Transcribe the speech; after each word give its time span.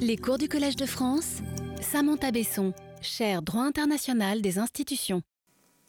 Les 0.00 0.16
cours 0.16 0.38
du 0.38 0.48
Collège 0.48 0.76
de 0.76 0.86
France, 0.86 1.38
Samantha 1.80 2.30
Besson, 2.30 2.72
chaire 3.00 3.42
droit 3.42 3.62
international 3.62 4.40
des 4.40 4.58
institutions. 4.58 5.22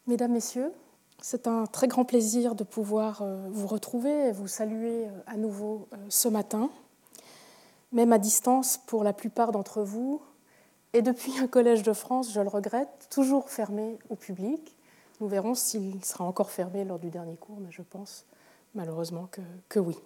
Mesdames, 0.06 0.32
Messieurs, 0.32 0.72
c'est 1.20 1.46
un 1.46 1.66
très 1.66 1.86
grand 1.86 2.04
plaisir 2.04 2.56
de 2.56 2.64
pouvoir 2.64 3.22
euh, 3.22 3.48
vous 3.50 3.68
retrouver 3.68 4.28
et 4.28 4.32
vous 4.32 4.48
saluer 4.48 5.06
euh, 5.06 5.10
à 5.26 5.36
nouveau 5.36 5.88
euh, 5.92 5.96
ce 6.08 6.28
matin, 6.28 6.70
même 7.92 8.12
à 8.12 8.18
distance 8.18 8.80
pour 8.86 9.04
la 9.04 9.12
plupart 9.12 9.52
d'entre 9.52 9.82
vous, 9.82 10.20
et 10.92 11.02
depuis 11.02 11.38
un 11.38 11.46
collège 11.46 11.84
de 11.84 11.92
France, 11.92 12.32
je 12.32 12.40
le 12.40 12.48
regrette, 12.48 13.06
toujours 13.10 13.48
fermé 13.48 13.96
au 14.08 14.16
public. 14.16 14.76
Nous 15.20 15.28
verrons 15.28 15.54
s'il 15.54 16.04
sera 16.04 16.24
encore 16.24 16.50
fermé 16.50 16.84
lors 16.84 16.98
du 16.98 17.10
dernier 17.10 17.36
cours, 17.36 17.60
mais 17.60 17.70
je 17.70 17.82
pense 17.82 18.24
malheureusement 18.74 19.28
que, 19.30 19.42
que 19.68 19.78
oui. 19.78 19.96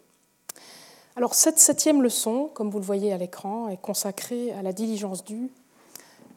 Alors 1.17 1.35
cette 1.35 1.61
septième 1.61 2.03
leçon, 2.03 2.51
comme 2.55 2.71
vous 2.71 2.81
le 2.81 2.85
voyez 2.85 3.13
à 3.13 3.19
l'écran, 3.19 3.69
est 3.69 3.77
consacrée 3.77 4.51
à 4.51 4.63
la 4.63 4.73
diligence 4.73 5.25
due 5.25 5.49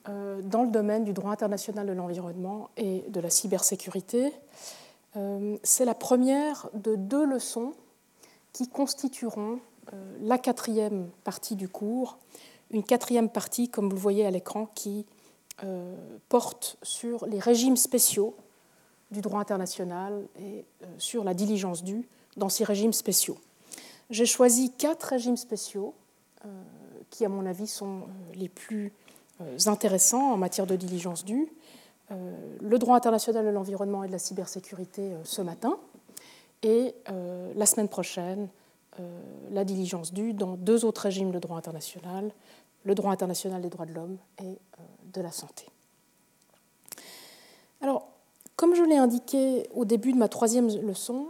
euh, 0.08 0.40
dans 0.44 0.62
le 0.62 0.70
domaine 0.70 1.04
du 1.04 1.13
droit 1.13 1.31
international 1.31 1.88
de 1.88 1.94
l'environnement 1.94 2.70
et 2.77 3.04
de 3.09 3.20
la 3.20 3.32
cybersécurité. 3.32 4.32
Euh, 5.16 5.58
c'est 5.63 5.84
la 5.84 5.95
première 5.95 6.70
de 6.76 6.95
deux 6.95 7.26
leçons 7.26 7.73
qui 8.54 8.68
constitueront 8.68 9.59
euh, 9.94 10.18
la 10.21 10.38
quatrième 10.38 11.09
partie 11.23 11.55
du 11.55 11.68
cours, 11.68 12.20
une 12.70 12.84
quatrième 12.84 13.30
partie, 13.30 13.70
comme 13.70 13.85
vous 13.85 13.96
le 13.96 14.02
voyez 14.02 14.27
à 14.27 14.32
l'écran, 14.32 14.70
qui 14.76 15.05
porte 16.30 16.77
sur 16.84 17.26
les 17.26 17.40
régimes 17.40 17.77
spéciaux 17.77 18.35
du 19.09 19.21
droit 19.21 19.40
international 19.40 20.27
et 20.40 20.66
sur 20.99 21.23
la 21.23 21.34
diligence 21.34 21.84
due 21.84 22.07
dans 22.35 22.49
ces 22.49 22.63
régimes 22.63 22.94
spéciaux. 22.94 23.40
J'ai 24.09 24.25
choisi 24.25 24.71
quatre 24.71 25.03
régimes 25.03 25.38
spéciaux 25.38 25.93
euh, 26.45 26.49
qui, 27.09 27.25
à 27.25 27.29
mon 27.29 27.45
avis, 27.45 27.67
sont 27.67 28.02
euh, 28.02 28.34
les 28.35 28.48
plus 28.48 28.93
euh, 29.41 29.57
intéressants 29.65 30.31
en 30.31 30.38
matière 30.38 30.65
de 30.65 30.75
diligence 30.75 31.26
due. 31.26 31.51
le 32.09 32.77
droit 32.79 32.95
international 32.95 33.45
de 33.45 33.49
l'environnement 33.49 34.04
et 34.04 34.07
de 34.07 34.13
la 34.13 34.20
cybersécurité 34.20 35.12
ce 35.26 35.41
matin, 35.41 35.77
et 36.63 36.95
la 37.55 37.65
semaine 37.65 37.90
prochaine, 37.90 38.48
la 39.51 39.65
diligence 39.65 40.13
due 40.13 40.34
dans 40.34 40.55
deux 40.55 40.85
autres 40.85 41.01
régimes 41.01 41.32
de 41.32 41.39
droit 41.39 41.57
international, 41.57 42.32
le 42.85 42.95
droit 42.95 43.12
international 43.12 43.62
des 43.62 43.70
droits 43.70 43.85
de 43.85 43.93
l'homme 43.93 44.17
et 44.41 44.57
de 45.13 45.21
la 45.21 45.32
santé. 45.32 45.65
Alors, 47.82 48.07
comme 48.55 48.73
je 48.73 48.84
l'ai 48.84 48.98
indiqué 48.98 49.67
au 49.76 49.84
début 49.84 50.13
de 50.13 50.17
ma 50.17 50.29
troisième 50.29 50.70
leçon, 50.82 51.27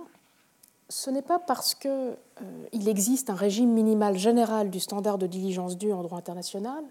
ce 0.89 1.09
n'est 1.09 1.21
pas 1.21 1.39
parce 1.39 1.75
qu'il 1.75 1.91
euh, 1.91 2.88
existe 2.88 3.30
un 3.30 3.35
régime 3.35 3.71
minimal 3.71 4.17
général 4.17 4.69
du 4.69 4.80
standard 4.80 5.17
de 5.17 5.27
diligence 5.27 5.77
due 5.77 5.91
en 5.91 6.02
droit 6.02 6.17
international 6.17 6.83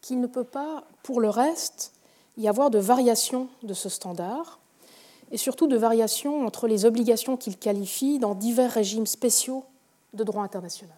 qu'il 0.00 0.20
ne 0.20 0.26
peut 0.26 0.44
pas, 0.44 0.84
pour 1.02 1.20
le 1.20 1.28
reste, 1.28 1.92
y 2.36 2.48
avoir 2.48 2.70
de 2.70 2.78
variation 2.78 3.48
de 3.62 3.74
ce 3.74 3.88
standard, 3.88 4.60
et 5.30 5.36
surtout 5.36 5.66
de 5.66 5.76
variation 5.76 6.46
entre 6.46 6.68
les 6.68 6.84
obligations 6.84 7.36
qu'il 7.36 7.58
qualifie 7.58 8.18
dans 8.18 8.34
divers 8.34 8.72
régimes 8.72 9.06
spéciaux 9.06 9.64
de 10.14 10.24
droit 10.24 10.42
international. 10.42 10.96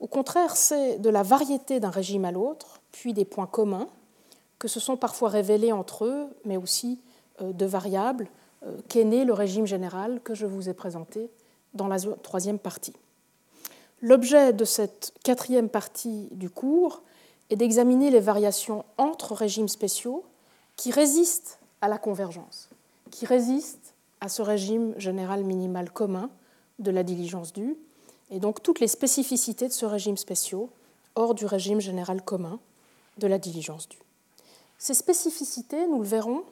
Au 0.00 0.06
contraire, 0.06 0.56
c'est 0.56 0.98
de 0.98 1.08
la 1.08 1.22
variété 1.22 1.80
d'un 1.80 1.90
régime 1.90 2.24
à 2.24 2.30
l'autre, 2.30 2.80
puis 2.92 3.12
des 3.12 3.24
points 3.24 3.46
communs, 3.46 3.88
que 4.58 4.68
se 4.68 4.80
sont 4.80 4.96
parfois 4.96 5.30
révélés 5.30 5.72
entre 5.72 6.04
eux, 6.04 6.28
mais 6.44 6.56
aussi 6.56 7.00
euh, 7.40 7.52
de 7.52 7.66
variables 7.66 8.28
qu'est 8.88 9.04
né 9.04 9.24
le 9.24 9.32
régime 9.32 9.66
général 9.66 10.20
que 10.22 10.34
je 10.34 10.46
vous 10.46 10.68
ai 10.68 10.74
présenté 10.74 11.30
dans 11.74 11.88
la 11.88 11.98
troisième 12.22 12.58
partie. 12.58 12.94
L'objet 14.00 14.52
de 14.52 14.64
cette 14.64 15.12
quatrième 15.22 15.68
partie 15.68 16.28
du 16.32 16.50
cours 16.50 17.02
est 17.50 17.56
d'examiner 17.56 18.10
les 18.10 18.20
variations 18.20 18.84
entre 18.98 19.34
régimes 19.34 19.68
spéciaux 19.68 20.24
qui 20.76 20.90
résistent 20.90 21.58
à 21.80 21.88
la 21.88 21.98
convergence, 21.98 22.68
qui 23.10 23.26
résistent 23.26 23.94
à 24.20 24.28
ce 24.28 24.42
régime 24.42 24.94
général 24.98 25.44
minimal 25.44 25.90
commun 25.90 26.30
de 26.78 26.90
la 26.90 27.02
diligence 27.02 27.52
due, 27.52 27.76
et 28.30 28.40
donc 28.40 28.62
toutes 28.62 28.80
les 28.80 28.88
spécificités 28.88 29.68
de 29.68 29.72
ce 29.72 29.86
régime 29.86 30.16
spéciaux 30.16 30.70
hors 31.14 31.34
du 31.34 31.46
régime 31.46 31.80
général 31.80 32.22
commun 32.22 32.58
de 33.18 33.26
la 33.26 33.38
diligence 33.38 33.88
due. 33.88 34.02
Ces 34.78 34.94
spécificités, 34.94 35.86
nous 35.86 36.00
le 36.00 36.06
verrons, 36.06 36.44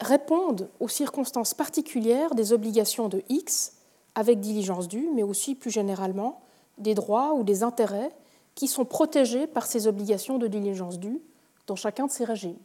répondent 0.00 0.68
aux 0.80 0.88
circonstances 0.88 1.54
particulières 1.54 2.34
des 2.34 2.52
obligations 2.52 3.08
de 3.08 3.22
X 3.28 3.74
avec 4.14 4.40
diligence 4.40 4.88
due, 4.88 5.08
mais 5.14 5.22
aussi 5.22 5.54
plus 5.54 5.70
généralement 5.70 6.40
des 6.78 6.94
droits 6.94 7.34
ou 7.34 7.44
des 7.44 7.62
intérêts 7.62 8.10
qui 8.54 8.66
sont 8.66 8.84
protégés 8.84 9.46
par 9.46 9.66
ces 9.66 9.86
obligations 9.86 10.38
de 10.38 10.46
diligence 10.46 10.98
due 10.98 11.20
dans 11.66 11.76
chacun 11.76 12.06
de 12.06 12.10
ces 12.10 12.24
régimes. 12.24 12.58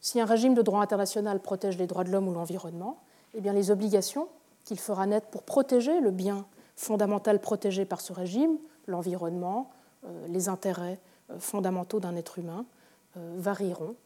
Si 0.00 0.20
un 0.20 0.24
régime 0.24 0.54
de 0.54 0.62
droit 0.62 0.80
international 0.80 1.40
protège 1.40 1.78
les 1.78 1.86
droits 1.86 2.04
de 2.04 2.10
l'homme 2.10 2.28
ou 2.28 2.32
l'environnement, 2.32 3.00
eh 3.34 3.40
bien 3.40 3.52
les 3.52 3.70
obligations 3.70 4.28
qu'il 4.64 4.78
fera 4.78 5.06
naître 5.06 5.28
pour 5.28 5.42
protéger 5.42 6.00
le 6.00 6.10
bien 6.10 6.46
fondamental 6.76 7.40
protégé 7.40 7.84
par 7.84 8.00
ce 8.00 8.12
régime, 8.12 8.58
l'environnement, 8.86 9.70
euh, 10.04 10.26
les 10.28 10.48
intérêts 10.48 11.00
euh, 11.30 11.38
fondamentaux 11.38 12.00
d'un 12.00 12.16
être 12.16 12.38
humain, 12.38 12.66
euh, 13.16 13.34
varieront 13.36 13.96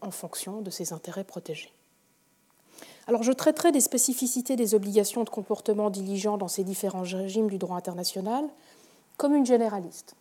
en 0.00 0.10
fonction 0.10 0.62
de 0.62 0.70
ces 0.70 0.92
intérêts 0.92 1.22
protégés. 1.22 1.72
Alors 3.06 3.22
je 3.22 3.32
traiterai 3.32 3.70
des 3.70 3.80
spécificités 3.80 4.56
des 4.56 4.74
obligations 4.74 5.22
de 5.22 5.30
comportement 5.30 5.90
diligent 5.90 6.38
dans 6.38 6.48
ces 6.48 6.64
différents 6.64 7.02
régimes 7.02 7.48
du 7.48 7.58
droit 7.58 7.76
international 7.76 8.44
comme 9.16 9.34
une 9.34 9.46
généraliste. 9.46 10.16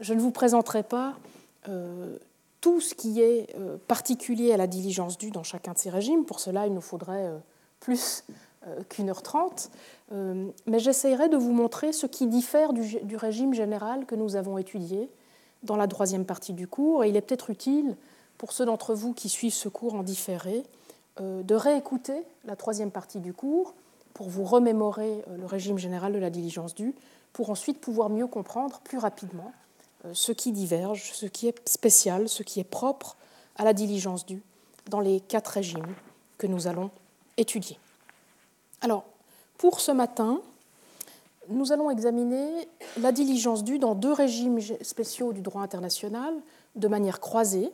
Je 0.00 0.14
ne 0.14 0.20
vous 0.20 0.30
présenterai 0.30 0.82
pas 0.82 1.14
euh, 1.68 2.16
tout 2.60 2.80
ce 2.80 2.94
qui 2.94 3.20
est 3.20 3.54
euh, 3.56 3.76
particulier 3.88 4.52
à 4.52 4.56
la 4.56 4.66
diligence 4.66 5.18
due 5.18 5.30
dans 5.30 5.42
chacun 5.42 5.72
de 5.72 5.78
ces 5.78 5.90
régimes. 5.90 6.24
Pour 6.24 6.40
cela, 6.40 6.66
il 6.66 6.72
nous 6.72 6.80
faudrait 6.80 7.26
euh, 7.26 7.38
plus 7.80 8.24
qu'une 8.88 9.08
heure 9.08 9.22
trente. 9.22 9.70
mais 10.10 10.78
j'essaierai 10.78 11.28
de 11.28 11.36
vous 11.36 11.52
montrer 11.52 11.92
ce 11.92 12.06
qui 12.06 12.26
diffère 12.26 12.72
du, 12.74 12.98
du, 13.02 13.16
régime 13.16 13.54
général 13.54 14.04
que 14.04 14.14
nous 14.14 14.36
avons 14.36 14.58
étudié 14.58 15.08
dans 15.62 15.76
la 15.76 15.86
troisième 15.86 16.26
partie 16.26 16.52
du 16.52 16.66
cours. 16.66 17.04
Et 17.04 17.08
il 17.08 17.16
est 17.16 17.22
peut-être 17.22 17.50
utile 17.50 17.96
pour 18.36 18.52
ceux 18.52 18.66
d'entre 18.66 18.94
vous 18.94 19.14
qui 19.14 19.28
suivent 19.28 19.54
ce 19.54 19.68
cours 19.68 19.94
en 19.94 20.02
différé 20.02 20.64
de 21.20 21.54
réécouter 21.54 22.24
la 22.44 22.56
troisième 22.56 22.90
partie 22.90 23.20
du 23.20 23.32
cours 23.32 23.74
pour 24.14 24.28
vous 24.28 24.44
remémorer 24.44 25.24
euh, 25.28 25.36
le 25.36 25.46
régime 25.46 25.78
général 25.78 26.12
de 26.12 26.18
la 26.18 26.28
diligence 26.30 26.74
due, 26.74 26.94
pour 27.32 27.50
ensuite 27.50 27.80
pouvoir 27.80 28.08
mieux 28.08 28.26
comprendre 28.26 28.80
plus 28.80 28.98
rapidement 28.98 29.52
euh, 30.04 30.10
ce 30.12 30.32
qui 30.32 30.50
diverge, 30.50 31.12
ce 31.12 31.26
qui 31.26 31.46
est 31.46 31.68
spécial, 31.68 32.28
ce 32.28 32.42
qui 32.42 32.58
est 32.58 32.64
propre 32.64 33.16
à 33.56 33.64
la 33.64 33.72
diligence 33.72 34.26
due 34.26 34.42
dans 34.90 34.98
les 34.98 35.20
quatre 35.20 35.48
régimes 35.48 35.94
que 36.36 36.48
nous 36.48 36.66
allons 36.66 36.90
étudier. 37.36 37.78
Alors, 38.80 39.04
pour 39.56 39.80
ce 39.80 39.92
matin, 39.92 40.40
nous 41.48 41.72
allons 41.72 41.90
examiner 41.90 42.68
la 43.00 43.12
diligence 43.12 43.64
due 43.64 43.78
dans 43.78 43.94
deux 43.94 44.12
régimes 44.12 44.60
spéciaux 44.82 45.32
du 45.32 45.42
droit 45.42 45.62
international 45.62 46.34
de 46.76 46.88
manière 46.88 47.20
croisée, 47.20 47.70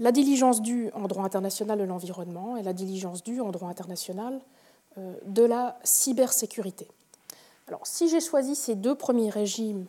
la 0.00 0.12
diligence 0.12 0.62
due 0.62 0.90
en 0.94 1.06
droit 1.06 1.24
international 1.24 1.78
de 1.78 1.84
l'environnement 1.84 2.56
et 2.56 2.62
la 2.62 2.72
diligence 2.72 3.22
due 3.22 3.40
en 3.40 3.50
droit 3.50 3.68
international 3.68 4.40
euh, 4.98 5.14
de 5.26 5.42
la 5.44 5.78
cybersécurité. 5.84 6.88
Alors, 7.68 7.86
si 7.86 8.08
j'ai 8.08 8.20
choisi 8.20 8.56
ces 8.56 8.74
deux 8.74 8.94
premiers 8.94 9.30
régimes 9.30 9.86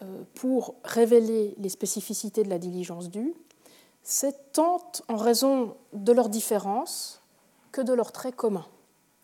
euh, 0.00 0.22
pour 0.34 0.76
révéler 0.84 1.54
les 1.58 1.68
spécificités 1.68 2.44
de 2.44 2.48
la 2.48 2.58
diligence 2.58 3.10
due, 3.10 3.34
c'est 4.04 4.52
tant 4.52 4.80
en 5.08 5.16
raison 5.16 5.74
de 5.92 6.12
leurs 6.12 6.28
différences 6.28 7.20
que 7.72 7.80
de 7.80 7.92
leurs 7.92 8.12
traits 8.12 8.36
communs. 8.36 8.66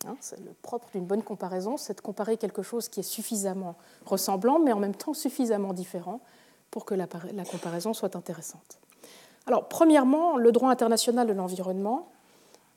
Hein, 0.05 0.17
c'est 0.19 0.39
le 0.39 0.53
propre 0.61 0.89
d'une 0.91 1.05
bonne 1.05 1.23
comparaison, 1.23 1.77
c'est 1.77 1.95
de 1.95 2.01
comparer 2.01 2.35
quelque 2.35 2.61
chose 2.61 2.89
qui 2.89 2.99
est 2.99 3.03
suffisamment 3.03 3.77
ressemblant, 4.05 4.59
mais 4.59 4.73
en 4.73 4.79
même 4.79 4.93
temps 4.93 5.13
suffisamment 5.13 5.73
différent 5.73 6.19
pour 6.69 6.83
que 6.83 6.93
la 6.93 7.07
comparaison 7.45 7.93
soit 7.93 8.17
intéressante. 8.17 8.79
Alors, 9.47 9.67
premièrement, 9.67 10.37
le 10.37 10.51
droit 10.51 10.71
international 10.71 11.27
de 11.27 11.33
l'environnement 11.33 12.09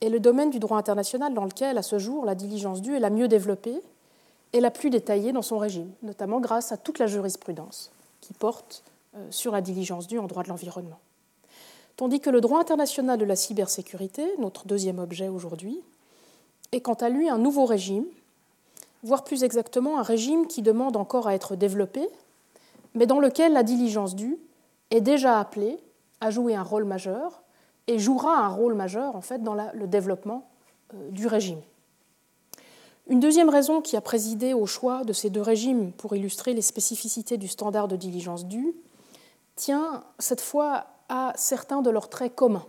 est 0.01 0.09
le 0.09 0.19
domaine 0.19 0.49
du 0.49 0.59
droit 0.59 0.77
international 0.77 1.33
dans 1.33 1.45
lequel, 1.45 1.77
à 1.77 1.81
ce 1.81 1.97
jour, 1.97 2.25
la 2.25 2.35
diligence 2.35 2.81
due 2.81 2.95
est 2.95 2.99
la 2.99 3.09
mieux 3.09 3.27
développée 3.27 3.81
et 4.53 4.59
la 4.59 4.71
plus 4.71 4.89
détaillée 4.89 5.31
dans 5.31 5.41
son 5.41 5.57
régime, 5.57 5.91
notamment 6.03 6.39
grâce 6.39 6.71
à 6.71 6.77
toute 6.77 6.99
la 6.99 7.07
jurisprudence 7.07 7.91
qui 8.21 8.33
porte 8.33 8.83
euh, 9.15 9.27
sur 9.31 9.51
la 9.51 9.61
diligence 9.61 10.07
due 10.07 10.19
en 10.19 10.27
droit 10.27 10.43
de 10.43 10.49
l'environnement. 10.49 10.99
Tandis 11.97 12.19
que 12.19 12.29
le 12.29 12.41
droit 12.41 12.59
international 12.59 13.17
de 13.17 13.25
la 13.25 13.35
cybersécurité, 13.35 14.25
notre 14.37 14.67
deuxième 14.67 14.99
objet 14.99 15.27
aujourd'hui, 15.27 15.81
est 16.71 16.81
quant 16.81 16.93
à 16.93 17.09
lui 17.09 17.29
un 17.29 17.37
nouveau 17.37 17.65
régime, 17.65 18.05
voire 19.03 19.23
plus 19.23 19.43
exactement 19.43 19.99
un 19.99 20.03
régime 20.03 20.47
qui 20.47 20.61
demande 20.61 20.95
encore 20.95 21.27
à 21.27 21.33
être 21.33 21.55
développé, 21.55 22.07
mais 22.93 23.05
dans 23.05 23.19
lequel 23.19 23.53
la 23.53 23.63
diligence 23.63 24.15
due 24.15 24.37
est 24.91 25.01
déjà 25.01 25.39
appelée 25.39 25.77
a 26.21 26.31
joué 26.31 26.55
un 26.55 26.63
rôle 26.63 26.85
majeur 26.85 27.41
et 27.87 27.99
jouera 27.99 28.37
un 28.37 28.49
rôle 28.49 28.73
majeur 28.73 29.15
en 29.15 29.21
fait 29.21 29.43
dans 29.43 29.55
le 29.55 29.87
développement 29.87 30.49
euh, 30.93 31.09
du 31.11 31.27
régime. 31.27 31.61
Une 33.07 33.19
deuxième 33.19 33.49
raison 33.49 33.81
qui 33.81 33.97
a 33.97 34.01
présidé 34.01 34.53
au 34.53 34.67
choix 34.67 35.03
de 35.03 35.13
ces 35.13 35.31
deux 35.31 35.41
régimes 35.41 35.91
pour 35.93 36.15
illustrer 36.15 36.53
les 36.53 36.61
spécificités 36.61 37.37
du 37.37 37.47
standard 37.47 37.87
de 37.87 37.95
diligence 37.95 38.45
due 38.45 38.75
tient 39.55 40.03
cette 40.19 40.41
fois 40.41 40.85
à 41.09 41.33
certains 41.35 41.81
de 41.81 41.89
leurs 41.89 42.09
traits 42.09 42.35
communs. 42.35 42.67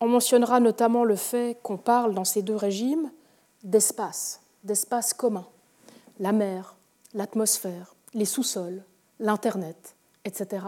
On 0.00 0.08
mentionnera 0.08 0.58
notamment 0.58 1.04
le 1.04 1.14
fait 1.14 1.56
qu'on 1.62 1.76
parle 1.76 2.14
dans 2.14 2.24
ces 2.24 2.42
deux 2.42 2.56
régimes 2.56 3.12
d'espace, 3.62 4.40
d'espace 4.64 5.14
commun, 5.14 5.46
la 6.18 6.32
mer, 6.32 6.74
l'atmosphère, 7.14 7.94
les 8.14 8.24
sous-sols, 8.24 8.82
l'Internet, 9.20 9.94
etc., 10.24 10.66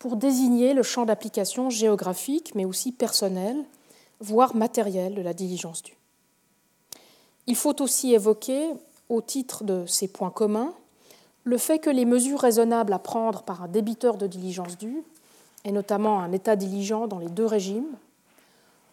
pour 0.00 0.16
désigner 0.16 0.72
le 0.72 0.82
champ 0.82 1.04
d'application 1.04 1.68
géographique, 1.68 2.54
mais 2.54 2.64
aussi 2.64 2.90
personnel, 2.90 3.64
voire 4.18 4.56
matériel 4.56 5.14
de 5.14 5.20
la 5.20 5.34
diligence 5.34 5.82
due. 5.82 5.96
Il 7.46 7.54
faut 7.54 7.80
aussi 7.82 8.14
évoquer, 8.14 8.70
au 9.10 9.20
titre 9.20 9.62
de 9.62 9.84
ces 9.86 10.08
points 10.08 10.30
communs, 10.30 10.72
le 11.44 11.58
fait 11.58 11.78
que 11.78 11.90
les 11.90 12.06
mesures 12.06 12.40
raisonnables 12.40 12.94
à 12.94 12.98
prendre 12.98 13.42
par 13.42 13.62
un 13.62 13.68
débiteur 13.68 14.16
de 14.16 14.26
diligence 14.26 14.78
due, 14.78 15.04
et 15.64 15.72
notamment 15.72 16.20
un 16.20 16.32
État 16.32 16.56
diligent 16.56 17.06
dans 17.06 17.18
les 17.18 17.28
deux 17.28 17.46
régimes, 17.46 17.94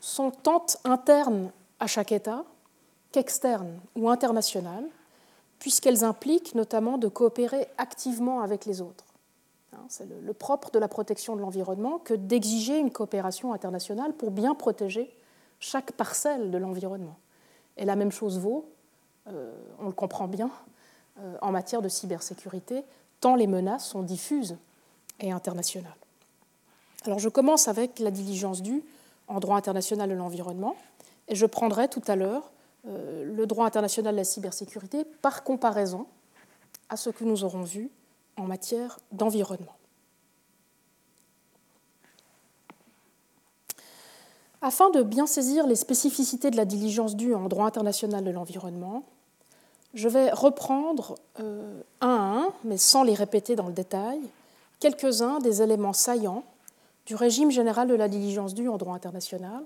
sont 0.02 0.32
tant 0.32 0.66
internes 0.84 1.52
à 1.80 1.88
chaque 1.88 2.12
État 2.12 2.44
qu'externes 3.14 3.80
ou 3.96 4.10
internationales, 4.10 4.86
puisqu'elles 5.60 6.04
impliquent 6.04 6.54
notamment 6.54 6.98
de 6.98 7.08
coopérer 7.08 7.68
activement 7.78 8.42
avec 8.42 8.66
les 8.66 8.82
autres. 8.82 9.06
Hein, 9.78 9.86
c'est 9.90 10.08
le 10.10 10.34
propre 10.34 10.72
de 10.72 10.80
la 10.80 10.88
protection 10.88 11.36
de 11.36 11.42
l'environnement 11.42 12.00
que 12.00 12.14
d'exiger 12.14 12.78
une 12.78 12.92
coopération 12.92 13.54
internationale 13.54 14.14
pour 14.14 14.32
bien 14.32 14.56
protéger 14.56 15.16
chaque 15.60 15.92
parcelle 15.92 16.52
de 16.52 16.58
l'environnement. 16.58 17.18
Et 17.78 17.86
la 17.86 17.96
même 17.96 18.12
chose 18.12 18.40
vaut, 18.40 18.70
euh, 19.28 19.52
on 19.80 19.86
le 19.86 19.92
comprend 19.92 20.28
bien, 20.28 20.50
euh, 21.20 21.38
en 21.42 21.52
matière 21.52 21.82
de 21.82 21.90
cybersécurité, 21.90 22.84
tant 23.22 23.36
les 23.36 23.48
menaces 23.48 23.88
sont 23.88 24.04
diffuses 24.04 24.58
et 25.20 25.32
internationales. 25.32 25.96
Alors 27.06 27.20
je 27.20 27.30
commence 27.30 27.68
avec 27.68 28.00
la 28.00 28.12
diligence 28.12 28.62
due 28.62 28.84
en 29.28 29.40
droit 29.40 29.58
international 29.58 30.10
de 30.10 30.16
l'environnement, 30.16 30.76
et 31.28 31.36
je 31.36 31.46
prendrai 31.46 31.88
tout 31.88 32.02
à 32.08 32.16
l'heure 32.16 32.50
euh, 32.88 33.26
le 33.26 33.46
droit 33.46 33.66
international 33.66 34.14
de 34.14 34.20
la 34.20 34.24
cybersécurité 34.24 35.06
par 35.22 35.44
comparaison 35.44 36.08
à 36.90 36.98
ce 36.98 37.10
que 37.10 37.24
nous 37.24 37.44
aurons 37.44 37.64
vu 37.64 37.92
en 38.38 38.44
matière 38.44 39.00
d'environnement. 39.12 39.76
Afin 44.62 44.90
de 44.90 45.04
bien 45.04 45.28
saisir 45.28 45.68
les 45.68 45.76
spécificités 45.76 46.50
de 46.50 46.58
la 46.58 46.66
diligence 46.66 47.16
due 47.16 47.36
en 47.36 47.48
droit 47.48 47.66
international 47.66 48.24
de 48.24 48.32
l'environnement, 48.32 49.04
je 49.94 50.10
vais 50.10 50.32
reprendre 50.32 51.16
euh, 51.40 51.82
un 52.02 52.08
à 52.08 52.40
un, 52.40 52.54
mais 52.64 52.78
sans 52.78 53.04
les 53.04 53.14
répéter 53.14 53.56
dans 53.56 53.68
le 53.68 53.74
détail, 53.74 54.20
quelques-uns 54.80 55.40
des 55.40 55.62
éléments 55.62 55.94
saillants 55.94 56.44
du 57.06 57.16
régime 57.16 57.52
général 57.52 57.88
de 57.88 57.94
la 57.94 58.10
diligence 58.10 58.54
due 58.54 58.68
en 58.68 58.78
droit 58.78 58.96
international, 58.96 59.64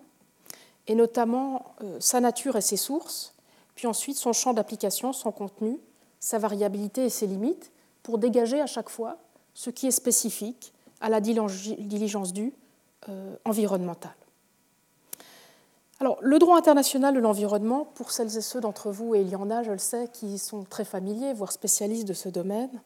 et 0.88 0.96
notamment 0.96 1.74
euh, 1.84 1.98
sa 2.00 2.20
nature 2.20 2.56
et 2.56 2.62
ses 2.62 2.78
sources, 2.78 3.34
puis 3.76 3.88
ensuite 3.88 4.18
son 4.18 4.34
champ 4.34 4.54
d'application, 4.54 5.14
son 5.14 5.32
contenu, 5.32 5.80
sa 6.20 6.38
variabilité 6.38 7.06
et 7.06 7.10
ses 7.10 7.28
limites, 7.28 7.72
pour 8.04 8.18
dégager 8.18 8.62
à 8.62 8.68
chaque 8.68 8.90
fois 8.90 9.18
ce 9.54 9.70
qui 9.70 9.88
est 9.88 9.92
spécifique 9.92 10.74
à 11.02 11.10
la 11.10 11.20
diligence 11.22 12.34
due 12.34 12.54
euh, 13.10 13.36
environnementale. 13.46 14.16
Alors, 16.00 16.18
le 16.22 16.40
droit 16.40 16.58
international 16.58 17.14
de 17.14 17.20
l'environnement, 17.20 17.86
pour 17.94 18.12
celles 18.12 18.36
et 18.36 18.42
ceux 18.42 18.60
d'entre 18.60 18.92
vous, 18.92 19.14
et 19.14 19.22
il 19.22 19.30
y 19.30 19.36
en 19.36 19.52
a, 19.52 19.62
je 19.62 19.72
le 19.72 19.78
sais, 19.78 20.10
qui 20.12 20.40
sont 20.40 20.64
très 20.64 20.86
familiers, 20.86 21.34
voire 21.34 21.52
spécialistes 21.52 22.08
de 22.08 22.14
ce 22.14 22.28
domaine, 22.28 22.82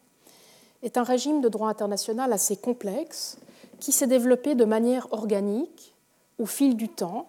est 0.82 0.98
un 0.98 1.02
régime 1.02 1.40
de 1.40 1.48
droit 1.48 1.68
international 1.68 2.32
assez 2.32 2.56
complexe 2.56 3.38
qui 3.80 3.92
s'est 3.92 4.06
développé 4.06 4.54
de 4.54 4.64
manière 4.64 5.10
organique 5.12 5.94
au 6.38 6.46
fil 6.46 6.76
du 6.76 6.88
temps 6.88 7.26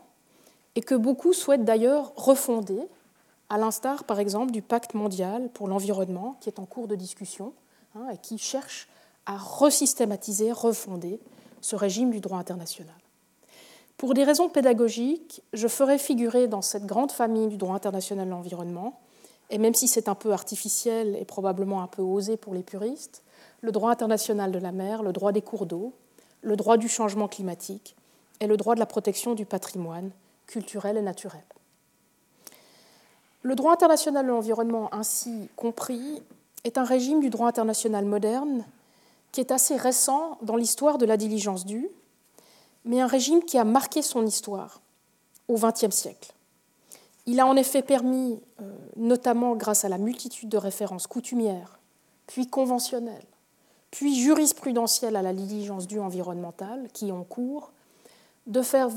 et 0.76 0.82
que 0.82 0.96
beaucoup 0.96 1.34
souhaitent 1.34 1.66
d'ailleurs 1.66 2.12
refonder, 2.16 2.82
à 3.50 3.58
l'instar 3.58 4.04
par 4.04 4.20
exemple 4.20 4.52
du 4.52 4.62
pacte 4.62 4.94
mondial 4.94 5.50
pour 5.54 5.68
l'environnement 5.68 6.36
qui 6.42 6.50
est 6.50 6.60
en 6.60 6.66
cours 6.66 6.88
de 6.88 6.96
discussion 6.96 7.54
hein, 7.98 8.10
et 8.14 8.18
qui 8.18 8.38
cherche 8.38 8.88
à 9.26 9.38
resystématiser, 9.38 10.52
refonder 10.52 11.20
ce 11.62 11.76
régime 11.76 12.12
du 12.12 12.20
droit 12.20 12.38
international. 12.38 12.96
Pour 13.98 14.14
des 14.14 14.24
raisons 14.24 14.48
pédagogiques, 14.48 15.42
je 15.54 15.68
ferai 15.68 15.98
figurer 15.98 16.48
dans 16.48 16.62
cette 16.62 16.86
grande 16.86 17.12
famille 17.12 17.48
du 17.48 17.58
droit 17.58 17.76
international 17.76 18.26
de 18.26 18.32
l'environnement, 18.32 19.00
et 19.50 19.58
même 19.58 19.74
si 19.74 19.88
c'est 19.88 20.08
un 20.08 20.16
peu 20.16 20.34
artificiel 20.34 21.16
et 21.20 21.26
probablement 21.26 21.82
un 21.82 21.88
peu 21.88 22.02
osé 22.02 22.38
pour 22.38 22.54
les 22.54 22.64
puristes, 22.64 23.24
le 23.62 23.72
droit 23.72 23.92
international 23.92 24.52
de 24.52 24.60
la 24.60 24.72
mer, 24.72 25.02
le 25.02 25.14
droit 25.14 25.32
des 25.32 25.42
cours 25.42 25.66
d'eau, 25.66 25.94
le 26.42 26.56
droit 26.56 26.78
du 26.78 26.88
changement 26.88 27.28
climatique 27.28 27.96
et 28.40 28.48
le 28.48 28.56
droit 28.56 28.76
de 28.76 28.80
la 28.80 28.86
protection 28.86 29.34
du 29.34 29.46
patrimoine 29.46 30.12
culturel 30.46 30.98
et 30.98 31.02
naturel. 31.02 31.44
Le 33.42 33.56
droit 33.56 33.74
international 33.74 34.26
de 34.26 34.32
l'environnement 34.32 34.94
ainsi 34.94 35.50
compris 35.56 36.22
est 36.68 36.78
un 36.78 36.84
régime 36.84 37.20
du 37.20 37.30
droit 37.30 37.48
international 37.48 38.06
moderne 38.06 38.66
qui 39.32 39.42
est 39.42 39.52
assez 39.52 39.76
récent 39.76 40.38
dans 40.42 40.56
l'histoire 40.56 40.98
de 40.98 41.06
la 41.06 41.18
diligence 41.18 41.66
due 41.66 41.90
mais 42.88 43.02
un 43.02 43.08
régime 43.08 43.44
qui 43.44 43.58
a 43.58 43.64
marqué 43.64 44.02
son 44.02 44.26
histoire 44.26 44.82
au 45.48 45.56
XXe 45.56 45.96
siècle. 45.96 46.34
Il 47.26 47.40
a 47.40 47.46
en 47.46 47.58
effet 47.58 47.82
permis, 47.82 48.40
euh, 48.62 48.76
notamment 48.96 49.56
grâce 49.56 49.84
à 49.84 49.90
la 49.90 49.98
multitude 49.98 50.50
de 50.50 50.58
références 50.58 51.06
coutumières, 51.06 51.80
puis 52.26 52.48
conventionnelles, 52.48 53.26
puis 53.92 54.16
jurisprudentielles 54.16 55.18
à 55.18 55.22
la 55.22 55.34
diligence 55.34 55.88
due 55.88 56.00
environnementale 56.00 56.88
qui 56.94 57.12
ont 57.12 57.26
cours, 57.26 57.72
de 58.48 58.62
faire, 58.62 58.90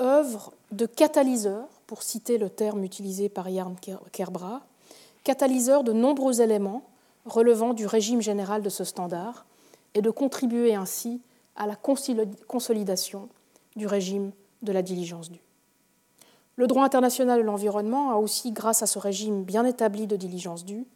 œuvre 0.00 0.52
de 0.70 0.84
catalyseur, 0.84 1.66
pour 1.86 2.02
citer 2.02 2.36
le 2.36 2.50
terme 2.50 2.84
utilisé 2.84 3.30
par 3.30 3.48
Yarn 3.48 3.76
Kerbra, 4.12 4.60
catalyseur 5.22 5.84
de 5.84 5.92
nombreux 5.92 6.42
éléments 6.42 6.82
relevant 7.24 7.74
du 7.74 7.86
régime 7.86 8.20
général 8.20 8.62
de 8.62 8.68
ce 8.68 8.84
standard, 8.84 9.46
et 9.94 10.02
de 10.02 10.10
contribuer 10.10 10.74
ainsi 10.74 11.20
à 11.56 11.66
la 11.66 11.76
consolidation 11.76 13.28
du 13.76 13.86
régime 13.86 14.32
de 14.62 14.72
la 14.72 14.82
diligence 14.82 15.30
due. 15.30 15.40
Le 16.56 16.66
droit 16.66 16.84
international 16.84 17.40
de 17.40 17.44
l'environnement 17.44 18.10
a 18.10 18.16
aussi, 18.16 18.52
grâce 18.52 18.82
à 18.82 18.86
ce 18.86 18.98
régime 18.98 19.44
bien 19.44 19.64
établi 19.64 20.06
de 20.06 20.16
diligence 20.16 20.64
due, 20.64 20.86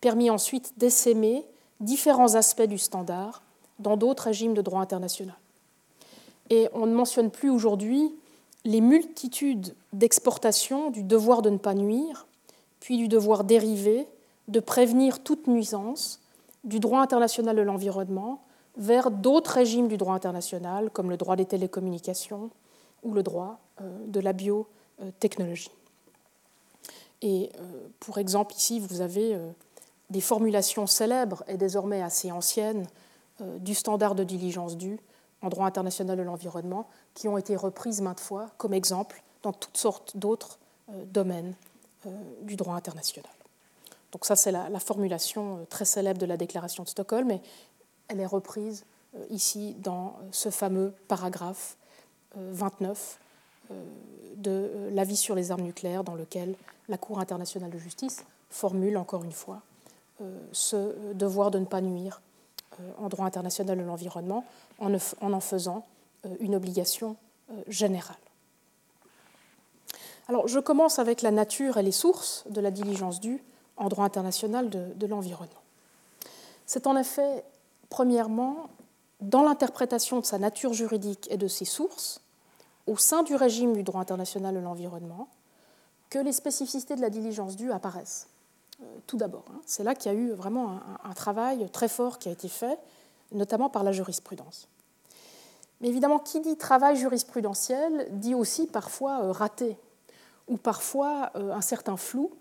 permis 0.00 0.30
ensuite 0.30 0.74
d'essaimer 0.78 1.44
différents 1.80 2.34
aspects 2.34 2.62
du 2.62 2.78
standard 2.78 3.42
dans 3.78 3.96
d'autres 3.96 4.24
régimes 4.24 4.54
de 4.54 4.62
droit 4.62 4.80
international. 4.80 5.36
Et 6.50 6.68
on 6.72 6.86
ne 6.86 6.94
mentionne 6.94 7.30
plus 7.30 7.50
aujourd'hui 7.50 8.14
les 8.64 8.80
multitudes 8.80 9.74
d'exportations 9.92 10.90
du 10.90 11.02
devoir 11.02 11.42
de 11.42 11.50
ne 11.50 11.58
pas 11.58 11.74
nuire, 11.74 12.26
puis 12.80 12.96
du 12.96 13.08
devoir 13.08 13.44
dérivé 13.44 14.06
de 14.48 14.60
prévenir 14.60 15.22
toute 15.22 15.46
nuisance 15.46 16.20
du 16.64 16.80
droit 16.80 17.00
international 17.00 17.56
de 17.56 17.62
l'environnement 17.62 18.42
vers 18.76 19.10
d'autres 19.10 19.52
régimes 19.52 19.88
du 19.88 19.96
droit 19.96 20.14
international, 20.14 20.90
comme 20.90 21.10
le 21.10 21.16
droit 21.16 21.36
des 21.36 21.44
télécommunications 21.44 22.50
ou 23.02 23.12
le 23.12 23.22
droit 23.22 23.60
euh, 23.80 24.06
de 24.06 24.20
la 24.20 24.32
biotechnologie. 24.32 25.70
Et 27.22 27.50
euh, 27.58 27.88
pour 28.00 28.18
exemple, 28.18 28.54
ici, 28.54 28.80
vous 28.80 29.00
avez 29.00 29.34
euh, 29.34 29.50
des 30.10 30.20
formulations 30.20 30.86
célèbres 30.86 31.44
et 31.46 31.56
désormais 31.56 32.02
assez 32.02 32.32
anciennes 32.32 32.86
du 33.58 33.74
standard 33.74 34.14
de 34.14 34.22
diligence 34.22 34.76
due 34.76 35.00
en 35.42 35.48
droit 35.48 35.66
international 35.66 36.16
de 36.16 36.22
l'environnement 36.22 36.86
qui 37.14 37.26
ont 37.26 37.36
été 37.36 37.56
reprises 37.56 38.00
maintes 38.00 38.20
fois 38.20 38.52
comme 38.58 38.72
exemple 38.72 39.24
dans 39.42 39.52
toutes 39.52 39.76
sortes 39.76 40.16
d'autres 40.16 40.60
domaines 41.06 41.54
du 42.42 42.54
droit 42.54 42.76
international. 42.76 43.26
Donc 44.14 44.24
ça, 44.24 44.36
c'est 44.36 44.52
la, 44.52 44.70
la, 44.70 44.78
formulation 44.78 45.66
très 45.68 45.84
célèbre 45.84 46.20
de 46.20 46.26
la 46.26 46.36
déclaration 46.36 46.84
de 46.84 46.88
Stockholm, 46.88 47.32
et 47.32 47.40
elle 48.08 48.20
est 48.20 48.26
reprise 48.26 48.84
euh, 49.16 49.24
ici 49.30 49.74
dans 49.80 50.06
euh, 50.06 50.28
ce 50.30 50.50
fameux 50.50 50.94
paragraphe 51.08 51.76
29 52.36 53.18
euh, 53.70 53.84
de 54.36 54.70
l'avis 54.92 55.16
sur 55.16 55.34
les 55.34 55.50
armes 55.50 55.62
nucléaires 55.62 56.04
dans 56.04 56.14
lequel 56.14 56.54
la 56.88 56.96
Cour 56.96 57.18
internationale 57.18 57.70
de 57.70 57.78
justice 57.78 58.24
formule 58.50 58.96
encore 58.96 59.24
une 59.24 59.32
fois 59.32 59.62
ce 60.52 61.12
devoir 61.14 61.50
de 61.50 61.58
ne 61.58 61.64
pas 61.64 61.80
nuire 61.80 62.22
en 62.98 63.08
droit 63.08 63.26
international 63.26 63.76
de 63.76 63.82
l'environnement 63.82 64.44
en 64.78 64.92
en 64.94 65.40
faisant 65.40 65.84
une 66.38 66.54
obligation 66.54 67.16
générale. 67.66 68.16
Alors, 70.28 70.46
je 70.46 70.60
commence 70.60 71.00
avec 71.00 71.22
la 71.22 71.32
nature 71.32 71.78
et 71.78 71.82
les 71.82 71.90
sources 71.92 72.44
de 72.48 72.60
la 72.60 72.70
diligence 72.70 73.20
due 73.20 73.42
en 73.76 73.88
droit 73.88 74.04
international 74.04 74.70
de, 74.70 75.06
l'environnement. 75.06 75.62
C'est 76.66 76.86
en 76.86 76.96
effet 76.96 77.44
Premièrement, 77.94 78.70
dans 79.20 79.42
l'interprétation 79.42 80.18
de 80.18 80.24
sa 80.24 80.36
nature 80.38 80.72
juridique 80.72 81.28
et 81.30 81.36
de 81.36 81.46
ses 81.46 81.64
sources, 81.64 82.20
au 82.88 82.96
sein 82.96 83.22
du 83.22 83.36
régime 83.36 83.72
du 83.72 83.84
droit 83.84 84.00
international 84.00 84.52
de 84.52 84.58
l'environnement, 84.58 85.28
que 86.10 86.18
les 86.18 86.32
spécificités 86.32 86.96
de 86.96 87.00
la 87.00 87.10
diligence 87.10 87.54
due 87.54 87.70
apparaissent. 87.70 88.26
Euh, 88.82 88.84
tout 89.06 89.16
d'abord, 89.16 89.44
hein. 89.48 89.60
c'est 89.64 89.84
là 89.84 89.94
qu'il 89.94 90.10
y 90.10 90.14
a 90.14 90.18
eu 90.18 90.32
vraiment 90.32 90.80
un, 91.04 91.12
travail 91.14 91.70
très 91.70 91.86
fort 91.86 92.18
qui 92.18 92.28
a 92.28 92.32
été 92.32 92.48
fait 92.48 92.78
notamment 93.30 93.70
par 93.70 93.84
la 93.84 93.92
jurisprudence. 93.92 94.66
Mais 95.80 95.88
évidemment, 95.88 96.18
qui 96.18 96.40
dit 96.40 96.56
travail 96.56 96.96
jurisprudentiel 96.96 98.08
dit 98.10 98.34
aussi 98.34 98.66
parfois 98.66 99.32
raté, 99.32 99.76
ou 100.48 100.56
parfois 100.56 101.30
un 101.36 101.60
certain 101.60 101.96
flou. 101.96 102.32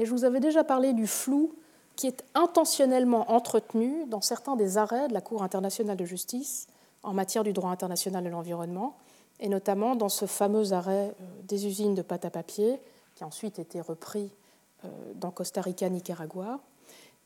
Et 0.00 0.06
je 0.06 0.12
vous 0.12 0.24
avais 0.24 0.40
déjà 0.40 0.64
parlé 0.64 0.94
du 0.94 1.06
flou 1.06 1.52
qui 1.94 2.06
est 2.06 2.24
intentionnellement 2.34 3.30
entretenu 3.30 4.06
dans 4.06 4.22
certains 4.22 4.56
des 4.56 4.78
arrêts 4.78 5.08
de 5.08 5.12
la 5.12 5.20
Cour 5.20 5.42
internationale 5.42 5.98
de 5.98 6.06
justice 6.06 6.68
en 7.02 7.12
matière 7.12 7.44
du 7.44 7.52
droit 7.52 7.68
international 7.68 8.24
de 8.24 8.30
l'environnement, 8.30 8.96
et 9.40 9.50
notamment 9.50 9.96
dans 9.96 10.08
ce 10.08 10.24
fameux 10.24 10.72
arrêt 10.72 11.14
des 11.44 11.66
usines 11.66 11.94
de 11.94 12.00
pâte 12.00 12.24
à 12.24 12.30
papier, 12.30 12.80
qui 13.14 13.24
a 13.24 13.26
ensuite 13.26 13.58
été 13.58 13.82
repris 13.82 14.30
dans 15.16 15.30
Costa 15.30 15.60
Rica, 15.60 15.86
Nicaragua, 15.90 16.60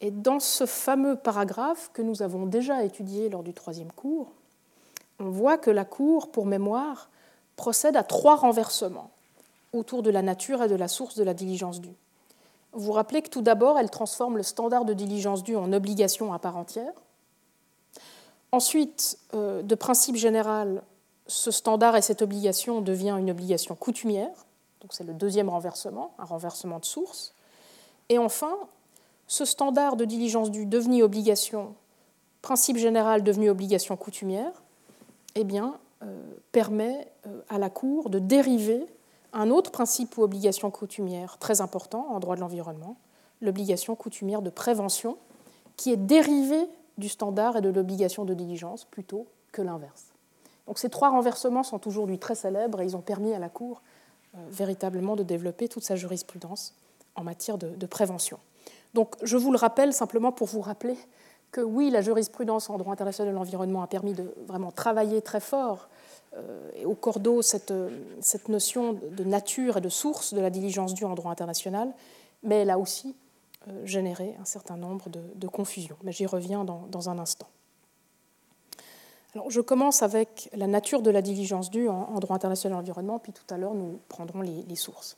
et 0.01 0.11
dans 0.11 0.41
ce 0.41 0.67
fameux 0.67 1.15
paragraphe 1.15 1.93
que 1.93 2.03
nous 2.03 2.23
avons 2.23 2.45
déjà 2.45 2.83
étudié 2.83 3.29
lors 3.29 3.45
du 3.45 3.55
troisième 3.55 3.93
cours, 3.93 4.33
on 5.21 5.31
voit 5.31 5.59
que 5.59 5.71
la 5.71 5.85
Cour, 5.85 6.33
pour 6.33 6.45
mémoire, 6.45 7.09
procède 7.55 7.97
à 7.97 8.03
trois 8.03 8.35
renversements 8.35 9.11
autour 9.73 10.03
de 10.03 10.11
la 10.11 10.23
nature 10.23 10.61
et 10.65 10.69
de 10.69 10.75
la 10.75 10.89
source 10.89 11.15
de 11.15 11.23
la 11.23 11.35
diligence 11.35 11.81
due. 11.81 11.95
Vous 12.75 12.93
rappelez 12.93 13.23
que 13.23 13.29
tout 13.29 13.43
d'abord, 13.43 13.79
elle 13.79 13.91
transforme 13.91 14.37
le 14.37 14.43
standard 14.43 14.85
de 14.85 14.93
diligence 14.93 15.43
due 15.43 15.57
en 15.57 15.73
obligation 15.73 16.33
à 16.33 16.39
part 16.39 16.57
entière. 16.57 16.93
Ensuite, 18.53 19.19
euh, 19.35 19.63
de 19.63 19.75
principe 19.75 20.17
général, 20.17 20.83
ce 21.27 21.51
standard 21.51 21.97
et 21.97 22.03
cette 22.03 22.23
obligation 22.23 22.81
devient 22.81 23.17
une 23.19 23.31
obligation 23.31 23.75
coutumière. 23.75 24.47
Donc 24.81 24.93
c'est 24.93 25.05
le 25.05 25.15
deuxième 25.15 25.49
renversement, 25.49 26.15
un 26.19 26.25
renversement 26.25 26.79
de 26.79 26.85
source. 26.85 27.33
Et 28.09 28.19
enfin, 28.19 28.55
ce 29.27 29.45
standard 29.45 29.97
de 29.97 30.05
diligence 30.05 30.51
due 30.51 30.67
devenu 30.67 31.03
obligation, 31.03 31.75
principe 32.43 32.77
général 32.77 33.23
devenu 33.23 33.49
obligation 33.51 33.97
coutumière, 33.97 34.53
eh 35.35 35.45
euh, 36.03 36.23
permet 36.53 37.09
euh, 37.27 37.41
à 37.49 37.59
la 37.59 37.71
Cour 37.71 38.11
de 38.11 38.19
dériver 38.19 38.87
un 39.35 39.51
autre 39.51 39.71
principe 39.71 40.17
ou 40.17 40.23
obligation 40.23 40.71
coutumière 40.71 41.39
très 41.39 41.61
important 41.61 42.07
en 42.11 42.21
droit 42.21 42.37
de 42.37 42.41
l'environnement, 42.41 42.97
l'obligation 43.41 43.95
coutumière 43.97 44.43
de 44.43 44.51
prévention, 44.51 45.19
qui 45.77 45.93
est 45.93 45.97
dérivée 45.97 46.69
du 46.99 47.09
standard 47.09 47.57
et 47.57 47.61
de 47.61 47.69
l'obligation 47.69 48.25
de 48.25 48.33
diligence 48.33 48.85
plutôt 48.85 49.27
que 49.53 49.61
l'inverse. 49.61 50.07
Donc 50.67 50.79
ces 50.79 50.89
trois 50.89 51.11
renversements 51.11 51.65
sont 51.65 51.87
aujourd'hui 51.87 52.19
très 52.19 52.37
célèbres 52.37 52.81
et 52.81 52.85
ils 52.85 52.97
ont 52.97 53.03
permis 53.03 53.35
à 53.35 53.39
la 53.39 53.49
Cour 53.49 53.83
euh, 54.35 54.39
véritablement 54.49 55.17
de 55.17 55.25
développer 55.25 55.69
toute 55.69 55.83
sa 55.83 55.97
jurisprudence 55.97 56.75
en 57.17 57.25
matière 57.25 57.59
de 57.59 57.87
prévention. 57.87 58.39
Donc 58.95 59.17
je 59.23 59.37
vous 59.37 59.53
le 59.53 59.59
rappelle 59.59 59.93
simplement 59.93 60.33
pour 60.33 60.47
vous 60.47 60.61
rappeler 60.61 60.97
que 61.55 61.61
oui, 61.61 61.91
la 61.91 62.01
jurisprudence 62.01 62.69
en 62.69 62.79
droit 62.79 62.93
international 62.93 63.33
de 63.33 63.39
l'environnement 63.39 63.83
a 63.83 63.87
permis 63.87 64.13
de 64.13 64.35
vraiment 64.49 64.73
travailler 64.73 65.23
très 65.23 65.39
fort 65.39 65.89
et 66.77 66.85
au 66.85 66.95
cordeau 66.95 67.43
cette, 67.43 67.73
cette, 68.21 68.49
notion 68.49 68.93
de 68.93 69.25
nature 69.25 69.77
et 69.77 69.81
de 69.81 69.89
source 69.89 70.35
de 70.35 70.41
la 70.41 70.51
diligence 70.51 70.95
due 70.95 71.05
en 71.05 71.15
droit 71.15 71.31
international, 71.31 71.93
mais 72.43 72.63
elle 72.63 72.71
a 72.71 72.79
aussi 72.79 73.15
euh, 73.69 73.87
généré 73.87 74.37
un 74.41 74.45
certain 74.45 74.77
nombre 74.77 75.09
de, 75.09 75.49
confusions. 75.49 75.97
Mais 76.03 76.13
j'y 76.13 76.27
reviens 76.27 76.65
dans, 76.65 77.09
un 77.09 77.19
instant. 77.19 77.49
Alors, 79.35 79.51
je 79.51 79.61
commence 79.61 80.03
avec 80.03 80.51
la 80.55 80.67
nature 80.67 81.01
de 81.01 81.11
la 81.11 81.23
diligence 81.23 81.71
due 81.71 81.89
en, 81.89 82.19
droit 82.21 82.37
international 82.37 82.77
de 82.77 82.81
l'environnement, 82.81 83.19
puis 83.19 83.33
tout 83.33 83.55
à 83.55 83.57
l'heure 83.57 83.75
nous 83.75 84.01
prendrons 84.09 84.43
les 84.43 84.77
sources. 84.77 85.17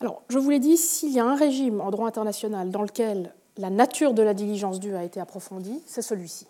Alors, 0.00 0.22
je 0.28 0.38
vous 0.38 0.50
l'ai 0.50 0.60
dit, 0.60 0.76
s'il 0.76 1.12
y 1.12 1.18
a 1.18 1.24
un 1.24 1.34
régime 1.34 1.80
en 1.80 1.90
droit 1.90 2.06
international 2.06 2.70
dans 2.70 2.82
lequel 2.82 3.34
la 3.56 3.70
nature 3.70 4.14
de 4.14 4.22
la 4.22 4.32
diligence 4.32 4.78
due 4.78 4.94
a 4.94 5.02
été 5.02 5.20
approfondie, 5.20 5.82
c'est 5.86 6.02
celui-ci. 6.02 6.46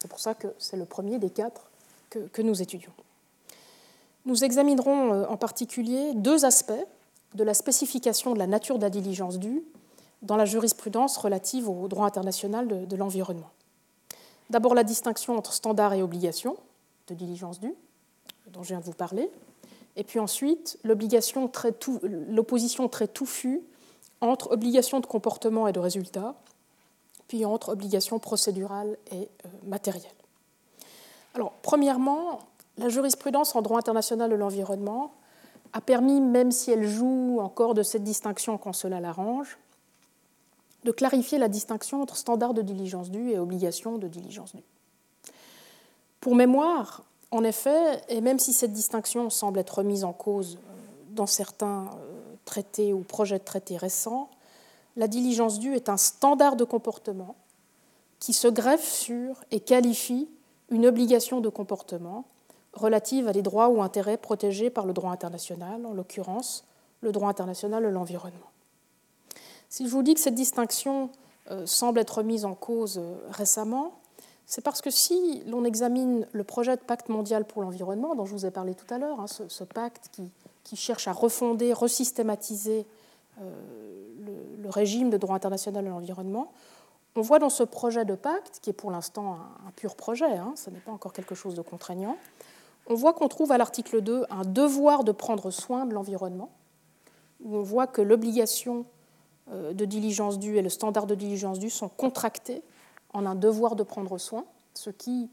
C'est 0.00 0.08
pour 0.08 0.20
ça 0.20 0.34
que 0.34 0.48
c'est 0.58 0.76
le 0.76 0.86
premier 0.86 1.18
des 1.18 1.30
quatre 1.30 1.67
que, 2.10 2.42
nous 2.42 2.62
étudions. 2.62 2.92
Nous 4.26 4.44
examinerons 4.44 5.12
euh, 5.12 5.26
en 5.26 5.36
particulier 5.36 6.12
deux 6.14 6.44
aspects 6.44 6.86
de 7.34 7.44
la 7.44 7.54
spécification 7.54 8.32
de 8.32 8.38
la 8.38 8.46
nature 8.46 8.78
de 8.78 8.82
la 8.82 8.90
diligence 8.90 9.38
due 9.38 9.62
dans 10.22 10.36
la 10.36 10.44
jurisprudence 10.44 11.16
relative 11.16 11.68
au 11.68 11.86
droit 11.88 12.06
international 12.06 12.86
de, 12.88 12.96
l'environnement. 12.96 13.50
D'abord 14.50 14.74
la 14.74 14.82
distinction 14.82 15.36
entre 15.36 15.52
standard 15.52 15.92
et 15.92 16.02
obligation 16.02 16.56
de 17.06 17.14
diligence 17.14 17.60
due, 17.60 17.74
dont 18.48 18.62
je 18.62 18.68
viens 18.68 18.80
de 18.80 18.84
vous 18.84 18.92
parler, 18.92 19.30
et 19.96 20.04
puis 20.04 20.18
ensuite, 20.18 20.78
l'opposition 20.84 21.48
très, 22.88 23.08
touffue 23.08 23.60
entre 24.20 24.50
obligation 24.50 25.00
de 25.00 25.06
comportement 25.06 25.68
et 25.68 25.72
de 25.72 25.80
résultat, 25.80 26.34
puis 27.28 27.44
entre 27.44 27.70
obligation 27.70 28.18
procédurale 28.18 28.96
et 29.12 29.28
euh, 29.44 29.48
matérielle. 29.64 30.17
Premièrement, 31.62 32.40
la 32.76 32.88
jurisprudence 32.88 33.54
en 33.54 33.62
droit 33.62 33.78
international 33.78 34.30
de 34.30 34.34
l'environnement 34.34 35.12
a 35.72 35.80
permis, 35.80 36.20
même 36.20 36.50
si 36.50 36.70
elle 36.70 36.86
joue 36.86 37.38
encore 37.40 37.74
de 37.74 37.82
cette 37.82 38.04
distinction 38.04 38.56
quand 38.58 38.72
cela 38.72 39.00
l'arrange, 39.00 39.58
de 40.84 40.92
clarifier 40.92 41.38
la 41.38 41.48
distinction 41.48 42.02
entre 42.02 42.16
standard 42.16 42.54
de 42.54 42.62
diligence 42.62 43.10
due 43.10 43.30
et 43.30 43.38
obligation 43.38 43.98
de 43.98 44.08
diligence 44.08 44.54
due. 44.54 44.62
Pour 46.20 46.34
mémoire, 46.34 47.02
en 47.30 47.44
effet, 47.44 48.02
et 48.08 48.20
même 48.20 48.38
si 48.38 48.52
cette 48.52 48.72
distinction 48.72 49.28
semble 49.28 49.58
être 49.58 49.78
remise 49.78 50.04
en 50.04 50.12
cause 50.12 50.56
euh, 50.56 50.72
dans 51.10 51.26
certains 51.26 51.90
euh, 51.98 52.34
traités 52.44 52.92
ou 52.92 53.00
projets 53.00 53.38
de 53.38 53.44
traités 53.44 53.76
récents, 53.76 54.30
la 54.96 55.08
diligence 55.08 55.58
due 55.58 55.74
est 55.74 55.88
un 55.88 55.96
standard 55.96 56.56
de 56.56 56.64
comportement 56.64 57.36
qui 58.18 58.32
se 58.32 58.48
greffe 58.48 58.88
sur 58.88 59.36
et 59.50 59.60
qualifie 59.60 60.28
une 60.70 60.86
obligation 60.86 61.40
de 61.40 61.48
comportement 61.48 62.24
relative 62.72 63.28
à 63.28 63.32
des 63.32 63.42
droits 63.42 63.68
ou 63.68 63.82
intérêts 63.82 64.16
protégés 64.16 64.70
par 64.70 64.86
le 64.86 64.92
droit 64.92 65.10
international, 65.10 65.84
en 65.86 65.92
l'occurrence 65.92 66.64
le 67.00 67.12
droit 67.12 67.28
international 67.28 67.82
de 67.82 67.88
l'environnement. 67.88 68.50
Si 69.68 69.86
je 69.86 69.90
vous 69.90 70.02
dis 70.02 70.14
que 70.14 70.20
cette 70.20 70.34
distinction 70.34 71.10
euh, 71.50 71.66
semble 71.66 72.00
être 72.00 72.18
remise 72.18 72.44
en 72.44 72.54
cause 72.54 73.00
récemment, 73.30 73.92
c'est 74.48 74.62
parce 74.62 74.80
que 74.80 74.90
si 74.90 75.42
l'on 75.46 75.62
examine 75.64 76.26
le 76.32 76.42
projet 76.42 76.74
de 76.74 76.80
pacte 76.80 77.10
mondial 77.10 77.44
pour 77.44 77.60
l'environnement, 77.60 78.14
dont 78.14 78.24
je 78.24 78.32
vous 78.32 78.46
ai 78.46 78.50
parlé 78.50 78.74
tout 78.74 78.92
à 78.92 78.96
l'heure, 78.96 79.20
hein, 79.20 79.26
ce, 79.26 79.62
pacte 79.62 80.10
qui, 80.64 80.74
cherche 80.74 81.06
à 81.06 81.12
refonder, 81.12 81.74
resystématiser 81.74 82.86
euh, 83.42 83.50
le, 84.58 84.70
régime 84.70 85.10
de 85.10 85.18
droit 85.18 85.36
international 85.36 85.84
de 85.84 85.90
l'environnement, 85.90 86.50
on 87.18 87.22
voit 87.22 87.40
dans 87.40 87.50
ce 87.50 87.64
projet 87.64 88.04
de 88.04 88.14
pacte, 88.14 88.60
qui 88.62 88.70
est 88.70 88.74
pour 88.74 88.92
l'instant 88.92 89.38
un, 89.66 89.70
pur 89.72 89.96
projet, 89.96 90.36
hein, 90.36 90.52
ce 90.54 90.70
n'est 90.70 90.78
pas 90.78 90.92
encore 90.92 91.12
quelque 91.12 91.34
chose 91.34 91.54
de 91.54 91.62
contraignant, 91.62 92.16
on 92.86 92.94
voit 92.94 93.12
qu'on 93.12 93.28
trouve 93.28 93.50
à 93.50 93.58
l'article 93.58 94.00
2 94.00 94.24
un 94.30 94.44
devoir 94.44 95.02
de 95.02 95.10
prendre 95.10 95.50
soin 95.50 95.84
de 95.84 95.94
l'environnement, 95.94 96.50
où 97.42 97.56
on 97.56 97.62
voit 97.62 97.88
que 97.88 98.00
l'obligation 98.00 98.86
euh, 99.50 99.72
de 99.72 99.84
diligence 99.84 100.38
due 100.38 100.56
et 100.56 100.62
le 100.62 100.68
standard 100.68 101.06
de 101.06 101.16
diligence 101.16 101.58
due 101.58 101.70
sont 101.70 101.88
contractés 101.88 102.62
en 103.12 103.26
un 103.26 103.34
devoir 103.34 103.74
de 103.74 103.82
prendre 103.82 104.16
soin, 104.16 104.44
ce 104.74 104.90
qui, 104.90 105.28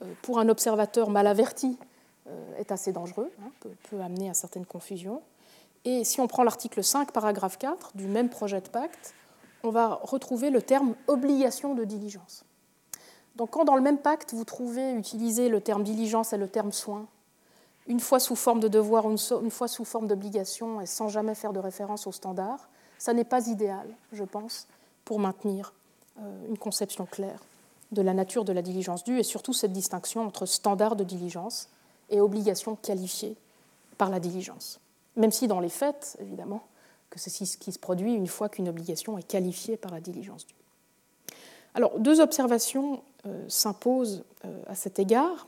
euh, 0.00 0.12
pour 0.22 0.38
un 0.38 0.48
observateur 0.48 1.10
mal 1.10 1.26
averti, 1.26 1.78
euh, 2.28 2.56
est 2.56 2.72
assez 2.72 2.92
dangereux, 2.92 3.30
hein, 3.44 3.50
peut, 3.90 4.00
amener 4.00 4.30
à 4.30 4.34
certaines 4.34 4.66
confusions. 4.66 5.20
Et 5.84 6.02
si 6.02 6.20
on 6.20 6.28
prend 6.28 6.44
l'article 6.44 6.82
5, 6.82 7.12
paragraphe 7.12 7.58
4 7.58 7.92
du 7.94 8.06
même 8.06 8.30
projet 8.30 8.60
de 8.62 8.68
pacte, 8.68 9.14
on 9.62 9.70
va 9.70 9.98
retrouver 10.02 10.50
le 10.50 10.62
terme 10.62 10.94
obligation 11.06 11.74
de 11.74 11.84
diligence. 11.84 12.44
Donc 13.36 13.50
quand 13.50 13.64
dans 13.64 13.76
le 13.76 13.82
même 13.82 13.98
pacte, 13.98 14.32
vous 14.32 14.44
trouvez 14.44 14.92
utilisé 14.92 15.48
le 15.48 15.60
terme 15.60 15.82
diligence 15.82 16.32
et 16.32 16.38
le 16.38 16.48
terme 16.48 16.72
soin, 16.72 17.06
une 17.86 18.00
fois 18.00 18.18
sous 18.18 18.36
forme 18.36 18.60
de 18.60 18.68
devoir, 18.68 19.06
une 19.08 19.50
fois 19.50 19.68
sous 19.68 19.84
forme 19.84 20.08
d'obligation, 20.08 20.80
et 20.80 20.86
sans 20.86 21.08
jamais 21.08 21.34
faire 21.34 21.52
de 21.52 21.60
référence 21.60 22.06
au 22.06 22.12
standard, 22.12 22.68
ça 22.98 23.12
n'est 23.12 23.24
pas 23.24 23.46
idéal, 23.48 23.86
je 24.12 24.24
pense, 24.24 24.66
pour 25.04 25.18
maintenir 25.20 25.72
euh, 26.20 26.48
une 26.48 26.58
conception 26.58 27.06
claire 27.06 27.40
de 27.92 28.02
la 28.02 28.14
nature 28.14 28.44
de 28.44 28.52
la 28.52 28.62
diligence 28.62 29.04
due 29.04 29.18
et 29.18 29.22
surtout 29.22 29.52
cette 29.52 29.72
distinction 29.72 30.26
entre 30.26 30.46
standard 30.46 30.96
de 30.96 31.04
diligence 31.04 31.68
et 32.10 32.20
obligation 32.20 32.76
qualifiée 32.76 33.36
par 33.98 34.10
la 34.10 34.18
diligence. 34.18 34.80
Même 35.14 35.30
si 35.30 35.46
dans 35.46 35.60
les 35.60 35.68
faits, 35.68 36.16
évidemment, 36.20 36.62
que 37.10 37.18
c'est 37.18 37.30
ce 37.30 37.56
qui 37.56 37.72
se 37.72 37.78
produit 37.78 38.14
une 38.14 38.26
fois 38.26 38.48
qu'une 38.48 38.68
obligation 38.68 39.18
est 39.18 39.26
qualifiée 39.26 39.76
par 39.76 39.92
la 39.92 40.00
diligence 40.00 40.46
due. 40.46 40.54
Alors, 41.74 41.98
deux 41.98 42.20
observations 42.20 43.02
euh, 43.26 43.44
s'imposent 43.48 44.24
euh, 44.44 44.62
à 44.66 44.74
cet 44.74 44.98
égard. 44.98 45.46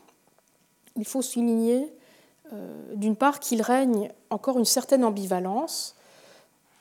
Il 0.95 1.05
faut 1.05 1.21
souligner, 1.21 1.93
d'une 2.95 3.15
part, 3.15 3.39
qu'il 3.39 3.61
règne 3.61 4.11
encore 4.31 4.57
une 4.57 4.65
certaine 4.65 5.05
ambivalence 5.05 5.95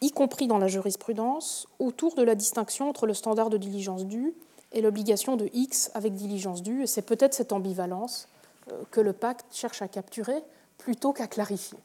y 0.01 0.11
compris 0.11 0.47
dans 0.47 0.59
la 0.59 0.69
jurisprudence, 0.69 1.67
autour 1.79 2.15
de 2.15 2.23
la 2.23 2.35
distinction 2.35 2.89
entre 2.89 3.07
le 3.07 3.15
standard 3.15 3.51
de 3.51 3.57
diligence 3.57 4.07
due 4.07 4.35
et 4.73 4.81
l'obligation 4.81 5.37
de 5.37 5.49
X 5.53 5.91
avec 5.95 6.15
diligence 6.15 6.63
due. 6.63 6.83
Et 6.83 6.87
c'est 6.87 7.03
peut-être 7.03 7.35
cette 7.35 7.53
ambivalence 7.53 8.29
euh, 8.71 8.83
que 8.91 9.01
le 9.01 9.13
pacte 9.13 9.47
cherche 9.53 9.83
à 9.83 9.89
capturer 9.89 10.43
plutôt 10.77 11.13
qu'à 11.13 11.27
clarifier. 11.27 11.79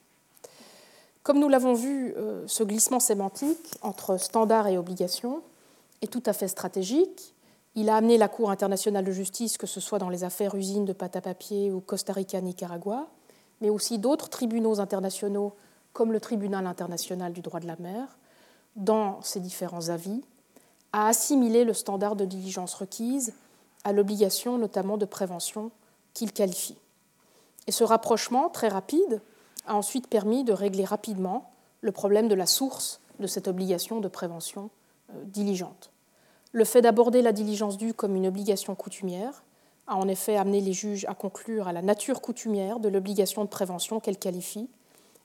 Comme 1.24 1.40
nous 1.40 1.48
l'avons 1.48 1.74
vu, 1.74 2.14
euh, 2.18 2.44
ce 2.48 2.64
glissement 2.64 3.00
sémantique 3.00 3.78
entre 3.82 4.18
standard 4.18 4.68
et 4.68 4.78
obligation 4.78 5.42
est 6.02 6.12
tout 6.12 6.24
à 6.26 6.34
fait 6.34 6.50
stratégique 6.50 7.34
Il 7.76 7.90
a 7.90 7.96
amené 7.96 8.18
la 8.18 8.28
Cour 8.28 8.52
internationale 8.52 9.06
de 9.06 9.12
justice, 9.12 9.58
que 9.58 9.66
ce 9.66 9.80
soit 9.80 10.00
dans 10.00 10.10
les 10.10 10.26
affaires 10.26 10.54
usines 10.54 10.84
de 10.84 10.92
pâte 10.92 11.16
à 11.16 11.22
papier 11.22 11.72
ou 11.72 11.80
Costa 11.80 12.12
Rica, 12.12 12.40
Nicaragua, 12.42 13.08
mais 13.62 13.70
aussi 13.70 14.00
d'autres 14.00 14.30
tribunaux 14.30 14.82
internationaux 14.82 15.54
comme 15.94 16.12
le 16.12 16.20
Tribunal 16.20 16.68
international 16.68 17.32
du 17.32 17.42
droit 17.42 17.60
de 17.62 17.68
la 17.68 17.78
mer, 17.78 18.18
dans 18.76 19.22
ses 19.22 19.40
différents 19.40 19.90
avis, 19.90 20.22
à 20.92 21.08
assimiler 21.08 21.64
le 21.64 21.74
standard 21.74 22.16
de 22.16 22.26
diligence 22.26 22.74
requise 22.74 23.34
à 23.86 23.94
l'obligation 23.94 24.58
notamment 24.58 24.98
de 24.98 25.06
prévention 25.06 25.72
qu'il 26.14 26.34
qualifie. 26.34 26.78
Et 27.68 27.72
ce 27.72 27.84
rapprochement 27.84 28.50
très 28.50 28.68
rapide 28.68 29.22
a 29.66 29.76
ensuite 29.76 30.08
permis 30.08 30.44
de 30.44 30.54
régler 30.54 30.86
rapidement 30.86 31.52
le 31.82 31.92
problème 31.92 32.28
de 32.28 32.36
la 32.36 32.46
source 32.46 33.02
de 33.20 33.28
cette 33.28 33.48
obligation 33.48 34.00
de 34.00 34.08
prévention 34.08 34.70
euh, 35.12 35.24
diligente. 35.26 35.92
Le 36.52 36.66
fait 36.66 36.82
d'aborder 36.82 37.22
la 37.22 37.32
diligence 37.32 37.78
due 37.78 37.94
comme 37.94 38.16
une 38.16 38.28
obligation 38.28 38.76
coutumière 38.76 39.44
a 39.88 39.96
en 39.96 40.08
effet 40.08 40.38
amené 40.38 40.62
les 40.62 40.74
juges 40.74 41.06
à 41.06 41.14
conclure 41.14 41.68
à 41.68 41.74
la 41.74 41.82
nature 41.82 42.22
coutumière 42.22 42.80
de 42.80 42.90
l'obligation 42.90 43.44
de 43.44 43.50
prévention 43.50 44.00
qu'elle 44.00 44.18
qualifie, 44.18 44.70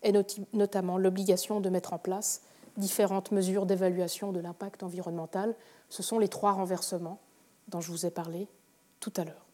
et 0.02 0.12
notamment 0.52 0.96
l'obligation 0.98 1.60
de 1.60 1.68
mettre 1.70 1.92
en 1.92 1.98
place 1.98 2.42
différentes 2.76 3.32
mesures 3.32 3.66
d'évaluation 3.66 4.32
de 4.32 4.40
l'impact 4.40 4.82
environnemental. 4.82 5.54
Ce 5.88 6.02
sont 6.02 6.18
les 6.18 6.28
trois 6.28 6.52
renversements 6.52 7.18
dont 7.68 7.80
je 7.80 7.90
vous 7.90 8.06
ai 8.06 8.10
parlé 8.10 8.48
tout 9.00 9.12
à 9.16 9.24
l'heure. 9.24 9.46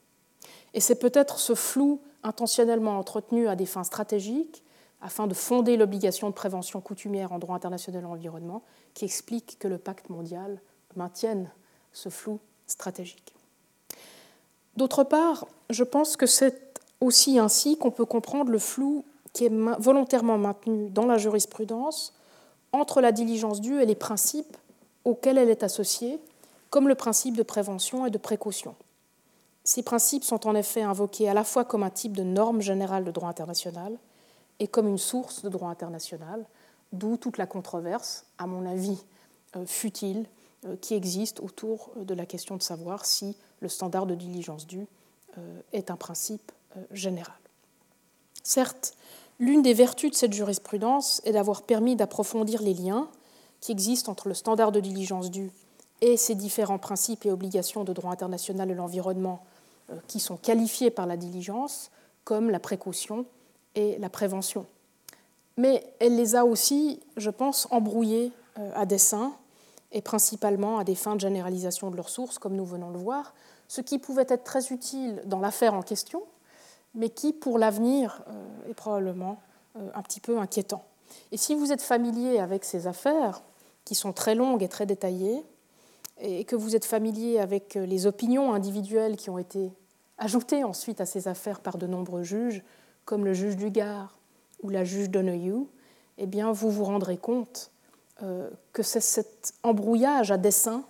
Et 0.74 0.80
c'est 0.80 0.94
peut-être 0.98 1.38
ce 1.38 1.54
flou 1.54 2.00
intentionnellement 2.22 2.98
entretenu 2.98 3.48
à 3.48 3.56
des 3.56 3.66
fins 3.66 3.84
stratégiques, 3.84 4.62
afin 5.00 5.26
de 5.26 5.34
fonder 5.34 5.76
l'obligation 5.76 6.28
de 6.28 6.34
prévention 6.34 6.80
coutumière 6.80 7.32
en 7.32 7.38
droit 7.38 7.56
international 7.56 8.06
en 8.06 8.12
environnement, 8.12 8.62
qui 8.94 9.04
explique 9.04 9.58
que 9.58 9.68
le 9.68 9.78
pacte 9.78 10.08
mondial 10.08 10.60
maintienne 10.96 11.50
ce 11.92 12.08
flou 12.08 12.40
stratégique. 12.66 13.34
D'autre 14.76 15.04
part, 15.04 15.46
je 15.70 15.84
pense 15.84 16.16
que 16.16 16.26
c'est 16.26 16.80
aussi 17.00 17.38
ainsi 17.38 17.76
qu'on 17.76 17.90
peut 17.90 18.06
comprendre 18.06 18.50
le 18.50 18.58
flou 18.58 19.04
qui 19.32 19.44
est 19.44 19.52
volontairement 19.78 20.38
maintenu 20.38 20.88
dans 20.90 21.06
la 21.06 21.18
jurisprudence 21.18 22.14
entre 22.72 23.00
la 23.00 23.12
diligence 23.12 23.60
due 23.60 23.80
et 23.80 23.86
les 23.86 23.94
principes 23.94 24.56
auxquels 25.04 25.38
elle 25.38 25.50
est 25.50 25.62
associée, 25.62 26.18
comme 26.70 26.88
le 26.88 26.94
principe 26.94 27.36
de 27.36 27.42
prévention 27.42 28.06
et 28.06 28.10
de 28.10 28.18
précaution. 28.18 28.74
Ces 29.64 29.82
principes 29.82 30.24
sont 30.24 30.46
en 30.46 30.54
effet 30.54 30.82
invoqués 30.82 31.28
à 31.28 31.34
la 31.34 31.44
fois 31.44 31.64
comme 31.64 31.82
un 31.82 31.90
type 31.90 32.16
de 32.16 32.22
norme 32.22 32.60
générale 32.60 33.04
de 33.04 33.10
droit 33.10 33.28
international 33.28 33.96
et 34.64 34.66
comme 34.66 34.88
une 34.88 34.96
source 34.96 35.42
de 35.42 35.50
droit 35.50 35.68
international, 35.68 36.42
d'où 36.94 37.18
toute 37.18 37.36
la 37.36 37.44
controverse, 37.44 38.24
à 38.38 38.46
mon 38.46 38.64
avis 38.64 39.04
euh, 39.56 39.66
futile, 39.66 40.24
euh, 40.64 40.74
qui 40.80 40.94
existe 40.94 41.40
autour 41.40 41.90
de 41.96 42.14
la 42.14 42.24
question 42.24 42.56
de 42.56 42.62
savoir 42.62 43.04
si 43.04 43.36
le 43.60 43.68
standard 43.68 44.06
de 44.06 44.14
diligence 44.14 44.66
due 44.66 44.86
euh, 45.36 45.60
est 45.74 45.90
un 45.90 45.96
principe 45.96 46.50
général. 46.92 47.36
Certes, 48.42 48.94
l'une 49.38 49.60
des 49.60 49.74
vertus 49.74 50.12
de 50.12 50.16
cette 50.16 50.32
jurisprudence 50.32 51.20
est 51.26 51.32
d'avoir 51.32 51.60
permis 51.60 51.94
d'approfondir 51.94 52.62
les 52.62 52.72
liens 52.72 53.10
qui 53.60 53.70
existent 53.70 54.10
entre 54.10 54.28
le 54.28 54.34
standard 54.34 54.72
de 54.72 54.80
diligence 54.80 55.30
due 55.30 55.50
et 56.00 56.16
ces 56.16 56.34
différents 56.34 56.78
principes 56.78 57.26
et 57.26 57.30
obligations 57.30 57.84
de 57.84 57.92
droit 57.92 58.12
international 58.12 58.66
de 58.66 58.74
l'environnement 58.74 59.44
qui 60.08 60.20
sont 60.20 60.38
qualifiés 60.38 60.90
par 60.90 61.06
la 61.06 61.18
diligence 61.18 61.90
comme 62.24 62.48
la 62.50 62.58
précaution 62.58 63.26
et 63.74 63.98
la 63.98 64.08
prévention. 64.08 64.66
Mais 65.56 65.84
elle 66.00 66.16
les 66.16 66.36
a 66.36 66.44
aussi, 66.44 67.00
je 67.16 67.30
pense, 67.30 67.68
embrouillés 67.70 68.32
à 68.74 68.86
dessein 68.86 69.32
et 69.94 70.02
principalement 70.02 70.78
à 70.78 70.84
des 70.84 70.96
fins 70.96 71.14
de 71.14 71.20
généralisation 71.20 71.90
de 71.90 71.96
leurs 71.96 72.08
sources, 72.08 72.38
comme 72.38 72.56
nous 72.56 72.64
venons 72.64 72.88
de 72.88 72.94
le 72.94 72.98
voir, 73.00 73.32
ce 73.68 73.80
qui 73.80 73.98
pouvait 73.98 74.26
être 74.28 74.44
très 74.44 74.72
utile 74.72 75.22
dans 75.24 75.40
l'affaire 75.40 75.72
en 75.72 75.82
question, 75.82 76.22
mais 76.94 77.08
qui, 77.08 77.32
pour 77.32 77.58
l'avenir, 77.58 78.22
euh, 78.28 78.70
est 78.70 78.74
probablement 78.74 79.40
euh, 79.76 79.88
un 79.94 80.02
petit 80.02 80.20
peu 80.20 80.38
inquiétant. 80.38 80.84
Et 81.32 81.36
si 81.36 81.54
vous 81.54 81.72
êtes 81.72 81.82
familier 81.82 82.38
avec 82.38 82.64
ces 82.64 82.86
affaires, 82.86 83.42
qui 83.84 83.94
sont 83.94 84.12
très 84.12 84.34
longues 84.34 84.62
et 84.62 84.68
très 84.68 84.86
détaillées, 84.86 85.44
et 86.20 86.44
que 86.44 86.56
vous 86.56 86.76
êtes 86.76 86.84
familier 86.84 87.38
avec 87.38 87.76
euh, 87.76 87.86
les 87.86 88.06
opinions 88.06 88.52
individuelles 88.52 89.16
qui 89.16 89.30
ont 89.30 89.38
été 89.38 89.72
ajoutées 90.18 90.64
ensuite 90.64 91.00
à 91.00 91.06
ces 91.06 91.28
affaires 91.28 91.60
par 91.60 91.78
de 91.78 91.86
nombreux 91.86 92.22
juges, 92.22 92.62
comme 93.04 93.24
le 93.24 93.34
juge 93.34 93.56
du 93.56 93.70
Gard 93.70 94.18
ou 94.62 94.70
la 94.70 94.84
juge 94.84 95.10
Donoghue, 95.10 95.66
eh 96.18 96.26
bien, 96.26 96.52
vous 96.52 96.70
vous 96.70 96.84
rendrez 96.84 97.16
compte 97.16 97.70
euh, 98.22 98.48
que 98.72 98.82
c'est 98.82 99.00
cet 99.00 99.54
embrouillage 99.62 100.30
à 100.30 100.36
dessein 100.36 100.84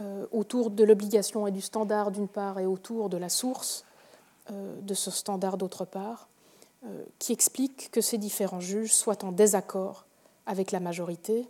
euh, 0.00 0.26
autour 0.32 0.70
de 0.70 0.84
l'obligation 0.84 1.46
et 1.46 1.50
du 1.50 1.60
standard 1.60 2.10
d'une 2.10 2.28
part 2.28 2.58
et 2.58 2.66
autour 2.66 3.10
de 3.10 3.18
la 3.18 3.28
source 3.28 3.84
euh, 4.50 4.74
de 4.80 4.94
ce 4.94 5.10
standard 5.10 5.56
d'autre 5.56 5.84
part, 5.84 6.28
qui 7.18 7.32
explique 7.32 7.90
que 7.90 8.00
ces 8.00 8.16
différents 8.16 8.60
juges 8.60 8.94
soient 8.94 9.24
en 9.24 9.32
désaccord 9.32 10.04
avec 10.44 10.70
la 10.70 10.78
majorité 10.78 11.48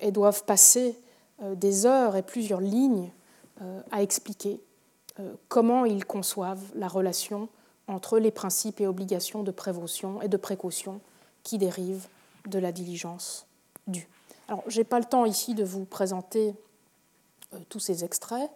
et 0.00 0.10
doivent 0.10 0.44
passer 0.44 1.00
des 1.40 1.86
heures 1.86 2.14
et 2.14 2.20
plusieurs 2.20 2.60
lignes 2.60 3.10
à 3.90 4.02
expliquer 4.02 4.60
comment 5.48 5.86
ils 5.86 6.04
conçoivent 6.04 6.66
la 6.74 6.88
relation 6.88 7.48
entre 7.88 8.18
les 8.18 8.30
principes 8.30 8.80
et 8.80 8.86
obligations 8.86 9.42
de 9.42 9.50
prévention 9.50 10.22
et 10.22 10.28
de 10.28 10.36
précaution 10.36 11.00
qui 11.42 11.58
dérivent 11.58 12.08
de 12.46 12.58
la 12.58 12.72
diligence 12.72 13.46
alors, 14.48 14.62
je 14.66 14.78
n'ai 14.78 14.84
pas 14.84 14.98
le 14.98 15.04
temps 15.04 15.24
ici 15.24 15.54
de 15.54 15.64
vous 15.64 15.84
présenter 15.84 16.54
euh, 17.52 17.58
tous 17.68 17.80
ces 17.80 18.04
extraits, 18.04 18.50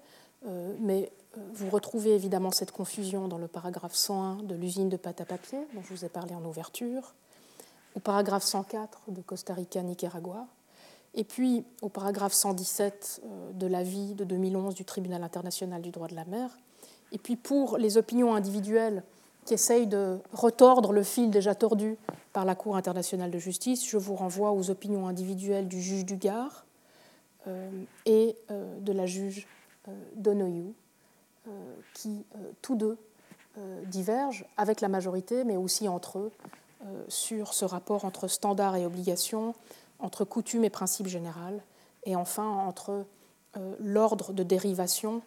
euh, 0.47 0.75
mais 0.81 1.11
euh, 1.37 1.41
vous 1.55 1.71
retrouvez 1.71 2.15
évidemment 2.15 2.51
cette 2.51 2.73
confusion 2.73 3.29
dans 3.29 3.39
le 3.39 3.49
paragraphe 3.49 3.95
101 3.95 4.43
de 4.43 4.55
l'usine 4.55 4.89
de 4.89 4.97
pâte 4.97 5.21
à 5.21 5.25
papier, 5.25 5.59
dont 5.75 5.83
je 5.83 5.95
vous 5.95 6.05
ai 6.05 6.09
parlé 6.09 6.35
en 6.35 6.45
ouverture, 6.45 7.15
au 7.95 8.01
paragraphe 8.01 8.45
104 8.45 9.01
de 9.09 9.23
Costa 9.23 9.55
Rica, 9.55 9.83
Nicaragua, 9.83 10.47
et 11.15 11.25
puis 11.25 11.65
au 11.81 11.89
paragraphe 11.89 12.35
117 12.35 13.23
de 13.55 13.67
l'avis 13.67 14.15
de 14.15 14.25
2011 14.25 14.75
du 14.75 14.85
Tribunal 14.85 15.23
international 15.23 15.81
du 15.81 15.91
droit 15.91 16.07
de 16.07 16.15
la 16.15 16.27
mer. 16.27 16.51
Et 17.13 17.19
puis 17.19 17.35
pour 17.35 17.79
les 17.79 17.97
opinions 17.97 18.35
individuelles 18.35 19.03
qui 19.49 19.55
essaye 19.55 19.87
de 19.87 20.19
retordre 20.35 20.93
le 20.93 21.03
fil 21.03 21.31
déjà 21.31 21.55
tordu 21.55 21.97
par 22.35 22.45
la 22.45 22.55
Cour 22.55 22.77
internationale 22.77 23.31
de 23.31 23.39
justice, 23.39 23.89
je 23.89 23.97
vous 23.97 24.15
renvoie 24.15 24.53
aux 24.53 24.69
opinions 24.69 25.09
individuelles 25.09 25.69
du 25.69 25.81
juge 25.81 26.05
du 26.05 26.17
Gard 26.17 26.67
euh, 27.47 27.71
et 28.05 28.37
euh, 28.51 28.79
de 28.81 28.93
la 28.93 29.07
juge 29.07 29.47
euh, 29.89 29.93
Donoghue, 30.17 30.75
qui 31.95 32.27
tous 32.61 32.75
deux 32.75 32.99
divergent 33.87 34.45
avec 34.59 34.83
la 34.83 34.89
majorité, 34.89 35.45
mais 35.45 35.57
aussi 35.57 35.89
entre 35.89 36.19
eux, 36.19 36.31
sur 37.09 37.55
ce 37.55 37.65
rapport 37.65 38.05
entre 38.05 38.29
standards 38.29 38.77
et 38.77 38.85
obligations, 38.85 39.55
entre 39.99 40.27
coutumes 40.27 40.65
et 40.65 40.69
principes 40.69 41.07
généraux, 41.07 41.63
et 42.05 42.17
enfin 42.17 42.47
entre 42.47 43.07
l'ordre 43.81 44.35
de 44.35 44.43
dérivation 44.43 45.23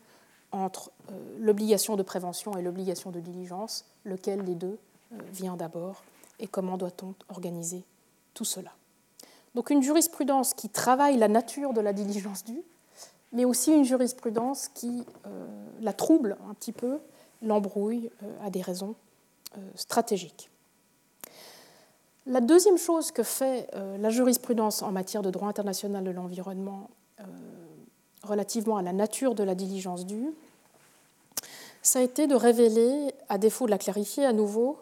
entre 0.51 0.91
l'obligation 1.39 1.95
de 1.95 2.03
prévention 2.03 2.57
et 2.57 2.61
l'obligation 2.61 3.11
de 3.11 3.19
diligence, 3.19 3.85
lequel 4.03 4.43
des 4.43 4.55
deux 4.55 4.77
euh, 5.13 5.17
vient 5.31 5.55
d'abord 5.55 6.03
et 6.39 6.47
comment 6.47 6.77
doit-on 6.77 7.13
organiser 7.29 7.83
tout 8.33 8.45
cela. 8.45 8.71
Donc 9.55 9.69
une 9.69 9.81
jurisprudence 9.81 10.53
qui 10.53 10.69
travaille 10.69 11.17
la 11.17 11.27
nature 11.27 11.73
de 11.73 11.81
la 11.81 11.93
diligence 11.93 12.43
due, 12.43 12.63
mais 13.31 13.45
aussi 13.45 13.73
une 13.73 13.83
jurisprudence 13.83 14.69
qui 14.69 15.05
euh, 15.25 15.47
la 15.81 15.93
trouble 15.93 16.37
un 16.49 16.53
petit 16.53 16.71
peu, 16.71 16.99
l'embrouille 17.41 18.09
euh, 18.23 18.45
à 18.45 18.49
des 18.49 18.61
raisons 18.61 18.95
stratégiques. 19.75 20.49
La 22.25 22.39
deuxième 22.39 22.77
chose 22.77 23.11
que 23.11 23.21
fait 23.21 23.69
la 23.99 24.09
jurisprudence 24.09 24.81
en 24.81 24.93
matière 24.93 25.21
de 25.21 25.29
droit 25.29 25.49
international 25.49 26.05
de 26.05 26.11
l'environnement 26.11 26.89
relativement 28.23 28.77
à 28.77 28.81
la 28.81 28.93
nature 28.93 29.36
de 29.36 29.43
la 29.43 29.55
diligence 29.55 30.05
due, 30.05 30.34
ça 31.81 31.99
a 31.99 32.01
été 32.01 32.27
de 32.27 32.36
révéler, 32.36 33.13
à 33.29 33.38
défaut 33.38 33.65
de 33.65 33.71
la 33.71 33.77
clarifier 33.77 34.25
à 34.25 34.34
nouveau, 34.34 34.79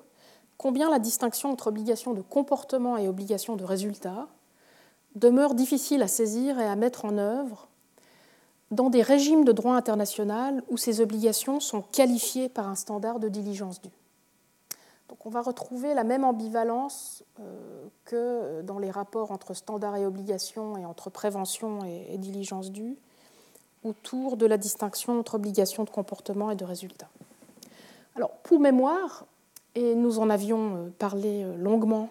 combien 0.57 0.89
la 0.89 0.99
distinction 0.99 1.51
entre 1.51 1.67
obligation 1.67 2.13
de 2.13 2.21
comportement 2.21 2.97
et 2.97 3.07
obligation 3.07 3.55
de 3.55 3.63
résultat 3.63 4.27
demeure 5.15 5.55
difficile 5.55 6.03
à 6.03 6.07
saisir 6.07 6.59
et 6.59 6.65
à 6.65 6.75
mettre 6.75 7.05
en 7.05 7.17
œuvre 7.17 7.67
dans 8.71 8.89
des 8.89 9.01
régimes 9.01 9.45
de 9.45 9.51
droit 9.51 9.73
international 9.73 10.61
où 10.69 10.77
ces 10.77 11.01
obligations 11.01 11.59
sont 11.59 11.81
qualifiées 11.81 12.49
par 12.49 12.67
un 12.67 12.75
standard 12.75 13.19
de 13.19 13.29
diligence 13.29 13.81
due. 13.81 13.89
Donc 15.07 15.25
on 15.25 15.29
va 15.29 15.41
retrouver 15.41 15.95
la 15.95 16.03
même 16.03 16.23
ambivalence 16.23 17.23
euh, 17.39 17.87
que 18.05 18.61
dans 18.61 18.77
les 18.77 18.91
rapports 18.91 19.31
entre 19.31 19.55
standard 19.55 19.95
et 19.95 20.05
obligation 20.05 20.77
et 20.77 20.85
entre 20.85 21.09
prévention 21.09 21.83
et 21.83 22.17
diligence 22.19 22.71
due 22.71 22.97
autour 23.83 24.37
de 24.37 24.45
la 24.45 24.57
distinction 24.57 25.19
entre 25.19 25.35
obligation 25.35 25.83
de 25.83 25.89
comportement 25.89 26.51
et 26.51 26.55
de 26.55 26.65
résultat. 26.65 27.07
Alors, 28.15 28.31
pour 28.43 28.59
mémoire, 28.59 29.25
et 29.75 29.95
nous 29.95 30.19
en 30.19 30.29
avions 30.29 30.75
euh, 30.75 30.89
parlé 30.97 31.43
euh, 31.43 31.55
longuement 31.55 32.09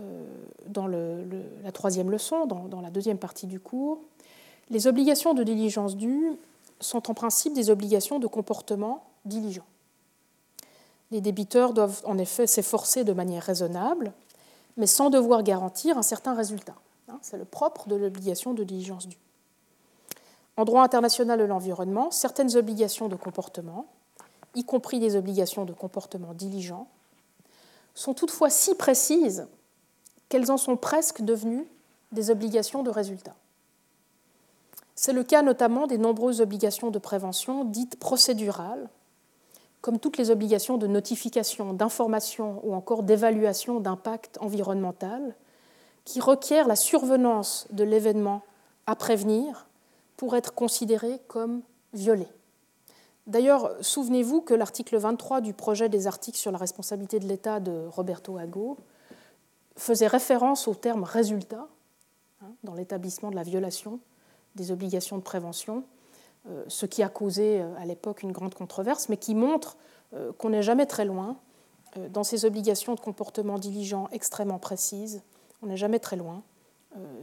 euh, 0.00 0.24
dans 0.66 0.86
la 0.86 1.72
troisième 1.72 2.10
leçon, 2.10 2.46
dans, 2.46 2.80
la 2.80 2.90
deuxième 2.90 3.18
partie 3.18 3.46
du 3.46 3.58
cours, 3.58 4.00
les 4.70 4.86
obligations 4.86 5.34
de 5.34 5.42
diligence 5.42 5.96
due 5.96 6.36
sont 6.78 7.10
en 7.10 7.14
principe 7.14 7.52
des 7.52 7.70
obligations 7.70 8.18
de 8.18 8.26
comportement 8.26 9.04
diligent. 9.24 9.64
Les 11.10 11.20
débiteurs 11.20 11.72
doivent 11.72 12.02
en 12.04 12.16
effet 12.18 12.46
s'efforcer 12.46 13.02
de 13.02 13.12
manière 13.12 13.42
raisonnable, 13.42 14.12
mais 14.76 14.86
sans 14.86 15.10
devoir 15.10 15.42
garantir 15.42 15.98
un 15.98 16.02
certain 16.02 16.34
résultat. 16.34 16.76
Hein, 17.08 17.18
c'est 17.22 17.38
le 17.38 17.44
propre 17.44 17.88
de 17.88 17.96
l'obligation 17.96 18.54
de 18.54 18.62
diligence 18.62 19.08
due. 19.08 19.18
En 20.58 20.64
droit 20.64 20.82
international 20.82 21.38
de 21.38 21.44
l'environnement, 21.44 22.10
certaines 22.10 22.56
obligations 22.56 23.06
de 23.06 23.14
comportement, 23.14 23.86
y 24.56 24.64
compris 24.64 24.98
des 24.98 25.14
obligations 25.14 25.64
de 25.64 25.72
comportement 25.72 26.34
diligent, 26.34 26.88
sont 27.94 28.12
toutefois 28.12 28.50
si 28.50 28.74
précises 28.74 29.46
qu'elles 30.28 30.50
en 30.50 30.56
sont 30.56 30.76
presque 30.76 31.22
devenues 31.22 31.68
des 32.10 32.30
obligations 32.30 32.82
de 32.82 32.90
résultat. 32.90 33.36
C'est 34.96 35.12
le 35.12 35.22
cas 35.22 35.42
notamment 35.42 35.86
des 35.86 35.96
nombreuses 35.96 36.40
obligations 36.40 36.90
de 36.90 36.98
prévention 36.98 37.64
dites 37.64 37.96
procédurales, 38.00 38.90
comme 39.80 40.00
toutes 40.00 40.16
les 40.16 40.32
obligations 40.32 40.76
de 40.76 40.88
notification, 40.88 41.72
d'information 41.72 42.60
ou 42.64 42.74
encore 42.74 43.04
d'évaluation 43.04 43.78
d'impact 43.78 44.38
environnemental, 44.40 45.36
qui 46.04 46.18
requièrent 46.20 46.66
la 46.66 46.74
survenance 46.74 47.68
de 47.70 47.84
l'événement 47.84 48.42
à 48.88 48.96
prévenir 48.96 49.67
pour 50.18 50.36
être 50.36 50.52
considérées 50.52 51.20
comme 51.28 51.62
violées. 51.94 52.28
D'ailleurs, 53.26 53.72
souvenez-vous 53.80 54.42
que 54.42 54.52
l'article 54.52 54.98
23 54.98 55.40
du 55.40 55.54
projet 55.54 55.88
des 55.88 56.06
articles 56.06 56.38
sur 56.38 56.50
la 56.50 56.58
responsabilité 56.58 57.20
de 57.20 57.26
l'État 57.26 57.60
de 57.60 57.86
Roberto 57.86 58.36
Ago 58.36 58.76
faisait 59.76 60.08
référence 60.08 60.66
au 60.66 60.74
terme 60.74 61.04
résultat 61.04 61.68
hein, 62.42 62.50
dans 62.64 62.74
l'établissement 62.74 63.30
de 63.30 63.36
la 63.36 63.44
violation 63.44 64.00
des 64.56 64.72
obligations 64.72 65.18
de 65.18 65.22
prévention, 65.22 65.84
euh, 66.48 66.64
ce 66.66 66.84
qui 66.84 67.02
a 67.02 67.08
causé 67.08 67.60
euh, 67.60 67.72
à 67.76 67.86
l'époque 67.86 68.24
une 68.24 68.32
grande 68.32 68.54
controverse, 68.54 69.08
mais 69.08 69.18
qui 69.18 69.36
montre 69.36 69.76
euh, 70.14 70.32
qu'on 70.32 70.50
n'est 70.50 70.62
jamais 70.62 70.86
très 70.86 71.04
loin 71.04 71.36
dans 72.10 72.24
ces 72.24 72.44
obligations 72.44 72.94
de 72.94 73.00
comportement 73.00 73.58
diligent 73.58 74.08
extrêmement 74.12 74.58
précises, 74.58 75.22
on 75.62 75.66
n'est 75.68 75.76
jamais 75.78 75.98
très 75.98 76.16
loin 76.16 76.42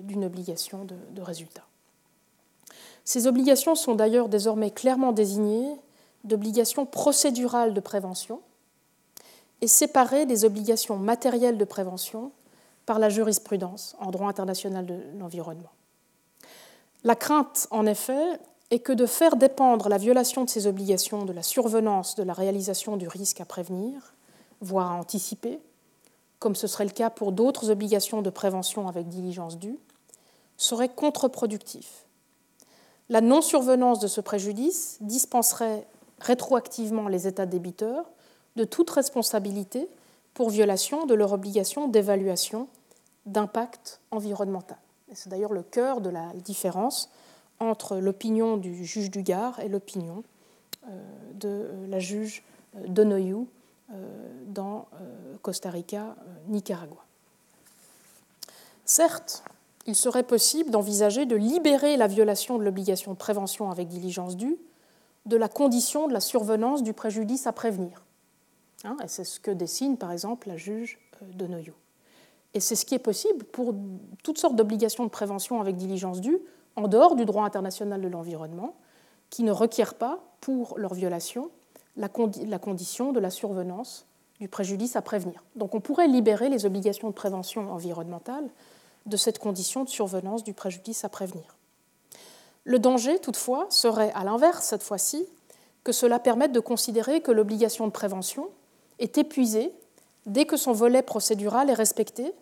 d'une 0.01 0.25
obligation 0.25 0.86
de 0.86 1.21
résultat. 1.21 1.63
Ces 3.05 3.27
obligations 3.27 3.75
sont 3.75 3.93
d'ailleurs 3.93 4.29
désormais 4.29 4.71
clairement 4.71 5.11
désignées 5.11 5.75
d'obligations 6.23 6.87
procédurales 6.87 7.75
de 7.75 7.79
prévention 7.79 8.41
et 9.61 9.67
séparées 9.67 10.25
des 10.25 10.43
obligations 10.43 10.97
matérielles 10.97 11.57
de 11.57 11.65
prévention 11.65 12.31
par 12.87 12.97
la 12.97 13.09
jurisprudence 13.09 13.95
en 13.99 14.11
droit 14.11 14.27
international 14.27 14.85
de 14.87 14.99
l'environnement. 15.19 15.71
La 17.03 17.15
crainte, 17.15 17.67
en 17.69 17.85
effet, 17.85 18.39
est 18.71 18.79
que 18.79 18.91
de 18.91 19.05
faire 19.05 19.35
dépendre 19.35 19.89
la 19.89 19.99
violation 19.99 20.43
de 20.43 20.49
ces 20.49 20.65
obligations 20.65 21.25
de 21.25 21.33
la 21.33 21.43
survenance 21.43 22.15
de 22.15 22.23
la 22.23 22.33
réalisation 22.33 22.97
du 22.97 23.07
risque 23.07 23.39
à 23.39 23.45
prévenir, 23.45 24.15
voire 24.61 24.91
à 24.91 24.95
anticiper, 24.95 25.59
comme 26.39 26.55
ce 26.55 26.65
serait 26.65 26.85
le 26.85 26.91
cas 26.91 27.11
pour 27.11 27.31
d'autres 27.31 27.69
obligations 27.69 28.23
de 28.23 28.29
prévention 28.31 28.87
avec 28.87 29.07
diligence 29.07 29.59
due, 29.59 29.77
serait 30.57 30.89
contre-productif. 30.89 32.04
La 33.09 33.21
non-survenance 33.21 33.99
de 33.99 34.07
ce 34.07 34.21
préjudice 34.21 34.97
dispenserait 35.01 35.85
rétroactivement 36.19 37.07
les 37.07 37.27
États 37.27 37.45
débiteurs 37.45 38.09
de 38.55 38.63
toute 38.63 38.89
responsabilité 38.89 39.87
pour 40.33 40.49
violation 40.49 41.05
de 41.05 41.13
leur 41.13 41.33
obligation 41.33 41.87
d'évaluation 41.87 42.67
d'impact 43.25 43.99
environnemental. 44.11 44.77
C'est 45.13 45.29
d'ailleurs 45.29 45.53
le 45.53 45.63
cœur 45.63 46.01
de 46.01 46.09
la 46.09 46.31
différence 46.43 47.09
entre 47.59 47.97
l'opinion 47.97 48.57
du 48.57 48.85
juge 48.85 49.11
du 49.11 49.23
Gard 49.23 49.59
et 49.59 49.69
l'opinion 49.69 50.23
euh, 50.87 51.01
de 51.35 51.47
euh, 51.47 51.87
la 51.87 51.99
juge 51.99 52.43
euh, 52.75 52.87
Donoyou 52.87 53.47
dans 54.47 54.87
Costa 55.43 55.69
Rica, 55.69 56.15
Nicaragua. 56.47 57.05
Certes, 58.83 59.43
il 59.86 59.95
serait 59.95 60.24
possible 60.24 60.71
d'envisager 60.71 61.26
de 61.26 61.36
libérer 61.36 61.98
la 61.98 62.08
violation 62.08 62.58
de 62.58 62.63
l'obligation 62.63 63.12
de 63.12 63.17
prévention 63.17 63.69
avec 63.69 63.88
diligence 63.88 64.36
due 64.36 64.58
de 65.26 65.38
la 65.38 65.50
condition 65.50 66.08
de 66.08 66.13
la 66.13 66.19
survenance 66.19 66.84
du 66.84 66.93
préjudice 66.93 67.48
à 67.48 67.52
prévenir. 67.52 68.04
Hein, 68.84 68.98
et 69.04 69.08
c'est 69.08 69.24
ce 69.24 69.39
que 69.39 69.52
dessine 69.52 69.98
par 69.98 70.12
exemple 70.12 70.48
la 70.48 70.58
juge 70.58 71.00
Donoyou. 71.34 71.74
Et 72.54 72.60
c'est 72.60 72.76
ce 72.76 72.86
qui 72.86 72.95
est 72.95 73.00
possible 73.00 73.43
pour 73.45 73.74
toutes 74.24 74.38
sortes 74.38 74.56
d'obligations 74.56 75.04
de 75.04 75.10
prévention 75.10 75.60
avec 75.60 75.76
diligence 75.76 76.21
due, 76.21 76.39
en 76.76 76.88
dehors 76.88 77.15
du 77.15 77.26
droit 77.26 77.45
international 77.45 78.02
de 78.02 78.08
l'environnement, 78.08 78.76
qui 79.30 79.43
ne 79.43 79.52
requièrent 79.52 79.95
pas, 79.95 80.19
pour 80.41 80.78
leur 80.78 80.93
violation, 80.93 81.50
la, 81.98 82.08
condition 82.08 83.12
de 83.12 83.19
la 83.19 83.30
survenance 83.30 84.06
du 84.39 84.48
préjudice 84.48 84.95
à 84.95 85.02
prévenir. 85.02 85.43
Donc 85.56 85.74
on 85.74 85.82
pourrait 85.82 86.08
libérer 86.08 86.50
les 86.50 86.65
obligations 86.65 87.10
de 87.10 87.13
prévention 87.13 87.71
environnementale 87.71 88.48
de 89.05 89.17
cette 89.17 89.39
condition 89.39 89.83
de 89.83 89.89
survenance 89.89 90.43
du 90.43 90.53
préjudice 90.53 91.03
à 91.03 91.09
prévenir. 91.09 91.55
Le 92.63 92.79
danger, 92.79 93.19
toutefois, 93.19 93.67
serait 93.69 94.11
à 94.13 94.23
l'inverse, 94.23 94.65
cette 94.65 94.83
fois-ci, 94.83 95.25
que 95.83 95.91
cela 95.91 96.17
permette 96.19 96.51
de 96.51 96.59
considérer 96.59 97.21
que 97.21 97.31
l'obligation 97.31 97.85
de 97.85 97.91
prévention 97.91 98.49
est 98.97 99.17
épuisée 99.17 99.71
dès 100.25 100.45
que 100.45 100.57
son 100.57 100.73
volet 100.73 101.03
procédural 101.03 101.69
est 101.69 101.75
respecté 101.75 102.33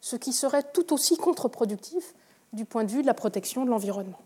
ce 0.00 0.16
qui 0.16 0.32
serait 0.32 0.64
tout 0.64 0.92
aussi 0.92 1.16
contre-productif 1.16 2.14
du 2.52 2.64
point 2.64 2.82
de 2.84 2.90
vue 2.90 3.02
de 3.02 3.06
la 3.06 3.14
protection 3.14 3.64
de 3.64 3.70
l'environnement. 3.70 4.18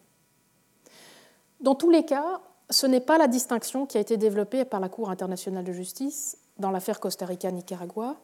Dans 1.61 1.75
tous 1.75 1.91
les 1.91 2.05
cas, 2.05 2.41
ce 2.71 2.87
n'est 2.87 3.01
pas 3.01 3.19
la 3.19 3.29
distinction 3.29 3.87
qui 3.87 3.99
a 3.99 4.01
été 4.01 4.17
développée 4.17 4.65
par 4.65 4.81
la 4.81 4.89
Cour 4.89 5.11
internationale 5.11 5.65
de 5.65 5.73
justice 5.73 6.39
dans 6.59 6.71
l'affaire 6.71 6.99
Costa 6.99 7.27
Rica-Nicaragua 7.27 8.17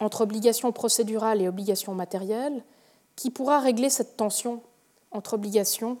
entre 0.00 0.20
obligation 0.20 0.70
procédurale 0.70 1.40
et 1.40 1.48
obligation 1.48 1.94
matérielle 1.94 2.62
qui 3.16 3.30
pourra 3.30 3.60
régler 3.60 3.90
cette 3.90 4.16
tension 4.16 4.62
entre 5.10 5.34
obligation 5.34 5.98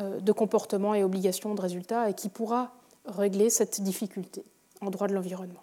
euh, 0.00 0.20
de 0.20 0.32
comportement 0.32 0.94
et 0.94 1.04
obligation 1.04 1.54
de 1.54 1.60
résultat 1.60 2.10
et 2.10 2.14
qui 2.14 2.28
pourra 2.28 2.72
régler 3.06 3.50
cette 3.50 3.80
difficulté 3.80 4.44
en 4.80 4.90
droit 4.90 5.08
de 5.08 5.14
l'environnement. 5.14 5.62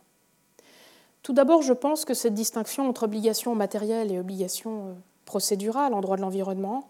Tout 1.23 1.33
d'abord, 1.33 1.62
je 1.62 1.73
pense 1.73 2.05
que 2.05 2.13
cette 2.13 2.33
distinction 2.33 2.88
entre 2.88 3.03
obligation 3.03 3.55
matérielle 3.55 4.12
et 4.12 4.19
obligation 4.19 4.88
euh, 4.88 4.93
procédurale 5.25 5.93
en 5.93 6.01
droit 6.01 6.15
de 6.15 6.21
l'environnement 6.21 6.89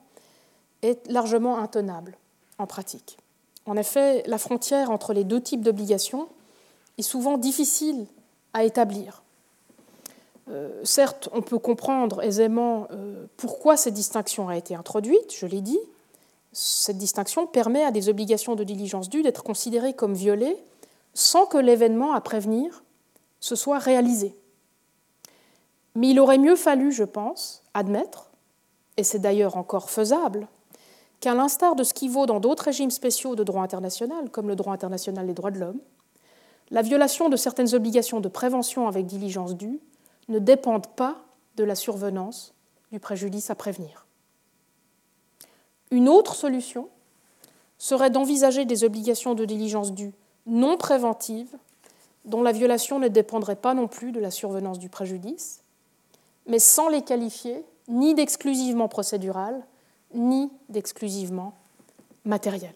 est 0.82 1.10
largement 1.10 1.58
intenable 1.58 2.18
en 2.58 2.68
pratique. 2.68 3.18
En 3.66 3.78
effet, 3.78 4.24
la 4.26 4.38
frontière 4.38 4.92
entre 4.92 5.14
les 5.14 5.24
deux 5.24 5.42
types 5.42 5.62
d'obligations 5.62 6.28
est 6.98 7.04
souvent 7.04 7.38
difficile 7.38 8.08
à 8.54 8.64
établir. 8.64 9.24
Euh, 10.50 10.82
certes, 10.84 11.30
on 11.32 11.42
peut 11.42 11.60
comprendre 11.60 12.24
aisément 12.24 12.88
euh, 12.92 13.26
pourquoi 13.38 13.78
cette 13.78 13.94
distinction 13.94 14.50
a 14.50 14.58
été 14.58 14.76
introduite, 14.76 15.34
je 15.36 15.46
l'ai 15.46 15.62
dit. 15.62 15.80
Cette 16.52 16.98
distinction 16.98 17.46
permet 17.46 17.84
à 17.84 17.92
des 17.92 18.10
obligations 18.10 18.56
de 18.56 18.64
diligence 18.64 19.10
due 19.10 19.22
d'être 19.22 19.44
considérées 19.44 19.94
comme 19.94 20.14
violées 20.14 20.58
sans 21.14 21.46
que 21.46 21.58
l'événement 21.58 22.14
à 22.14 22.22
prévenir 22.22 22.84
se 23.40 23.56
soit 23.56 23.78
réalisé. 23.78 24.36
Mais 25.96 26.10
il 26.10 26.20
aurait 26.20 26.38
mieux 26.38 26.56
fallu, 26.56 26.92
je 26.92 27.04
pense, 27.04 27.64
admettre, 27.74 28.30
et 28.98 29.04
c'est 29.04 29.20
d'ailleurs 29.20 29.58
encore 29.58 29.90
faisable, 29.90 30.48
qu'à 31.20 31.34
l'instar 31.34 31.76
de 31.76 31.84
ce 31.84 31.94
qui 31.94 32.08
vaut 32.08 32.26
dans 32.26 32.40
d'autres 32.40 32.64
régimes 32.64 32.92
spéciaux 32.92 33.36
de 33.36 33.44
droit 33.44 33.64
international, 33.64 34.30
comme 34.30 34.48
le 34.48 34.56
droit 34.56 34.74
international 34.74 35.28
des 35.28 35.34
droits 35.34 35.52
de 35.52 35.60
l'homme, 35.60 35.80
la 36.72 36.82
violation 36.82 37.30
de 37.30 37.36
certaines 37.36 37.74
obligations 37.76 38.20
de 38.20 38.30
prévention 38.30 38.88
avec 38.88 39.06
diligence 39.06 39.56
due 39.56 39.80
ne 40.30 40.40
dépendent 40.40 40.88
pas 40.88 41.18
de 41.58 41.64
la 41.64 41.76
survenance 41.76 42.54
du 42.92 43.00
préjudice 43.00 43.50
à 43.50 43.56
prévenir. 43.56 44.06
Une 45.92 46.08
autre 46.08 46.36
solution 46.36 46.88
serait 47.78 48.10
d'envisager 48.10 48.66
des 48.66 48.84
obligations 48.84 49.36
de 49.36 49.46
diligence 49.46 49.94
due 49.94 50.14
non 50.46 50.78
préventives 50.78 51.56
dont 52.26 52.44
la 52.44 52.52
violation 52.52 53.00
ne 53.00 53.08
dépendrait 53.08 53.56
pas 53.56 53.74
non 53.74 53.88
plus 53.88 54.12
de 54.12 54.20
la 54.20 54.32
survenance 54.32 54.80
du 54.80 54.90
préjudice, 54.90 55.62
mais 56.46 56.60
sans 56.60 56.90
les 56.90 57.02
qualifier 57.02 57.64
ni 57.88 58.14
d'exclusivement 58.14 58.88
procédural, 58.88 59.66
ni 60.14 60.52
d'exclusivement 60.70 61.54
matériel. 62.26 62.74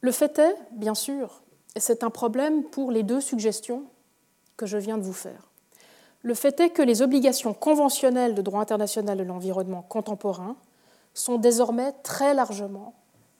Le 0.00 0.12
fait 0.12 0.38
est, 0.38 0.56
bien 0.72 0.94
sûr, 0.94 1.42
et 1.74 1.80
c'est 1.80 2.02
un 2.02 2.10
problème 2.10 2.64
pour 2.64 2.90
les 2.90 3.02
deux 3.02 3.20
suggestions 3.20 3.84
que 4.58 4.66
je 4.66 4.76
viens 4.76 4.98
de 4.98 5.02
vous 5.02 5.14
faire, 5.14 5.48
le 6.20 6.34
fait 6.34 6.60
est 6.60 6.70
que 6.70 6.82
les 6.82 7.00
obligations 7.00 7.54
conventionnelles 7.54 8.34
de 8.34 8.42
droit 8.42 8.60
international 8.60 9.16
de 9.16 9.22
l'environnement 9.22 9.82
contemporain 9.88 10.56
sont 11.14 11.38
désormais 11.38 11.92
très 12.02 12.34
largement 12.34 12.92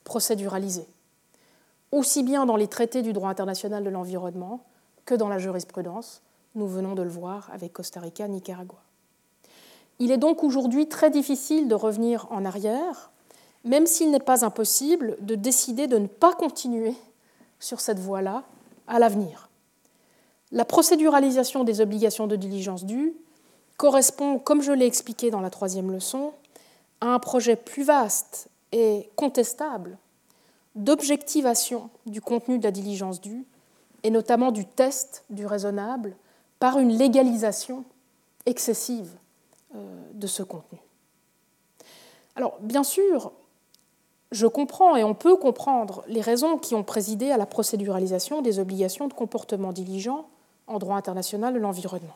procéduralisées 0.03 0.87
aussi 1.91 2.23
bien 2.23 2.45
dans 2.45 2.55
les 2.55 2.67
traités 2.67 3.01
du 3.01 3.13
droit 3.13 3.29
international 3.29 3.83
de 3.83 3.89
l'environnement 3.89 4.63
que 5.05 5.15
dans 5.15 5.29
la 5.29 5.39
jurisprudence. 5.39 6.21
Nous 6.55 6.67
venons 6.67 6.95
de 6.95 7.01
le 7.01 7.09
voir 7.09 7.49
avec 7.53 7.73
Costa 7.73 7.99
Rica, 7.99 8.27
Nicaragua. 8.27 8.77
Il 9.99 10.11
est 10.11 10.17
donc 10.17 10.43
aujourd'hui 10.43 10.87
très 10.87 11.09
difficile 11.09 11.67
de 11.67 11.75
revenir 11.75 12.27
en 12.31 12.45
arrière 12.45 13.11
même 13.65 13.87
s'il 13.87 14.09
n'est 14.09 14.19
pas 14.19 14.45
impossible 14.45 15.17
de 15.19 15.35
décider 15.35 15.87
de 15.87 15.97
ne 15.97 16.07
pas 16.07 16.33
continuer 16.33 16.93
sur 17.59 17.81
cette 17.81 17.99
voie-là 17.99 18.43
à 18.87 18.99
l'avenir. 18.99 19.48
La 20.51 20.65
procéduralisation 20.65 21.63
des 21.63 21.81
obligations 21.81 22.27
de 22.27 22.35
diligence 22.35 22.85
due 22.85 23.13
correspond, 23.77 24.39
comme 24.39 24.61
je 24.61 24.71
l'ai 24.71 24.85
expliqué 24.85 25.29
dans 25.29 25.41
la 25.41 25.49
troisième 25.49 25.91
leçon, 25.91 26.33
à 27.01 27.13
un 27.13 27.19
projet 27.19 27.55
plus 27.55 27.83
vaste 27.83 28.49
et 28.71 29.09
contestable 29.15 29.97
d'objectivation 30.75 31.89
du 32.05 32.21
contenu 32.21 32.57
de 32.57 32.63
la 32.63 32.71
diligence 32.71 33.21
due, 33.21 33.45
et 34.03 34.09
notamment 34.09 34.51
du 34.51 34.65
test 34.65 35.23
du 35.29 35.45
raisonnable, 35.45 36.15
par 36.59 36.79
une 36.79 36.91
légalisation 36.91 37.83
excessive 38.45 39.11
euh, 39.75 40.01
de 40.13 40.27
ce 40.27 40.43
contenu. 40.43 40.79
Alors, 42.35 42.57
bien 42.61 42.83
sûr, 42.83 43.31
je 44.31 44.47
comprends 44.47 44.95
et 44.95 45.03
on 45.03 45.13
peut 45.13 45.35
comprendre 45.35 46.03
les 46.07 46.21
raisons 46.21 46.57
qui 46.57 46.75
ont 46.75 46.83
présidé 46.83 47.31
à 47.31 47.37
la 47.37 47.45
procéduralisation 47.45 48.41
des 48.41 48.59
obligations 48.59 49.07
de 49.07 49.13
comportement 49.13 49.73
diligent 49.73 50.25
en 50.69 50.79
droit 50.79 50.95
international 50.95 51.53
de 51.53 51.59
l'environnement. 51.59 52.15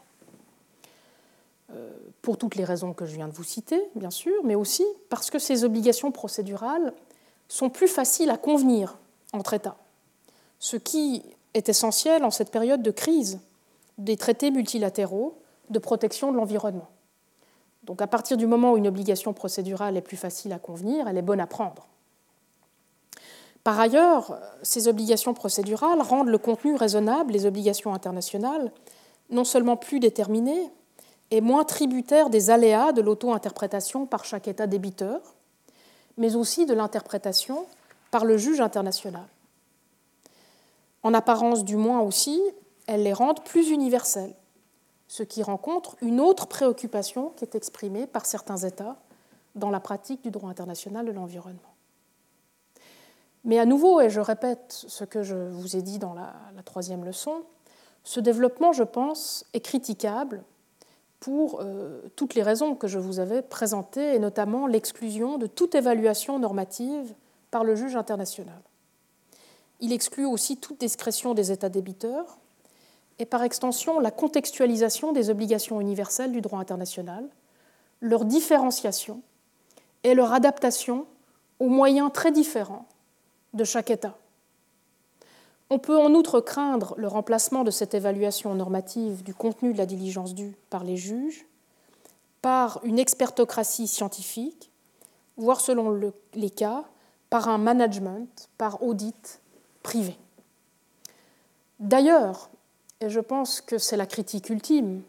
Euh, 1.72 1.90
pour 2.22 2.38
toutes 2.38 2.56
les 2.56 2.64
raisons 2.64 2.94
que 2.94 3.06
je 3.06 3.16
viens 3.16 3.28
de 3.28 3.34
vous 3.34 3.44
citer, 3.44 3.82
bien 3.96 4.12
sûr, 4.12 4.44
mais 4.44 4.56
aussi 4.56 4.86
parce 5.10 5.30
que 5.30 5.40
ces 5.40 5.66
obligations 5.66 6.12
procédurales 6.12 6.94
sont 7.50 7.70
plus 7.70 7.88
faciles 7.88 8.30
à 8.30 8.38
convenir 8.38 8.98
entre 9.34 9.54
États, 9.54 9.76
ce 10.60 10.78
qui 10.78 11.24
est 11.54 11.68
essentiel 11.68 12.24
en 12.24 12.32
cette 12.32 12.52
période 12.52 12.82
de 12.82 12.92
crise 12.92 13.40
des 13.98 14.16
traités 14.18 14.52
multilatéraux 14.52 15.38
de 15.70 15.80
protection 15.80 16.32
de 16.32 16.38
l'environnement. 16.38 16.88
Donc 17.84 18.02
à 18.02 18.08
partir 18.08 18.38
du 18.38 18.48
moment 18.48 18.74
où 18.74 18.78
une 18.78 18.88
obligation 18.88 19.34
procédurale 19.34 19.98
est 19.98 20.02
plus 20.02 20.18
facile 20.18 20.54
à 20.54 20.60
convenir, 20.60 21.08
elle 21.08 21.18
est 21.18 21.24
bonne 21.24 21.42
à 21.42 21.48
prendre. 21.48 21.88
Par 23.64 23.80
ailleurs, 23.80 24.40
ces 24.62 24.88
obligations 24.88 25.34
procédurales 25.34 26.02
rendent 26.02 26.28
le 26.28 26.38
contenu 26.38 26.76
raisonnable 26.76 27.32
des 27.32 27.46
obligations 27.46 27.94
internationales 27.94 28.72
non 29.30 29.46
seulement 29.46 29.78
plus 29.78 30.00
déterminé 30.00 30.70
et 31.32 31.42
moins 31.42 31.64
tributaire 31.64 32.30
des 32.30 32.50
aléas 32.50 32.92
de 32.92 33.02
l'auto-interprétation 33.02 34.06
par 34.06 34.26
chaque 34.26 34.48
État 34.48 34.68
débiteur, 34.68 35.22
mais 36.18 36.36
aussi 36.36 36.66
de 36.66 36.74
l'interprétation 36.74 37.66
par 38.12 38.26
le 38.26 38.38
juge 38.38 38.62
international. 38.62 39.26
En 41.02 41.14
apparence 41.14 41.64
du 41.64 41.76
moins 41.76 42.02
aussi, 42.02 42.40
elles 42.86 43.04
les 43.04 43.14
rendent 43.14 43.44
plus 43.44 43.70
universelles, 43.70 44.36
ce 45.08 45.24
qui 45.24 45.42
rencontre 45.42 45.96
une 46.02 46.20
autre 46.20 46.48
préoccupation 46.48 47.32
qui 47.36 47.46
est 47.46 47.56
exprimée 47.56 48.08
par 48.08 48.26
certains 48.26 48.58
États 48.58 48.98
dans 49.56 49.70
la 49.70 49.80
pratique 49.80 50.22
du 50.22 50.32
droit 50.32 50.50
international 50.50 51.06
de 51.06 51.12
l'environnement. 51.12 51.73
Mais 53.44 53.60
à 53.60 53.66
nouveau, 53.66 54.00
et 54.00 54.10
je 54.10 54.22
répète 54.22 54.86
ce 54.88 55.04
que 55.04 55.22
je 55.22 55.36
vous 55.36 55.76
ai 55.76 55.82
dit 55.82 56.00
dans 56.00 56.14
la, 56.14 56.34
troisième 56.64 57.04
leçon, 57.04 57.44
ce 58.04 58.20
développement, 58.20 58.72
je 58.72 58.84
pense, 58.84 59.46
est 59.54 59.60
critiquable 59.60 60.44
pour 61.20 61.60
euh, 61.62 62.02
toutes 62.16 62.36
les 62.36 62.44
raisons 62.44 62.76
que 62.76 62.88
je 62.88 63.00
vous 63.00 63.20
avais 63.20 63.42
présentées, 63.42 64.16
et 64.16 64.20
notamment 64.20 64.68
l'exclusion 64.68 65.38
de 65.38 65.48
toute 65.48 65.76
évaluation 65.76 66.40
normative 66.40 67.14
par 67.52 67.64
le 67.64 67.76
juge 67.76 67.96
international. 67.96 68.62
Il 69.80 69.92
exclut 69.92 70.26
aussi 70.26 70.58
toute 70.58 70.80
discrétion 70.80 71.34
des 71.34 71.52
États 71.52 71.70
débiteurs 71.70 72.38
et 73.20 73.26
par 73.26 73.44
extension 73.44 74.00
la 74.00 74.12
contextualisation 74.12 75.12
des 75.12 75.30
obligations 75.30 75.80
universelles 75.82 76.32
du 76.32 76.42
droit 76.42 76.60
international, 76.60 77.28
leur 78.00 78.26
différenciation 78.26 79.22
et 80.04 80.14
leur 80.14 80.34
adaptation 80.34 81.06
aux 81.60 81.70
moyens 81.70 82.12
très 82.12 82.32
différents 82.32 82.86
de 83.54 83.64
chaque 83.64 83.92
État. 83.92 84.18
On 85.70 85.80
peut 85.80 85.98
en 85.98 86.14
outre 86.14 86.40
craindre 86.40 86.94
le 86.98 87.08
remplacement 87.08 87.64
de 87.64 87.72
cette 87.72 87.94
évaluation 87.94 88.54
normative 88.54 89.24
du 89.24 89.34
contenu 89.34 89.74
de 89.74 89.78
la 89.78 89.86
diligence 89.86 90.36
due 90.36 90.56
par 90.70 90.84
les 90.84 90.98
juges 90.98 91.46
par 92.44 92.82
une 92.84 93.00
expertocratie 93.00 93.88
scientifique, 93.88 94.70
voire 95.38 95.62
selon 95.62 96.12
les 96.34 96.50
cas, 96.50 96.84
par 97.30 97.48
un 97.48 97.58
management, 97.58 98.50
par 98.58 98.84
audit 98.84 99.40
privé. 99.82 100.18
D'ailleurs, 101.80 102.50
et 103.00 103.10
je 103.10 103.22
pense 103.22 103.62
que 103.62 103.78
c'est 103.78 103.96
la 103.96 104.06
critique 104.06 104.50
ultime, 104.50 105.04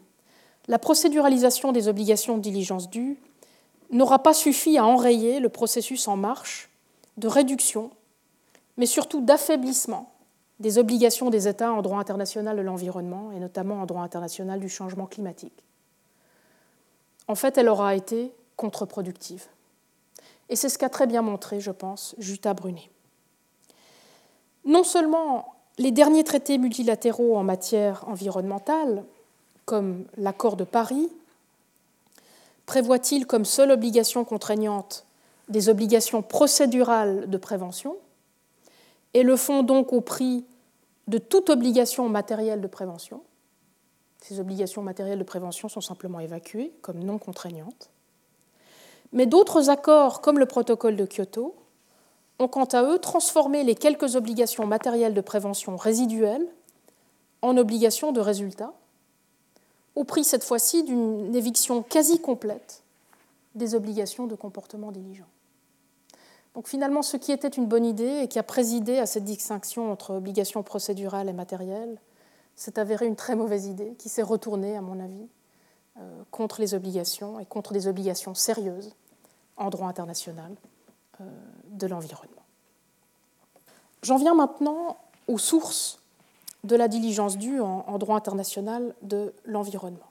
la 0.69 0.79
procéduralisation 0.79 1.73
des 1.73 1.89
obligations 1.89 2.37
de 2.37 2.41
diligence 2.41 2.89
due 2.89 3.17
n'aura 3.91 4.23
pas 4.23 4.33
suffi 4.33 4.77
à 4.77 4.85
enrayer 4.85 5.41
le 5.41 5.49
processus 5.49 6.07
en 6.07 6.15
marche 6.15 6.69
de 7.17 7.27
réduction 7.27 7.91
mais 8.77 8.85
surtout 8.85 9.21
d'affaiblissement 9.21 10.11
des 10.59 10.77
obligations 10.77 11.29
des 11.29 11.47
États 11.47 11.71
en 11.71 11.81
droit 11.81 11.99
international 11.99 12.55
de 12.55 12.61
l'environnement 12.61 13.31
et 13.31 13.39
notamment 13.39 13.81
en 13.81 13.85
droit 13.85 14.03
international 14.03 14.59
du 14.59 14.69
changement 14.69 15.05
climatique. 15.05 15.63
En 17.27 17.35
fait, 17.35 17.57
elle 17.57 17.69
aura 17.69 17.95
été 17.95 18.31
contre-productive. 18.55 19.45
Et 20.49 20.55
c'est 20.55 20.69
ce 20.69 20.77
qu'a 20.77 20.89
très 20.89 21.07
bien 21.07 21.21
montré, 21.21 21.59
je 21.59 21.71
pense, 21.71 22.15
Jutta 22.19 22.53
Brunet. 22.53 22.89
Non 24.63 24.83
seulement 24.83 25.55
les 25.77 25.91
derniers 25.91 26.23
traités 26.23 26.57
multilatéraux 26.57 27.35
en 27.35 27.43
matière 27.43 28.07
environnementale, 28.07 29.03
comme 29.65 30.05
l'accord 30.17 30.55
de 30.55 30.63
Paris, 30.63 31.09
prévoient-ils 32.65 33.27
comme 33.27 33.45
seule 33.45 33.71
obligation 33.71 34.23
contraignante 34.23 35.05
des 35.49 35.69
obligations 35.69 36.21
procédurales 36.21 37.29
de 37.29 37.37
prévention, 37.37 37.97
et 39.15 39.23
le 39.23 39.37
font 39.37 39.63
donc 39.63 39.93
au 39.93 40.01
prix 40.01 40.45
de 41.07 41.17
toute 41.17 41.49
obligation 41.49 42.09
matérielle 42.09 42.59
de 42.59 42.67
prévention. 42.67 43.21
Ces 44.21 44.41
obligations 44.41 44.81
matérielles 44.81 45.19
de 45.19 45.23
prévention 45.23 45.69
sont 45.69 45.79
simplement 45.79 46.19
évacuées 46.19 46.73
comme 46.81 46.99
non 46.99 47.17
contraignantes. 47.17 47.89
Mais 49.13 49.25
d'autres 49.25 49.69
accords, 49.69 50.19
comme 50.19 50.37
le 50.37 50.45
protocole 50.45 50.97
de 50.97 51.05
Kyoto, 51.05 51.55
ont 52.39 52.49
quant 52.49 52.65
à 52.65 52.83
eux 52.83 52.99
transformé 52.99 53.63
les 53.63 53.75
quelques 53.75 54.17
obligations 54.17 54.67
matérielles 54.67 55.13
de 55.13 55.21
prévention 55.21 55.77
résiduelles 55.77 56.47
en 57.41 57.55
obligations 57.55 58.11
de 58.11 58.19
résultat, 58.19 58.73
au 59.95 60.03
prix 60.03 60.25
cette 60.25 60.43
fois-ci 60.43 60.83
d'une 60.83 61.33
éviction 61.33 61.83
quasi 61.83 62.19
complète 62.19 62.83
des 63.53 63.75
obligations 63.75 64.27
de 64.27 64.35
comportement 64.35 64.91
diligent. 64.91 65.27
Donc 66.55 66.69
finalement, 66.69 67.01
ce 67.01 67.17
qui 67.17 67.33
était 67.33 67.49
une 67.49 67.67
bonne 67.67 67.85
idée 67.85 68.21
et 68.23 68.27
qui 68.29 68.39
a 68.39 68.43
présidé 68.43 68.97
à 68.97 69.05
cette 69.05 69.25
distinction 69.25 69.91
entre 69.91 70.15
obligations 70.15 70.63
procédurales 70.63 71.27
et 71.27 71.33
matérielles 71.33 71.99
s'est 72.55 72.79
avéré 72.79 73.05
une 73.05 73.17
très 73.17 73.35
mauvaise 73.35 73.65
idée 73.65 73.93
qui 73.99 74.07
s'est 74.07 74.21
retournée, 74.21 74.77
à 74.77 74.81
mon 74.81 75.01
avis, 75.01 75.27
euh, 75.97 76.23
contre 76.31 76.61
les 76.61 76.73
obligations 76.73 77.41
et 77.41 77.45
contre 77.45 77.73
des 77.73 77.87
obligations 77.87 78.33
sérieuses 78.33 78.95
en 79.57 79.69
droit 79.69 79.89
international 79.89 80.55
euh, 81.19 81.25
de 81.71 81.87
l'environnement. 81.87 82.31
J'en 84.01 84.17
viens 84.17 84.33
maintenant 84.33 84.97
aux 85.27 85.37
sources 85.37 85.99
de 86.63 86.77
la 86.77 86.87
diligence 86.87 87.37
due 87.37 87.59
en 87.59 87.97
droit 87.97 88.15
international 88.15 88.95
de 89.01 89.33
l'environnement. 89.45 90.09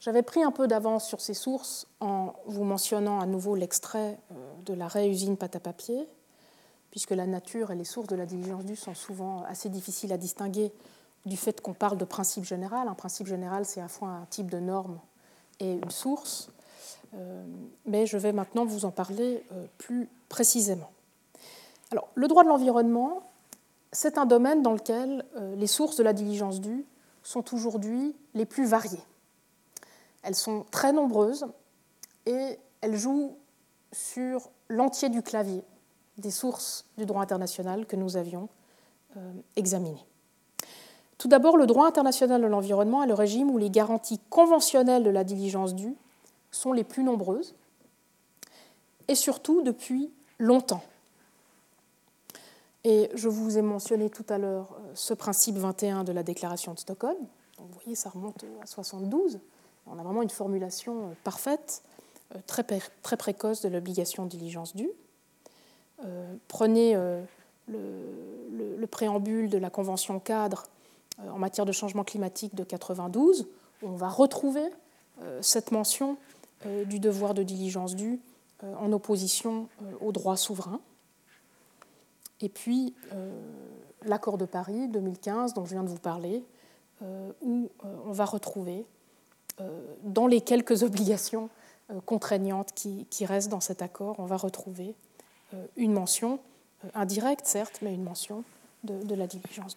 J'avais 0.00 0.22
pris 0.22 0.42
un 0.42 0.50
peu 0.50 0.66
d'avance 0.66 1.06
sur 1.06 1.20
ces 1.20 1.34
sources 1.34 1.86
en 2.00 2.32
vous 2.46 2.64
mentionnant 2.64 3.20
à 3.20 3.26
nouveau 3.26 3.54
l'extrait 3.54 4.18
euh, 4.32 4.54
de 4.64 4.72
l'arrêt 4.72 5.10
usine 5.10 5.36
pâte 5.36 5.56
à 5.56 5.60
papier, 5.60 6.08
puisque 6.90 7.10
la 7.10 7.26
nature 7.26 7.70
et 7.70 7.76
les 7.76 7.84
sources 7.84 8.08
de 8.08 8.16
la 8.16 8.24
diligence 8.24 8.64
due 8.64 8.76
sont 8.76 8.94
souvent 8.94 9.44
assez 9.44 9.68
difficiles 9.68 10.10
à 10.14 10.16
distinguer 10.16 10.72
du 11.26 11.36
fait 11.36 11.60
qu'on 11.60 11.74
parle 11.74 11.98
de 11.98 12.06
principe 12.06 12.44
général. 12.44 12.88
Un 12.88 12.94
principe 12.94 13.26
général, 13.26 13.66
c'est 13.66 13.80
à 13.80 13.84
la 13.84 13.88
fois 13.90 14.08
un 14.08 14.26
type 14.30 14.50
de 14.50 14.58
norme 14.58 14.98
et 15.60 15.74
une 15.74 15.90
source. 15.90 16.48
Euh, 17.12 17.44
mais 17.84 18.06
je 18.06 18.16
vais 18.16 18.32
maintenant 18.32 18.64
vous 18.64 18.86
en 18.86 18.90
parler 18.90 19.44
euh, 19.52 19.66
plus 19.76 20.08
précisément. 20.30 20.90
Alors, 21.90 22.08
le 22.14 22.26
droit 22.26 22.42
de 22.42 22.48
l'environnement, 22.48 23.30
c'est 23.92 24.16
un 24.16 24.24
domaine 24.24 24.62
dans 24.62 24.72
lequel 24.72 25.26
les 25.56 25.66
sources 25.66 25.96
de 25.96 26.04
la 26.04 26.12
diligence 26.12 26.60
due 26.60 26.86
sont 27.24 27.52
aujourd'hui 27.52 28.14
les 28.34 28.46
plus 28.46 28.64
variées. 28.64 29.02
Elles 30.22 30.34
sont 30.34 30.64
très 30.70 30.92
nombreuses 30.92 31.46
et 32.26 32.58
elles 32.80 32.96
jouent 32.96 33.36
sur 33.92 34.50
l'entier 34.68 35.08
du 35.08 35.22
clavier 35.22 35.62
des 36.18 36.30
sources 36.30 36.84
du 36.98 37.06
droit 37.06 37.22
international 37.22 37.86
que 37.86 37.96
nous 37.96 38.16
avions 38.16 38.48
euh, 39.16 39.32
examinées. 39.56 40.04
Tout 41.18 41.28
d'abord, 41.28 41.56
le 41.56 41.66
droit 41.66 41.86
international 41.86 42.40
de 42.40 42.46
l'environnement 42.46 43.02
est 43.02 43.06
le 43.06 43.14
régime 43.14 43.50
où 43.50 43.58
les 43.58 43.70
garanties 43.70 44.20
conventionnelles 44.30 45.04
de 45.04 45.10
la 45.10 45.24
diligence 45.24 45.74
due 45.74 45.94
sont 46.50 46.72
les 46.72 46.84
plus 46.84 47.04
nombreuses, 47.04 47.54
et 49.08 49.14
surtout 49.14 49.62
depuis 49.62 50.10
longtemps. 50.38 50.82
Et 52.84 53.10
je 53.14 53.28
vous 53.28 53.58
ai 53.58 53.62
mentionné 53.62 54.08
tout 54.08 54.24
à 54.28 54.38
l'heure 54.38 54.72
euh, 54.72 54.92
ce 54.94 55.12
principe 55.12 55.56
21 55.56 56.04
de 56.04 56.12
la 56.12 56.22
déclaration 56.22 56.72
de 56.72 56.78
Stockholm. 56.78 57.18
vous 57.58 57.68
voyez, 57.74 57.94
ça 57.94 58.08
remonte 58.08 58.44
à 58.62 58.66
72. 58.66 59.40
On 59.90 59.98
a 59.98 60.02
vraiment 60.02 60.22
une 60.22 60.30
formulation 60.30 61.10
euh, 61.10 61.12
parfaite 61.24 61.82
très, 62.46 62.64
très 63.02 63.16
précoce 63.16 63.60
de 63.60 63.68
l'obligation 63.68 64.24
de 64.24 64.30
diligence 64.30 64.76
due. 64.76 64.90
Prenez 66.46 66.94
le, 67.66 68.86
préambule 68.86 69.50
de 69.50 69.58
la 69.58 69.68
Convention 69.68 70.20
cadre 70.20 70.62
en 71.18 71.38
matière 71.38 71.66
de 71.66 71.72
changement 71.72 72.04
climatique 72.04 72.54
de 72.54 72.62
92, 72.62 73.48
où 73.82 73.88
on 73.88 73.96
va 73.96 74.08
retrouver 74.08 74.62
cette 75.40 75.72
mention 75.72 76.16
du 76.86 77.00
devoir 77.00 77.34
de 77.34 77.42
diligence 77.42 77.96
due 77.96 78.20
en 78.62 78.92
opposition 78.92 79.68
au 80.00 80.12
droit 80.12 80.36
souverain. 80.36 80.80
Et 82.40 82.48
puis, 82.48 82.94
l'accord 84.04 84.38
de 84.38 84.46
Paris 84.46 84.88
2015 84.88 85.54
dont 85.54 85.64
je 85.64 85.72
viens 85.72 85.82
de 85.82 85.88
vous 85.88 85.98
parler, 85.98 86.44
euh, 87.02 87.32
où 87.40 87.70
euh, 87.84 87.96
on 88.06 88.12
va 88.12 88.26
retrouver, 88.26 88.78
euh, 88.80 88.99
dans 90.04 90.26
les 90.26 90.40
quelques 90.40 90.82
obligations 90.84 91.48
contraignantes 92.06 92.72
qui, 92.74 93.24
restent 93.24 93.48
dans 93.48 93.60
cet 93.60 93.82
accord, 93.82 94.16
on 94.18 94.24
va 94.24 94.36
retrouver 94.36 94.94
une 95.76 95.92
mention, 95.92 96.38
indirecte 96.94 97.46
certes, 97.46 97.80
mais 97.82 97.92
une 97.94 98.04
mention 98.04 98.44
de, 98.84 99.14
la 99.14 99.26
diligence 99.26 99.76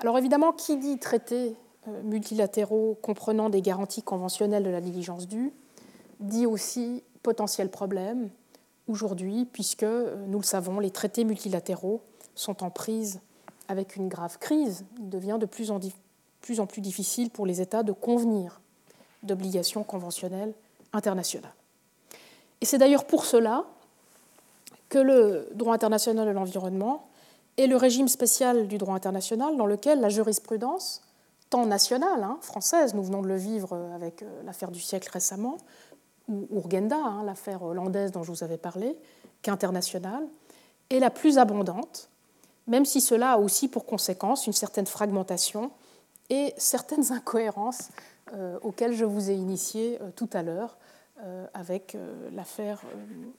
Alors 0.00 0.18
évidemment, 0.18 0.52
qui 0.52 0.76
dit 0.76 0.98
traité 0.98 1.54
multilatéraux 2.02 2.98
comprenant 3.02 3.50
des 3.50 3.62
garanties 3.62 4.02
conventionnelles 4.02 4.64
de 4.64 4.70
la 4.70 4.80
diligence 4.80 5.28
due, 5.28 5.52
dit 6.20 6.46
aussi 6.46 7.02
potentiel 7.22 7.70
problème 7.70 8.30
aujourd'hui, 8.88 9.46
puisque, 9.46 9.84
nous 9.84 10.38
le 10.38 10.44
savons, 10.44 10.80
les 10.80 10.90
traités 10.90 11.24
multilatéraux 11.24 12.00
sont 12.34 12.62
en 12.62 12.70
prise 12.70 13.20
avec 13.68 13.96
une 13.96 14.08
grave 14.08 14.38
crise. 14.38 14.84
Il 14.98 15.08
devient 15.08 15.38
de 15.40 15.46
plus 15.46 15.70
en, 15.70 15.78
plus 16.44 16.60
en 16.60 16.66
plus 16.66 16.82
difficile 16.82 17.30
pour 17.30 17.46
les 17.46 17.62
États 17.62 17.82
de 17.82 17.92
convenir 17.92 18.60
d'obligations 19.22 19.82
conventionnelles 19.82 20.52
internationales. 20.92 21.54
Et 22.60 22.66
c'est 22.66 22.76
d'ailleurs 22.76 23.06
pour 23.06 23.24
cela 23.24 23.64
que 24.90 24.98
le 24.98 25.48
droit 25.54 25.72
international 25.72 26.26
de 26.26 26.32
l'environnement 26.32 27.08
est 27.56 27.66
le 27.66 27.76
régime 27.76 28.08
spécial 28.08 28.68
du 28.68 28.76
droit 28.76 28.94
international 28.94 29.56
dans 29.56 29.64
lequel 29.64 30.00
la 30.00 30.10
jurisprudence, 30.10 31.00
tant 31.48 31.64
nationale, 31.64 32.22
hein, 32.22 32.36
française, 32.42 32.92
nous 32.92 33.02
venons 33.02 33.22
de 33.22 33.28
le 33.28 33.36
vivre 33.36 33.74
avec 33.94 34.22
euh, 34.22 34.42
l'affaire 34.44 34.70
du 34.70 34.80
siècle 34.80 35.08
récemment, 35.10 35.56
ou 36.28 36.46
Urgenda, 36.50 36.96
hein, 36.96 37.24
l'affaire 37.24 37.62
hollandaise 37.62 38.12
dont 38.12 38.22
je 38.22 38.30
vous 38.30 38.44
avais 38.44 38.58
parlé, 38.58 38.98
qu'internationale, 39.40 40.26
est 40.90 40.98
la 40.98 41.10
plus 41.10 41.38
abondante 41.38 42.10
même 42.66 42.84
si 42.84 43.00
cela 43.00 43.32
a 43.32 43.38
aussi 43.38 43.68
pour 43.68 43.86
conséquence 43.86 44.46
une 44.46 44.52
certaine 44.52 44.86
fragmentation 44.86 45.70
et 46.30 46.54
certaines 46.56 47.12
incohérences 47.12 47.90
euh, 48.32 48.58
auxquelles 48.62 48.94
je 48.94 49.04
vous 49.04 49.30
ai 49.30 49.34
initié 49.34 49.98
euh, 50.00 50.10
tout 50.16 50.30
à 50.32 50.42
l'heure 50.42 50.78
euh, 51.22 51.46
avec 51.54 51.96
l'affaire 52.32 52.82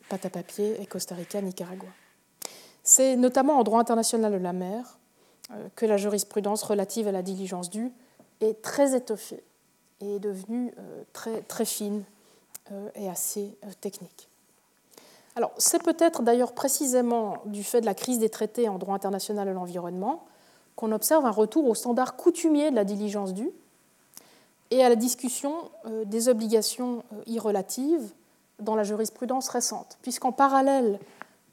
pâte 0.10 0.26
à 0.26 0.30
papier 0.30 0.82
et 0.82 0.86
Costa 0.86 1.16
Rica-Nicaragua. 1.16 1.90
C'est 2.84 3.16
notamment 3.16 3.58
en 3.58 3.64
droit 3.64 3.80
international 3.80 4.32
de 4.32 4.38
la 4.38 4.54
mer 4.54 5.00
que 5.76 5.86
la 5.86 5.98
jurisprudence 5.98 6.64
relative 6.64 7.08
à 7.08 7.12
la 7.12 7.22
diligence 7.22 7.70
due 7.70 7.92
est 8.42 8.62
très 8.62 8.96
étoffée 8.96 9.44
et 10.02 10.16
est 10.16 10.20
devenue 10.20 10.74
très, 11.14 11.42
très 11.42 11.66
fine 11.66 12.04
et 12.96 13.10
assez 13.10 13.56
technique. 13.82 14.30
Alors, 15.36 15.52
c'est 15.58 15.84
peut-être 15.84 16.24
d'ailleurs 16.24 16.54
précisément 16.54 17.38
du 17.46 17.64
fait 17.64 17.82
de 17.82 17.86
la 17.86 17.94
crise 17.94 18.20
des 18.20 18.30
traités 18.30 18.70
en 18.70 18.78
droit 18.78 18.96
international 18.96 19.48
de 19.48 19.54
l'environnement 19.54 20.26
qu'on 20.76 20.92
observe 20.92 21.26
un 21.26 21.32
retour 21.32 21.68
au 21.68 21.76
standard 21.76 22.16
coutumier 22.16 22.70
de 22.70 22.76
la 22.76 22.84
diligence 22.84 23.34
due 23.34 23.52
et 24.72 24.84
à 24.84 24.90
la 24.90 24.96
discussion 24.96 25.54
euh, 25.86 26.06
des 26.06 26.28
obligations 26.28 27.04
euh, 27.14 27.22
irrelatives 27.28 28.12
dans 28.60 28.76
la 28.76 28.84
jurisprudence 28.84 29.50
récente, 29.50 29.98
puisqu'en 30.02 30.32
parallèle 30.32 31.00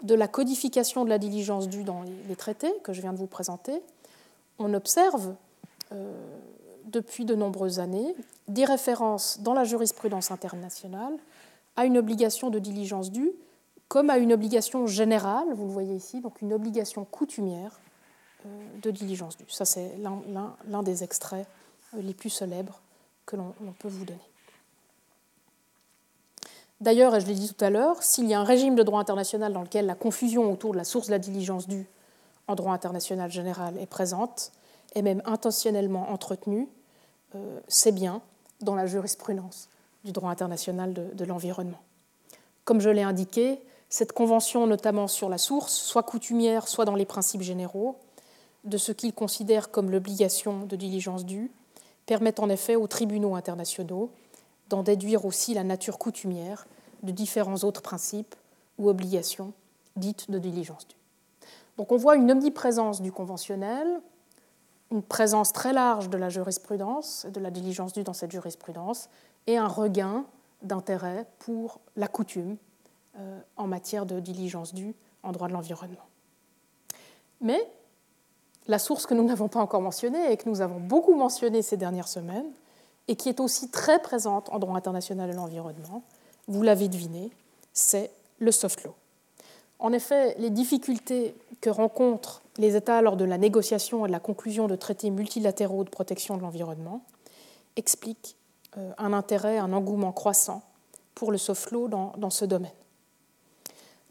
de 0.02 0.14
la 0.14 0.28
codification 0.28 1.04
de 1.04 1.10
la 1.10 1.18
diligence 1.18 1.68
due 1.68 1.84
dans 1.84 2.02
les 2.28 2.36
traités 2.36 2.72
que 2.82 2.92
je 2.92 3.00
viens 3.00 3.12
de 3.12 3.18
vous 3.18 3.26
présenter, 3.26 3.82
on 4.58 4.74
observe 4.74 5.34
euh, 5.92 6.12
depuis 6.86 7.24
de 7.24 7.34
nombreuses 7.34 7.78
années 7.78 8.14
des 8.48 8.64
références 8.64 9.40
dans 9.40 9.54
la 9.54 9.64
jurisprudence 9.64 10.30
internationale 10.30 11.14
à 11.76 11.86
une 11.86 11.98
obligation 11.98 12.50
de 12.50 12.58
diligence 12.58 13.10
due 13.10 13.32
comme 13.88 14.08
à 14.08 14.16
une 14.16 14.32
obligation 14.32 14.86
générale, 14.86 15.48
vous 15.52 15.66
le 15.66 15.70
voyez 15.70 15.94
ici, 15.94 16.22
donc 16.22 16.40
une 16.40 16.54
obligation 16.54 17.04
coutumière 17.04 17.72
euh, 17.72 17.91
de 18.82 18.90
diligence 18.90 19.36
due. 19.36 19.44
Ça, 19.48 19.64
c'est 19.64 19.96
l'un 19.98 20.82
des 20.82 21.04
extraits 21.04 21.46
euh, 21.94 22.02
les 22.02 22.14
plus 22.14 22.30
célèbres 22.30 22.80
que 23.26 23.36
l'on 23.36 23.54
peut 23.78 23.88
vous 23.88 24.04
donner. 24.04 24.18
D'ailleurs, 26.80 27.14
et 27.14 27.20
je 27.20 27.26
l'ai 27.26 27.34
dit 27.34 27.52
tout 27.54 27.64
à 27.64 27.70
l'heure, 27.70 28.02
s'il 28.02 28.26
y 28.26 28.34
a 28.34 28.40
un 28.40 28.44
régime 28.44 28.74
de 28.74 28.82
droit 28.82 29.00
international 29.00 29.52
dans 29.52 29.62
lequel 29.62 29.86
la 29.86 29.94
confusion 29.94 30.52
autour 30.52 30.72
de 30.72 30.78
la 30.78 30.84
source 30.84 31.06
de 31.06 31.12
la 31.12 31.20
diligence 31.20 31.68
due 31.68 31.86
en 32.48 32.56
droit 32.56 32.72
international 32.72 33.30
général 33.30 33.78
est 33.78 33.86
présente, 33.86 34.50
et 34.94 35.02
même 35.02 35.22
intentionnellement 35.24 36.10
entretenue, 36.10 36.68
euh, 37.36 37.60
c'est 37.68 37.92
bien 37.92 38.20
dans 38.60 38.74
la 38.74 38.86
jurisprudence 38.86 39.68
du 40.04 40.10
droit 40.10 40.30
international 40.30 40.92
de 40.92 41.24
l'environnement. 41.24 41.80
Comme 42.64 42.80
je 42.80 42.90
l'ai 42.90 43.02
indiqué, 43.02 43.60
cette 43.88 44.12
convention, 44.12 44.66
notamment 44.66 45.06
sur 45.06 45.28
la 45.28 45.38
source, 45.38 45.74
soit 45.74 46.02
coutumière, 46.02 46.66
soit 46.66 46.84
dans 46.84 46.94
les 46.94 47.04
principes 47.04 47.42
généraux, 47.42 47.98
de 48.64 48.76
ce 48.76 48.92
qu'il 48.92 49.12
considère 49.12 49.70
comme 49.70 49.90
l'obligation 49.90 50.66
de 50.66 50.76
diligence 50.76 51.24
due, 51.24 51.50
permet 52.06 52.38
en 52.40 52.48
effet 52.48 52.76
aux 52.76 52.86
tribunaux 52.86 53.34
internationaux 53.34 54.10
d'en 54.68 54.82
déduire 54.82 55.24
aussi 55.24 55.54
la 55.54 55.64
nature 55.64 55.98
coutumière 55.98 56.66
de 57.02 57.12
différents 57.12 57.64
autres 57.64 57.82
principes 57.82 58.34
ou 58.78 58.88
obligations 58.88 59.52
dites 59.96 60.30
de 60.30 60.38
diligence 60.38 60.86
due. 60.88 60.96
Donc 61.76 61.92
on 61.92 61.96
voit 61.96 62.16
une 62.16 62.30
omniprésence 62.30 63.02
du 63.02 63.12
conventionnel, 63.12 64.00
une 64.90 65.02
présence 65.02 65.52
très 65.52 65.72
large 65.72 66.08
de 66.10 66.18
la 66.18 66.28
jurisprudence, 66.28 67.26
de 67.32 67.40
la 67.40 67.50
diligence 67.50 67.92
due 67.92 68.04
dans 68.04 68.12
cette 68.12 68.30
jurisprudence, 68.30 69.08
et 69.46 69.56
un 69.56 69.66
regain 69.66 70.24
d'intérêt 70.62 71.26
pour 71.38 71.80
la 71.96 72.08
coutume 72.08 72.56
euh, 73.18 73.40
en 73.56 73.66
matière 73.66 74.06
de 74.06 74.20
diligence 74.20 74.74
due 74.74 74.94
en 75.22 75.32
droit 75.32 75.48
de 75.48 75.52
l'environnement. 75.52 76.06
Mais 77.40 77.70
la 78.66 78.78
source 78.78 79.06
que 79.06 79.14
nous 79.14 79.24
n'avons 79.24 79.48
pas 79.48 79.60
encore 79.60 79.80
mentionnée 79.80 80.32
et 80.32 80.36
que 80.36 80.48
nous 80.48 80.60
avons 80.60 80.80
beaucoup 80.80 81.14
mentionnée 81.14 81.62
ces 81.62 81.76
dernières 81.76 82.08
semaines, 82.08 82.50
et 83.08 83.16
qui 83.16 83.28
est 83.28 83.40
aussi 83.40 83.68
très 83.68 84.00
présente 84.00 84.48
en 84.50 84.58
droit 84.58 84.76
international 84.76 85.30
de 85.30 85.34
l'environnement, 85.34 86.02
vous 86.46 86.62
l'avez 86.62 86.88
deviné, 86.88 87.30
c'est 87.72 88.10
le 88.38 88.52
soft 88.52 88.84
law. 88.84 88.94
En 89.78 89.92
effet, 89.92 90.36
les 90.38 90.50
difficultés 90.50 91.34
que 91.60 91.70
rencontrent 91.70 92.42
les 92.58 92.76
États 92.76 93.02
lors 93.02 93.16
de 93.16 93.24
la 93.24 93.38
négociation 93.38 94.04
et 94.04 94.08
de 94.08 94.12
la 94.12 94.20
conclusion 94.20 94.68
de 94.68 94.76
traités 94.76 95.10
multilatéraux 95.10 95.82
de 95.82 95.90
protection 95.90 96.36
de 96.36 96.42
l'environnement 96.42 97.02
expliquent 97.74 98.36
euh, 98.76 98.92
un 98.98 99.12
intérêt, 99.12 99.58
un 99.58 99.72
engouement 99.72 100.12
croissant 100.12 100.62
pour 101.14 101.32
le 101.32 101.38
soft 101.38 101.72
law 101.72 101.88
dans 101.88 102.30
ce 102.30 102.44
domaine. 102.44 102.70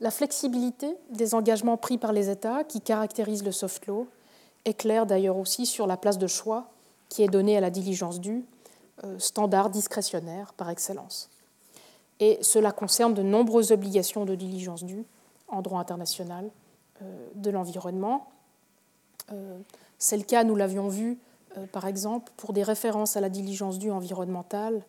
La 0.02 0.12
flexibilité 0.12 0.96
des 1.12 1.36
engagements 1.36 1.78
pris 1.78 1.98
par 1.98 2.12
les 2.12 2.30
États 2.30 2.64
qui 2.64 2.82
caractérise 2.82 3.44
le 3.44 3.52
soft 3.52 3.86
law 3.88 4.08
éclaire 4.66 5.06
d'ailleurs 5.06 5.38
aussi 5.38 5.66
sur 5.66 5.88
la 5.88 5.98
place 5.98 6.18
de 6.18 6.28
choix 6.28 6.70
qui 7.10 7.24
est 7.24 7.28
donnée 7.28 7.58
à 7.58 7.62
la 7.62 7.70
diligence 7.70 8.20
due, 8.20 8.46
euh, 9.04 9.20
standard 9.20 9.70
discrétionnaire 9.70 10.54
par 10.54 10.70
excellence. 10.70 11.30
Et 12.20 12.38
cela 12.42 12.72
concerne 12.72 13.14
de 13.14 13.24
nombreuses 13.24 13.72
obligations 13.72 14.26
de 14.26 14.36
diligence 14.36 14.84
due 14.84 15.06
en 15.48 15.62
droit 15.62 15.80
international 15.80 16.50
euh, 17.02 17.28
de 17.36 17.50
l'environnement. 17.50 18.30
Euh, 19.32 19.58
c'est 19.98 20.18
le 20.18 20.24
cas, 20.24 20.44
nous 20.44 20.56
l'avions 20.56 20.88
vu, 20.88 21.20
par 21.72 21.86
exemple, 21.86 22.32
pour 22.38 22.54
des 22.54 22.64
références 22.64 23.18
à 23.18 23.22
la 23.22 23.30
diligence 23.30 23.78
due 23.78 23.92
environnementale 23.92 24.84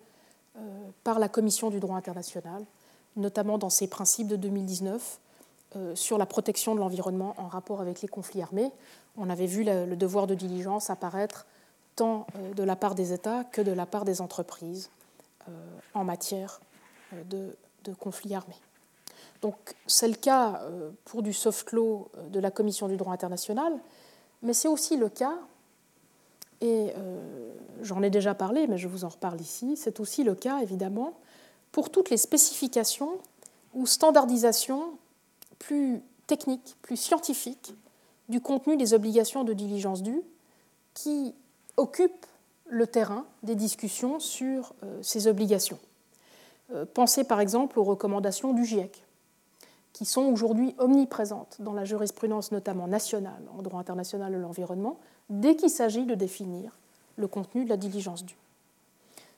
par 1.03 1.19
la 1.19 1.29
Commission 1.29 1.71
du 1.71 1.81
droit 1.81 1.97
international 1.97 2.65
notamment 3.17 3.59
dans 3.59 3.71
ses 3.71 3.87
principes 3.87 4.29
de 4.29 4.37
2019 4.37 5.21
euh, 5.77 5.95
sur 5.95 6.19
la 6.19 6.27
protection 6.27 6.75
de 6.75 6.81
l'environnement 6.81 7.35
en 7.39 7.49
rapport 7.49 7.81
avec 7.81 8.03
les 8.03 8.09
conflits 8.09 8.43
armés. 8.43 8.71
On 9.17 9.29
avait 9.31 9.47
vu 9.47 9.65
le, 9.65 9.97
devoir 9.97 10.27
de 10.27 10.35
diligence 10.35 10.91
apparaître 10.91 11.47
tant 11.97 12.27
euh, 12.37 12.55
de 12.55 12.63
la 12.63 12.77
part 12.77 12.95
des 12.95 13.13
États 13.13 13.45
que 13.45 13.61
de 13.61 13.73
la 13.73 13.87
part 13.87 14.05
des 14.05 14.21
entreprises 14.21 14.91
euh, 15.49 15.53
en 15.95 16.05
matière 16.05 16.61
de, 17.29 17.57
de 17.85 17.93
conflits 17.93 18.35
armés. 18.35 18.61
Donc 19.43 19.57
c'est 19.87 20.09
le 20.09 20.15
cas 20.15 20.63
pour 21.05 21.23
du 21.23 21.33
soft 21.33 21.73
law 21.73 22.09
de 22.31 22.39
la 22.39 22.51
Commission 22.51 22.89
du 22.89 22.97
droit 22.97 23.13
international, 23.13 23.73
mais 24.41 24.55
c'est 24.55 24.69
aussi 24.69 24.97
le 24.97 25.09
cas, 25.09 25.37
et 26.61 26.95
j'en 27.83 28.03
ai 28.03 28.09
déjà 28.09 28.35
parlé, 28.35 28.69
mais 28.69 28.79
je 28.79 28.87
vous 28.87 29.05
en 29.05 29.09
reparle 29.09 29.41
ici, 29.41 29.77
c'est 29.77 29.99
aussi 29.99 30.23
le 30.23 30.37
cas 30.37 30.61
évidemment 30.61 31.15
pour 31.73 31.91
toutes 31.91 32.11
les 32.11 32.19
spécifications 32.19 33.19
ou 33.75 33.87
standardisations 33.87 34.93
plus 35.59 36.03
techniques, 36.27 36.77
plus 36.83 36.97
scientifiques 36.97 37.75
du 38.33 38.41
contenu 38.41 38.77
des 38.77 38.95
obligations 38.95 39.45
de 39.45 39.53
diligence 39.53 40.03
due 40.03 40.23
qui 40.95 41.35
occupent 41.77 42.27
le 42.67 42.87
terrain 42.87 43.27
des 43.43 43.55
discussions 43.55 44.19
sur 44.19 44.73
euh, 44.83 44.99
ces 45.03 45.29
obligations. 45.29 45.79
Pensez 46.95 47.25
par 47.25 47.41
exemple 47.41 47.79
aux 47.79 47.85
recommandations 47.85 48.55
du 48.55 48.65
GIEC, 48.65 49.05
qui 49.93 50.07
sont 50.07 50.23
aujourd'hui 50.23 50.75
omniprésentes 50.79 51.57
dans 51.59 51.75
la 51.75 51.85
jurisprudence 51.85 52.51
notamment 52.51 52.89
nationale 52.89 53.43
en 53.59 53.61
droit 53.61 53.79
international 53.79 54.33
de 54.33 54.39
l'environnement, 54.39 54.99
dès 55.29 55.55
qu'il 55.55 55.69
s'agit 55.69 56.07
de 56.07 56.15
définir 56.15 56.73
le 57.17 57.27
contenu 57.29 57.65
de 57.65 57.69
la 57.69 57.77
diligence 57.77 58.25
due. 58.25 58.39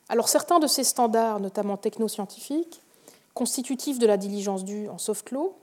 Alors 0.09 0.29
certains 0.29 0.61
de 0.61 0.69
ces 0.69 0.85
standards, 0.85 1.41
notamment 1.41 1.77
technoscientifiques, 1.77 2.83
constitutifs 3.35 3.99
de 3.99 4.07
la 4.07 4.17
diligence 4.17 4.65
due 4.65 4.89
en 4.89 4.99
soft 4.99 5.33
law, 5.33 5.57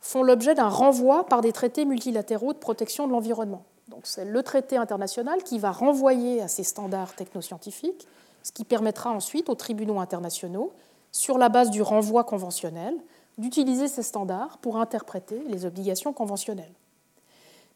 font 0.00 0.22
l'objet 0.22 0.54
d'un 0.54 0.68
renvoi 0.68 1.26
par 1.26 1.40
des 1.40 1.52
traités 1.52 1.84
multilatéraux 1.84 2.52
de 2.52 2.58
protection 2.58 3.06
de 3.06 3.12
l'environnement. 3.12 3.64
Donc 3.88 4.02
c'est 4.04 4.24
le 4.24 4.42
traité 4.42 4.76
international 4.76 5.42
qui 5.42 5.58
va 5.58 5.72
renvoyer 5.72 6.40
à 6.40 6.48
ces 6.48 6.62
standards 6.62 7.14
technoscientifiques, 7.14 8.06
ce 8.42 8.52
qui 8.52 8.64
permettra 8.64 9.10
ensuite 9.10 9.50
aux 9.50 9.54
tribunaux 9.54 10.00
internationaux, 10.00 10.72
sur 11.12 11.38
la 11.38 11.48
base 11.48 11.70
du 11.70 11.82
renvoi 11.82 12.24
conventionnel, 12.24 12.94
d'utiliser 13.36 13.88
ces 13.88 14.02
standards 14.02 14.58
pour 14.58 14.76
interpréter 14.76 15.42
les 15.48 15.64
obligations 15.66 16.12
conventionnelles. 16.12 16.72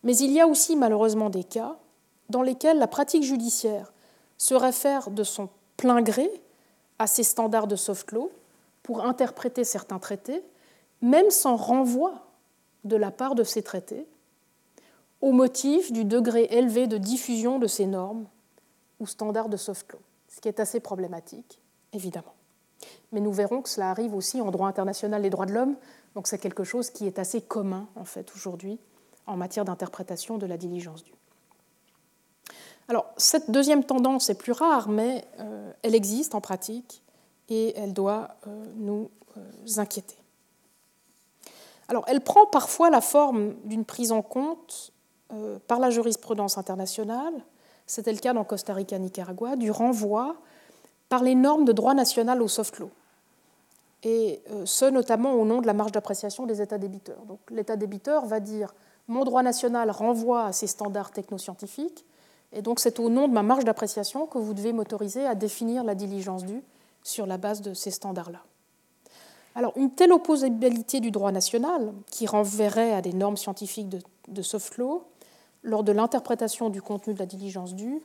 Mais 0.02 0.16
il 0.16 0.30
y 0.30 0.40
a 0.40 0.46
aussi 0.46 0.76
malheureusement 0.76 1.30
des 1.30 1.44
cas 1.44 1.76
dans 2.28 2.42
lesquels 2.42 2.78
la 2.78 2.86
pratique 2.86 3.24
judiciaire 3.24 3.92
se 4.38 4.54
réfère 4.54 5.10
de 5.10 5.24
son 5.24 5.48
plein 5.76 6.02
gré 6.02 6.30
à 6.98 7.06
ces 7.06 7.22
standards 7.22 7.66
de 7.66 7.76
soft 7.76 8.12
law 8.12 8.30
pour 8.82 9.04
interpréter 9.04 9.64
certains 9.64 9.98
traités, 9.98 10.42
même 11.04 11.30
sans 11.30 11.56
renvoi 11.56 12.14
de 12.84 12.96
la 12.96 13.10
part 13.10 13.34
de 13.34 13.44
ces 13.44 13.62
traités, 13.62 14.06
au 15.20 15.32
motif 15.32 15.92
du 15.92 16.04
degré 16.04 16.44
élevé 16.50 16.86
de 16.86 16.96
diffusion 16.96 17.58
de 17.58 17.66
ces 17.66 17.86
normes 17.86 18.26
ou 19.00 19.06
standards 19.06 19.50
de 19.50 19.58
soft 19.58 19.92
law, 19.92 19.98
ce 20.28 20.40
qui 20.40 20.48
est 20.48 20.60
assez 20.60 20.80
problématique, 20.80 21.60
évidemment. 21.92 22.34
Mais 23.12 23.20
nous 23.20 23.32
verrons 23.32 23.60
que 23.60 23.68
cela 23.68 23.90
arrive 23.90 24.14
aussi 24.14 24.40
en 24.40 24.50
droit 24.50 24.66
international 24.66 25.20
des 25.20 25.30
droits 25.30 25.46
de 25.46 25.52
l'homme, 25.52 25.76
donc 26.14 26.26
c'est 26.26 26.38
quelque 26.38 26.64
chose 26.64 26.88
qui 26.88 27.06
est 27.06 27.18
assez 27.18 27.42
commun 27.42 27.86
en 27.96 28.04
fait 28.04 28.32
aujourd'hui 28.34 28.78
en 29.26 29.36
matière 29.36 29.66
d'interprétation 29.66 30.38
de 30.38 30.46
la 30.46 30.56
diligence 30.56 31.04
due. 31.04 31.14
Alors, 32.88 33.06
cette 33.16 33.50
deuxième 33.50 33.84
tendance 33.84 34.30
est 34.30 34.34
plus 34.34 34.52
rare, 34.52 34.88
mais 34.88 35.26
euh, 35.38 35.70
elle 35.82 35.94
existe 35.94 36.34
en 36.34 36.40
pratique 36.40 37.02
et 37.48 37.76
elle 37.76 37.92
doit 37.92 38.36
euh, 38.46 38.64
nous 38.76 39.10
euh, 39.36 39.80
inquiéter. 39.80 40.16
Alors, 41.88 42.04
elle 42.08 42.20
prend 42.20 42.46
parfois 42.46 42.90
la 42.90 43.00
forme 43.00 43.54
d'une 43.64 43.84
prise 43.84 44.12
en 44.12 44.22
compte 44.22 44.92
par 45.66 45.80
la 45.80 45.90
jurisprudence 45.90 46.58
internationale, 46.58 47.34
c'était 47.86 48.12
le 48.12 48.18
cas 48.18 48.32
dans 48.32 48.44
Costa 48.44 48.72
Rica, 48.72 48.98
Nicaragua, 48.98 49.56
du 49.56 49.70
renvoi 49.70 50.36
par 51.08 51.22
les 51.22 51.34
normes 51.34 51.64
de 51.64 51.72
droit 51.72 51.94
national 51.94 52.40
au 52.40 52.48
soft 52.48 52.78
law, 52.78 52.90
et 54.02 54.42
ce 54.64 54.84
notamment 54.84 55.32
au 55.32 55.44
nom 55.44 55.60
de 55.60 55.66
la 55.66 55.74
marge 55.74 55.92
d'appréciation 55.92 56.46
des 56.46 56.62
États 56.62 56.78
débiteurs. 56.78 57.22
Donc, 57.26 57.40
l'État 57.50 57.76
débiteur 57.76 58.26
va 58.26 58.40
dire 58.40 58.74
mon 59.08 59.24
droit 59.24 59.42
national 59.42 59.90
renvoie 59.90 60.44
à 60.44 60.52
ces 60.52 60.66
standards 60.66 61.10
technoscientifiques, 61.10 62.06
et 62.52 62.62
donc 62.62 62.80
c'est 62.80 63.00
au 63.00 63.10
nom 63.10 63.28
de 63.28 63.32
ma 63.32 63.42
marge 63.42 63.64
d'appréciation 63.64 64.26
que 64.26 64.38
vous 64.38 64.54
devez 64.54 64.72
m'autoriser 64.72 65.26
à 65.26 65.34
définir 65.34 65.84
la 65.84 65.94
diligence 65.94 66.44
due 66.44 66.62
sur 67.02 67.26
la 67.26 67.36
base 67.36 67.60
de 67.60 67.74
ces 67.74 67.90
standards-là. 67.90 68.40
Alors 69.54 69.72
une 69.76 69.90
telle 69.90 70.12
opposabilité 70.12 71.00
du 71.00 71.10
droit 71.10 71.30
national, 71.30 71.92
qui 72.10 72.26
renverrait 72.26 72.92
à 72.92 73.00
des 73.00 73.12
normes 73.12 73.36
scientifiques 73.36 73.88
de, 74.28 74.42
soft 74.42 74.76
law, 74.78 75.04
lors 75.62 75.84
de 75.84 75.92
l'interprétation 75.92 76.70
du 76.70 76.82
contenu 76.82 77.14
de 77.14 77.18
la 77.18 77.26
diligence 77.26 77.74
due, 77.74 78.02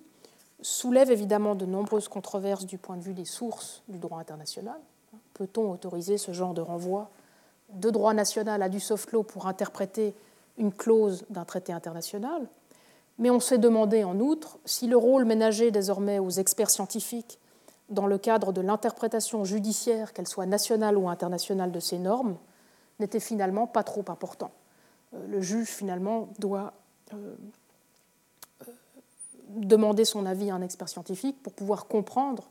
soulève 0.61 1.11
évidemment 1.11 1.55
de 1.55 1.65
nombreuses 1.65 2.07
controverses 2.07 2.65
du 2.65 2.77
point 2.77 2.97
de 2.97 3.01
vue 3.01 3.13
des 3.13 3.25
sources 3.25 3.81
du 3.87 3.97
droit 3.97 4.19
international. 4.19 4.79
Peut-on 5.33 5.71
autoriser 5.71 6.17
ce 6.17 6.33
genre 6.33 6.53
de 6.53 6.61
renvoi 6.61 7.09
de 7.73 7.89
droit 7.89 8.13
national 8.13 8.61
à 8.61 8.69
du 8.69 8.79
soft 8.79 9.11
law 9.11 9.23
pour 9.23 9.47
interpréter 9.47 10.13
une 10.57 10.71
clause 10.71 11.25
d'un 11.29 11.45
traité 11.45 11.73
international? 11.73 12.47
Mais 13.17 13.29
on 13.29 13.39
s'est 13.39 13.57
demandé 13.57 14.03
en 14.03 14.19
outre 14.19 14.59
si 14.65 14.87
le 14.87 14.97
rôle 14.97 15.25
ménagé 15.25 15.71
désormais 15.71 16.19
aux 16.19 16.29
experts 16.29 16.69
scientifiques 16.69 17.39
dans 17.89 18.07
le 18.07 18.17
cadre 18.17 18.53
de 18.53 18.61
l'interprétation 18.61 19.43
judiciaire, 19.45 20.13
qu'elle 20.13 20.27
soit 20.27 20.45
nationale 20.45 20.97
ou 20.97 21.09
internationale, 21.09 21.71
de 21.71 21.79
ces 21.79 21.97
normes, 21.97 22.37
n'était 22.99 23.19
finalement 23.19 23.67
pas 23.67 23.83
trop 23.83 24.05
important. 24.09 24.51
Euh, 25.13 25.27
le 25.27 25.41
juge, 25.41 25.67
finalement, 25.67 26.29
doit 26.37 26.73
euh, 27.13 27.35
euh, 28.67 28.71
demander 29.49 30.05
son 30.05 30.25
avis 30.25 30.51
à 30.51 30.55
un 30.55 30.61
expert 30.61 30.89
scientifique 30.89 31.41
pour 31.41 31.53
pouvoir 31.53 31.87
comprendre 31.87 32.49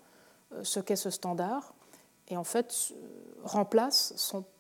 ce 0.63 0.81
qu'est 0.81 0.97
ce 0.97 1.11
standard 1.11 1.75
et 2.29 2.39
en 2.39 2.45
fait 2.45 2.95
remplace 3.45 4.15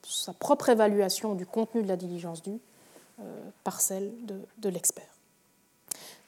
sa 0.05 0.33
propre 0.35 0.69
évaluation 0.69 1.35
du 1.35 1.47
contenu 1.47 1.83
de 1.83 1.89
la 1.89 1.97
diligence 1.97 2.43
due 2.43 2.61
par 3.65 3.81
celle 3.81 4.13
de 4.27 4.69
l'expert. 4.69 5.19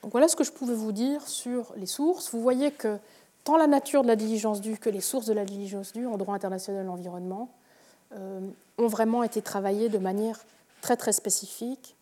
Donc 0.02 0.12
voilà 0.12 0.28
ce 0.28 0.36
que 0.36 0.44
je 0.44 0.52
pouvais 0.52 0.74
vous 0.74 0.92
dire 0.92 1.26
sur 1.28 1.72
les 1.76 1.86
sources. 1.86 2.30
Vous 2.32 2.40
voyez 2.40 2.70
que 2.70 2.98
tant 3.44 3.56
la 3.56 3.66
nature 3.66 4.02
de 4.02 4.08
la 4.08 4.16
diligence 4.16 4.60
due 4.60 4.78
que 4.78 4.90
les 4.90 5.00
sources 5.00 5.26
de 5.26 5.32
la 5.32 5.44
diligence 5.44 5.92
due 5.92 6.06
en 6.06 6.16
droit 6.16 6.34
international 6.34 6.82
de 6.82 6.86
l'environnement 6.86 7.50
euh, 8.12 8.40
ont 8.78 8.86
vraiment 8.86 9.22
été 9.22 9.42
travaillées 9.42 9.88
de 9.88 9.98
manière 9.98 10.40
très 10.80 10.96
très 10.96 11.12
spécifique 11.12 11.96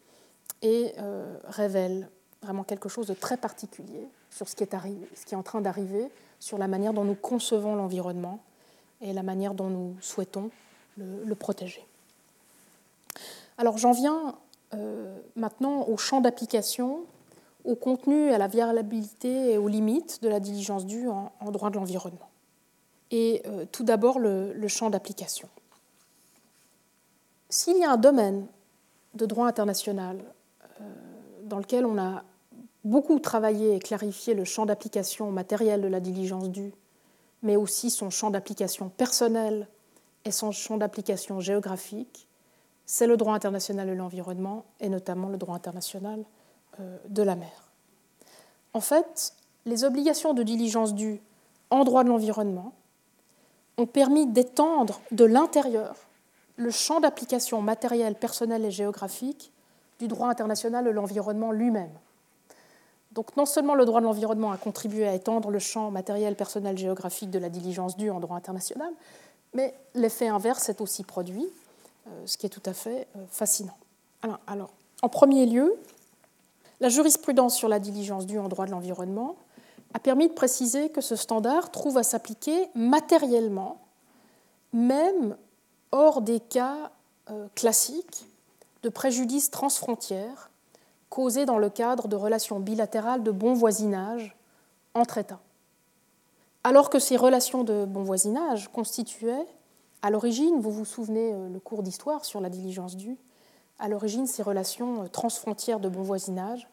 et 0.63 0.93
euh, 0.99 1.37
révèlent 1.45 2.09
vraiment 2.43 2.65
quelque 2.65 2.89
chose 2.89 3.07
de 3.07 3.15
très 3.15 3.37
particulier 3.37 4.09
sur 4.31 4.49
ce 4.49 4.55
qui 4.55 4.63
est, 4.63 4.75
arrivé, 4.75 5.07
ce 5.15 5.25
qui 5.25 5.35
est 5.35 5.37
en 5.37 5.43
train 5.43 5.61
d'arriver, 5.61 6.11
sur 6.41 6.59
la 6.59 6.69
manière 6.69 6.93
dont 6.93 7.05
nous 7.05 7.15
concevons 7.15 7.75
l'environnement 7.75 8.41
et 9.01 9.13
la 9.13 9.23
manière 9.23 9.55
dont 9.55 9.69
nous 9.69 9.97
souhaitons 10.01 10.51
le, 10.97 11.35
protéger. 11.35 11.87
Alors 13.57 13.79
j'en 13.79 13.93
viens 13.93 14.37
euh, 14.75 15.17
maintenant 15.37 15.87
au 15.89 15.97
champ 15.97 16.21
d'application 16.21 17.05
au 17.69 17.75
contenu, 17.75 18.33
à 18.33 18.39
la 18.39 18.49
viabilité 18.49 19.53
et 19.53 19.59
aux 19.59 19.69
limites 19.69 20.23
de 20.23 20.29
la 20.31 20.41
diligence 20.41 20.87
due 20.87 21.07
en, 21.07 21.51
droit 21.51 21.69
de 21.69 21.77
l'environnement. 21.77 22.31
Et 23.11 23.43
euh, 23.47 23.67
tout 23.71 23.85
d'abord, 23.85 24.19
le, 24.19 24.69
champ 24.69 24.89
d'application. 24.89 25.51
S'il 27.51 27.77
y 27.77 27.85
a 27.85 27.93
un 27.93 27.99
domaine 27.99 28.47
de 29.13 29.27
droit 29.27 29.47
international 29.47 30.19
euh, 30.81 30.85
dans 31.45 31.59
lequel 31.59 31.85
on 31.85 31.99
a 31.99 32.25
beaucoup 32.85 33.19
travaillé 33.19 33.77
et 33.77 33.79
clarifié 33.81 34.33
le 34.33 34.45
champ 34.45 34.65
d'application 34.65 35.31
matériel 35.31 35.83
de 35.83 35.89
la 35.89 36.01
diligence 36.01 36.49
due, 36.49 36.73
mais 37.43 37.57
aussi 37.57 37.91
son 37.91 38.09
champ 38.09 38.31
d'application 38.31 38.89
personnel 38.89 39.69
et 40.25 40.31
son 40.31 40.53
champ 40.53 40.79
d'application 40.79 41.41
géographique, 41.41 42.29
c'est 42.87 43.07
le 43.07 43.19
droit 43.19 43.35
international 43.35 43.89
de 43.89 43.93
l'environnement 43.93 44.65
et 44.81 44.89
notamment 44.89 45.29
le 45.29 45.37
droit 45.37 45.57
international 45.57 46.25
de 47.09 47.23
la 47.23 47.35
mer. 47.35 47.71
En 48.73 48.81
fait, 48.81 49.33
les 49.67 49.85
obligations 49.85 50.35
de 50.35 50.43
diligence 50.43 50.95
due 50.95 51.21
en 51.71 51.85
droit 51.85 52.05
de 52.05 52.09
l'environnement 52.09 52.73
ont 53.77 53.87
permis 53.87 54.27
d'étendre 54.27 55.01
de 55.13 55.25
l'intérieur 55.25 55.95
le 56.57 56.71
champ 56.71 57.01
d'application 57.01 57.63
matériel, 57.63 58.15
personnel 58.17 58.65
et 58.65 58.71
géographique 58.71 59.53
du 60.01 60.09
droit 60.09 60.29
international 60.29 60.85
de 60.85 60.91
l'environnement 60.91 61.53
lui-même. 61.53 61.93
Donc 63.13 63.37
non 63.37 63.47
seulement 63.47 63.75
le 63.75 63.85
droit 63.85 64.01
de 64.01 64.07
l'environnement 64.07 64.53
a 64.53 64.57
contribué 64.57 65.07
à 65.07 65.15
étendre 65.15 65.51
le 65.51 65.59
champ 65.59 65.91
matériel, 65.91 66.35
personnel, 66.35 66.77
géographique 66.77 67.31
de 67.31 67.39
la 67.39 67.49
diligence 67.49 67.97
due 67.97 68.11
en 68.11 68.21
droit 68.21 68.37
international, 68.37 68.93
mais 69.55 69.75
l'effet 69.95 70.29
inverse 70.29 70.65
s'est 70.65 70.83
aussi 70.83 71.05
produit, 71.05 71.47
euh, 72.07 72.11
ce 72.27 72.37
qui 72.37 72.47
est 72.47 72.51
tout 72.51 72.63
à 72.67 72.75
fait 72.75 73.07
euh, 73.17 73.25
fascinant. 73.31 73.77
alors 74.47 74.71
en 75.03 75.09
premier 75.09 75.47
lieu, 75.47 75.77
la 76.81 76.89
jurisprudence 76.89 77.57
sur 77.57 77.69
la 77.69 77.79
diligence 77.79 78.27
due 78.27 78.39
en 78.39 78.49
droit 78.49 78.67
de 78.67 78.71
l'environnement 78.71 79.37
a 79.95 79.99
permis 79.99 80.29
de 80.29 80.33
préciser 80.33 80.91
que 80.91 81.01
ce 81.01 81.17
standard 81.17 81.71
trouve 81.71 81.99
à 81.99 82.03
s'appliquer 82.03 82.69
matériellement, 82.75 83.79
même 84.73 85.37
hors 85.93 86.21
des 86.21 86.41
cas 86.41 86.91
euh, 87.31 87.49
classiques 87.55 88.27
de 88.83 88.89
préjudice 88.89 89.51
transfrontière 89.51 90.51
causés 91.09 91.47
dans 91.47 91.59
le 91.59 91.71
cadre 91.71 92.07
de 92.07 92.17
relations 92.17 92.61
bilatérales 92.61 93.23
de 93.23 93.31
bon 93.31 93.55
voisinage 93.55 94.37
entre 94.95 95.19
États. 95.19 95.41
Alors 96.65 96.91
que 96.91 96.99
ces 96.99 97.17
relations 97.17 97.65
de 97.65 97.87
bon 97.87 98.03
voisinage 98.03 98.69
constituaient, 98.69 99.47
à 100.03 100.11
l'origine, 100.11 100.61
vous 100.61 100.71
vous 100.71 100.85
souvenez 100.85 101.33
euh, 101.33 101.49
le 101.49 101.61
cours 101.61 101.83
d'histoire 101.83 102.25
sur 102.25 102.41
la 102.41 102.51
diligence 102.51 102.97
due, 102.97 103.17
à 103.79 103.89
l'origine, 103.89 104.27
ces 104.27 104.43
relations 104.43 105.05
euh, 105.05 105.09
transfrontières 105.09 105.81
de 105.81 105.89
bon 105.89 106.03
voisinage 106.03 106.69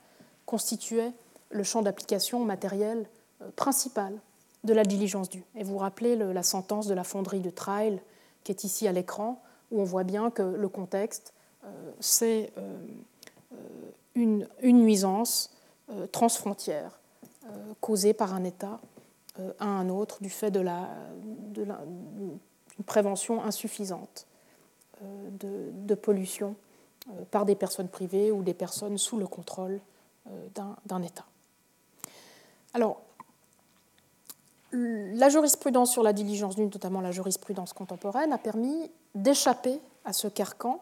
constituaient 0.45 1.11
le 1.51 1.63
champ 1.63 1.81
d'application 1.81 2.43
matériel 2.43 3.07
euh, 3.41 3.49
principal 3.55 4.13
de 4.63 4.73
la 4.73 4.83
diligence 4.83 5.29
due. 5.29 5.43
Et 5.55 5.63
vous 5.63 5.73
vous 5.73 5.77
rappelez 5.77 6.15
la 6.15 6.43
sentence 6.43 6.87
de 6.87 6.95
la 6.95 7.03
fonderie 7.03 7.39
de 7.39 7.51
Trail 7.51 8.01
qui 8.43 8.51
est 8.51 8.63
ici 8.63 8.87
à 8.87 8.91
l'écran, 8.91 9.41
où 9.71 9.79
on 9.79 9.83
voit 9.83 10.03
bien 10.03 10.31
que 10.31 10.41
le 10.41 10.69
contexte, 10.69 11.33
euh, 11.63 11.67
c'est 11.99 12.51
une, 14.15 14.47
nuisance 14.63 15.51
transfrontière 16.11 16.99
causée 17.79 18.13
par 18.13 18.33
un 18.33 18.43
État 18.43 18.79
à 19.59 19.65
un 19.65 19.89
autre 19.89 20.17
du 20.21 20.31
fait 20.31 20.49
de 20.49 20.59
la, 20.59 20.89
prévention 22.87 23.43
insuffisante 23.43 24.25
de, 25.01 25.95
pollution 25.95 26.55
par 27.31 27.45
des 27.45 27.55
personnes 27.55 27.87
privées 27.87 28.31
ou 28.31 28.41
des 28.41 28.53
personnes 28.53 28.97
sous 28.97 29.17
le 29.17 29.27
contrôle 29.27 29.79
d'un 30.55 31.03
État. 31.03 31.25
Alors, 32.73 33.01
la 34.71 35.29
jurisprudence 35.29 35.91
sur 35.91 36.01
la 36.01 36.13
diligence 36.13 36.57
nue, 36.57 36.65
notamment 36.65 37.01
la 37.01 37.11
jurisprudence 37.11 37.73
contemporaine, 37.73 38.33
a 38.33 38.37
permis 38.37 38.89
d'échapper 39.13 39.79
à 40.03 40.13
ce 40.13 40.27
carcan 40.27 40.79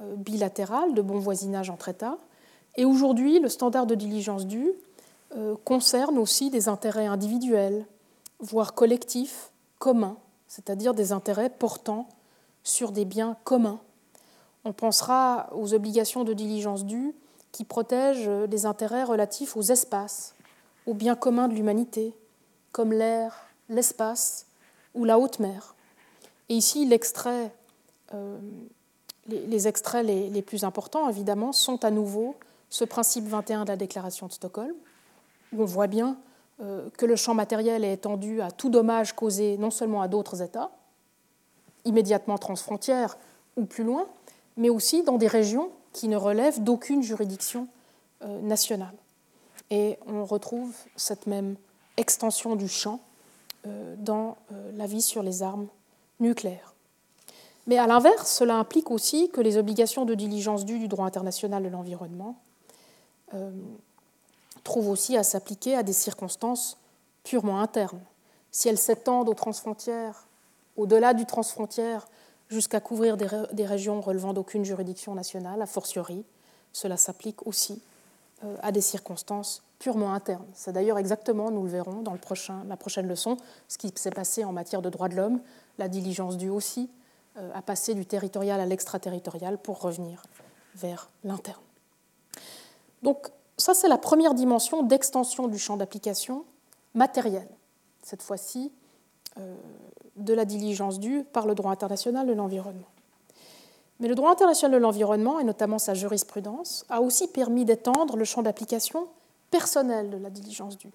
bilatéral 0.00 0.94
de 0.94 1.02
bon 1.02 1.18
voisinage 1.18 1.70
entre 1.70 1.88
États. 1.88 2.18
Et 2.76 2.84
aujourd'hui, 2.84 3.40
le 3.40 3.48
standard 3.48 3.86
de 3.86 3.94
diligence 3.94 4.46
due 4.46 4.72
euh, 5.34 5.56
concerne 5.64 6.18
aussi 6.18 6.50
des 6.50 6.68
intérêts 6.68 7.06
individuels, 7.06 7.86
voire 8.38 8.74
collectifs, 8.74 9.50
communs, 9.78 10.16
c'est-à-dire 10.46 10.94
des 10.94 11.12
intérêts 11.12 11.50
portant 11.50 12.08
sur 12.62 12.92
des 12.92 13.04
biens 13.04 13.36
communs. 13.44 13.80
On 14.66 14.72
pensera 14.72 15.48
aux 15.52 15.74
obligations 15.74 16.24
de 16.24 16.32
diligence 16.32 16.84
due 16.84 17.14
qui 17.52 17.62
protègent 17.62 18.48
des 18.48 18.66
intérêts 18.66 19.04
relatifs 19.04 19.56
aux 19.56 19.62
espaces, 19.62 20.34
aux 20.86 20.94
biens 20.94 21.14
communs 21.14 21.46
de 21.46 21.54
l'humanité, 21.54 22.12
comme 22.72 22.92
l'air, 22.92 23.46
l'espace 23.68 24.46
ou 24.96 25.04
la 25.04 25.20
haute 25.20 25.38
mer. 25.38 25.76
Et 26.48 26.56
ici, 26.56 26.90
euh, 28.12 28.38
les, 29.28 29.68
extraits 29.68 30.04
les, 30.04 30.42
plus 30.42 30.64
importants, 30.64 31.08
évidemment, 31.08 31.52
sont 31.52 31.84
à 31.84 31.92
nouveau 31.92 32.34
ce 32.68 32.82
principe 32.84 33.28
21 33.28 33.66
de 33.66 33.68
la 33.68 33.76
Déclaration 33.76 34.26
de 34.26 34.32
Stockholm, 34.32 34.74
on 35.56 35.64
voit 35.64 35.86
bien 35.86 36.16
euh, 36.60 36.90
que 36.98 37.06
le 37.06 37.14
champ 37.14 37.34
matériel 37.34 37.84
est 37.84 37.92
étendu 37.92 38.40
à 38.42 38.50
tout 38.50 38.68
dommage 38.68 39.14
causé 39.14 39.58
non 39.58 39.70
seulement 39.70 40.02
à 40.02 40.08
d'autres 40.08 40.42
États, 40.42 40.72
immédiatement 41.84 42.36
transfrontières 42.36 43.16
ou 43.56 43.64
plus 43.64 43.84
loin, 43.84 44.08
mais 44.56 44.70
aussi 44.70 45.02
dans 45.02 45.18
des 45.18 45.26
régions 45.26 45.70
qui 45.92 46.08
ne 46.08 46.16
relèvent 46.16 46.62
d'aucune 46.62 47.02
juridiction 47.02 47.68
euh, 48.22 48.40
nationale. 48.40 48.94
Et 49.70 49.98
on 50.06 50.24
retrouve 50.24 50.74
cette 50.96 51.26
même 51.26 51.56
extension 51.96 52.56
du 52.56 52.68
champ 52.68 53.00
euh, 53.66 53.94
dans 53.98 54.36
l'avis 54.74 55.02
sur 55.02 55.22
les 55.22 55.42
armes 55.42 55.66
nucléaires. 56.20 56.74
Mais 57.66 57.78
à 57.78 57.86
l'inverse, 57.86 58.30
cela 58.30 58.56
implique 58.56 58.90
aussi 58.90 59.28
que 59.30 59.40
les 59.40 59.56
obligations 59.56 60.04
de 60.04 60.14
diligence 60.14 60.64
dues 60.64 60.78
du 60.78 60.86
droit 60.86 61.06
international 61.06 61.64
de 61.64 61.68
l'environnement 61.68 62.36
trouve 64.66 64.88
aussi 64.88 65.16
à 65.16 65.22
s'appliquer 65.22 65.76
à 65.76 65.82
des 65.82 65.92
circonstances 65.92 66.76
purement 67.22 67.60
internes. 67.60 68.00
Si 68.50 68.68
elles 68.68 68.78
s'étendent 68.78 69.28
aux 69.28 69.34
transfrontières, 69.34 70.26
au-delà 70.76 71.14
du 71.14 71.24
transfrontière, 71.24 72.06
jusqu'à 72.48 72.80
couvrir 72.80 73.16
des, 73.16 73.66
régions 73.66 74.00
relevant 74.00 74.32
d'aucune 74.32 74.64
juridiction 74.64 75.14
nationale, 75.14 75.60
a 75.62 75.66
fortiori, 75.66 76.24
cela 76.72 76.96
s'applique 76.96 77.46
aussi 77.46 77.82
euh, 78.44 78.56
à 78.62 78.72
des 78.72 78.80
circonstances 78.80 79.62
purement 79.78 80.12
internes. 80.12 80.46
C'est 80.54 80.72
d'ailleurs 80.72 80.98
exactement, 80.98 81.50
nous 81.50 81.62
le 81.62 81.70
verrons 81.70 82.02
dans 82.02 82.12
la 82.12 82.76
prochaine 82.76 83.08
leçon, 83.08 83.36
ce 83.68 83.78
qui 83.78 83.92
s'est 83.96 84.10
passé 84.10 84.44
en 84.44 84.52
matière 84.52 84.82
de 84.82 84.90
droits 84.90 85.08
de 85.08 85.16
l'homme, 85.16 85.40
la 85.78 85.88
diligence 85.88 86.36
due 86.36 86.50
aussi 86.50 86.90
euh, 87.38 87.50
à 87.54 87.62
passer 87.62 87.94
du 87.94 88.06
territorial 88.06 88.60
à 88.60 88.66
l'extraterritorial 88.66 89.58
pour 89.58 89.80
revenir 89.80 90.22
vers 90.74 91.10
l'interne. 91.24 91.60
Donc 93.02 93.28
ça, 93.58 93.74
c'est 93.74 93.88
la 93.88 93.98
première 93.98 94.34
dimension 94.34 94.82
d'extension 94.82 95.48
du 95.48 95.58
champ 95.58 95.76
d'application 95.76 96.44
matériel, 96.94 97.48
cette 98.02 98.22
fois-ci 98.22 98.72
euh, 99.38 99.54
de 100.16 100.34
la 100.34 100.44
diligence 100.44 100.98
due 100.98 101.24
par 101.24 101.46
le 101.46 101.54
droit 101.54 101.70
international 101.70 102.26
de 102.26 102.32
l'environnement. 102.32 102.88
Mais 104.00 104.08
le 104.08 104.14
droit 104.14 104.30
international 104.30 104.78
de 104.78 104.82
l'environnement, 104.82 105.38
et 105.38 105.44
notamment 105.44 105.78
sa 105.78 105.94
jurisprudence, 105.94 106.84
a 106.90 107.00
aussi 107.00 107.28
permis 107.28 107.64
d'étendre 107.64 108.16
le 108.16 108.24
champ 108.24 108.42
d'application 108.42 109.06
personnel 109.50 110.10
de 110.10 110.18
la 110.18 110.30
diligence 110.30 110.76
due, 110.76 110.90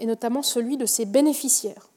et 0.00 0.06
notamment 0.06 0.42
celui 0.42 0.76
de 0.76 0.86
ses 0.86 1.06
bénéficiaires. 1.06 1.88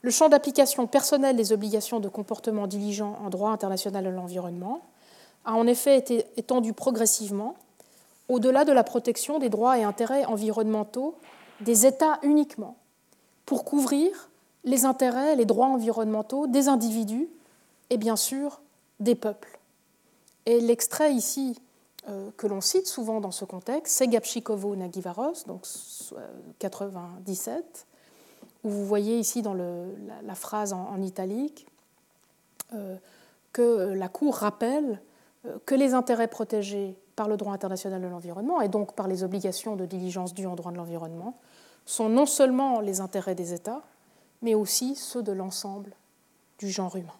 Le 0.00 0.10
champ 0.10 0.28
d'application 0.28 0.86
personnel 0.86 1.36
des 1.36 1.52
obligations 1.52 2.00
de 2.00 2.08
comportement 2.08 2.66
diligent 2.66 3.16
en 3.22 3.30
droit 3.30 3.50
international 3.50 4.04
de 4.04 4.10
l'environnement 4.10 4.80
a 5.44 5.54
en 5.54 5.66
effet 5.66 5.96
été 5.96 6.26
étendu 6.36 6.72
progressivement 6.72 7.54
au-delà 8.28 8.64
de 8.64 8.72
la 8.72 8.84
protection 8.84 9.38
des 9.38 9.48
droits 9.48 9.78
et 9.78 9.84
intérêts 9.84 10.24
environnementaux 10.24 11.16
des 11.60 11.86
États 11.86 12.18
uniquement, 12.22 12.76
pour 13.46 13.64
couvrir 13.64 14.30
les 14.64 14.84
intérêts 14.84 15.36
les 15.36 15.44
droits 15.44 15.68
environnementaux 15.68 16.46
des 16.46 16.68
individus 16.68 17.28
et 17.90 17.96
bien 17.96 18.16
sûr 18.16 18.60
des 19.00 19.14
peuples. 19.14 19.58
Et 20.46 20.60
l'extrait 20.60 21.12
ici 21.12 21.56
euh, 22.08 22.30
que 22.36 22.46
l'on 22.46 22.60
cite 22.60 22.86
souvent 22.86 23.20
dans 23.20 23.30
ce 23.30 23.44
contexte, 23.44 23.96
c'est 23.96 24.08
Gapchikovo 24.08 24.74
Nagivaros, 24.74 25.44
donc 25.46 25.66
97, 26.58 27.86
où 28.64 28.70
vous 28.70 28.86
voyez 28.86 29.18
ici 29.18 29.42
dans 29.42 29.54
la, 29.54 30.34
phrase 30.34 30.72
en, 30.72 31.00
italique 31.00 31.66
euh, 32.74 32.96
que 33.52 33.92
la 33.94 34.08
Cour 34.08 34.36
rappelle 34.36 35.00
euh, 35.46 35.58
que 35.66 35.74
les 35.74 35.94
intérêts 35.94 36.28
protégés 36.28 36.96
par 37.14 37.28
le 37.28 37.36
droit 37.36 37.52
international 37.52 38.00
de 38.00 38.06
l'environnement 38.08 38.60
et 38.60 38.68
donc 38.68 38.94
par 38.94 39.06
les 39.06 39.22
obligations 39.22 39.76
de 39.76 39.86
diligence 39.86 40.34
dues 40.34 40.46
en 40.46 40.56
droit 40.56 40.72
de 40.72 40.78
l'environnement 40.78 41.36
sont 41.84 42.08
non 42.08 42.26
seulement 42.26 42.80
les 42.80 43.00
intérêts 43.00 43.34
des 43.34 43.52
États, 43.52 43.82
mais 44.42 44.54
aussi 44.54 44.94
ceux 44.96 45.22
de 45.22 45.32
l'ensemble 45.32 45.94
du 46.58 46.70
genre 46.70 46.96
humain. 46.96 47.14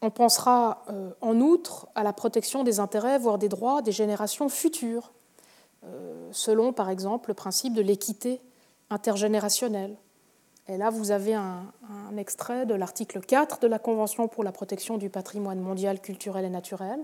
On 0.00 0.10
pensera 0.10 0.84
euh, 0.90 1.10
en 1.20 1.40
outre 1.40 1.88
à 1.94 2.02
la 2.02 2.12
protection 2.12 2.62
des 2.62 2.80
intérêts, 2.80 3.18
voire 3.18 3.38
des 3.38 3.48
droits 3.48 3.82
des 3.82 3.92
générations 3.92 4.48
futures, 4.48 5.12
euh, 5.84 6.28
selon 6.32 6.72
par 6.72 6.88
exemple 6.88 7.30
le 7.30 7.34
principe 7.34 7.74
de 7.74 7.82
l'équité 7.82 8.40
intergénérationnelle. 8.90 9.96
Et 10.68 10.76
là, 10.76 10.90
vous 10.90 11.10
avez 11.10 11.34
un, 11.34 11.72
extrait 12.16 12.66
de 12.66 12.74
l'article 12.74 13.20
4 13.20 13.60
de 13.60 13.66
la 13.66 13.78
Convention 13.78 14.28
pour 14.28 14.44
la 14.44 14.52
protection 14.52 14.98
du 14.98 15.08
patrimoine 15.08 15.60
mondial 15.60 16.00
culturel 16.00 16.44
et 16.44 16.50
naturel, 16.50 17.00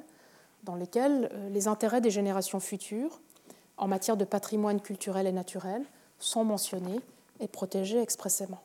dans 0.64 0.74
lesquels 0.74 1.30
euh, 1.32 1.48
les 1.50 1.68
intérêts 1.68 2.00
des 2.00 2.10
générations 2.10 2.60
futures 2.60 3.20
en 3.76 3.88
matière 3.88 4.16
de 4.16 4.24
patrimoine 4.24 4.80
culturel 4.80 5.26
et 5.26 5.32
naturel 5.32 5.84
sont 6.18 6.44
mentionnés 6.44 7.00
et 7.40 7.48
protégés 7.48 8.00
expressément. 8.00 8.60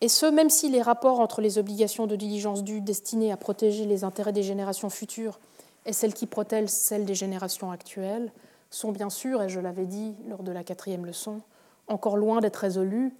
Et 0.00 0.08
ce, 0.08 0.26
même 0.26 0.50
si 0.50 0.68
les 0.70 0.82
rapports 0.82 1.20
entre 1.20 1.40
les 1.40 1.58
obligations 1.58 2.06
de 2.06 2.16
diligence 2.16 2.62
dues 2.62 2.80
destinées 2.80 3.32
à 3.32 3.36
protéger 3.36 3.84
les 3.84 4.04
intérêts 4.04 4.32
des 4.32 4.44
générations 4.44 4.90
futures 4.90 5.40
et 5.86 5.92
celles 5.92 6.14
qui 6.14 6.26
protègent 6.26 6.68
celles 6.68 7.04
des 7.04 7.14
générations 7.14 7.70
actuelles 7.70 8.32
sont 8.70 8.92
bien 8.92 9.10
sûr, 9.10 9.42
et 9.42 9.48
je 9.48 9.60
l'avais 9.60 9.86
dit 9.86 10.14
lors 10.28 10.42
de 10.42 10.52
la 10.52 10.62
quatrième 10.62 11.06
leçon, 11.06 11.40
encore 11.88 12.16
loin 12.16 12.40
d'être 12.40 12.56
résolus, 12.56 13.14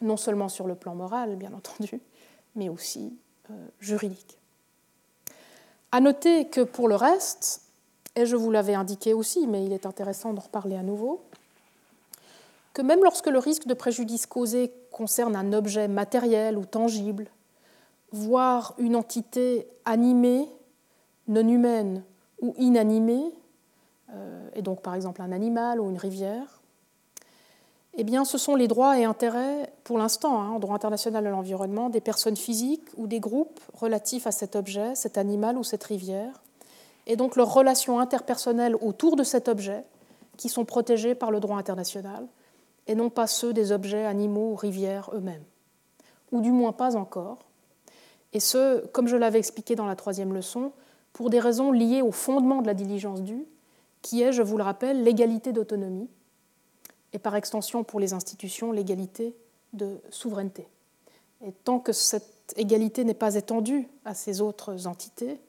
non 0.00 0.16
seulement 0.16 0.48
sur 0.48 0.66
le 0.66 0.74
plan 0.74 0.94
moral, 0.94 1.36
bien 1.36 1.52
entendu, 1.52 2.00
mais 2.56 2.68
aussi 2.68 3.16
euh, 3.50 3.54
juridique. 3.80 4.38
À 5.92 6.00
noter 6.00 6.48
que 6.48 6.60
pour 6.60 6.88
le 6.88 6.96
reste, 6.96 7.62
et 8.16 8.26
je 8.26 8.36
vous 8.36 8.50
l'avais 8.50 8.74
indiqué 8.74 9.14
aussi, 9.14 9.46
mais 9.46 9.64
il 9.64 9.72
est 9.72 9.86
intéressant 9.86 10.32
d'en 10.32 10.42
reparler 10.42 10.76
à 10.76 10.82
nouveau, 10.82 11.22
que 12.78 12.82
même 12.84 13.02
lorsque 13.02 13.26
le 13.26 13.40
risque 13.40 13.66
de 13.66 13.74
préjudice 13.74 14.26
causé 14.26 14.72
concerne 14.92 15.34
un 15.34 15.52
objet 15.52 15.88
matériel 15.88 16.56
ou 16.56 16.64
tangible, 16.64 17.26
voire 18.12 18.76
une 18.78 18.94
entité 18.94 19.66
animée, 19.84 20.46
non 21.26 21.48
humaine 21.48 22.04
ou 22.40 22.54
inanimée, 22.56 23.32
euh, 24.14 24.48
et 24.54 24.62
donc 24.62 24.80
par 24.80 24.94
exemple 24.94 25.22
un 25.22 25.32
animal 25.32 25.80
ou 25.80 25.90
une 25.90 25.98
rivière, 25.98 26.60
eh 27.94 28.04
bien, 28.04 28.24
ce 28.24 28.38
sont 28.38 28.54
les 28.54 28.68
droits 28.68 28.96
et 28.96 29.04
intérêts, 29.04 29.72
pour 29.82 29.98
l'instant, 29.98 30.40
hein, 30.40 30.50
en 30.50 30.60
droit 30.60 30.76
international 30.76 31.24
de 31.24 31.30
l'environnement, 31.30 31.90
des 31.90 32.00
personnes 32.00 32.36
physiques 32.36 32.86
ou 32.96 33.08
des 33.08 33.18
groupes 33.18 33.58
relatifs 33.74 34.28
à 34.28 34.30
cet 34.30 34.54
objet, 34.54 34.94
cet 34.94 35.18
animal 35.18 35.58
ou 35.58 35.64
cette 35.64 35.82
rivière, 35.82 36.44
et 37.08 37.16
donc 37.16 37.34
leurs 37.34 37.52
relations 37.52 37.98
interpersonnelles 37.98 38.76
autour 38.80 39.16
de 39.16 39.24
cet 39.24 39.48
objet, 39.48 39.82
qui 40.36 40.48
sont 40.48 40.64
protégées 40.64 41.16
par 41.16 41.32
le 41.32 41.40
droit 41.40 41.58
international, 41.58 42.28
et 42.88 42.94
non 42.94 43.10
pas 43.10 43.26
ceux 43.26 43.52
des 43.52 43.70
objets 43.70 44.04
animaux 44.04 44.52
ou 44.52 44.56
rivières 44.56 45.10
eux-mêmes, 45.12 45.44
ou 46.32 46.40
du 46.40 46.50
moins 46.50 46.72
pas 46.72 46.96
encore. 46.96 47.38
Et 48.32 48.40
ce, 48.40 48.84
comme 48.88 49.06
je 49.06 49.16
l'avais 49.16 49.38
expliqué 49.38 49.76
dans 49.76 49.86
la 49.86 49.94
troisième 49.94 50.34
leçon, 50.34 50.72
pour 51.12 51.30
des 51.30 51.40
raisons 51.40 51.70
liées 51.70 52.02
au 52.02 52.12
fondement 52.12 52.62
de 52.62 52.66
la 52.66 52.74
diligence 52.74 53.22
due, 53.22 53.44
qui 54.02 54.22
est, 54.22 54.32
je 54.32 54.42
vous 54.42 54.56
le 54.56 54.62
rappelle, 54.62 55.02
l'égalité 55.02 55.52
d'autonomie, 55.52 56.08
et 57.12 57.18
par 57.18 57.36
extension 57.36 57.84
pour 57.84 58.00
les 58.00 58.12
institutions 58.12 58.72
l'égalité 58.72 59.34
de 59.72 60.00
souveraineté. 60.10 60.66
Et 61.44 61.52
tant 61.52 61.78
que 61.78 61.92
cette 61.92 62.54
égalité 62.56 63.04
n'est 63.04 63.14
pas 63.14 63.34
étendue 63.34 63.88
à 64.04 64.14
ces 64.14 64.40
autres 64.40 64.86
entités, 64.86 65.40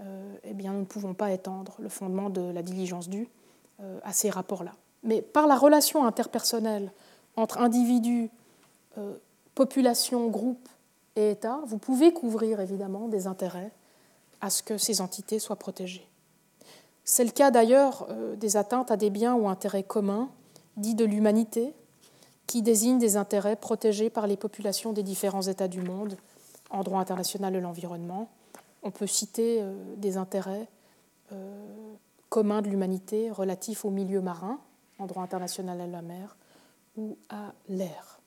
euh, 0.00 0.34
eh 0.44 0.54
bien, 0.54 0.72
nous 0.72 0.80
ne 0.80 0.84
pouvons 0.84 1.14
pas 1.14 1.32
étendre 1.32 1.76
le 1.80 1.88
fondement 1.88 2.30
de 2.30 2.40
la 2.40 2.62
diligence 2.62 3.08
due 3.08 3.28
euh, 3.80 3.98
à 4.04 4.12
ces 4.12 4.30
rapports-là. 4.30 4.74
Mais 5.08 5.22
par 5.22 5.46
la 5.46 5.56
relation 5.56 6.04
interpersonnelle 6.04 6.92
entre 7.34 7.58
individus 7.58 8.30
euh, 8.98 9.14
population, 9.54 10.28
groupe 10.28 10.68
et 11.16 11.30
État, 11.30 11.60
vous 11.66 11.78
pouvez 11.78 12.12
couvrir 12.12 12.60
évidemment 12.60 13.08
des 13.08 13.26
intérêts 13.26 13.72
à 14.42 14.50
ce 14.50 14.62
que 14.62 14.76
ces 14.76 15.00
entités 15.00 15.38
soient 15.38 15.56
protégées. 15.56 16.06
C'est 17.04 17.24
le 17.24 17.30
cas 17.30 17.50
d'ailleurs 17.50 18.06
euh, 18.10 18.36
des 18.36 18.58
atteintes 18.58 18.90
à 18.90 18.98
des 18.98 19.08
biens 19.08 19.34
ou 19.34 19.48
intérêts 19.48 19.82
communs, 19.82 20.28
dits 20.76 20.94
de 20.94 21.06
l'humanité, 21.06 21.72
qui 22.46 22.60
désignent 22.60 22.98
des 22.98 23.16
intérêts 23.16 23.56
protégés 23.56 24.10
par 24.10 24.26
les 24.26 24.36
populations 24.36 24.92
des 24.92 25.02
différents 25.02 25.40
États 25.40 25.68
du 25.68 25.80
monde 25.80 26.18
en 26.68 26.82
droit 26.82 27.00
international 27.00 27.54
de 27.54 27.58
l'environnement. 27.58 28.28
On 28.82 28.90
peut 28.90 29.06
citer 29.06 29.62
euh, 29.62 29.72
des 29.96 30.18
intérêts 30.18 30.68
euh, 31.32 31.64
communs 32.28 32.60
de 32.60 32.68
l'humanité 32.68 33.30
relatifs 33.30 33.86
au 33.86 33.90
milieu 33.90 34.20
marin, 34.20 34.58
en 34.98 35.06
droit 35.06 35.22
international 35.22 35.80
à 35.80 35.86
la 35.86 36.02
mer, 36.02 36.36
ou 36.96 37.16
à 37.28 37.52
l'air. 37.68 38.20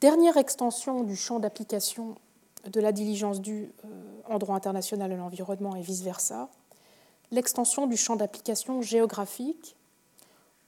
Dernière 0.00 0.36
extension 0.36 1.04
du 1.04 1.16
champ 1.16 1.38
d'application 1.38 2.16
de 2.66 2.80
la 2.80 2.92
diligence 2.92 3.40
due 3.40 3.72
euh, 3.84 3.88
en 4.28 4.38
droit 4.38 4.56
international 4.56 5.12
à 5.12 5.16
l'environnement 5.16 5.76
et 5.76 5.80
vice-versa, 5.80 6.48
l'extension 7.30 7.86
du 7.86 7.96
champ 7.96 8.16
d'application 8.16 8.82
géographique 8.82 9.76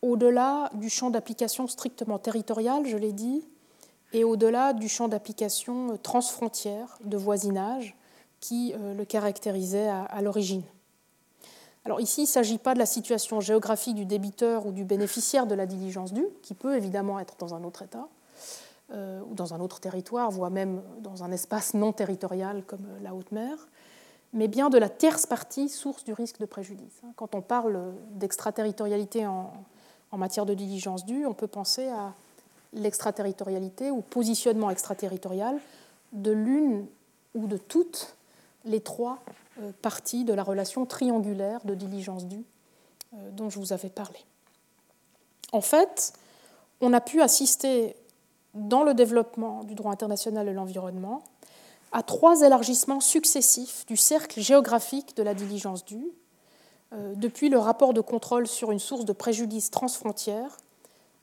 au-delà 0.00 0.70
du 0.74 0.88
champ 0.88 1.10
d'application 1.10 1.66
strictement 1.66 2.18
territorial, 2.18 2.86
je 2.86 2.96
l'ai 2.96 3.12
dit, 3.12 3.44
et 4.12 4.24
au-delà 4.24 4.72
du 4.72 4.88
champ 4.88 5.08
d'application 5.08 5.98
transfrontière 6.02 6.98
de 7.04 7.16
voisinage 7.16 7.96
qui 8.40 8.72
euh, 8.74 8.94
le 8.94 9.04
caractérisait 9.04 9.88
à 9.88 10.22
l'origine. 10.22 10.62
Alors 11.88 12.02
ici, 12.02 12.20
il 12.20 12.24
ne 12.24 12.28
s'agit 12.28 12.58
pas 12.58 12.74
de 12.74 12.78
la 12.78 12.84
situation 12.84 13.40
géographique 13.40 13.94
du 13.94 14.04
débiteur 14.04 14.66
ou 14.66 14.72
du 14.72 14.84
bénéficiaire 14.84 15.46
de 15.46 15.54
la 15.54 15.64
diligence 15.64 16.12
due, 16.12 16.26
qui 16.42 16.52
peut 16.52 16.76
évidemment 16.76 17.18
être 17.18 17.36
dans 17.38 17.54
un 17.54 17.64
autre 17.64 17.80
État 17.80 18.08
euh, 18.92 19.22
ou 19.22 19.34
dans 19.34 19.54
un 19.54 19.60
autre 19.60 19.80
territoire, 19.80 20.30
voire 20.30 20.50
même 20.50 20.82
dans 21.00 21.24
un 21.24 21.32
espace 21.32 21.72
non 21.72 21.94
territorial 21.94 22.62
comme 22.66 22.86
la 23.00 23.14
haute 23.14 23.32
mer, 23.32 23.68
mais 24.34 24.48
bien 24.48 24.68
de 24.68 24.76
la 24.76 24.90
tierce 24.90 25.24
partie 25.24 25.70
source 25.70 26.04
du 26.04 26.12
risque 26.12 26.38
de 26.40 26.44
préjudice. 26.44 27.00
Quand 27.16 27.34
on 27.34 27.40
parle 27.40 27.94
d'extraterritorialité 28.10 29.26
en, 29.26 29.50
en 30.12 30.18
matière 30.18 30.44
de 30.44 30.52
diligence 30.52 31.06
due, 31.06 31.24
on 31.24 31.32
peut 31.32 31.46
penser 31.46 31.88
à 31.88 32.12
l'extraterritorialité 32.74 33.90
ou 33.90 34.02
positionnement 34.02 34.68
extraterritorial 34.68 35.58
de 36.12 36.32
l'une 36.32 36.84
ou 37.34 37.46
de 37.46 37.56
toutes 37.56 38.14
les 38.66 38.80
trois 38.80 39.20
euh, 39.26 39.32
partie 39.82 40.24
de 40.24 40.32
la 40.32 40.42
relation 40.42 40.86
triangulaire 40.86 41.64
de 41.64 41.74
diligence 41.74 42.26
due 42.26 42.44
euh, 43.14 43.30
dont 43.30 43.48
je 43.48 43.58
vous 43.58 43.72
avais 43.72 43.88
parlé. 43.88 44.18
En 45.52 45.62
fait, 45.62 46.12
on 46.82 46.92
a 46.92 47.00
pu 47.00 47.22
assister 47.22 47.96
dans 48.52 48.82
le 48.82 48.92
développement 48.92 49.64
du 49.64 49.74
droit 49.74 49.92
international 49.92 50.46
de 50.46 50.50
l'environnement 50.50 51.22
à 51.90 52.02
trois 52.02 52.42
élargissements 52.42 53.00
successifs 53.00 53.86
du 53.86 53.96
cercle 53.96 54.40
géographique 54.40 55.16
de 55.16 55.22
la 55.22 55.32
diligence 55.32 55.86
due, 55.86 56.06
euh, 56.92 57.14
depuis 57.14 57.48
le 57.48 57.58
rapport 57.58 57.94
de 57.94 58.02
contrôle 58.02 58.46
sur 58.46 58.72
une 58.72 58.78
source 58.78 59.06
de 59.06 59.14
préjudice 59.14 59.70
transfrontière 59.70 60.58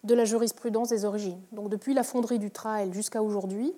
de 0.03 0.15
la 0.15 0.25
jurisprudence 0.25 0.89
des 0.89 1.05
origines. 1.05 1.41
Donc 1.51 1.69
depuis 1.69 1.93
la 1.93 2.03
fonderie 2.03 2.39
du 2.39 2.49
Trail 2.49 2.91
jusqu'à 2.93 3.21
aujourd'hui, 3.21 3.73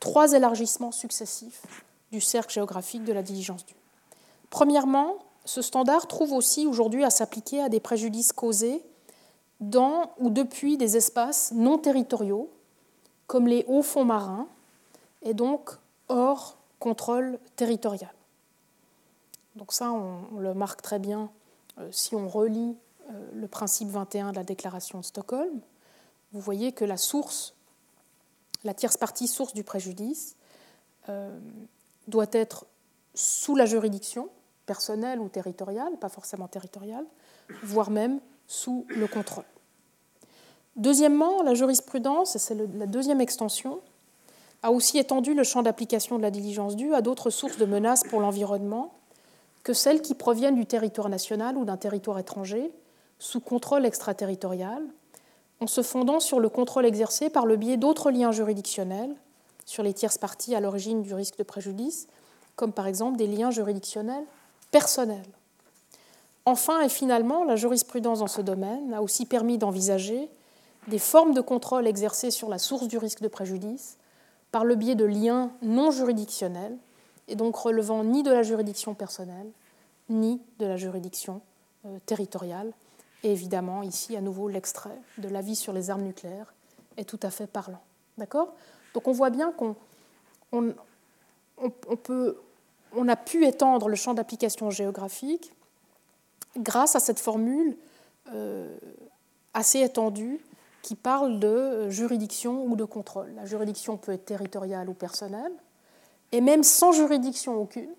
trois 0.00 0.32
élargissements 0.32 0.92
successifs 0.92 1.84
du 2.10 2.22
cercle 2.22 2.54
géographique 2.54 3.04
de 3.04 3.12
la 3.12 3.22
diligence 3.22 3.66
due. 3.66 3.74
Premièrement, 4.50 5.18
ce 5.44 5.62
standard 5.62 6.06
trouve 6.06 6.32
aussi 6.32 6.66
aujourd'hui 6.66 7.04
à 7.04 7.10
s'appliquer 7.10 7.62
à 7.62 7.68
des 7.68 7.80
préjudices 7.80 8.32
causés 8.32 8.82
dans 9.60 10.12
ou 10.18 10.30
depuis 10.30 10.76
des 10.76 10.96
espaces 10.96 11.52
non 11.52 11.78
territoriaux, 11.78 12.50
comme 13.26 13.46
les 13.46 13.64
hauts 13.68 13.82
fonds 13.82 14.04
marins, 14.04 14.48
et 15.22 15.34
donc 15.34 15.70
hors 16.08 16.58
contrôle 16.78 17.38
territorial. 17.56 18.12
Donc 19.56 19.72
ça, 19.72 19.92
on, 19.92 20.38
le 20.38 20.54
marque 20.54 20.82
très 20.82 20.98
bien 20.98 21.30
euh, 21.78 21.88
si 21.92 22.14
on 22.14 22.28
relit 22.28 22.76
euh, 23.10 23.30
le 23.34 23.48
principe 23.48 23.88
21 23.88 24.32
de 24.32 24.36
la 24.36 24.44
déclaration 24.44 24.98
de 25.00 25.04
Stockholm. 25.04 25.60
Vous 26.32 26.40
voyez 26.40 26.72
que 26.72 26.84
la 26.84 26.96
source, 26.96 27.54
la 28.64 28.74
tierce 28.74 28.96
partie 28.96 29.28
source 29.28 29.54
du 29.54 29.62
préjudice, 29.62 30.36
euh, 31.08 31.38
doit 32.08 32.26
être 32.32 32.66
sous 33.14 33.54
la 33.56 33.66
juridiction, 33.66 34.28
personnel 34.66 35.20
ou 35.20 35.28
territorial, 35.28 35.96
pas 36.00 36.08
forcément 36.08 36.48
territorial, 36.48 37.04
voire 37.62 37.90
même 37.90 38.20
sous 38.46 38.86
le 38.88 39.06
contrôle. 39.06 39.44
Deuxièmement, 40.76 41.42
la 41.42 41.54
jurisprudence, 41.54 42.34
et 42.34 42.38
c'est 42.38 42.54
la 42.54 42.86
deuxième 42.86 43.20
extension, 43.20 43.80
a 44.62 44.70
aussi 44.72 44.98
étendu 44.98 45.34
le 45.34 45.44
champ 45.44 45.62
d'application 45.62 46.16
de 46.16 46.22
la 46.22 46.30
diligence 46.30 46.74
due 46.74 46.94
à 46.94 47.02
d'autres 47.02 47.30
sources 47.30 47.58
de 47.58 47.66
menaces 47.66 48.02
pour 48.02 48.20
l'environnement 48.20 48.94
que 49.62 49.72
celles 49.72 50.02
qui 50.02 50.14
proviennent 50.14 50.56
du 50.56 50.66
territoire 50.66 51.08
national 51.08 51.56
ou 51.56 51.64
d'un 51.64 51.76
territoire 51.76 52.18
étranger 52.18 52.72
sous 53.18 53.40
contrôle 53.40 53.86
extraterritorial, 53.86 54.82
en 55.60 55.66
se 55.66 55.82
fondant 55.82 56.20
sur 56.20 56.40
le 56.40 56.48
contrôle 56.48 56.84
exercé 56.86 57.30
par 57.30 57.46
le 57.46 57.56
biais 57.56 57.76
d'autres 57.76 58.10
liens 58.10 58.32
juridictionnels 58.32 59.14
sur 59.64 59.82
les 59.82 59.94
tierces 59.94 60.18
parties 60.18 60.54
à 60.54 60.60
l'origine 60.60 61.02
du 61.02 61.14
risque 61.14 61.38
de 61.38 61.42
préjudice, 61.42 62.08
comme 62.56 62.72
par 62.72 62.86
exemple 62.86 63.16
des 63.16 63.26
liens 63.26 63.50
juridictionnels 63.50 64.24
personnel. 64.70 65.24
Enfin 66.46 66.82
et 66.82 66.88
finalement, 66.88 67.44
la 67.44 67.56
jurisprudence 67.56 68.18
dans 68.18 68.26
ce 68.26 68.42
domaine 68.42 68.92
a 68.92 69.02
aussi 69.02 69.24
permis 69.26 69.58
d'envisager 69.58 70.28
des 70.88 70.98
formes 70.98 71.32
de 71.32 71.40
contrôle 71.40 71.86
exercées 71.86 72.30
sur 72.30 72.48
la 72.48 72.58
source 72.58 72.88
du 72.88 72.98
risque 72.98 73.22
de 73.22 73.28
préjudice 73.28 73.96
par 74.50 74.64
le 74.64 74.74
biais 74.74 74.94
de 74.94 75.04
liens 75.04 75.50
non 75.62 75.90
juridictionnels 75.90 76.76
et 77.28 77.36
donc 77.36 77.56
relevant 77.56 78.04
ni 78.04 78.22
de 78.22 78.30
la 78.30 78.42
juridiction 78.42 78.94
personnelle 78.94 79.50
ni 80.10 80.40
de 80.58 80.66
la 80.66 80.76
juridiction 80.76 81.40
euh, 81.86 81.98
territoriale. 82.04 82.72
Et 83.22 83.32
évidemment, 83.32 83.82
ici, 83.82 84.16
à 84.16 84.20
nouveau, 84.20 84.48
l'extrait 84.48 84.98
de 85.16 85.28
l'avis 85.28 85.56
sur 85.56 85.72
les 85.72 85.88
armes 85.88 86.02
nucléaires 86.02 86.52
est 86.98 87.08
tout 87.08 87.20
à 87.22 87.30
fait 87.30 87.46
parlant. 87.46 87.80
D'accord? 88.18 88.52
Donc 88.92 89.08
on 89.08 89.12
voit 89.12 89.30
bien 89.30 89.50
qu'on 89.52 89.76
on 90.52 91.96
peut 91.96 92.36
on 92.96 93.08
a 93.08 93.16
pu 93.16 93.46
étendre 93.46 93.88
le 93.88 93.96
champ 93.96 94.14
d'application 94.14 94.70
géographique 94.70 95.52
grâce 96.56 96.96
à 96.96 97.00
cette 97.00 97.18
formule 97.18 97.76
euh, 98.32 98.76
assez 99.52 99.80
étendue 99.80 100.40
qui 100.82 100.94
parle 100.94 101.38
de 101.38 101.88
juridiction 101.88 102.64
ou 102.64 102.76
de 102.76 102.84
contrôle. 102.84 103.32
La 103.36 103.46
juridiction 103.46 103.96
peut 103.96 104.12
être 104.12 104.26
territoriale 104.26 104.88
ou 104.88 104.94
personnelle, 104.94 105.52
et 106.32 106.40
même 106.40 106.62
sans 106.62 106.92
juridiction 106.92 107.56
aucune, 107.56 107.90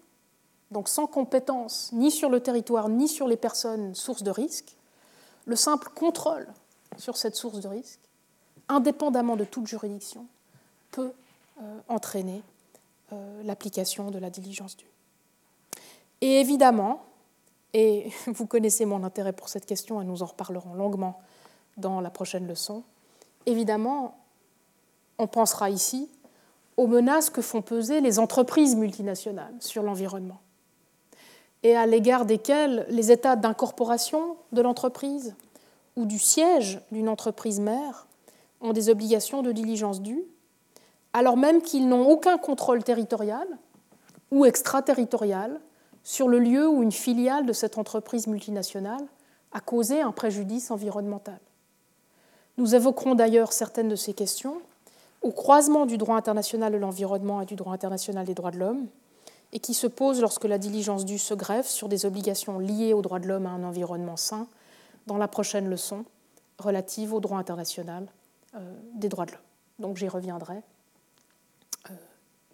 donc 0.71 0.87
sans 0.87 1.07
compétence 1.07 1.89
ni 1.93 2.11
sur 2.11 2.29
le 2.29 2.39
territoire 2.39 2.89
ni 2.89 3.07
sur 3.07 3.27
les 3.27 3.37
personnes 3.37 3.95
sources 3.95 4.23
de 4.23 4.31
risque, 4.31 4.75
le 5.45 5.55
simple 5.55 5.89
contrôle 5.95 6.47
sur 6.97 7.17
cette 7.17 7.35
source 7.35 7.59
de 7.59 7.67
risque, 7.67 7.99
indépendamment 8.67 9.35
de 9.35 9.45
toute 9.45 9.67
juridiction, 9.67 10.27
peut 10.91 11.11
euh, 11.61 11.79
entraîner 11.87 12.43
l'application 13.43 14.11
de 14.11 14.19
la 14.19 14.29
diligence 14.29 14.77
due. 14.77 14.91
Et 16.21 16.39
évidemment, 16.39 17.03
et 17.73 18.11
vous 18.27 18.45
connaissez 18.45 18.85
mon 18.85 19.03
intérêt 19.03 19.33
pour 19.33 19.49
cette 19.49 19.65
question 19.65 20.01
et 20.01 20.05
nous 20.05 20.23
en 20.23 20.27
reparlerons 20.27 20.73
longuement 20.73 21.19
dans 21.77 22.01
la 22.01 22.09
prochaine 22.09 22.47
leçon, 22.47 22.83
évidemment, 23.45 24.17
on 25.17 25.27
pensera 25.27 25.69
ici 25.69 26.09
aux 26.77 26.87
menaces 26.87 27.29
que 27.29 27.41
font 27.41 27.61
peser 27.61 28.01
les 28.01 28.19
entreprises 28.19 28.75
multinationales 28.75 29.53
sur 29.59 29.83
l'environnement 29.83 30.39
et 31.65 31.75
à 31.75 31.87
l'égard 31.87 32.25
desquelles 32.25 32.85
les 32.89 33.11
états 33.11 33.35
d'incorporation 33.35 34.37
de 34.51 34.61
l'entreprise 34.61 35.35
ou 35.95 36.05
du 36.05 36.19
siège 36.19 36.79
d'une 36.91 37.09
entreprise 37.09 37.59
mère 37.59 38.05
ont 38.61 38.71
des 38.71 38.89
obligations 38.89 39.41
de 39.41 39.51
diligence 39.51 39.99
due 39.99 40.23
alors 41.15 41.37
même 41.37 41.61
qu'ils 41.61 41.87
n'ont 41.87 42.09
aucun 42.09 42.37
contrôle 42.37 42.83
territorial 42.83 43.47
ou 44.31 44.43
extraterritorial 44.43 45.61
sur 46.03 46.27
le 46.27 46.39
lieu 46.39 46.67
où 46.67 46.83
une 46.83 46.91
filiale 46.91 47.45
de 47.45 47.53
cette 47.53 47.77
entreprise 47.77 48.27
multinationale 48.27 48.99
a 49.53 49.61
causé 49.61 50.01
un 50.01 50.11
préjudice 50.11 50.71
environnemental. 50.71 51.39
Nous 52.57 52.75
évoquerons 52.75 53.15
d'ailleurs 53.15 53.53
certaines 53.53 53.87
de 53.87 53.95
ces 53.95 54.13
questions 54.13 54.57
au 55.21 55.31
croisement 55.31 55.85
du 55.85 55.97
droit 55.97 56.17
international 56.17 56.73
de 56.73 56.77
l'environnement 56.77 57.39
et 57.39 57.45
du 57.45 57.55
droit 57.55 57.71
international 57.71 58.25
des 58.25 58.33
droits 58.33 58.51
de 58.51 58.59
l'homme, 58.59 58.85
et 59.53 59.59
qui 59.59 59.73
se 59.73 59.87
posent 59.87 60.19
lorsque 60.19 60.43
la 60.43 60.57
diligence 60.57 61.05
due 61.05 61.17
se 61.17 61.33
greffe 61.33 61.67
sur 61.67 61.87
des 61.87 62.05
obligations 62.05 62.59
liées 62.59 62.93
aux 62.93 63.01
droits 63.01 63.19
de 63.19 63.27
l'homme 63.29 63.45
à 63.45 63.51
un 63.51 63.63
environnement 63.63 64.17
sain, 64.17 64.47
dans 65.07 65.17
la 65.17 65.29
prochaine 65.29 65.69
leçon 65.69 66.03
relative 66.59 67.13
au 67.13 67.21
droit 67.21 67.37
international 67.37 68.05
euh, 68.55 68.59
des 68.95 69.07
droits 69.07 69.25
de 69.25 69.31
l'homme. 69.31 69.41
Donc 69.79 69.95
j'y 69.95 70.09
reviendrai 70.09 70.61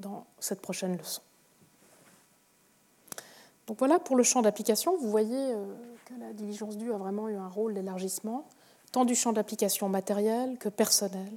dans 0.01 0.25
cette 0.39 0.61
prochaine 0.61 0.97
leçon. 0.97 1.21
Donc 3.67 3.79
voilà 3.79 3.99
pour 3.99 4.17
le 4.17 4.23
champ 4.23 4.41
d'application. 4.41 4.97
Vous 4.97 5.09
voyez 5.09 5.53
euh, 5.53 5.65
que 6.05 6.13
la 6.19 6.33
diligence 6.33 6.77
due 6.77 6.91
a 6.91 6.97
vraiment 6.97 7.29
eu 7.29 7.35
un 7.35 7.47
rôle 7.47 7.73
d'élargissement 7.73 8.45
tant 8.91 9.05
du 9.05 9.15
champ 9.15 9.31
d'application 9.31 9.87
matériel 9.87 10.57
que 10.57 10.69
personnel, 10.69 11.31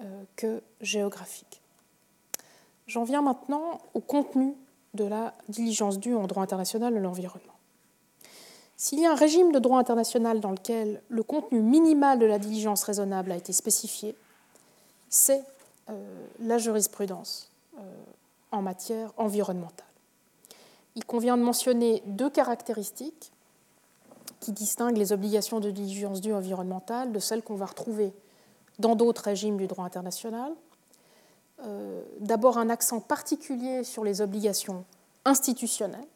euh, 0.00 0.22
que 0.36 0.62
géographique. 0.80 1.60
J'en 2.86 3.04
viens 3.04 3.22
maintenant 3.22 3.80
au 3.94 4.00
contenu 4.00 4.54
de 4.94 5.04
la 5.04 5.34
diligence 5.48 5.98
due 5.98 6.14
en 6.14 6.26
droit 6.26 6.42
international 6.42 6.94
de 6.94 7.00
l'environnement. 7.00 7.52
S'il 8.76 9.00
y 9.00 9.06
a 9.06 9.10
un 9.10 9.16
régime 9.16 9.50
de 9.50 9.58
droit 9.58 9.80
international 9.80 10.38
dans 10.40 10.52
lequel 10.52 11.02
le 11.08 11.22
contenu 11.24 11.60
minimal 11.60 12.20
de 12.20 12.26
la 12.26 12.38
diligence 12.38 12.84
raisonnable 12.84 13.32
a 13.32 13.36
été 13.36 13.52
spécifié, 13.52 14.14
c'est 15.08 15.42
euh, 15.90 16.26
la 16.38 16.58
jurisprudence 16.58 17.50
en 18.50 18.62
matière 18.62 19.12
environnementale. 19.16 19.86
Il 20.94 21.04
convient 21.04 21.36
de 21.36 21.42
mentionner 21.42 22.02
deux 22.06 22.30
caractéristiques 22.30 23.32
qui 24.40 24.52
distinguent 24.52 24.96
les 24.96 25.12
obligations 25.12 25.60
de 25.60 25.70
diligence 25.70 26.20
due 26.20 26.32
environnementale 26.32 27.12
de 27.12 27.18
celles 27.18 27.42
qu'on 27.42 27.56
va 27.56 27.66
retrouver 27.66 28.12
dans 28.78 28.94
d'autres 28.94 29.22
régimes 29.22 29.56
du 29.56 29.66
droit 29.66 29.84
international. 29.84 30.52
Euh, 31.64 32.02
d'abord 32.20 32.58
un 32.58 32.70
accent 32.70 33.00
particulier 33.00 33.82
sur 33.82 34.04
les 34.04 34.20
obligations 34.20 34.84
institutionnelles 35.24 36.06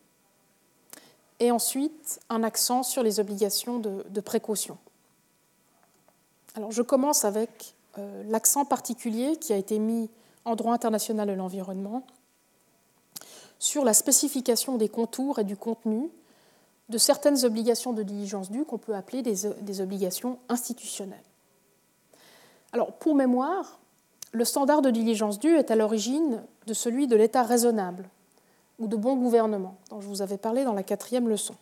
et 1.41 1.51
ensuite 1.51 2.21
un 2.29 2.45
accent 2.45 2.85
sur 2.85 3.03
les 3.03 3.19
obligations 3.19 3.79
de, 3.79 4.21
précaution. 4.21 4.79
Alors 6.55 6.71
je 6.71 6.83
commence 6.83 7.25
avec 7.25 7.75
euh, 7.99 8.23
l'accent 8.29 8.65
particulier 8.65 9.37
qui 9.37 9.53
a 9.53 9.57
été 9.57 9.81
mis 9.81 10.09
en 10.45 10.57
droit 10.57 10.74
international 10.74 11.28
de 11.28 11.32
l'environnement 11.32 12.05
sur 13.59 13.84
la 13.84 13.95
spécification 13.95 14.76
des 14.76 14.88
contours 14.88 15.38
et 15.38 15.45
du 15.45 15.57
contenu 15.57 16.11
de 16.88 16.99
certaines 16.99 17.45
obligations 17.45 17.93
de 17.93 18.03
diligence 18.03 18.51
due 18.51 18.64
qu'on 18.64 18.78
peut 18.78 18.95
appeler 18.95 19.22
des, 19.22 19.80
obligations 19.80 20.38
institutionnelles. 20.49 21.22
Alors, 22.72 22.93
pour 22.93 23.14
mémoire, 23.14 23.78
le 24.32 24.45
standard 24.45 24.82
de 24.82 24.90
diligence 24.90 25.38
due 25.38 25.57
est 25.57 25.70
à 25.70 25.76
l'origine 25.76 26.43
de 26.66 26.74
celui 26.74 27.07
de 27.07 27.14
l'État 27.14 27.45
raisonnable 27.45 28.09
ou 28.78 28.88
de 28.88 28.97
bon 28.97 29.14
gouvernement, 29.14 29.76
dont 29.90 30.01
je 30.01 30.09
vous 30.09 30.22
avais 30.22 30.38
parlé 30.38 30.64
dans 30.64 30.74
la 30.74 30.82
quatrième 30.82 31.28
leçon. 31.28 31.55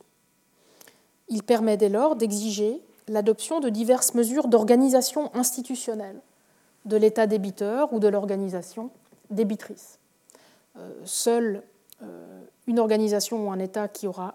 Il 1.29 1.43
permet 1.43 1.77
dès 1.77 1.91
lors 1.91 2.17
d'exiger 2.17 2.83
l'adoption 3.09 3.61
de 3.61 3.69
diverses 3.69 4.15
mesures 4.15 4.49
d'organisation 4.49 5.31
institutionnelle 5.35 6.21
de 6.85 6.97
l'État 6.97 7.27
débiteur 7.27 7.93
ou 7.93 8.01
de 8.01 8.09
l'organisation 8.09 8.91
débitrice. 9.31 9.99
Euh, 10.77 10.93
seule 11.05 11.63
euh, 12.03 12.43
une 12.67 12.79
organisation 12.79 13.47
ou 13.47 13.51
un 13.51 13.59
État 13.59 13.89
qui 13.89 14.07
aura 14.07 14.35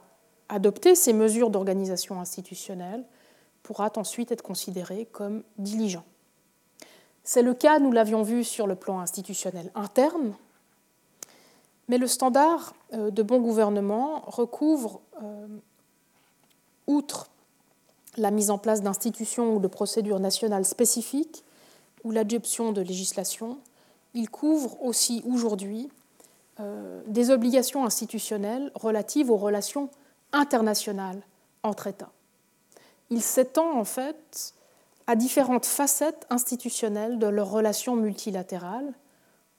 adopté 0.49 0.95
ces 0.95 1.13
mesures 1.13 1.49
d'organisation 1.49 2.19
institutionnelle 2.19 3.03
pourra 3.63 3.91
ensuite 3.95 4.31
être 4.31 4.43
considéré 4.43 5.07
comme 5.11 5.43
diligent. 5.57 6.03
C'est 7.23 7.41
le 7.41 7.55
cas, 7.55 7.79
nous 7.79 7.91
l'avions 7.91 8.21
vu 8.21 8.43
sur 8.43 8.67
le 8.67 8.75
plan 8.75 8.99
institutionnel 8.99 9.71
interne, 9.73 10.35
mais 11.87 11.97
le 11.97 12.05
standard 12.05 12.75
euh, 12.93 13.09
de 13.09 13.23
bon 13.23 13.39
gouvernement 13.39 14.21
recouvre, 14.27 15.01
outre 16.87 17.29
la 18.17 18.29
mise 18.29 18.51
en 18.51 18.57
place 18.57 18.81
d'institutions 18.81 19.55
ou 19.55 19.59
de 19.59 19.67
procédures 19.67 20.19
nationales 20.19 20.65
spécifiques 20.65 21.45
ou 22.05 22.11
l'adoption 22.11 22.71
de 22.71 22.81
législation, 22.81 23.57
il 24.13 24.29
couvre 24.29 24.81
aussi 24.81 25.23
aujourd'hui 25.27 25.89
euh, 26.61 27.01
des 27.07 27.31
obligations 27.31 27.83
institutionnelles 27.83 28.71
relatives 28.75 29.29
aux 29.29 29.37
relations 29.37 29.89
internationales 30.31 31.21
entre 31.63 31.87
États. 31.87 32.11
Il 33.09 33.21
s'étend 33.21 33.77
en 33.77 33.83
fait 33.83 34.53
à 35.07 35.15
différentes 35.15 35.65
facettes 35.65 36.25
institutionnelles 36.29 37.19
de 37.19 37.27
leurs 37.27 37.49
relations 37.49 37.95
multilatérales, 37.95 38.93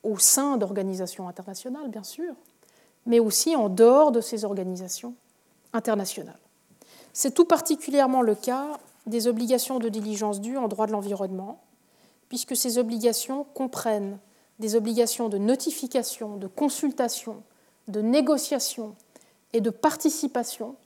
au 0.03 0.19
sein 0.19 0.57
d'organisations 0.57 1.29
internationales 1.29 1.89
bien 1.89 2.05
sûr, 2.05 2.33
mais 3.07 3.19
aussi 3.19 3.57
en 3.57 3.69
dehors 3.69 4.13
de 4.13 4.21
ces 4.21 4.45
organisations 4.45 5.15
internationales. 5.73 6.39
C'est 7.13 7.35
tout 7.35 7.45
particulièrement 7.45 8.23
le 8.23 8.37
cas 8.37 8.79
des 9.07 9.27
obligations 9.27 9.79
de 9.81 9.89
diligence 9.89 10.41
due 10.41 10.57
en 10.57 10.69
droit 10.69 10.87
de 10.87 10.93
l'environnement, 10.93 11.61
puisque 12.29 12.57
ces 12.57 12.79
obligations 12.79 13.45
comprennent 13.55 14.19
des 14.59 14.75
obligations 14.75 15.29
de 15.29 15.39
notification, 15.39 16.37
de 16.37 16.47
consultation, 16.47 17.43
de 17.89 18.01
négociation 18.01 18.95
et 19.53 19.61
de 19.61 19.71
participation, 19.71 20.77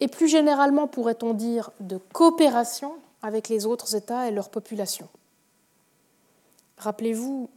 et 0.00 0.08
plus 0.08 0.28
généralement, 0.28 0.86
pourrait-on 0.86 1.32
dire, 1.32 1.70
de 1.80 1.96
coopération 1.96 2.94
avec 3.22 3.48
les 3.48 3.64
autres 3.64 3.94
États 3.94 4.28
et 4.28 4.30
leur 4.30 4.50
population. 4.50 5.08
Rappelez-vous 6.76 7.48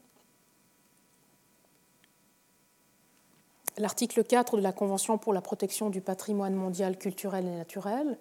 l'article 3.78 4.24
4 4.24 4.58
de 4.58 4.62
la 4.62 4.72
Convention 4.72 5.18
pour 5.18 5.34
la 5.34 5.42
protection 5.42 5.90
du 5.90 6.00
patrimoine 6.00 6.54
mondial 6.54 6.98
culturel 6.98 7.46
et 7.46 7.58
naturel, 7.58 8.18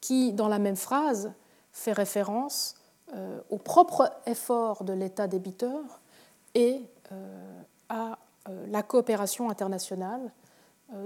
qui, 0.00 0.32
dans 0.32 0.48
la 0.48 0.58
même 0.58 0.76
phrase, 0.76 1.32
fait 1.72 1.92
référence 1.92 2.74
au 3.50 3.58
propre 3.58 4.10
effort 4.26 4.84
de 4.84 4.92
l'État 4.92 5.28
débiteur 5.28 5.82
et 6.54 6.80
euh, 7.12 7.62
à 7.88 8.18
euh, 8.48 8.66
la 8.68 8.82
coopération 8.82 9.50
internationale 9.50 10.32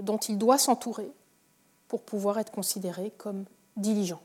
dont 0.01 0.17
il 0.17 0.37
doit 0.37 0.57
s'entourer 0.57 1.09
pour 1.87 2.01
pouvoir 2.01 2.39
être 2.39 2.51
considéré 2.51 3.13
comme 3.17 3.45
diligent. 3.77 4.19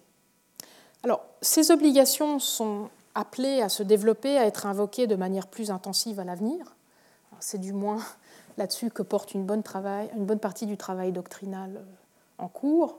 Alors, 1.04 1.24
ces 1.40 1.70
obligations 1.70 2.40
sont 2.40 2.88
appelées 3.14 3.62
à 3.62 3.68
se 3.68 3.84
développer, 3.84 4.38
à 4.38 4.46
être 4.46 4.66
invoquées 4.66 5.06
de 5.06 5.14
manière 5.14 5.46
plus 5.46 5.70
intensive 5.70 6.18
à 6.18 6.24
l'avenir. 6.24 6.74
C'est 7.38 7.60
du 7.60 7.72
moins 7.72 8.00
là-dessus 8.58 8.90
que 8.90 9.02
porte 9.02 9.34
une 9.34 9.44
bonne, 9.44 9.62
une 10.16 10.24
bonne 10.24 10.40
partie 10.40 10.66
du 10.66 10.76
travail 10.76 11.12
doctrinal 11.12 11.84
en 12.38 12.48
cours. 12.48 12.98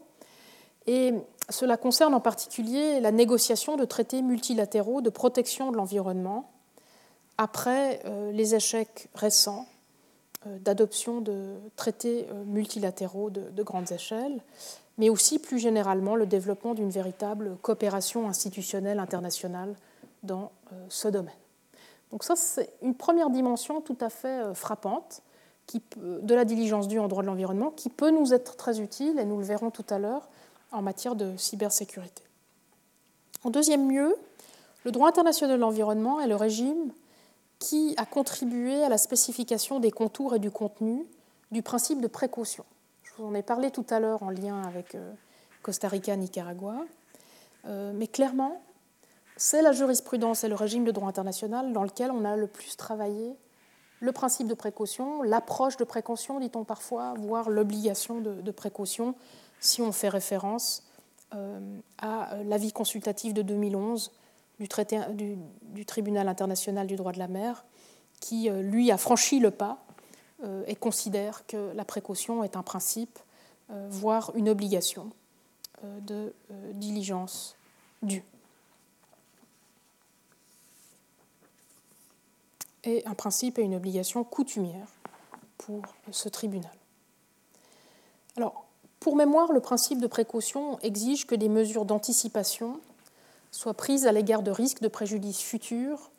Et 0.88 1.14
cela 1.50 1.78
concerne 1.78 2.14
en 2.14 2.20
particulier 2.20 3.00
la 3.00 3.12
négociation 3.12 3.78
de 3.78 3.86
traités 3.86 4.22
multilatéraux 4.22 5.02
de 5.02 5.10
protection 5.10 5.72
de 5.72 5.78
l'environnement 5.78 6.50
après 7.38 8.02
euh, 8.06 8.32
les 8.32 8.56
échecs 8.56 9.10
récents 9.16 9.66
euh, 10.46 10.58
d'adoption 10.60 11.22
de 11.22 11.56
traités 11.76 12.28
euh, 12.30 12.44
multilatéraux 12.46 13.30
de, 13.30 13.64
grandes 13.64 13.92
échelles, 13.92 14.40
mais 14.98 15.10
aussi 15.10 15.40
plus 15.40 15.60
généralement 15.60 16.16
le 16.16 16.26
développement 16.26 16.74
d'une 16.74 16.90
véritable 16.90 17.58
coopération 17.62 18.28
institutionnelle 18.28 19.00
internationale 19.00 19.76
dans 20.22 20.52
ce 20.88 21.08
domaine. 21.08 21.34
Donc 22.12 22.24
ça, 22.24 22.36
c'est 22.36 22.70
une 22.82 22.96
première 22.96 23.30
dimension 23.30 23.82
tout 23.82 23.98
à 24.00 24.10
fait 24.10 24.54
frappante 24.54 25.22
de 25.98 26.36
la 26.36 26.46
diligence 26.46 26.88
due 26.88 27.00
en 27.00 27.08
droit 27.08 27.24
de 27.24 27.28
l'environnement 27.28 27.72
qui 27.72 27.90
peut 27.90 28.12
nous 28.12 28.34
être 28.34 28.56
très 28.56 28.80
utile, 28.80 29.20
et 29.20 29.26
nous 29.26 29.40
le 29.40 29.44
verrons 29.44 29.72
tout 29.72 29.86
à 29.90 29.98
l'heure, 29.98 30.30
en 30.74 30.82
matière 30.82 31.16
de 31.16 31.38
cybersécurité. 31.38 32.24
En 33.44 33.50
deuxième 33.50 33.90
lieu, 33.90 34.16
le 34.84 34.92
droit 34.92 35.08
international 35.08 35.56
de 35.56 35.62
l'environnement 35.62 36.20
est 36.20 36.28
le 36.28 36.36
régime 36.36 36.92
qui 37.60 37.94
a 37.98 38.06
contribué 38.06 38.84
à 38.84 38.90
la 38.90 38.98
spécification 38.98 39.80
des 39.80 39.92
contours 39.92 40.36
et 40.36 40.40
du 40.40 40.52
contenu 40.52 41.06
du 41.52 41.62
principe 41.62 42.02
de 42.02 42.08
précaution. 42.08 42.66
Je 43.04 43.12
vous 43.18 43.26
en 43.26 43.36
ai 43.36 43.44
parlé 43.44 43.72
tout 43.72 43.86
à 43.90 44.00
l'heure 44.00 44.24
en 44.24 44.30
lien 44.30 44.62
avec 44.64 44.96
euh, 44.96 45.14
Costa 45.62 45.88
Rica, 45.88 46.16
Nicaragua, 46.16 46.76
euh, 47.66 47.94
mais 47.96 48.08
clairement, 48.08 48.62
c'est 49.38 49.62
la 49.62 49.72
jurisprudence 49.72 50.44
et 50.44 50.50
le 50.50 50.56
régime 50.56 50.84
de 50.84 50.92
droit 50.92 51.08
international 51.08 51.72
dans 51.72 51.84
lequel 51.84 52.12
on 52.12 52.26
a 52.26 52.36
le 52.36 52.48
plus 52.48 52.76
travaillé 52.76 53.36
le 54.04 54.12
principe 54.12 54.48
de 54.48 54.54
précaution, 54.54 55.24
l'approche 55.24 55.78
de 55.78 55.86
précaution, 55.86 56.42
dit-on 56.42 56.66
parfois, 56.66 57.14
voire 57.18 57.50
l'obligation 57.50 58.20
de, 58.20 58.52
précaution, 58.52 59.16
si 59.64 59.82
on 59.82 59.92
fait 59.92 60.10
référence 60.10 60.84
euh, 61.34 61.80
à 61.98 62.38
l'avis 62.44 62.72
consultatif 62.72 63.34
de 63.34 63.42
2011 63.42 64.12
du, 64.60 65.86
Tribunal 65.86 66.28
international 66.28 66.88
du 66.88 66.96
droit 66.96 67.12
de 67.12 67.20
la 67.20 67.28
mer, 67.28 67.66
qui, 68.20 68.50
euh, 68.50 68.62
lui, 68.62 68.92
a 68.92 68.98
franchi 68.98 69.40
le 69.40 69.52
pas 69.52 69.84
euh, 70.44 70.64
et 70.68 70.76
considère 70.76 71.46
que 71.46 71.74
la 71.74 71.86
précaution 71.86 72.44
est 72.44 72.56
un 72.56 72.64
principe, 72.64 73.20
euh, 73.72 73.88
voire 73.90 74.32
une 74.36 74.50
obligation 74.50 75.10
de 76.00 76.34
diligence 76.72 77.58
due. 78.02 78.24
Et 82.86 83.06
un 83.06 83.16
principe 83.16 83.60
et 83.60 83.64
une 83.64 83.76
obligation 83.76 84.24
coutumière 84.24 84.88
pour 85.58 85.82
ce 86.10 86.30
tribunal. 86.30 86.72
Alors, 88.38 88.63
pour 89.04 89.18
mémoire, 89.18 89.52
le 89.52 89.60
principe 89.60 90.00
de 90.00 90.08
précaution 90.08 90.80
exige 90.80 91.28
que 91.28 91.36
des 91.36 91.50
mesures 91.50 91.84
d'anticipation 91.84 92.80
soient 93.52 93.74
prises 93.74 94.08
à 94.08 94.14
l'égard 94.14 94.44
de 94.44 94.50
risques 94.50 94.82
de 94.82 94.88
préjudice 94.88 95.42
futurs 95.42 96.10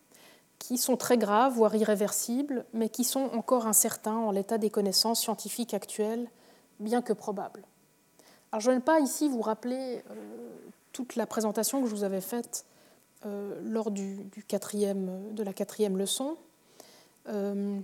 qui 0.58 0.76
sont 0.76 0.98
très 0.98 1.16
graves, 1.16 1.54
voire 1.54 1.74
irréversibles, 1.74 2.66
mais 2.74 2.90
qui 2.90 3.04
sont 3.04 3.30
encore 3.32 3.66
incertains 3.66 4.16
en 4.16 4.30
l'état 4.30 4.58
des 4.58 4.68
connaissances 4.68 5.20
scientifiques 5.20 5.72
actuelles, 5.72 6.28
bien 6.78 7.00
que 7.00 7.14
probables. 7.14 7.64
Alors, 8.52 8.60
je 8.60 8.70
ne 8.70 8.76
vais 8.76 8.82
pas 8.82 9.00
ici 9.00 9.28
vous 9.30 9.40
rappeler 9.40 10.02
euh, 10.10 10.14
toute 10.92 11.16
la 11.16 11.26
présentation 11.26 11.80
que 11.80 11.88
je 11.88 11.94
vous 11.94 12.04
avais 12.04 12.20
faite 12.20 12.66
euh, 13.24 13.58
lors 13.64 13.90
du, 13.90 14.18
de 14.26 15.42
la 15.42 15.52
quatrième 15.54 15.96
leçon. 15.96 16.36
Euh, 17.28 17.80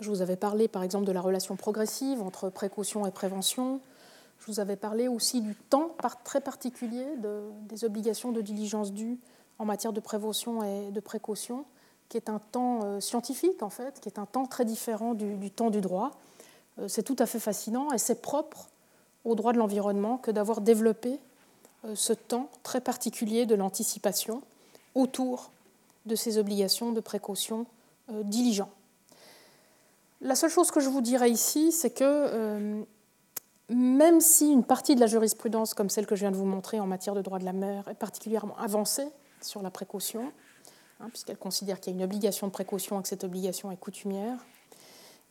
je 0.00 0.08
vous 0.08 0.22
avais 0.22 0.36
parlé 0.36 0.68
par 0.68 0.82
exemple 0.82 1.04
de 1.04 1.12
la 1.12 1.20
relation 1.20 1.56
progressive 1.56 2.22
entre 2.22 2.48
précaution 2.48 3.06
et 3.06 3.10
prévention. 3.10 3.80
Je 4.40 4.46
vous 4.46 4.60
avais 4.60 4.76
parlé 4.76 5.08
aussi 5.08 5.40
du 5.40 5.54
temps 5.54 5.94
très 6.24 6.40
particulier 6.40 7.06
des 7.68 7.84
obligations 7.84 8.32
de 8.32 8.40
diligence 8.40 8.92
due 8.92 9.18
en 9.58 9.64
matière 9.64 9.92
de 9.92 10.00
prévention 10.00 10.62
et 10.62 10.90
de 10.90 11.00
précaution, 11.00 11.64
qui 12.08 12.16
est 12.16 12.28
un 12.30 12.38
temps 12.38 12.80
euh, 12.82 13.00
scientifique 13.00 13.62
en 13.62 13.70
fait, 13.70 14.00
qui 14.00 14.08
est 14.08 14.18
un 14.18 14.26
temps 14.26 14.46
très 14.46 14.64
différent 14.64 15.14
du, 15.14 15.50
temps 15.50 15.70
du 15.70 15.80
droit. 15.80 16.12
c'est 16.88 17.02
tout 17.02 17.16
à 17.18 17.26
fait 17.26 17.38
fascinant 17.38 17.92
et 17.92 17.98
c'est 17.98 18.22
propre 18.22 18.68
au 19.24 19.34
droit 19.34 19.52
de 19.52 19.58
l'environnement 19.58 20.18
que 20.18 20.30
d'avoir 20.30 20.60
développé 20.60 21.18
euh, 21.84 21.94
ce 21.94 22.12
temps 22.12 22.48
très 22.62 22.80
particulier 22.80 23.46
de 23.46 23.54
l'anticipation 23.54 24.42
autour 24.94 25.50
de 26.06 26.14
ces 26.14 26.38
obligations 26.38 26.92
de 26.92 27.00
précaution 27.00 27.66
euh, 28.10 28.22
diligent. 28.22 28.68
La 30.20 30.34
seule 30.34 30.50
chose 30.50 30.70
que 30.70 30.80
je 30.80 30.88
vous 30.88 31.00
dirais 31.00 31.30
ici, 31.30 31.72
c'est 31.72 31.90
que 31.90 32.04
euh, 32.04 32.82
même 33.70 34.20
si 34.20 34.50
une 34.50 34.64
partie 34.64 34.96
de 34.96 35.00
la 35.00 35.06
jurisprudence, 35.06 35.74
comme 35.74 35.88
celle 35.88 36.06
que 36.06 36.16
je 36.16 36.20
viens 36.20 36.32
de 36.32 36.36
vous 36.36 36.44
montrer 36.44 36.80
en 36.80 36.86
matière 36.86 37.14
de 37.14 37.22
droit 37.22 37.38
de 37.38 37.44
la 37.44 37.52
mer, 37.52 37.86
est 37.88 37.94
particulièrement 37.94 38.56
avancée 38.58 39.06
sur 39.40 39.62
la 39.62 39.70
précaution, 39.70 40.32
hein, 40.98 41.08
puisqu'elle 41.10 41.38
considère 41.38 41.80
qu'il 41.80 41.92
y 41.92 41.94
a 41.94 41.98
une 41.98 42.04
obligation 42.04 42.48
de 42.48 42.52
précaution 42.52 42.98
et 42.98 43.02
que 43.02 43.08
cette 43.08 43.24
obligation 43.24 43.70
est 43.70 43.76
coutumière, 43.76 44.38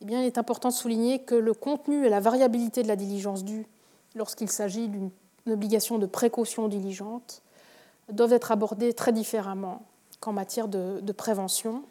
eh 0.02 0.06
il 0.06 0.14
est 0.14 0.38
important 0.38 0.70
de 0.70 0.74
souligner 0.74 1.20
que 1.20 1.36
le 1.36 1.54
contenu 1.54 2.06
et 2.06 2.10
la 2.10 2.22
variabilité 2.22 2.82
de 2.82 2.88
la 2.88 2.96
diligence 2.96 3.44
due 3.44 3.68
lorsqu'il 4.16 4.50
s'agit 4.50 4.88
d'une 4.88 5.12
obligation 5.48 5.98
de 5.98 6.06
précaution 6.06 6.70
diligente 6.70 7.42
doivent 8.10 8.34
être 8.34 8.52
abordées 8.54 8.94
très 8.94 9.12
différemment 9.12 9.84
qu'en 10.22 10.32
matière 10.32 10.70
de, 10.70 11.12
prévention. 11.12 11.84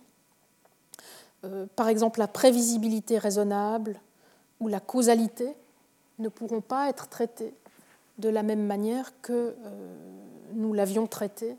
Euh, 1.45 1.67
par 1.77 1.89
exemple, 1.89 2.19
la 2.19 2.29
prévisibilité 2.29 3.19
raisonnable 3.19 4.01
ou 4.61 4.69
la 4.69 4.81
causalité 4.81 5.55
ne 6.19 6.29
pourront 6.29 6.61
pas 6.61 6.89
être 6.89 7.09
traitées 7.09 7.55
de 8.19 8.29
la 8.29 8.43
même 8.43 8.67
manière 8.67 9.13
que 9.23 9.33
euh, 9.33 9.55
nous 10.55 10.73
l'avions 10.73 11.07
traité 11.07 11.57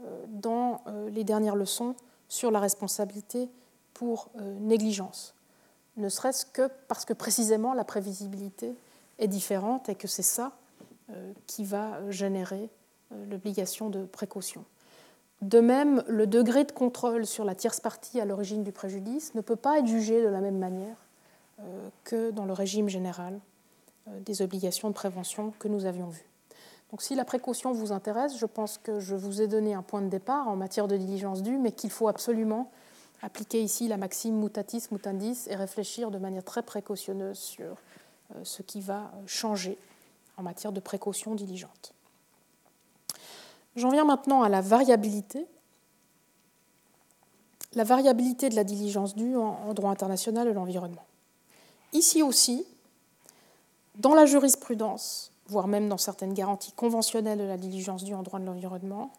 euh, 0.00 0.24
dans 0.28 0.82
les 1.08 1.24
dernières 1.24 1.56
leçons 1.56 1.96
sur 2.28 2.50
la 2.50 2.60
responsabilité 2.60 3.48
pour 3.94 4.30
négligence. 4.60 5.34
Ne 5.96 6.08
serait-ce 6.08 6.44
que 6.44 6.68
parce 6.88 7.04
que 7.04 7.14
précisément 7.14 7.72
la 7.72 7.84
prévisibilité 7.84 8.74
est 9.18 9.28
différente 9.28 9.88
et 9.88 9.94
que 9.94 10.08
c'est 10.08 10.22
ça 10.22 10.52
euh, 11.10 11.32
qui 11.46 11.64
va 11.64 12.10
générer 12.10 12.68
euh, 13.12 13.26
l'obligation 13.30 13.90
de 13.90 14.04
précaution. 14.04 14.64
De 15.40 15.60
même, 15.60 16.02
le 16.08 16.26
degré 16.26 16.64
de 16.64 16.72
contrôle 16.72 17.26
sur 17.26 17.44
la 17.44 17.54
tierce 17.54 17.80
partie 17.80 18.20
à 18.20 18.24
l'origine 18.24 18.64
du 18.64 18.72
préjudice 18.72 19.34
ne 19.34 19.40
peut 19.40 19.56
pas 19.56 19.78
être 19.78 19.86
jugé 19.86 20.20
de 20.20 20.28
la 20.28 20.40
même 20.40 20.58
manière 20.58 20.96
euh, 21.60 21.88
que 22.04 22.30
dans 22.30 22.44
le 22.44 22.52
régime 22.52 22.88
général 22.88 23.38
des 24.20 24.42
obligations 24.42 24.88
de 24.88 24.94
prévention 24.94 25.52
que 25.58 25.68
nous 25.68 25.84
avions 25.84 26.08
vues. 26.08 26.28
Donc 26.90 27.02
si 27.02 27.14
la 27.14 27.24
précaution 27.24 27.72
vous 27.72 27.92
intéresse, 27.92 28.38
je 28.38 28.46
pense 28.46 28.78
que 28.78 29.00
je 29.00 29.14
vous 29.14 29.42
ai 29.42 29.48
donné 29.48 29.74
un 29.74 29.82
point 29.82 30.02
de 30.02 30.08
départ 30.08 30.48
en 30.48 30.56
matière 30.56 30.86
de 30.86 30.96
diligence 30.96 31.42
due, 31.42 31.58
mais 31.58 31.72
qu'il 31.72 31.90
faut 31.90 32.08
absolument 32.08 32.70
appliquer 33.22 33.62
ici 33.62 33.88
la 33.88 33.96
maxime 33.96 34.38
mutatis 34.38 34.84
mutandis 34.90 35.48
et 35.48 35.56
réfléchir 35.56 36.10
de 36.10 36.18
manière 36.18 36.44
très 36.44 36.62
précautionneuse 36.62 37.38
sur 37.38 37.76
ce 38.44 38.62
qui 38.62 38.80
va 38.80 39.10
changer 39.26 39.78
en 40.36 40.42
matière 40.42 40.72
de 40.72 40.80
précaution 40.80 41.34
diligente. 41.34 41.92
J'en 43.74 43.90
viens 43.90 44.04
maintenant 44.04 44.42
à 44.42 44.48
la 44.48 44.60
variabilité. 44.60 45.46
La 47.74 47.84
variabilité 47.84 48.48
de 48.48 48.54
la 48.54 48.64
diligence 48.64 49.14
due 49.14 49.36
en 49.36 49.74
droit 49.74 49.90
international 49.90 50.46
de 50.46 50.52
l'environnement. 50.52 51.04
Ici 51.92 52.22
aussi, 52.22 52.64
dans 53.98 54.14
la 54.14 54.26
jurisprudence, 54.26 55.32
voire 55.48 55.68
même 55.68 55.88
dans 55.88 55.98
certaines 55.98 56.34
garanties 56.34 56.72
conventionnelles 56.72 57.38
de 57.38 57.44
la 57.44 57.56
diligence 57.56 58.04
due 58.04 58.14
en 58.14 58.22
droit 58.22 58.38
de 58.38 58.44
l'environnement, 58.44 59.12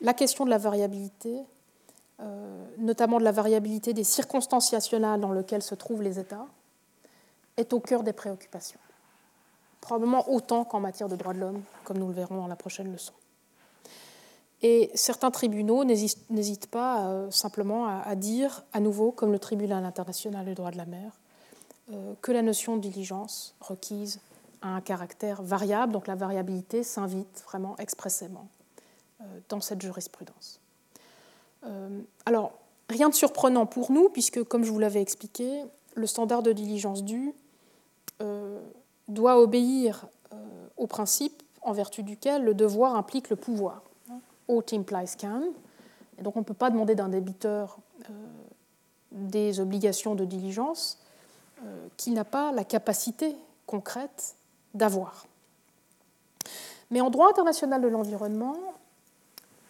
la 0.00 0.14
question 0.14 0.44
de 0.44 0.50
la 0.50 0.58
variabilité, 0.58 1.36
euh, 2.20 2.66
notamment 2.78 3.18
de 3.18 3.24
la 3.24 3.32
variabilité 3.32 3.92
des 3.92 4.04
circonstances 4.04 4.72
nationales 4.72 5.20
dans 5.20 5.32
lesquelles 5.32 5.62
se 5.62 5.74
trouvent 5.74 6.02
les 6.02 6.18
États, 6.18 6.46
est 7.56 7.72
au 7.72 7.80
cœur 7.80 8.02
des 8.02 8.12
préoccupations 8.12 8.80
probablement 9.80 10.28
autant 10.30 10.64
qu'en 10.64 10.80
matière 10.80 11.08
de 11.08 11.16
droits 11.16 11.34
de 11.34 11.40
l'homme, 11.40 11.62
comme 11.84 11.98
nous 11.98 12.08
le 12.08 12.14
verrons 12.14 12.36
dans 12.36 12.46
la 12.46 12.56
prochaine 12.56 12.92
leçon. 12.92 13.12
Et 14.62 14.90
certains 14.94 15.30
tribunaux 15.30 15.84
n'hésitent 15.84 16.70
pas 16.70 17.06
euh, 17.06 17.30
simplement 17.30 17.86
à, 17.86 18.14
dire, 18.14 18.62
à 18.74 18.80
nouveau, 18.80 19.10
comme 19.10 19.32
le 19.32 19.38
tribunal 19.38 19.84
international 19.84 20.44
des 20.44 20.54
droits 20.54 20.70
de 20.70 20.76
la 20.76 20.84
mer, 20.84 21.18
que 22.20 22.32
la 22.32 22.42
notion 22.42 22.76
de 22.76 22.82
diligence 22.82 23.54
requise 23.60 24.20
a 24.62 24.68
un 24.68 24.80
caractère 24.80 25.42
variable, 25.42 25.92
donc 25.92 26.06
la 26.06 26.14
variabilité 26.14 26.82
s'invite 26.82 27.42
vraiment 27.46 27.76
expressément 27.78 28.48
euh, 29.20 29.24
dans 29.48 29.60
cette 29.60 29.80
jurisprudence. 29.80 30.60
alors, 32.26 32.52
rien 32.88 33.08
de 33.08 33.14
surprenant 33.14 33.66
pour 33.66 33.92
nous, 33.92 34.08
puisque, 34.08 34.42
comme 34.44 34.64
je 34.64 34.70
vous 34.70 34.78
l'avais 34.78 35.02
expliqué, 35.02 35.64
le 35.94 36.06
standard 36.06 36.42
de 36.42 36.52
diligence 36.52 37.04
due 37.04 37.34
doit 39.10 39.40
obéir 39.40 40.06
euh, 40.32 40.36
au 40.76 40.86
principe 40.86 41.42
en 41.62 41.72
vertu 41.72 42.02
duquel 42.02 42.44
le 42.44 42.54
devoir 42.54 42.94
implique 42.94 43.28
le 43.28 43.36
pouvoir. 43.36 43.82
Ought 44.48 44.72
implies 44.72 45.16
can. 45.18 45.42
Donc 46.22 46.36
on 46.36 46.40
ne 46.40 46.44
peut 46.44 46.54
pas 46.54 46.70
demander 46.70 46.94
d'un 46.94 47.08
débiteur 47.08 47.78
euh, 48.08 48.12
des 49.12 49.60
obligations 49.60 50.14
de 50.14 50.24
diligence 50.24 50.98
euh, 50.98 51.09
qu'il 51.96 52.14
n'a 52.14 52.24
pas 52.24 52.52
la 52.52 52.64
capacité 52.64 53.36
concrète 53.66 54.36
d'avoir. 54.74 55.26
Mais 56.90 57.00
en 57.00 57.10
droit 57.10 57.28
international 57.28 57.80
de 57.80 57.88
l'environnement, 57.88 58.56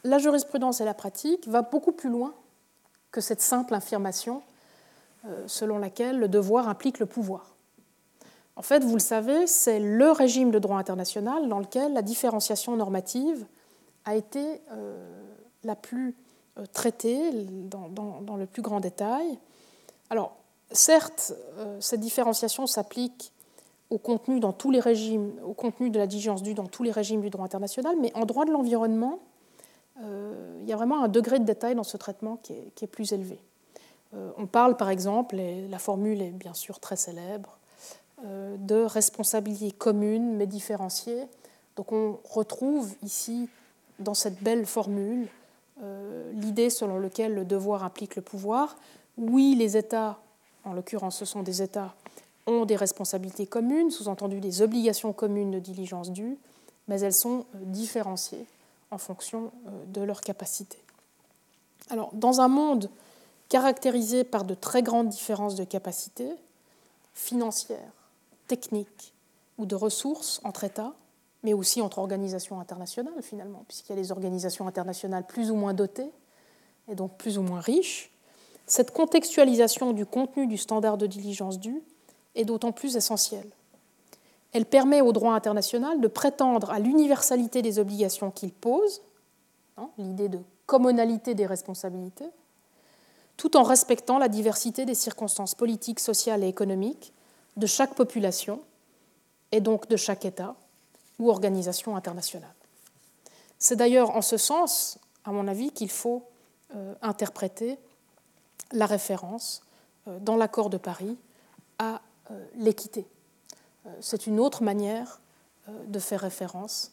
la 0.04 0.18
jurisprudence 0.18 0.80
et 0.80 0.84
la 0.84 0.94
pratique 0.94 1.46
va 1.48 1.62
beaucoup 1.62 1.92
plus 1.92 2.10
loin 2.10 2.32
que 3.10 3.20
cette 3.20 3.40
simple 3.40 3.74
affirmation 3.74 4.42
selon 5.46 5.78
laquelle 5.78 6.18
le 6.18 6.28
devoir 6.28 6.68
implique 6.68 6.98
le 6.98 7.04
pouvoir. 7.04 7.50
En 8.60 8.62
fait, 8.62 8.84
vous 8.84 8.92
le 8.92 9.00
savez, 9.00 9.46
c'est 9.46 9.80
le 9.80 10.10
régime 10.10 10.50
de 10.50 10.58
droit 10.58 10.78
international 10.78 11.48
dans 11.48 11.60
lequel 11.60 11.94
la 11.94 12.02
différenciation 12.02 12.76
normative 12.76 13.46
a 14.04 14.16
été 14.16 14.60
euh, 14.72 15.02
la 15.64 15.74
plus 15.74 16.14
euh, 16.58 16.66
traitée 16.72 17.30
dans, 17.32 18.36
le 18.36 18.44
plus 18.44 18.60
grand 18.60 18.80
détail. 18.80 19.38
Alors, 20.10 20.36
certes, 20.72 21.34
euh, 21.58 21.76
cette 21.80 22.00
différenciation 22.00 22.66
s'applique 22.66 23.32
au 23.90 23.98
contenu 23.98 24.40
dans 24.40 24.52
tous 24.52 24.70
les 24.70 24.80
régimes, 24.80 25.32
au 25.44 25.52
contenu 25.52 25.90
de 25.90 25.98
la 25.98 26.06
diligence 26.06 26.42
due 26.42 26.54
dans 26.54 26.66
tous 26.66 26.82
les 26.82 26.92
régimes 26.92 27.20
du 27.20 27.30
droit 27.30 27.44
international, 27.44 27.96
mais 28.00 28.12
en 28.14 28.24
droit 28.24 28.44
de 28.44 28.52
l'environnement, 28.52 29.18
il 30.62 30.66
y 30.66 30.72
a 30.72 30.76
vraiment 30.76 31.02
un 31.02 31.08
degré 31.08 31.38
de 31.38 31.44
détail 31.44 31.74
dans 31.74 31.82
ce 31.82 31.98
traitement 31.98 32.38
qui 32.42 32.54
est, 32.54 32.86
plus 32.86 33.12
élevé. 33.12 33.38
on 34.14 34.46
parle 34.46 34.76
par 34.78 34.88
exemple, 34.88 35.38
et 35.38 35.68
la 35.68 35.78
formule 35.78 36.22
est 36.22 36.30
bien 36.30 36.54
sûr 36.54 36.80
très 36.80 36.96
célèbre, 36.96 37.58
euh, 38.26 38.56
de 38.58 38.74
responsabilité 38.74 39.70
commune 39.72 40.36
mais 40.36 40.46
différenciée. 40.46 41.24
Donc 41.76 41.90
on 41.90 42.18
retrouve 42.28 42.92
ici, 43.02 43.48
dans 43.98 44.12
cette 44.12 44.42
belle 44.42 44.66
formule, 44.66 45.26
euh, 45.82 46.30
l'idée 46.34 46.68
selon 46.68 46.98
laquelle 46.98 47.34
le 47.34 47.46
devoir 47.46 47.82
implique 47.82 48.16
le 48.16 48.22
pouvoir. 48.22 48.76
Oui, 49.16 49.54
les 49.56 49.78
États, 49.78 50.18
en 50.64 50.72
l'occurrence 50.72 51.18
ce 51.18 51.24
sont 51.24 51.42
des 51.42 51.62
États, 51.62 51.94
ont 52.46 52.64
des 52.64 52.76
responsabilités 52.76 53.46
communes, 53.46 53.90
sous-entendu 53.90 54.40
des 54.40 54.62
obligations 54.62 55.12
communes 55.12 55.50
de 55.50 55.58
diligence 55.58 56.10
due, 56.10 56.38
mais 56.88 57.00
elles 57.00 57.14
sont 57.14 57.46
euh, 57.54 57.58
différenciées 57.62 58.46
en 58.90 58.98
fonction 58.98 59.52
de 59.86 60.00
leur 60.00 60.20
capacité. 60.20 60.76
Alors, 61.90 62.10
dans 62.12 62.40
un 62.40 62.48
monde 62.48 62.90
caractérisé 63.48 64.24
par 64.24 64.44
de 64.44 64.54
très 64.54 64.82
grandes 64.82 65.08
différences 65.08 65.54
de 65.56 65.64
capacité 65.64 66.28
financières, 67.14 67.92
techniques 68.46 69.12
ou 69.58 69.66
de 69.66 69.74
ressources 69.74 70.40
entre 70.44 70.64
États, 70.64 70.94
mais 71.42 71.52
aussi 71.52 71.80
entre 71.82 71.98
organisations 71.98 72.60
internationales 72.60 73.22
finalement, 73.22 73.64
puisqu'il 73.68 73.90
y 73.90 73.98
a 73.98 74.02
des 74.02 74.12
organisations 74.12 74.66
internationales 74.66 75.26
plus 75.26 75.50
ou 75.50 75.54
moins 75.54 75.74
dotées 75.74 76.10
et 76.88 76.94
donc 76.94 77.16
plus 77.16 77.38
ou 77.38 77.42
moins 77.42 77.60
riches. 77.60 78.10
Cette 78.70 78.92
contextualisation 78.92 79.92
du 79.92 80.06
contenu 80.06 80.46
du 80.46 80.56
standard 80.56 80.96
de 80.96 81.08
diligence 81.08 81.58
due 81.58 81.82
est 82.36 82.44
d'autant 82.44 82.70
plus 82.70 82.94
essentielle. 82.94 83.50
Elle 84.52 84.64
permet 84.64 85.00
au 85.00 85.10
droit 85.10 85.34
international 85.34 86.00
de 86.00 86.06
prétendre 86.06 86.70
à 86.70 86.78
l'universalité 86.78 87.62
des 87.62 87.80
obligations 87.80 88.30
qu'il 88.30 88.52
pose, 88.52 89.02
hein, 89.76 89.90
l'idée 89.98 90.28
de 90.28 90.38
commonalité 90.66 91.34
des 91.34 91.46
responsabilités, 91.46 92.28
tout 93.36 93.56
en 93.56 93.64
respectant 93.64 94.18
la 94.18 94.28
diversité 94.28 94.84
des 94.84 94.94
circonstances 94.94 95.56
politiques, 95.56 95.98
sociales 95.98 96.44
et 96.44 96.48
économiques 96.48 97.12
de 97.56 97.66
chaque 97.66 97.96
population 97.96 98.60
et 99.50 99.60
donc 99.60 99.88
de 99.88 99.96
chaque 99.96 100.24
État 100.24 100.54
ou 101.18 101.28
organisation 101.28 101.96
internationale. 101.96 102.54
C'est 103.58 103.74
d'ailleurs 103.74 104.10
en 104.10 104.22
ce 104.22 104.36
sens, 104.36 104.96
à 105.24 105.32
mon 105.32 105.48
avis, 105.48 105.72
qu'il 105.72 105.90
faut 105.90 106.22
interpréter 107.02 107.76
la 108.72 108.86
référence 108.86 109.62
dans 110.20 110.36
l'accord 110.36 110.70
de 110.70 110.76
Paris 110.76 111.16
à 111.78 112.00
l'équité. 112.56 113.06
C'est 114.00 114.26
une 114.26 114.40
autre 114.40 114.62
manière 114.62 115.20
de 115.86 115.98
faire 115.98 116.20
référence 116.20 116.90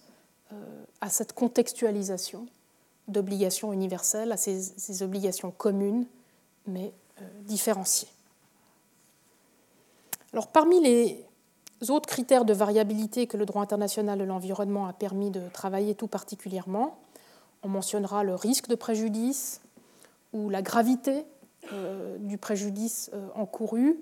à 1.02 1.10
cette 1.10 1.34
contextualisation 1.34 2.48
d'obligations 3.08 3.72
universelles, 3.74 4.32
à 4.32 4.38
ces, 4.38 5.04
obligations 5.04 5.52
communes, 5.52 6.06
mais 6.66 6.94
euh, 7.22 7.26
différenciées. 7.46 8.10
Alors, 10.34 10.48
parmi 10.48 10.82
les 10.82 11.26
autres 11.90 12.10
critères 12.10 12.44
de 12.44 12.54
variabilité 12.54 13.28
que 13.28 13.38
le 13.38 13.46
droit 13.46 13.62
international 13.62 14.20
de 14.20 14.24
l'environnement 14.24 14.88
a 14.88 14.94
permis 14.94 15.32
de 15.32 15.42
travailler 15.54 15.96
tout 15.96 16.08
particulièrement, 16.08 17.00
on 17.64 17.70
mentionnera 17.70 18.24
le 18.24 18.36
risque 18.36 18.68
de 18.68 18.76
préjudice 18.76 19.62
ou 20.34 20.50
la 20.50 20.62
gravité 20.62 21.20
euh, 21.20 21.24
du 22.20 22.38
préjudice 22.38 23.10
euh, 23.14 23.28
encouru. 23.36 24.00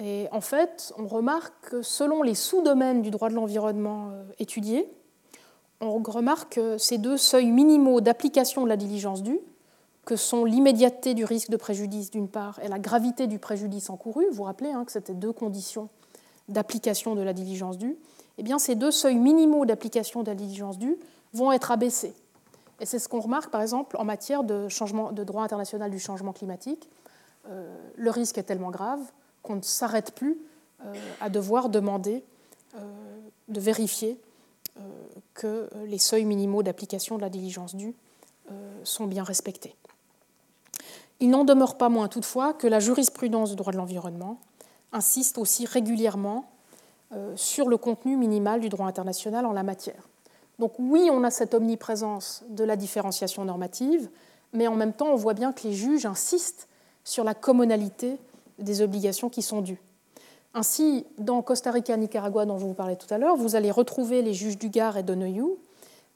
Et 0.00 0.26
en 0.32 0.40
fait, 0.40 0.92
on 0.98 1.06
remarque 1.06 1.70
que 1.70 1.82
selon 1.82 2.22
les 2.22 2.34
sous-domaines 2.34 3.02
du 3.02 3.10
droit 3.10 3.28
de 3.28 3.34
l'environnement 3.34 4.10
étudiés, 4.40 4.88
on 5.80 6.02
remarque 6.02 6.58
ces 6.78 6.98
deux 6.98 7.16
seuils 7.16 7.50
minimaux 7.50 8.00
d'application 8.00 8.64
de 8.64 8.68
la 8.68 8.76
diligence 8.76 9.22
due, 9.22 9.38
que 10.04 10.16
sont 10.16 10.44
l'immédiateté 10.44 11.14
du 11.14 11.24
risque 11.24 11.50
de 11.50 11.56
préjudice 11.56 12.10
d'une 12.10 12.28
part 12.28 12.58
et 12.62 12.68
la 12.68 12.78
gravité 12.78 13.26
du 13.26 13.38
préjudice 13.38 13.88
encouru, 13.90 14.26
vous 14.30 14.36
vous 14.36 14.42
rappelez 14.42 14.70
hein, 14.70 14.84
que 14.84 14.92
c'était 14.92 15.14
deux 15.14 15.32
conditions 15.32 15.88
d'application 16.48 17.14
de 17.14 17.22
la 17.22 17.32
diligence 17.32 17.78
due, 17.78 17.96
eh 18.38 18.42
bien 18.42 18.58
ces 18.58 18.74
deux 18.74 18.90
seuils 18.90 19.16
minimaux 19.16 19.64
d'application 19.64 20.22
de 20.22 20.28
la 20.28 20.34
diligence 20.34 20.78
due 20.78 20.96
vont 21.32 21.52
être 21.52 21.70
abaissés. 21.70 22.14
Et 22.84 22.86
c'est 22.86 22.98
ce 22.98 23.08
qu'on 23.08 23.20
remarque 23.20 23.48
par 23.48 23.62
exemple 23.62 23.96
en 23.96 24.04
matière 24.04 24.44
de, 24.44 24.68
droit 25.24 25.42
international 25.42 25.90
du 25.90 25.98
changement 25.98 26.34
climatique. 26.34 26.90
Euh, 27.48 27.74
le 27.96 28.10
risque 28.10 28.36
est 28.36 28.42
tellement 28.42 28.70
grave 28.70 29.00
qu'on 29.42 29.56
ne 29.56 29.62
s'arrête 29.62 30.14
plus 30.14 30.36
euh, 30.84 30.92
à 31.22 31.30
devoir 31.30 31.70
demander 31.70 32.22
euh, 32.76 32.80
de 33.48 33.58
vérifier 33.58 34.20
que 35.32 35.70
les 35.86 35.96
seuils 35.96 36.26
minimaux 36.26 36.62
d'application 36.62 37.16
de 37.16 37.22
la 37.22 37.30
diligence 37.30 37.74
due 37.74 37.94
sont 38.82 39.06
bien 39.06 39.22
respectés. 39.22 39.76
Il 41.20 41.30
n'en 41.30 41.44
demeure 41.44 41.78
pas 41.78 41.88
moins 41.88 42.08
toutefois 42.08 42.52
que 42.52 42.66
la 42.66 42.80
jurisprudence 42.80 43.50
du 43.50 43.56
droit 43.56 43.72
de 43.72 43.78
l'environnement 43.78 44.40
insiste 44.92 45.38
aussi 45.38 45.64
régulièrement 45.64 46.50
sur 47.36 47.68
le 47.68 47.76
contenu 47.76 48.16
minimal 48.16 48.60
du 48.60 48.68
droit 48.68 48.88
international 48.88 49.46
en 49.46 49.52
la 49.52 49.62
matière. 49.62 50.08
Donc 50.58 50.74
oui, 50.78 51.08
on 51.12 51.24
a 51.24 51.30
cette 51.30 51.54
omniprésence 51.54 52.44
de 52.48 52.64
la 52.64 52.76
différenciation 52.76 53.44
normative, 53.44 54.08
mais 54.52 54.68
en 54.68 54.76
même 54.76 54.92
temps, 54.92 55.08
on 55.08 55.16
voit 55.16 55.34
bien 55.34 55.52
que 55.52 55.66
les 55.66 55.72
juges 55.72 56.06
insistent 56.06 56.68
sur 57.02 57.24
la 57.24 57.34
commonalité 57.34 58.18
des 58.58 58.82
obligations 58.82 59.28
qui 59.28 59.42
sont 59.42 59.60
dues. 59.60 59.80
Ainsi, 60.54 61.04
dans 61.18 61.42
Costa 61.42 61.72
Rica, 61.72 61.96
Nicaragua, 61.96 62.46
dont 62.46 62.58
je 62.58 62.64
vous 62.64 62.74
parlais 62.74 62.94
tout 62.94 63.12
à 63.12 63.18
l'heure, 63.18 63.36
vous 63.36 63.56
allez 63.56 63.72
retrouver 63.72 64.22
les 64.22 64.34
juges 64.34 64.56
du 64.56 64.68
Gard 64.68 64.96
et 64.96 65.02
d'Onoyou, 65.02 65.58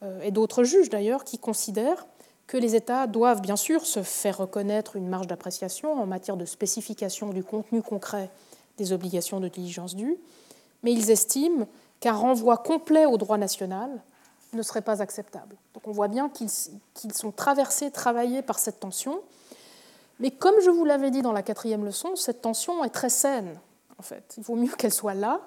euh, 0.05 0.23
et 0.23 0.31
d'autres 0.31 0.63
juges 0.63 0.89
d'ailleurs, 0.89 1.25
qui 1.25 1.39
considèrent 1.39 2.07
que 2.47 2.57
les 2.57 2.77
États 2.77 3.09
doivent 3.09 3.41
bien 3.41 3.57
sûr 3.57 3.85
se 3.85 4.03
faire 4.03 4.39
reconnaître 4.39 4.95
une 4.97 5.09
marge 5.09 5.27
d'appréciation 5.27 5.93
en 5.93 6.07
matière 6.07 6.37
de 6.37 6.45
spécification 6.45 7.31
du 7.31 7.43
contenu 7.43 7.83
concret 7.83 8.31
des 8.79 8.93
obligations 8.93 9.41
de 9.41 9.49
diligence 9.49 9.97
due, 9.97 10.17
mais 10.85 10.93
ils 10.93 11.11
estiment 11.11 11.67
qu'un 12.01 12.13
renvoi 12.13 12.57
complet 12.59 13.07
au 13.07 13.19
droit 13.19 13.39
national 13.39 13.91
ne 14.53 14.63
serait 14.63 14.83
pas 14.83 15.03
acceptable. 15.03 15.57
Donc 15.75 15.87
on 15.87 15.93
voit 15.93 16.09
bien 16.09 16.31
qu'ils 16.31 17.15
sont 17.15 17.33
traversés, 17.33 17.91
travaillés 17.91 18.43
par 18.43 18.59
cette 18.59 18.81
tension. 18.81 19.21
Mais 20.21 20.31
comme 20.31 20.55
je 20.65 20.71
vous 20.71 20.85
l'avais 20.85 21.11
dit 21.11 21.23
dans 21.23 21.33
la 21.33 21.43
quatrième 21.43 21.85
leçon, 21.85 22.17
cette 22.17 22.43
tension 22.43 22.85
est 22.85 22.91
très 22.91 23.11
saine 23.11 23.59
en 23.99 24.03
fait. 24.03 24.35
Il 24.37 24.43
vaut 24.43 24.57
mieux 24.57 24.73
qu'elle 24.77 24.93
soit 24.93 25.15
là 25.15 25.41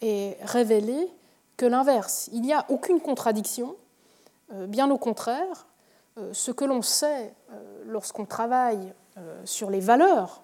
et 0.00 0.36
révélée 0.42 1.08
que 1.56 1.66
l'inverse. 1.66 2.30
Il 2.32 2.42
n'y 2.42 2.52
a 2.52 2.64
aucune 2.70 3.00
contradiction, 3.00 3.76
euh, 4.52 4.66
bien 4.66 4.90
au 4.90 4.98
contraire. 4.98 5.66
Euh, 6.18 6.30
ce 6.32 6.50
que 6.50 6.64
l'on 6.64 6.82
sait 6.82 7.34
euh, 7.52 7.82
lorsqu'on 7.86 8.24
travaille 8.24 8.92
sur 9.44 9.68
les 9.70 9.80
valeurs, 9.80 10.40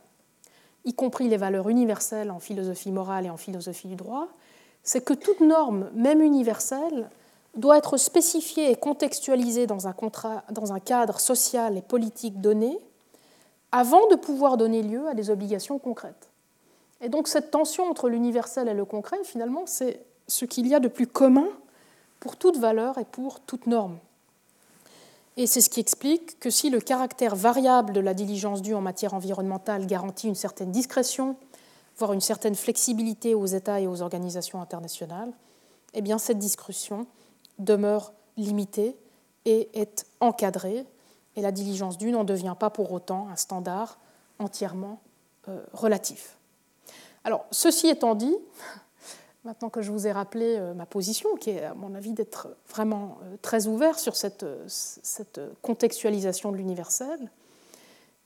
y 0.84 0.92
compris 0.92 1.28
les 1.28 1.38
valeurs 1.38 1.70
universelles 1.70 2.30
en 2.30 2.40
philosophie 2.40 2.92
morale 2.92 3.24
et 3.24 3.30
en 3.30 3.38
philosophie 3.38 3.88
du 3.88 3.96
droit, 3.96 4.28
c'est 4.82 5.02
que 5.02 5.14
toute 5.14 5.40
norme, 5.40 5.88
même 5.94 6.20
universelle, 6.20 7.08
doit 7.56 7.78
être 7.78 7.96
spécifiée 7.96 8.70
et 8.70 8.76
contextualisée 8.76 9.66
dans 9.66 9.88
un, 9.88 9.94
dans 10.50 10.72
un 10.72 10.80
cadre 10.80 11.18
social 11.18 11.76
et 11.76 11.82
politique 11.82 12.40
donné 12.40 12.78
avant 13.72 14.06
de 14.08 14.14
pouvoir 14.14 14.56
donner 14.56 14.82
lieu 14.82 15.08
à 15.08 15.14
des 15.14 15.30
obligations 15.30 15.78
concrètes. 15.78 16.30
Et 17.00 17.08
donc 17.08 17.28
cette 17.28 17.50
tension 17.50 17.84
entre 17.84 18.08
l'universel 18.08 18.68
et 18.68 18.74
le 18.74 18.84
concret, 18.84 19.18
finalement, 19.24 19.64
c'est 19.66 20.04
ce 20.28 20.44
qu'il 20.44 20.66
y 20.66 20.74
a 20.74 20.80
de 20.80 20.88
plus 20.88 21.06
commun 21.06 21.48
pour 22.20 22.36
toute 22.36 22.56
valeur 22.58 22.98
et 22.98 23.04
pour 23.04 23.40
toute 23.40 23.66
norme. 23.66 23.98
Et 25.36 25.46
c'est 25.46 25.60
ce 25.60 25.68
qui 25.68 25.80
explique 25.80 26.40
que 26.40 26.48
si 26.48 26.70
le 26.70 26.80
caractère 26.80 27.36
variable 27.36 27.92
de 27.92 28.00
la 28.00 28.14
diligence 28.14 28.62
due 28.62 28.74
en 28.74 28.80
matière 28.80 29.12
environnementale 29.12 29.86
garantit 29.86 30.28
une 30.28 30.34
certaine 30.34 30.72
discrétion, 30.72 31.36
voire 31.98 32.14
une 32.14 32.22
certaine 32.22 32.54
flexibilité 32.54 33.34
aux 33.34 33.46
États 33.46 33.80
et 33.80 33.86
aux 33.86 34.00
organisations 34.00 34.62
internationales, 34.62 35.32
eh 35.92 36.00
bien 36.00 36.16
cette 36.16 36.38
discrétion 36.38 37.06
demeure 37.58 38.12
limitée 38.36 38.96
et 39.44 39.68
est 39.74 40.06
encadrée, 40.20 40.84
et 41.36 41.40
la 41.40 41.52
diligence 41.52 41.98
due 41.98 42.10
n'en 42.10 42.24
devient 42.24 42.54
pas 42.58 42.70
pour 42.70 42.92
autant 42.92 43.28
un 43.28 43.36
standard 43.36 43.98
entièrement 44.38 45.00
euh, 45.48 45.60
relatif. 45.72 46.36
Alors, 47.24 47.46
ceci 47.50 47.88
étant 47.88 48.14
dit, 48.14 48.36
maintenant 49.44 49.70
que 49.70 49.82
je 49.82 49.92
vous 49.92 50.06
ai 50.06 50.12
rappelé 50.12 50.56
euh, 50.56 50.74
ma 50.74 50.86
position, 50.86 51.36
qui 51.36 51.50
est 51.50 51.64
à 51.64 51.74
mon 51.74 51.94
avis 51.94 52.12
d'être 52.12 52.48
vraiment 52.68 53.18
euh, 53.22 53.36
très 53.42 53.66
ouvert 53.66 53.98
sur 53.98 54.16
cette, 54.16 54.46
cette 54.66 55.40
contextualisation 55.62 56.52
de 56.52 56.56
l'universel, 56.56 57.30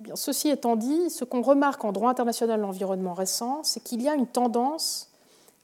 eh 0.00 0.04
bien, 0.04 0.16
ceci 0.16 0.48
étant 0.48 0.76
dit, 0.76 1.10
ce 1.10 1.24
qu'on 1.24 1.42
remarque 1.42 1.84
en 1.84 1.92
droit 1.92 2.10
international 2.10 2.58
de 2.58 2.62
l'environnement 2.62 3.12
récent, 3.12 3.62
c'est 3.64 3.80
qu'il 3.80 4.00
y 4.00 4.08
a 4.08 4.14
une 4.14 4.26
tendance 4.26 5.10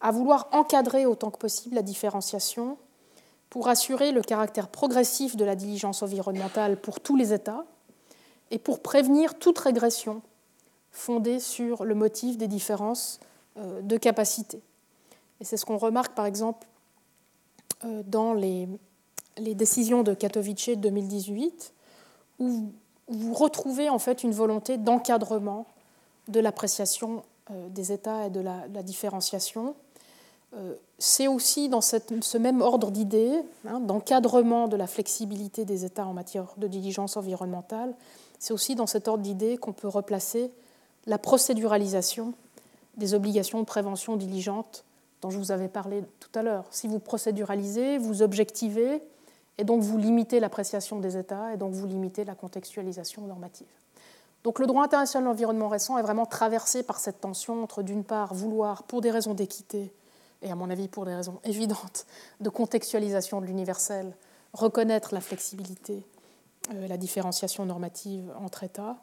à 0.02 0.10
vouloir 0.10 0.48
encadrer 0.52 1.06
autant 1.06 1.30
que 1.30 1.38
possible 1.38 1.74
la 1.74 1.82
différenciation 1.82 2.76
pour 3.50 3.68
assurer 3.68 4.12
le 4.12 4.22
caractère 4.22 4.68
progressif 4.68 5.36
de 5.36 5.44
la 5.44 5.56
diligence 5.56 6.02
environnementale 6.02 6.80
pour 6.80 7.00
tous 7.00 7.16
les 7.16 7.32
États 7.32 7.64
et 8.50 8.58
pour 8.58 8.80
prévenir 8.80 9.38
toute 9.38 9.58
régression 9.58 10.22
fondée 10.92 11.40
sur 11.40 11.84
le 11.84 11.94
motif 11.94 12.38
des 12.38 12.48
différences 12.48 13.20
euh, 13.58 13.82
de 13.82 13.96
capacité. 13.96 14.60
Et 15.40 15.44
c'est 15.44 15.56
ce 15.56 15.64
qu'on 15.64 15.78
remarque 15.78 16.14
par 16.14 16.26
exemple 16.26 16.66
euh, 17.84 18.02
dans 18.06 18.32
les, 18.32 18.68
décisions 19.38 20.02
de 20.02 20.14
Katowice 20.14 20.68
de 20.68 20.74
2018, 20.74 21.74
où 22.38 22.72
vous 23.08 23.34
retrouvez 23.34 23.90
en 23.90 23.98
fait 23.98 24.22
une 24.22 24.32
volonté 24.32 24.78
d'encadrement 24.78 25.66
de 26.28 26.40
l'appréciation 26.40 27.22
euh, 27.50 27.68
des 27.68 27.92
États 27.92 28.26
et 28.26 28.30
de 28.30 28.40
la, 28.40 28.82
différenciation. 28.82 29.76
C'est 30.98 31.28
aussi 31.28 31.68
dans 31.68 31.80
ce 31.80 32.38
même 32.38 32.62
ordre 32.62 32.90
d'idées, 32.90 33.42
hein, 33.66 33.80
d'encadrement 33.80 34.68
de 34.68 34.76
la 34.76 34.86
flexibilité 34.86 35.64
des 35.64 35.84
États 35.84 36.06
en 36.06 36.14
matière 36.14 36.54
de 36.56 36.66
diligence 36.66 37.16
environnementale, 37.16 37.94
c'est 38.38 38.52
aussi 38.52 38.74
dans 38.74 38.86
cet 38.86 39.08
ordre 39.08 39.22
d'idées 39.22 39.58
qu'on 39.58 39.72
peut 39.72 39.88
replacer 39.88 40.50
la 41.06 41.18
procéduralisation 41.18 42.34
des 42.96 43.14
obligations 43.14 43.60
de 43.60 43.66
prévention 43.66 44.16
diligente 44.16 44.84
dont 45.22 45.30
je 45.30 45.38
vous 45.38 45.52
avais 45.52 45.68
parlé 45.68 46.02
tout 46.20 46.30
à 46.38 46.42
l'heure. 46.42 46.64
Si 46.70 46.88
vous 46.88 46.98
procéduralisez, 46.98 47.98
vous 47.98 48.22
objectivez, 48.22 49.02
et 49.58 49.64
donc 49.64 49.82
vous 49.82 49.98
limitez 49.98 50.40
l'appréciation 50.40 50.98
des 51.00 51.16
États, 51.16 51.52
et 51.52 51.56
donc 51.56 51.72
vous 51.72 51.86
limitez 51.86 52.24
la 52.24 52.34
contextualisation 52.34 53.22
normative. 53.22 53.66
Donc 54.44 54.58
le 54.58 54.66
droit 54.66 54.84
international 54.84 55.24
de 55.24 55.28
l'environnement 55.30 55.68
récent 55.68 55.98
est 55.98 56.02
vraiment 56.02 56.26
traversé 56.26 56.82
par 56.82 57.00
cette 57.00 57.20
tension 57.20 57.62
entre, 57.62 57.82
d'une 57.82 58.04
part, 58.04 58.34
vouloir, 58.34 58.82
pour 58.84 59.00
des 59.00 59.10
raisons 59.10 59.34
d'équité, 59.34 59.92
et 60.42 60.50
à 60.50 60.54
mon 60.54 60.70
avis 60.70 60.88
pour 60.88 61.04
des 61.04 61.14
raisons 61.14 61.40
évidentes 61.44 62.06
de 62.40 62.48
contextualisation 62.50 63.40
de 63.40 63.46
l'universel, 63.46 64.14
reconnaître 64.52 65.14
la 65.14 65.20
flexibilité, 65.20 66.02
euh, 66.72 66.86
la 66.88 66.96
différenciation 66.96 67.64
normative 67.66 68.32
entre 68.38 68.64
États, 68.64 68.96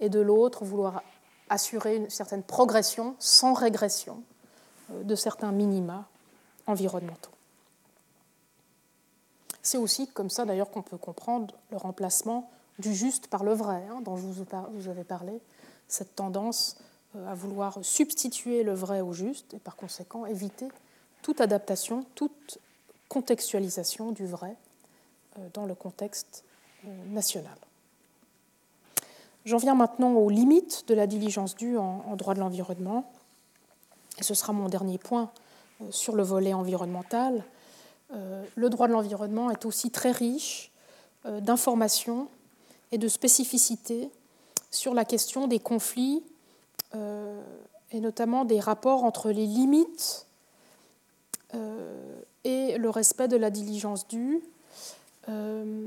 et 0.00 0.08
de 0.08 0.20
l'autre, 0.20 0.64
vouloir 0.64 1.02
assurer 1.48 1.96
une 1.96 2.10
certaine 2.10 2.42
progression 2.42 3.16
sans 3.18 3.54
régression 3.54 4.22
euh, 4.92 5.02
de 5.02 5.14
certains 5.14 5.52
minima 5.52 6.08
environnementaux. 6.66 7.30
C'est 9.62 9.78
aussi 9.78 10.08
comme 10.08 10.30
ça 10.30 10.44
d'ailleurs 10.44 10.70
qu'on 10.70 10.82
peut 10.82 10.96
comprendre 10.96 11.54
le 11.70 11.76
remplacement 11.76 12.50
du 12.78 12.94
juste 12.94 13.26
par 13.26 13.44
le 13.44 13.52
vrai, 13.52 13.84
hein, 13.90 14.00
dont 14.00 14.16
je 14.16 14.22
vous 14.22 14.88
avais 14.88 15.04
parlé, 15.04 15.40
cette 15.86 16.14
tendance 16.16 16.76
à 17.14 17.34
vouloir 17.34 17.78
substituer 17.82 18.62
le 18.62 18.74
vrai 18.74 19.00
au 19.00 19.12
juste 19.12 19.54
et 19.54 19.58
par 19.58 19.76
conséquent 19.76 20.26
éviter 20.26 20.68
toute 21.22 21.40
adaptation, 21.40 22.06
toute 22.14 22.58
contextualisation 23.08 24.12
du 24.12 24.26
vrai 24.26 24.56
dans 25.52 25.66
le 25.66 25.74
contexte 25.74 26.44
national. 27.08 27.56
J'en 29.44 29.56
viens 29.56 29.74
maintenant 29.74 30.12
aux 30.14 30.30
limites 30.30 30.84
de 30.88 30.94
la 30.94 31.06
diligence 31.06 31.56
due 31.56 31.78
en, 31.78 32.14
droit 32.16 32.34
de 32.34 32.40
l'environnement. 32.40 33.10
Ce 34.20 34.34
sera 34.34 34.52
mon 34.52 34.68
dernier 34.68 34.98
point 34.98 35.30
sur 35.90 36.14
le 36.14 36.22
volet 36.22 36.52
environnemental. 36.52 37.42
Le 38.10 38.68
droit 38.68 38.86
de 38.86 38.92
l'environnement 38.92 39.50
est 39.50 39.64
aussi 39.64 39.90
très 39.90 40.10
riche 40.10 40.70
d'informations 41.24 42.28
et 42.92 42.98
de 42.98 43.08
spécificités 43.08 44.10
sur 44.70 44.94
la 44.94 45.04
question 45.04 45.46
des 45.46 45.58
conflits 45.58 46.22
et 46.94 48.00
notamment 48.00 48.44
des 48.44 48.60
rapports 48.60 49.04
entre 49.04 49.30
les 49.30 49.46
limites 49.46 50.26
et 52.44 52.78
le 52.78 52.90
respect 52.90 53.28
de 53.28 53.36
la 53.36 53.50
diligence 53.50 54.06
due. 54.08 54.42
Euh, 55.28 55.84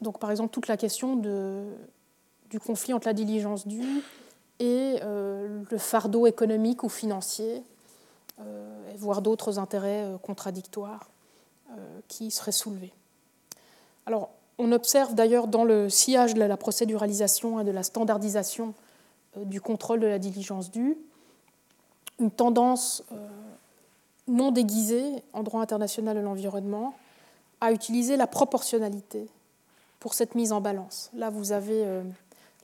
donc, 0.00 0.18
par 0.18 0.30
exemple, 0.30 0.50
toute 0.50 0.68
la 0.68 0.76
question 0.76 1.16
de, 1.16 1.64
du 2.50 2.58
conflit 2.60 2.92
entre 2.92 3.06
la 3.06 3.14
diligence 3.14 3.66
due 3.66 4.02
et 4.60 4.98
euh, 5.02 5.62
le 5.70 5.78
fardeau 5.78 6.26
économique 6.26 6.82
ou 6.82 6.88
financier, 6.88 7.62
euh, 8.40 8.92
voire 8.96 9.22
d'autres 9.22 9.58
intérêts 9.58 10.06
contradictoires 10.22 11.08
qui 12.06 12.30
seraient 12.30 12.52
soulevés. 12.52 12.92
Alors, 14.06 14.30
on 14.58 14.70
observe 14.70 15.14
d'ailleurs 15.16 15.48
dans 15.48 15.64
le 15.64 15.88
sillage 15.88 16.34
de 16.34 16.44
la 16.44 16.56
procéduralisation 16.56 17.58
et 17.58 17.64
de 17.64 17.72
la 17.72 17.82
standardisation 17.82 18.74
du 19.36 19.60
contrôle 19.60 20.00
de 20.00 20.06
la 20.06 20.18
diligence 20.18 20.70
due 20.70 20.96
une 22.20 22.30
tendance 22.30 23.02
non 24.28 24.52
déguisé 24.52 25.22
en 25.32 25.42
droit 25.42 25.60
international 25.60 26.16
de 26.16 26.20
l'environnement 26.20 26.94
à 27.60 27.72
utiliser 27.72 28.16
la 28.16 28.26
proportionnalité 28.26 29.28
pour 30.00 30.14
cette 30.14 30.34
mise 30.34 30.52
en 30.52 30.60
balance. 30.60 31.10
Là, 31.14 31.30
vous 31.30 31.52
avez 31.52 31.84
euh, 31.84 32.02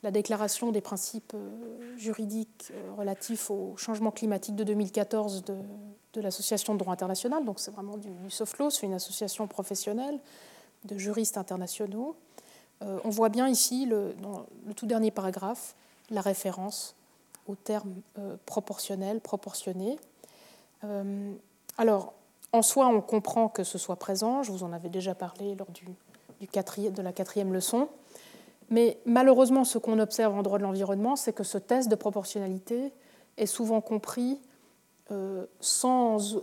la 0.02 0.10
déclaration 0.10 0.72
des 0.72 0.80
principes 0.80 1.32
euh, 1.34 1.96
juridiques 1.96 2.70
euh, 2.72 2.92
relatifs 2.98 3.50
au 3.50 3.74
changement 3.76 4.10
climatique 4.10 4.56
de 4.56 4.64
2014 4.64 5.44
de, 5.44 6.20
l'Association 6.20 6.74
de 6.74 6.78
droit 6.78 6.92
international. 6.92 7.44
Donc, 7.44 7.60
c'est 7.60 7.70
vraiment 7.70 7.96
du, 7.96 8.10
soft 8.28 8.58
law, 8.58 8.68
c'est 8.68 8.84
une 8.84 8.94
association 8.94 9.46
professionnelle 9.46 10.18
de 10.84 10.98
juristes 10.98 11.38
internationaux. 11.38 12.16
on 12.80 13.10
voit 13.10 13.28
bien 13.28 13.48
ici, 13.48 13.86
dans 13.86 14.46
le 14.66 14.74
tout 14.74 14.86
dernier 14.86 15.10
paragraphe, 15.10 15.76
la 16.10 16.20
référence 16.20 16.96
au 17.46 17.54
terme 17.54 17.94
proportionnel, 18.46 19.20
proportionné. 19.20 19.98
Alors, 21.78 22.12
en 22.52 22.62
soi, 22.62 22.88
on 22.88 23.00
comprend 23.00 23.48
que 23.48 23.64
ce 23.64 23.78
soit 23.78 23.96
présent, 23.96 24.42
je 24.42 24.52
vous 24.52 24.62
en 24.62 24.72
avais 24.72 24.88
déjà 24.88 25.14
parlé 25.14 25.54
lors 25.54 25.70
du, 25.70 25.84
de 26.40 27.02
la 27.02 27.12
quatrième 27.12 27.52
leçon, 27.52 27.88
mais 28.70 28.98
malheureusement, 29.04 29.64
ce 29.64 29.78
qu'on 29.78 29.98
observe 29.98 30.34
en 30.34 30.42
droit 30.42 30.58
de 30.58 30.62
l'environnement, 30.62 31.16
c'est 31.16 31.32
que 31.32 31.44
ce 31.44 31.58
test 31.58 31.88
de 31.88 31.96
proportionnalité 31.96 32.92
est 33.36 33.46
souvent 33.46 33.80
compris 33.80 34.40
euh, 35.10 35.46
sans, 35.58 36.38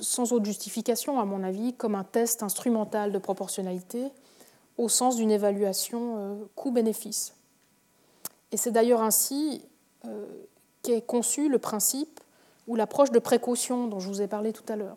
sans 0.00 0.32
autre 0.32 0.44
justification, 0.44 1.18
à 1.18 1.24
mon 1.24 1.42
avis, 1.42 1.74
comme 1.74 1.96
un 1.96 2.04
test 2.04 2.44
instrumental 2.44 3.10
de 3.10 3.18
proportionnalité 3.18 4.12
au 4.78 4.88
sens 4.88 5.16
d'une 5.16 5.32
évaluation 5.32 6.14
euh, 6.16 6.44
coût-bénéfice. 6.54 7.34
Et 8.54 8.56
c'est 8.56 8.70
d'ailleurs 8.70 9.02
ainsi 9.02 9.64
euh, 10.04 10.26
qu'est 10.82 11.02
conçu 11.02 11.48
le 11.48 11.58
principe 11.58 12.20
ou 12.68 12.76
l'approche 12.76 13.10
de 13.10 13.18
précaution 13.18 13.88
dont 13.88 13.98
je 13.98 14.06
vous 14.06 14.22
ai 14.22 14.28
parlé 14.28 14.52
tout 14.52 14.62
à 14.68 14.76
l'heure. 14.76 14.96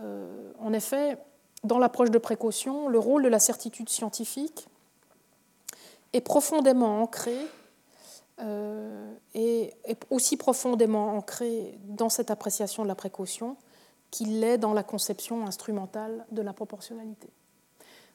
Euh, 0.00 0.50
en 0.58 0.72
effet, 0.72 1.16
dans 1.62 1.78
l'approche 1.78 2.10
de 2.10 2.18
précaution, 2.18 2.88
le 2.88 2.98
rôle 2.98 3.22
de 3.22 3.28
la 3.28 3.38
certitude 3.38 3.88
scientifique 3.88 4.66
est 6.12 6.20
profondément 6.20 7.02
ancré 7.02 7.36
euh, 8.40 9.14
et 9.36 9.72
aussi 10.10 10.36
profondément 10.36 11.16
ancré 11.16 11.78
dans 11.84 12.08
cette 12.08 12.32
appréciation 12.32 12.82
de 12.82 12.88
la 12.88 12.96
précaution 12.96 13.56
qu'il 14.10 14.40
l'est 14.40 14.58
dans 14.58 14.72
la 14.72 14.82
conception 14.82 15.46
instrumentale 15.46 16.26
de 16.32 16.42
la 16.42 16.52
proportionnalité. 16.52 17.28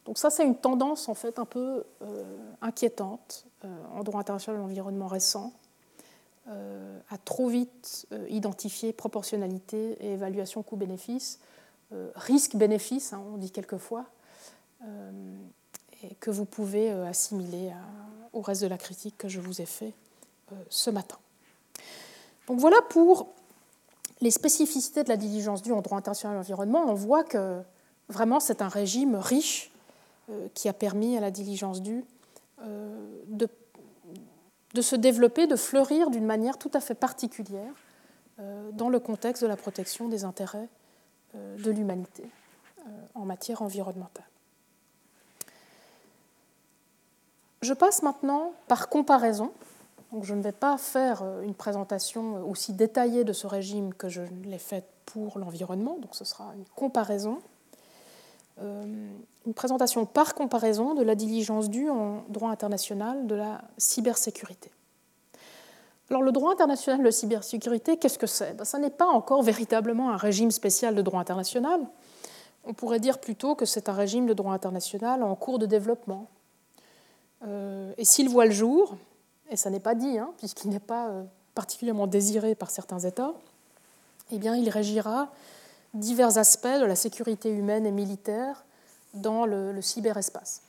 Donc 0.06 0.18
ça, 0.18 0.30
c'est 0.30 0.44
une 0.44 0.56
tendance 0.56 1.10
en 1.10 1.14
fait 1.14 1.38
un 1.40 1.46
peu 1.46 1.84
euh, 2.02 2.24
inquiétante 2.62 3.46
en 3.94 4.04
droit 4.04 4.22
international 4.22 4.60
de 4.60 4.64
l'environnement 4.64 5.08
récent, 5.08 5.54
euh, 6.48 7.00
à 7.12 7.20
trop 7.20 7.50
vite 7.50 8.08
euh, 8.12 8.28
identifier 8.28 8.94
proportionnalité 8.94 9.96
et 10.00 10.14
évaluation 10.14 10.64
coût-bénéfice, 10.64 11.40
euh, 11.94 12.10
risque-bénéfice, 12.16 13.14
hein, 13.14 13.22
on 13.32 13.38
dit 13.38 13.52
quelquefois, 13.52 14.06
et 16.02 16.16
que 16.16 16.32
vous 16.32 16.46
pouvez 16.46 16.90
assimiler 16.90 17.72
au 18.34 18.42
reste 18.42 18.64
de 18.64 18.68
la 18.68 18.80
critique 18.80 19.16
que 19.16 19.30
je 19.30 19.40
vous 19.40 19.62
ai 19.62 19.68
fait 19.68 19.94
ce 20.70 20.90
matin. 20.90 21.18
Donc 22.48 22.60
voilà 22.60 22.82
pour 22.90 23.28
les 24.22 24.32
spécificités 24.32 25.04
de 25.04 25.10
la 25.10 25.18
diligence 25.18 25.62
due 25.62 25.72
en 25.72 25.82
droit 25.82 26.00
international 26.00 26.36
de 26.36 26.40
l'environnement. 26.40 26.84
On 26.88 26.96
voit 26.96 27.24
que 27.24 27.62
vraiment 28.10 28.40
c'est 28.40 28.64
un 28.64 28.70
régime 28.70 29.16
riche 29.16 29.72
qui 30.54 30.70
a 30.70 30.74
permis 30.74 31.18
à 31.18 31.20
la 31.20 31.32
diligence 31.32 31.82
due 31.82 32.06
de 33.28 33.48
de 34.74 34.82
se 34.82 34.96
développer, 34.96 35.48
de 35.48 35.56
fleurir 35.56 36.10
d'une 36.10 36.26
manière 36.26 36.58
tout 36.58 36.72
à 36.74 36.80
fait 36.80 36.96
particulière 36.96 37.74
euh, 38.40 38.72
dans 38.72 38.90
le 38.90 39.00
contexte 39.00 39.44
de 39.44 39.48
la 39.48 39.58
protection 39.58 40.08
des 40.08 40.24
intérêts 40.24 40.70
euh, 41.36 41.58
de 41.58 41.72
l'humanité 41.72 42.24
euh, 42.80 42.90
en 43.16 43.26
matière 43.26 43.62
environnementale. 43.62 44.26
Je 47.62 47.74
passe 47.74 48.02
maintenant 48.02 48.54
par 48.68 48.90
comparaison. 48.90 49.52
Je 50.24 50.34
ne 50.34 50.42
vais 50.42 50.52
pas 50.52 50.78
faire 50.78 51.24
une 51.44 51.54
présentation 51.54 52.50
aussi 52.50 52.74
détaillée 52.74 53.24
de 53.24 53.34
ce 53.34 53.48
régime 53.48 53.94
que 53.94 54.10
je 54.10 54.24
l'ai 54.46 54.58
faite 54.58 54.90
pour 55.06 55.38
l'environnement, 55.38 55.98
donc 56.00 56.16
ce 56.16 56.26
sera 56.26 56.54
une 56.56 56.66
comparaison 56.76 57.40
une 59.46 59.54
présentation 59.54 60.06
par 60.06 60.36
comparaison 60.36 60.94
de 60.94 61.04
la 61.04 61.16
diligence 61.16 61.70
due 61.70 61.90
en 61.90 62.24
droit 62.30 62.50
international 62.50 63.28
de 63.28 63.36
la 63.36 63.62
cybersécurité. 63.78 64.72
Alors 66.12 66.24
le 66.24 66.34
droit 66.34 66.52
international 66.52 67.06
de 67.06 67.10
cybersécurité, 67.10 67.96
qu'est-ce 67.96 68.20
que 68.20 68.28
c'est? 68.28 68.54
Ben, 68.54 68.66
Ça 68.66 68.78
n'est 68.80 68.90
pas 68.90 69.08
encore 69.08 69.44
véritablement 69.44 70.12
un 70.12 70.18
régime 70.18 70.52
spécial 70.52 70.94
de 70.94 71.02
droit 71.02 71.22
international. 71.22 71.80
On 72.66 72.74
pourrait 72.74 73.00
dire 73.00 73.20
plutôt 73.20 73.56
que 73.56 73.66
c'est 73.66 73.88
un 73.88 73.94
régime 73.94 74.26
de 74.26 74.34
droit 74.34 74.54
international 74.54 75.24
en 75.24 75.34
cours 75.36 75.58
de 75.58 75.66
développement. 75.66 76.28
Euh, 77.48 77.94
et 77.98 78.04
s'il 78.04 78.28
voit 78.28 78.46
le 78.46 78.52
jour, 78.52 78.98
et 79.50 79.56
ça 79.56 79.70
n'est 79.70 79.80
pas 79.80 79.96
dit, 79.96 80.18
hein, 80.18 80.32
puisqu'il 80.38 80.70
n'est 80.70 80.80
pas 80.80 81.08
euh, 81.08 81.24
particulièrement 81.56 82.08
désiré 82.08 82.56
par 82.56 82.70
certains 82.72 83.00
États, 83.00 83.34
eh 84.32 84.38
bien 84.38 84.56
il 84.58 84.70
régira 84.70 85.30
divers 85.94 86.38
aspects 86.38 86.68
de 86.68 86.86
la 86.86 86.96
sécurité 86.96 87.50
humaine 87.50 87.86
et 87.86 87.92
militaire 87.92 88.66
dans 89.14 89.46
le, 89.46 89.82
cyberespace. 89.82 90.64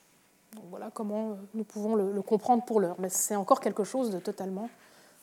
Voilà 0.71 0.91
comment 0.93 1.31
euh, 1.31 1.35
nous 1.55 1.65
pouvons 1.65 1.95
le, 1.95 2.21
comprendre 2.23 2.65
pour 2.65 2.81
l'heure, 2.81 2.97
mais 2.99 3.09
c'est 3.09 3.37
encore 3.37 3.61
quelque 3.61 3.85
chose 3.85 4.11
de 4.11 4.19
totalement 4.19 4.69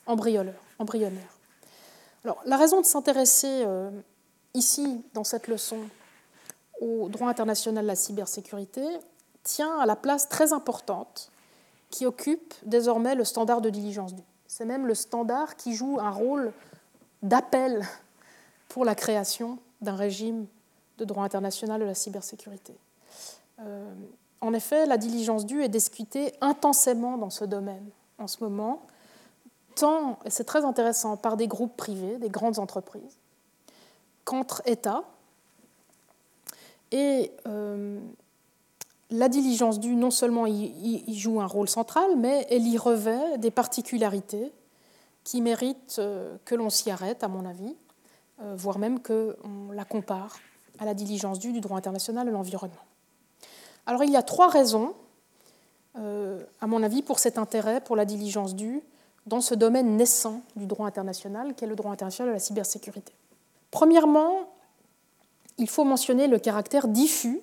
embryonnaire. 0.07 0.55
Alors, 2.23 2.41
la 2.45 2.57
raison 2.57 2.81
de 2.81 2.85
s'intéresser 2.85 3.63
euh, 3.65 3.91
ici, 4.53 5.03
dans 5.13 5.23
cette 5.23 5.47
leçon, 5.47 5.77
au 6.81 7.09
droit 7.09 7.29
international 7.29 7.83
de 7.83 7.87
la 7.87 7.95
cybersécurité 7.95 8.83
tient 9.43 9.79
à 9.79 9.85
la 9.85 9.95
place 9.95 10.29
très 10.29 10.53
importante 10.53 11.31
qui 11.89 12.05
occupe 12.05 12.53
désormais 12.65 13.15
le 13.15 13.23
standard 13.23 13.61
de 13.61 13.69
diligence 13.69 14.13
due. 14.13 14.23
C'est 14.47 14.65
même 14.65 14.87
le 14.87 14.95
standard 14.95 15.55
qui 15.55 15.73
joue 15.75 15.99
un 15.99 16.11
rôle 16.11 16.51
d'appel 17.21 17.85
pour 18.67 18.85
la 18.85 18.95
création 18.95 19.59
d'un 19.81 19.95
régime 19.95 20.45
de 20.97 21.05
droit 21.05 21.23
international 21.23 21.79
de 21.79 21.85
la 21.85 21.95
cybersécurité. 21.95 22.73
Euh, 23.61 23.93
en 24.41 24.53
effet, 24.53 24.85
la 24.85 24.97
diligence 24.97 25.45
due 25.45 25.63
est 25.63 25.69
discutée 25.69 26.33
intensément 26.41 27.17
dans 27.17 27.29
ce 27.29 27.45
domaine 27.45 27.85
en 28.17 28.27
ce 28.27 28.43
moment, 28.43 28.81
tant, 29.75 30.19
et 30.25 30.29
c'est 30.29 30.43
très 30.43 30.65
intéressant, 30.65 31.17
par 31.17 31.37
des 31.37 31.47
groupes 31.47 31.75
privés, 31.75 32.17
des 32.17 32.29
grandes 32.29 32.59
entreprises, 32.59 33.17
qu'entre 34.25 34.61
États. 34.65 35.03
Et 36.91 37.31
euh, 37.47 37.99
la 39.09 39.29
diligence 39.29 39.79
due, 39.79 39.95
non 39.95 40.11
seulement 40.11 40.45
y, 40.47 41.17
joue 41.17 41.39
un 41.39 41.47
rôle 41.47 41.69
central, 41.69 42.15
mais 42.17 42.45
elle 42.49 42.67
y 42.67 42.77
revêt 42.77 43.37
des 43.37 43.51
particularités 43.51 44.51
qui 45.23 45.41
méritent 45.41 45.97
euh, 45.99 46.35
que 46.45 46.55
l'on 46.55 46.69
s'y 46.69 46.91
arrête, 46.91 47.23
à 47.23 47.27
mon 47.27 47.45
avis, 47.45 47.75
voire 48.55 48.79
même 48.79 49.01
qu'on 49.01 49.71
la 49.73 49.85
compare 49.85 50.39
à 50.79 50.85
la 50.85 50.93
diligence 50.93 51.39
due 51.39 51.51
du 51.51 51.59
droit 51.59 51.77
international 51.77 52.25
de 52.25 52.31
l'environnement. 52.31 52.75
Alors 53.85 54.03
il 54.03 54.11
y 54.11 54.15
a 54.15 54.23
trois 54.23 54.49
raisons, 54.49 54.93
euh, 55.97 56.43
à 56.61 56.67
mon 56.67 56.83
avis, 56.83 57.01
pour 57.01 57.19
cet 57.19 57.37
intérêt 57.37 57.81
pour 57.81 57.95
la 57.95 58.05
diligence 58.05 58.55
due 58.55 58.81
dans 59.25 59.41
ce 59.41 59.53
domaine 59.53 59.97
naissant 59.97 60.41
du 60.55 60.65
droit 60.65 60.87
international, 60.87 61.53
qui 61.53 61.65
est 61.65 61.67
le 61.67 61.75
droit 61.75 61.91
international 61.91 62.29
de 62.29 62.33
la 62.33 62.39
cybersécurité. 62.39 63.13
Premièrement, 63.71 64.49
il 65.57 65.67
faut 65.67 65.83
mentionner 65.83 66.27
le 66.27 66.39
caractère 66.39 66.87
diffus 66.87 67.41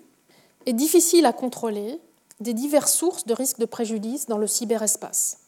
est 0.65 0.73
difficile 0.73 1.27
à 1.27 1.33
contrôler 1.33 2.01
des 2.41 2.55
diverses 2.55 2.93
sources 2.93 3.27
de 3.27 3.35
risques 3.35 3.59
de 3.59 3.67
préjudice 3.67 4.27
dans 4.27 4.39
le 4.39 4.47
cyberespace. 4.47 5.39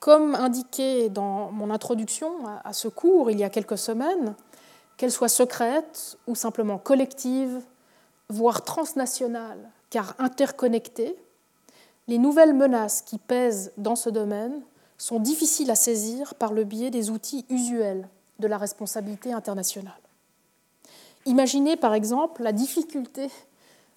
Comme 0.00 0.34
indiqué 0.34 1.08
dans 1.08 1.50
mon 1.50 1.70
introduction 1.70 2.30
à 2.64 2.72
ce 2.72 2.88
cours 2.88 3.30
il 3.30 3.38
y 3.38 3.44
a 3.44 3.50
quelques 3.50 3.78
semaines, 3.78 4.34
qu'elles 4.98 5.12
soient 5.12 5.28
secrètes 5.28 6.18
ou 6.26 6.34
simplement 6.34 6.76
collectives, 6.76 7.62
voire 8.28 8.62
transnationales, 8.62 9.70
car 9.88 10.14
interconnectées, 10.18 11.16
les 12.08 12.18
nouvelles 12.18 12.54
menaces 12.54 13.00
qui 13.00 13.16
pèsent 13.16 13.72
dans 13.78 13.96
ce 13.96 14.10
domaine 14.10 14.60
sont 14.98 15.20
difficiles 15.20 15.70
à 15.70 15.74
saisir 15.74 16.34
par 16.34 16.52
le 16.52 16.64
biais 16.64 16.90
des 16.90 17.08
outils 17.08 17.46
usuels 17.48 18.08
de 18.38 18.46
la 18.46 18.58
responsabilité 18.58 19.32
internationale. 19.32 19.94
Imaginez 21.24 21.76
par 21.76 21.94
exemple 21.94 22.42
la 22.42 22.52
difficulté 22.52 23.28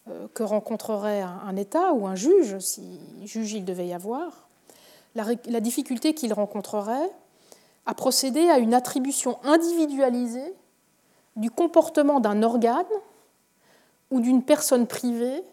euh, 0.09 0.27
que 0.33 0.43
rencontrerait 0.43 1.21
un 1.21 1.55
État 1.55 1.93
ou 1.93 2.07
un 2.07 2.15
juge, 2.15 2.59
si 2.59 2.99
juge 3.23 3.53
il 3.53 3.65
devait 3.65 3.87
y 3.87 3.93
avoir, 3.93 4.47
la, 5.15 5.59
difficulté 5.59 6.13
qu'il 6.13 6.33
rencontrerait 6.33 7.11
à 7.85 7.93
procéder 7.93 8.49
à 8.49 8.59
une 8.59 8.73
attribution 8.73 9.37
individualisée 9.43 10.53
du 11.35 11.49
comportement 11.49 12.19
d'un 12.19 12.43
organe 12.43 12.85
ou 14.09 14.19
d'une 14.19 14.43
personne 14.43 14.87
privée 14.87 15.43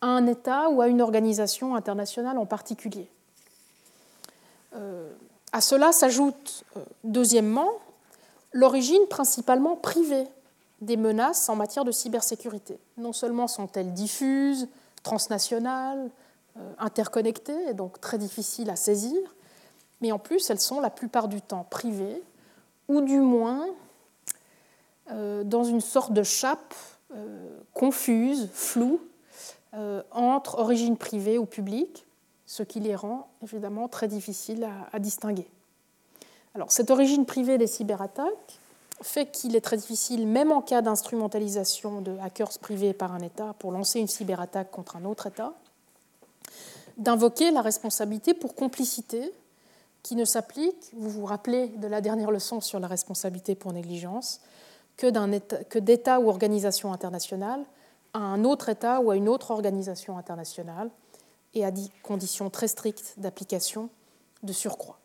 à 0.00 0.08
un 0.08 0.26
État 0.26 0.68
ou 0.68 0.80
à 0.80 0.88
une 0.88 1.00
organisation 1.00 1.74
internationale 1.74 2.38
en 2.38 2.46
particulier. 2.46 3.08
Euh, 4.74 5.10
à 5.52 5.60
cela 5.60 5.92
s'ajoute, 5.92 6.64
euh, 6.76 6.80
deuxièmement, 7.04 7.70
l'origine 8.52 9.06
principalement 9.08 9.76
privée 9.76 10.26
des 10.82 10.96
menaces 10.96 11.48
en 11.48 11.56
matière 11.56 11.84
de 11.84 11.92
cybersécurité. 11.92 12.78
Non 12.98 13.12
seulement 13.12 13.48
sont-elles 13.48 13.94
diffuses, 13.94 14.68
transnationales, 15.02 16.10
euh, 16.58 16.72
interconnectées, 16.78 17.70
et 17.70 17.74
donc 17.74 18.00
très 18.00 18.18
difficiles 18.18 18.68
à 18.68 18.76
saisir, 18.76 19.18
mais 20.02 20.12
en 20.12 20.18
plus 20.18 20.50
elles 20.50 20.60
sont 20.60 20.80
la 20.80 20.90
plupart 20.90 21.28
du 21.28 21.40
temps 21.40 21.66
privées, 21.70 22.22
ou 22.88 23.00
du 23.00 23.18
moins 23.18 23.66
dans 25.10 25.64
une 25.64 25.80
sorte 25.80 26.12
de 26.12 26.22
chape 26.22 26.74
euh, 27.14 27.58
confuse, 27.72 28.48
floue, 28.52 29.00
entre 30.10 30.58
origine 30.58 30.96
privée 30.96 31.36
ou 31.36 31.44
publique, 31.44 32.06
ce 32.46 32.62
qui 32.62 32.80
les 32.80 32.94
rend 32.94 33.28
évidemment 33.42 33.88
très 33.88 34.08
difficiles 34.08 34.64
à, 34.64 34.88
à 34.90 34.98
distinguer. 34.98 35.46
Alors, 36.54 36.72
cette 36.72 36.90
origine 36.90 37.26
privée 37.26 37.58
des 37.58 37.66
cyberattaques 37.66 38.58
fait 39.02 39.26
qu'il 39.26 39.54
est 39.54 39.60
très 39.60 39.76
difficile, 39.76 40.26
même 40.26 40.52
en 40.52 40.62
cas 40.62 40.80
d'instrumentalisation 40.80 42.00
de 42.00 42.16
hackers 42.22 42.58
privés 42.58 42.94
par 42.94 43.12
un 43.12 43.20
État 43.20 43.54
pour 43.58 43.72
lancer 43.72 44.00
une 44.00 44.08
cyberattaque 44.08 44.70
contre 44.70 44.96
un 44.96 45.04
autre 45.04 45.26
État, 45.26 45.52
d'invoquer 46.96 47.50
la 47.50 47.60
responsabilité 47.60 48.32
pour 48.32 48.54
complicité 48.54 49.32
qui 50.02 50.16
ne 50.16 50.24
s'applique, 50.24 50.92
vous 50.94 51.10
vous 51.10 51.26
rappelez 51.26 51.68
de 51.68 51.86
la 51.88 52.00
dernière 52.00 52.30
leçon 52.30 52.60
sur 52.60 52.80
la 52.80 52.86
responsabilité 52.86 53.54
pour 53.54 53.72
négligence, 53.72 54.40
que 54.96 55.78
d'État 55.78 56.20
ou 56.20 56.28
organisation 56.28 56.92
internationale 56.92 57.64
à 58.14 58.18
un 58.18 58.44
autre 58.44 58.68
État 58.68 59.00
ou 59.00 59.10
à 59.10 59.16
une 59.16 59.28
autre 59.28 59.50
organisation 59.50 60.16
internationale 60.16 60.90
et 61.54 61.64
à 61.64 61.70
des 61.70 61.88
conditions 62.02 62.50
très 62.50 62.68
strictes 62.68 63.14
d'application 63.18 63.90
de 64.42 64.52
surcroît. 64.52 64.98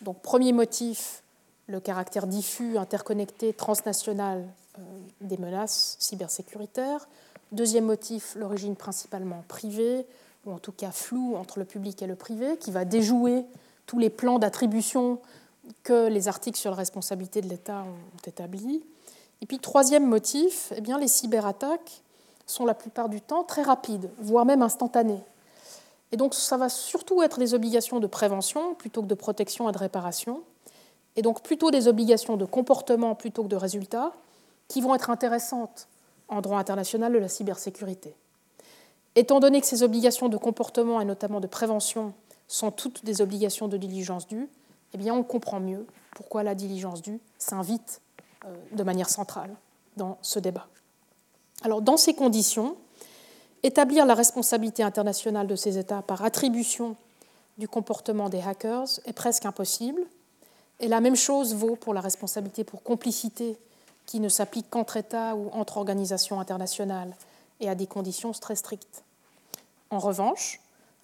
Donc 0.00 0.20
premier 0.22 0.52
motif, 0.52 1.22
le 1.66 1.80
caractère 1.80 2.26
diffus, 2.26 2.78
interconnecté, 2.78 3.52
transnational 3.52 4.46
euh, 4.78 4.82
des 5.20 5.36
menaces 5.36 5.96
cybersécuritaires. 5.98 7.08
Deuxième 7.52 7.84
motif, 7.84 8.34
l'origine 8.36 8.76
principalement 8.76 9.44
privée, 9.48 10.06
ou 10.46 10.52
en 10.52 10.58
tout 10.58 10.72
cas 10.72 10.90
floue 10.90 11.36
entre 11.36 11.58
le 11.58 11.64
public 11.64 12.00
et 12.02 12.06
le 12.06 12.16
privé, 12.16 12.56
qui 12.58 12.70
va 12.70 12.84
déjouer 12.84 13.44
tous 13.86 13.98
les 13.98 14.10
plans 14.10 14.38
d'attribution 14.38 15.20
que 15.82 16.08
les 16.08 16.28
articles 16.28 16.58
sur 16.58 16.70
la 16.70 16.76
responsabilité 16.76 17.40
de 17.40 17.48
l'État 17.48 17.82
ont 17.82 18.28
établis. 18.28 18.82
Et 19.42 19.46
puis 19.46 19.58
troisième 19.58 20.06
motif, 20.06 20.72
eh 20.76 20.80
les 20.80 21.08
cyberattaques 21.08 22.02
sont 22.46 22.66
la 22.66 22.74
plupart 22.74 23.08
du 23.08 23.20
temps 23.20 23.44
très 23.44 23.62
rapides, 23.62 24.10
voire 24.18 24.44
même 24.44 24.62
instantanées. 24.62 25.22
Et 26.12 26.16
donc 26.16 26.34
ça 26.34 26.56
va 26.56 26.68
surtout 26.68 27.22
être 27.22 27.38
des 27.38 27.54
obligations 27.54 28.00
de 28.00 28.06
prévention 28.06 28.74
plutôt 28.74 29.02
que 29.02 29.06
de 29.06 29.14
protection 29.14 29.68
et 29.68 29.72
de 29.72 29.78
réparation 29.78 30.42
et 31.16 31.22
donc 31.22 31.42
plutôt 31.42 31.70
des 31.70 31.88
obligations 31.88 32.36
de 32.36 32.44
comportement 32.44 33.14
plutôt 33.14 33.42
que 33.42 33.48
de 33.48 33.56
résultats, 33.56 34.12
qui 34.68 34.80
vont 34.80 34.94
être 34.94 35.10
intéressantes 35.10 35.88
en 36.28 36.40
droit 36.40 36.58
international 36.58 37.12
de 37.12 37.18
la 37.18 37.28
cybersécurité. 37.28 38.14
Étant 39.16 39.40
donné 39.40 39.60
que 39.60 39.66
ces 39.66 39.82
obligations 39.82 40.28
de 40.28 40.36
comportement 40.36 41.00
et 41.00 41.04
notamment 41.04 41.40
de 41.40 41.48
prévention 41.48 42.14
sont 42.46 42.70
toutes 42.70 43.04
des 43.04 43.20
obligations 43.20 43.66
de 43.66 43.76
diligence 43.76 44.28
due, 44.28 44.48
eh 44.94 44.98
bien 44.98 45.12
on 45.12 45.24
comprend 45.24 45.58
mieux 45.58 45.86
pourquoi 46.14 46.42
la 46.42 46.54
diligence 46.54 47.02
due 47.02 47.20
s'invite 47.38 48.00
de 48.72 48.82
manière 48.82 49.10
centrale 49.10 49.54
dans 49.96 50.18
ce 50.22 50.38
débat. 50.38 50.66
Alors 51.62 51.82
dans 51.82 51.96
ces 51.96 52.14
conditions, 52.14 52.76
établir 53.62 54.06
la 54.06 54.14
responsabilité 54.14 54.82
internationale 54.82 55.46
de 55.46 55.56
ces 55.56 55.78
États 55.78 56.02
par 56.02 56.24
attribution 56.24 56.96
du 57.58 57.68
comportement 57.68 58.28
des 58.28 58.40
hackers 58.40 58.88
est 59.04 59.12
presque 59.12 59.44
impossible, 59.44 60.02
et 60.80 60.88
la 60.88 61.00
même 61.00 61.16
chose 61.16 61.54
vaut 61.54 61.76
pour 61.76 61.92
la 61.92 62.00
responsabilité 62.00 62.64
pour 62.64 62.82
complicité 62.82 63.58
qui 64.06 64.18
ne 64.18 64.30
s'applique 64.30 64.70
qu'entre 64.70 64.96
États 64.96 65.36
ou 65.36 65.50
entre 65.52 65.76
organisations 65.76 66.40
internationales 66.40 67.14
et 67.60 67.68
à 67.68 67.74
des 67.74 67.86
conditions 67.86 68.32
très 68.32 68.56
strictes. 68.56 69.04
En 69.90 69.98
revanche, 69.98 70.60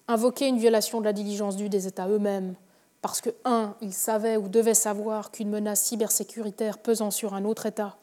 invoquer 0.07 0.47
une 0.47 0.57
violation 0.57 0.99
de 0.99 1.05
la 1.05 1.13
diligence 1.13 1.55
due 1.55 1.69
des 1.69 1.85
États 1.85 2.07
eux-mêmes 2.07 2.55
parce 3.01 3.21
que, 3.21 3.29
un, 3.45 3.75
ils 3.81 3.93
savaient 3.93 4.37
ou 4.37 4.49
devaient 4.49 4.73
savoir 4.73 5.31
qu'une 5.31 5.49
menace 5.49 5.81
cybersécuritaire 5.83 6.77
pesant 6.77 7.11
sur 7.11 7.33
un 7.33 7.45
autre 7.45 7.65
État 7.65 7.97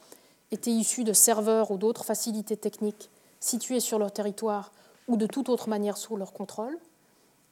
était 0.50 0.70
issue 0.70 1.04
de 1.04 1.12
serveurs 1.12 1.70
ou 1.70 1.78
d'autres 1.78 2.04
facilités 2.04 2.56
techniques 2.56 3.10
situées 3.40 3.80
sur 3.80 3.98
leur 3.98 4.12
territoire 4.12 4.72
ou 5.08 5.16
de 5.16 5.26
toute 5.26 5.48
autre 5.48 5.68
manière 5.68 5.96
sous 5.96 6.16
leur 6.16 6.32
contrôle, 6.32 6.78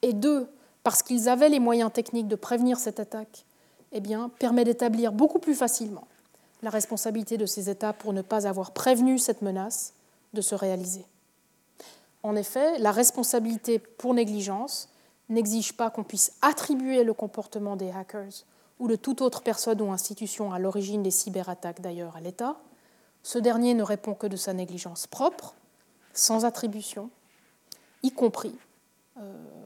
et 0.01 0.13
deux, 0.13 0.47
parce 0.83 1.03
qu'ils 1.03 1.29
avaient 1.29 1.49
les 1.49 1.59
moyens 1.59 1.91
techniques 1.91 2.27
de 2.27 2.35
prévenir 2.35 2.77
cette 2.77 2.99
attaque 2.99 3.45
eh 3.91 3.99
bien, 3.99 4.29
permet 4.39 4.63
d'établir 4.63 5.11
beaucoup 5.11 5.39
plus 5.39 5.55
facilement 5.55 6.07
la 6.63 6.69
responsabilité 6.69 7.37
de 7.37 7.45
ces 7.45 7.69
États 7.69 7.93
pour 7.93 8.13
ne 8.13 8.21
pas 8.21 8.47
avoir 8.47 8.71
prévenu 8.71 9.19
cette 9.19 9.41
menace 9.41 9.93
de 10.33 10.41
se 10.41 10.55
réaliser. 10.55 11.05
En 12.23 12.35
effet, 12.35 12.79
la 12.79 12.91
responsabilité 12.91 13.79
pour 13.79 14.13
négligence 14.13 14.89
n'exige 15.29 15.73
pas 15.73 15.89
qu'on 15.89 16.03
puisse 16.03 16.33
attribuer 16.41 17.03
le 17.03 17.13
comportement 17.13 17.75
des 17.75 17.91
hackers 17.91 18.45
ou 18.79 18.87
de 18.87 18.95
toute 18.95 19.21
autre 19.21 19.41
personne 19.41 19.81
ou 19.81 19.91
institution 19.91 20.51
à 20.51 20.59
l'origine 20.59 21.03
des 21.03 21.11
cyberattaques 21.11 21.81
d'ailleurs 21.81 22.15
à 22.15 22.21
l'État. 22.21 22.57
Ce 23.21 23.39
dernier 23.39 23.73
ne 23.73 23.83
répond 23.83 24.13
que 24.13 24.27
de 24.27 24.35
sa 24.35 24.53
négligence 24.53 25.07
propre, 25.07 25.55
sans 26.13 26.45
attribution, 26.45 27.09
y 28.01 28.11
compris 28.11 28.55
euh, 29.17 29.21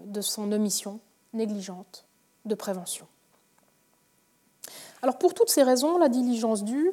de 0.06 0.22
son 0.22 0.52
omission 0.52 1.00
négligente 1.34 2.06
de 2.46 2.56
prévention. 2.56 3.08
Alors 5.02 5.18
pour 5.18 5.34
toutes 5.34 5.50
ces 5.50 5.64
raisons, 5.64 5.98
la 5.98 6.10
diligence 6.10 6.64
due 6.64 6.92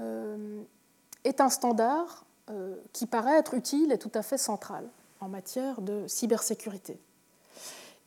euh, 0.00 0.62
est 1.24 1.40
un 1.40 1.48
standard 1.48 2.24
euh, 2.50 2.76
qui 2.92 3.06
paraît 3.06 3.38
être 3.38 3.54
utile 3.54 3.92
et 3.92 3.98
tout 3.98 4.12
à 4.14 4.22
fait 4.22 4.38
central 4.38 4.84
en 5.20 5.28
matière 5.28 5.80
de 5.80 6.06
cybersécurité. 6.06 6.98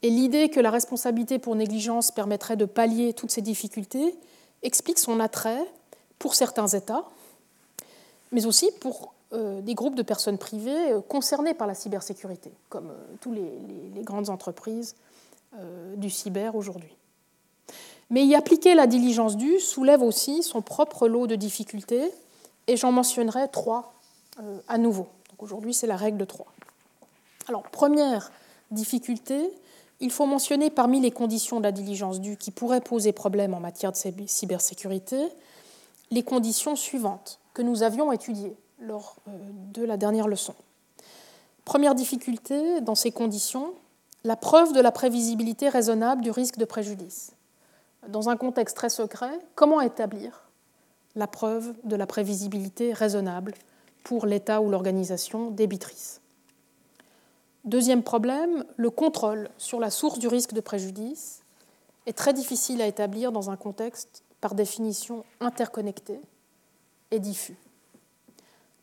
Et 0.04 0.10
l'idée 0.10 0.50
que 0.50 0.60
la 0.60 0.72
responsabilité 0.72 1.40
pour 1.40 1.56
négligence 1.56 2.12
permettrait 2.12 2.56
de 2.56 2.66
pallier 2.66 3.14
toutes 3.14 3.32
ces 3.32 3.42
difficultés 3.42 4.16
explique 4.64 5.00
son 5.00 5.20
attrait 5.20 5.64
pour 6.20 6.36
certains 6.36 6.68
États, 6.68 7.06
mais 8.32 8.46
aussi 8.46 8.72
pour 8.80 9.14
euh, 9.34 9.62
des 9.62 9.76
groupes 9.76 9.96
de 9.96 10.04
personnes 10.04 10.38
privées 10.38 10.96
concernées 11.08 11.54
par 11.54 11.68
la 11.68 11.74
cybersécurité, 11.74 12.52
comme 12.70 12.92
toutes 13.22 13.36
les, 13.36 14.04
grandes 14.04 14.30
entreprises 14.30 14.96
du 15.96 16.10
cyber 16.10 16.56
aujourd'hui. 16.56 16.96
Mais 18.10 18.26
y 18.26 18.36
appliquer 18.36 18.76
la 18.76 18.88
diligence 18.88 19.36
due 19.36 19.60
soulève 19.60 20.02
aussi 20.02 20.44
son 20.44 20.62
propre 20.62 21.08
lot 21.08 21.28
de 21.28 21.36
difficultés, 21.36 22.12
et 22.68 22.78
j'en 22.78 22.92
mentionnerai 22.92 23.50
trois 23.50 23.94
euh, 24.42 24.60
à 24.68 24.78
nouveau. 24.78 25.08
Aujourd'hui, 25.40 25.74
c'est 25.74 25.88
la 25.88 25.98
règle 25.98 26.18
de 26.18 26.26
trois. 26.26 26.48
Alors, 27.48 27.64
première 27.64 28.32
difficulté, 28.72 29.50
il 30.00 30.12
faut 30.12 30.26
mentionner 30.26 30.70
parmi 30.70 31.00
les 31.00 31.12
conditions 31.12 31.58
de 31.58 31.64
la 31.64 31.72
diligence 31.72 32.22
due 32.22 32.38
qui 32.38 32.52
pourraient 32.52 32.82
poser 32.82 33.12
problème 33.12 33.54
en 33.54 33.60
matière 33.60 33.92
de 33.92 33.98
cybersécurité 34.28 35.18
les 36.12 36.24
conditions 36.24 36.76
suivantes 36.76 37.40
que 37.54 37.62
nous 37.62 37.84
avions 37.84 38.12
étudiées 38.12 38.56
lors 38.80 39.16
euh, 39.28 39.32
de 39.74 39.84
la 39.84 39.98
dernière 39.98 40.28
leçon. 40.28 40.54
Première 41.66 41.96
difficulté 41.96 42.80
dans 42.82 42.96
ces 42.96 43.12
conditions, 43.12 43.74
la 44.24 44.36
preuve 44.36 44.74
de 44.74 44.80
la 44.80 44.92
prévisibilité 44.92 45.68
raisonnable 45.68 46.22
du 46.22 46.32
risque 46.32 46.58
de 46.58 46.66
préjudice 46.66 47.34
dans 48.08 48.30
un 48.30 48.38
contexte 48.38 48.76
très 48.76 48.90
secret, 48.90 49.40
comment 49.56 49.82
établir 49.82 50.50
la 51.16 51.28
preuve 51.28 51.74
de 51.84 51.96
la 51.96 52.06
prévisibilité 52.06 52.94
raisonnable 52.94 53.54
pour 54.04 54.26
l'État 54.26 54.62
ou 54.62 54.70
l'organisation 54.70 55.52
débitrice? 55.52 56.22
Deuxième 57.68 58.02
problème, 58.02 58.64
le 58.78 58.90
contrôle 58.90 59.50
sur 59.58 59.82
la 59.82 59.90
source 59.90 60.20
du 60.20 60.30
risque 60.30 60.54
de 60.54 60.62
préjudice 60.62 61.42
est 62.06 62.18
très 62.18 62.32
difficile 62.32 62.82
à 62.82 62.88
établir 62.88 63.34
dans 63.34 63.50
un 63.50 63.58
contexte 63.58 64.24
par 64.40 64.56
définition 64.56 65.26
interconnecté 65.42 66.18
et 67.12 67.20
diffus. 67.20 67.58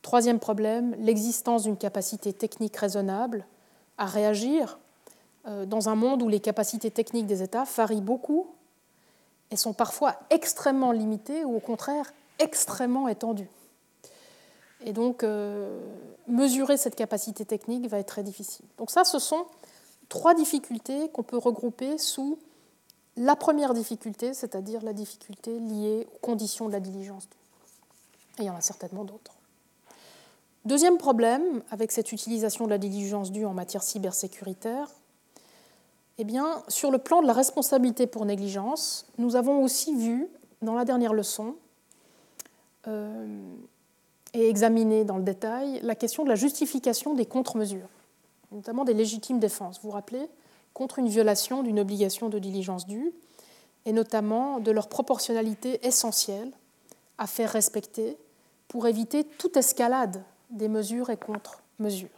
Troisième 0.02 0.38
problème, 0.38 0.94
l'existence 0.98 1.62
d'une 1.62 1.78
capacité 1.78 2.34
technique 2.34 2.76
raisonnable 2.76 3.46
à 3.96 4.04
réagir 4.04 4.78
euh, 5.46 5.64
dans 5.64 5.88
un 5.88 5.94
monde 5.94 6.22
où 6.22 6.28
les 6.28 6.40
capacités 6.40 6.90
techniques 6.90 7.26
des 7.26 7.42
États 7.42 7.64
varient 7.64 8.02
beaucoup 8.02 8.48
et 9.50 9.56
sont 9.56 9.72
parfois 9.72 10.16
extrêmement 10.28 10.92
limitées 10.92 11.46
ou 11.46 11.56
au 11.56 11.60
contraire 11.60 12.12
extrêmement 12.38 13.08
étendues. 13.08 13.48
Et 14.84 14.92
donc, 14.92 15.24
euh, 15.24 15.80
mesurer 16.28 16.76
cette 16.76 16.94
capacité 16.94 17.44
technique 17.44 17.88
va 17.88 17.98
être 17.98 18.06
très 18.06 18.22
difficile. 18.22 18.66
Donc 18.78 18.90
ça, 18.90 19.04
ce 19.04 19.18
sont 19.18 19.46
trois 20.08 20.34
difficultés 20.34 21.08
qu'on 21.08 21.22
peut 21.22 21.38
regrouper 21.38 21.98
sous 21.98 22.38
la 23.16 23.34
première 23.34 23.74
difficulté, 23.74 24.34
c'est-à-dire 24.34 24.82
la 24.82 24.92
difficulté 24.92 25.58
liée 25.58 26.06
aux 26.14 26.18
conditions 26.18 26.66
de 26.66 26.72
la 26.72 26.80
diligence. 26.80 27.28
Et 28.38 28.42
il 28.42 28.44
y 28.44 28.50
en 28.50 28.56
a 28.56 28.60
certainement 28.60 29.04
d'autres. 29.04 29.32
Deuxième 30.64 30.98
problème 30.98 31.62
avec 31.70 31.92
cette 31.92 32.12
utilisation 32.12 32.64
de 32.64 32.70
la 32.70 32.78
diligence 32.78 33.32
due 33.32 33.44
en 33.44 33.54
matière 33.54 33.82
cybersécuritaire, 33.82 34.88
eh 36.18 36.24
bien, 36.24 36.62
sur 36.68 36.90
le 36.90 36.98
plan 36.98 37.22
de 37.22 37.26
la 37.26 37.32
responsabilité 37.32 38.06
pour 38.06 38.24
négligence, 38.24 39.06
nous 39.18 39.36
avons 39.36 39.62
aussi 39.62 39.94
vu 39.94 40.28
dans 40.62 40.74
la 40.74 40.84
dernière 40.84 41.12
leçon 41.12 41.56
euh, 42.86 43.26
et 44.34 44.48
examiné 44.48 45.04
dans 45.04 45.16
le 45.16 45.22
détail 45.22 45.80
la 45.82 45.94
question 45.94 46.24
de 46.24 46.28
la 46.28 46.34
justification 46.34 47.14
des 47.14 47.24
contre-mesures, 47.24 47.88
notamment 48.52 48.84
des 48.84 48.92
légitimes 48.92 49.38
défenses. 49.38 49.80
Vous 49.80 49.88
vous 49.88 49.94
rappelez 49.94 50.28
contre 50.74 50.98
une 50.98 51.08
violation 51.08 51.62
d'une 51.62 51.78
obligation 51.78 52.28
de 52.28 52.40
diligence 52.40 52.86
due, 52.86 53.12
et 53.86 53.92
notamment 53.92 54.60
de 54.60 54.70
leur 54.70 54.88
proportionnalité 54.88 55.86
essentielle 55.86 56.50
à 57.18 57.26
faire 57.26 57.50
respecter 57.50 58.16
pour 58.66 58.88
éviter 58.88 59.24
toute 59.24 59.56
escalade 59.56 60.22
des 60.50 60.68
mesures 60.68 61.10
et 61.10 61.16
contre-mesures. 61.16 62.08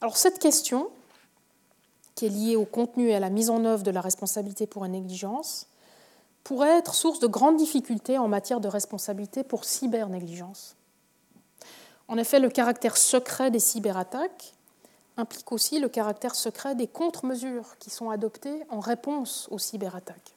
Alors 0.00 0.16
cette 0.16 0.38
question, 0.38 0.90
qui 2.14 2.26
est 2.26 2.28
liée 2.28 2.56
au 2.56 2.66
contenu 2.66 3.08
et 3.08 3.14
à 3.14 3.20
la 3.20 3.30
mise 3.30 3.50
en 3.50 3.64
œuvre 3.64 3.82
de 3.82 3.90
la 3.90 4.00
responsabilité 4.00 4.66
pour 4.66 4.84
une 4.84 4.92
négligence, 4.92 5.68
pourrait 6.44 6.76
être 6.78 6.94
source 6.94 7.20
de 7.20 7.28
grandes 7.28 7.56
difficultés 7.56 8.18
en 8.18 8.28
matière 8.28 8.60
de 8.60 8.68
responsabilité 8.68 9.44
pour 9.44 9.64
cybernégligence. 9.64 10.76
En 12.08 12.18
effet, 12.18 12.40
le 12.40 12.48
caractère 12.48 12.96
secret 12.96 13.50
des 13.50 13.60
cyberattaques 13.60 14.54
implique 15.16 15.52
aussi 15.52 15.78
le 15.78 15.88
caractère 15.88 16.34
secret 16.34 16.74
des 16.74 16.86
contre-mesures 16.86 17.76
qui 17.78 17.90
sont 17.90 18.10
adoptées 18.10 18.62
en 18.70 18.80
réponse 18.80 19.48
aux 19.50 19.58
cyberattaques. 19.58 20.34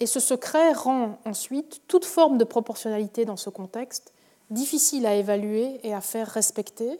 Et 0.00 0.06
ce 0.06 0.20
secret 0.20 0.72
rend 0.72 1.18
ensuite 1.24 1.82
toute 1.88 2.04
forme 2.04 2.38
de 2.38 2.44
proportionnalité 2.44 3.24
dans 3.24 3.36
ce 3.36 3.50
contexte 3.50 4.12
difficile 4.50 5.06
à 5.06 5.14
évaluer 5.14 5.80
et 5.82 5.94
à 5.94 6.00
faire 6.00 6.28
respecter, 6.28 6.98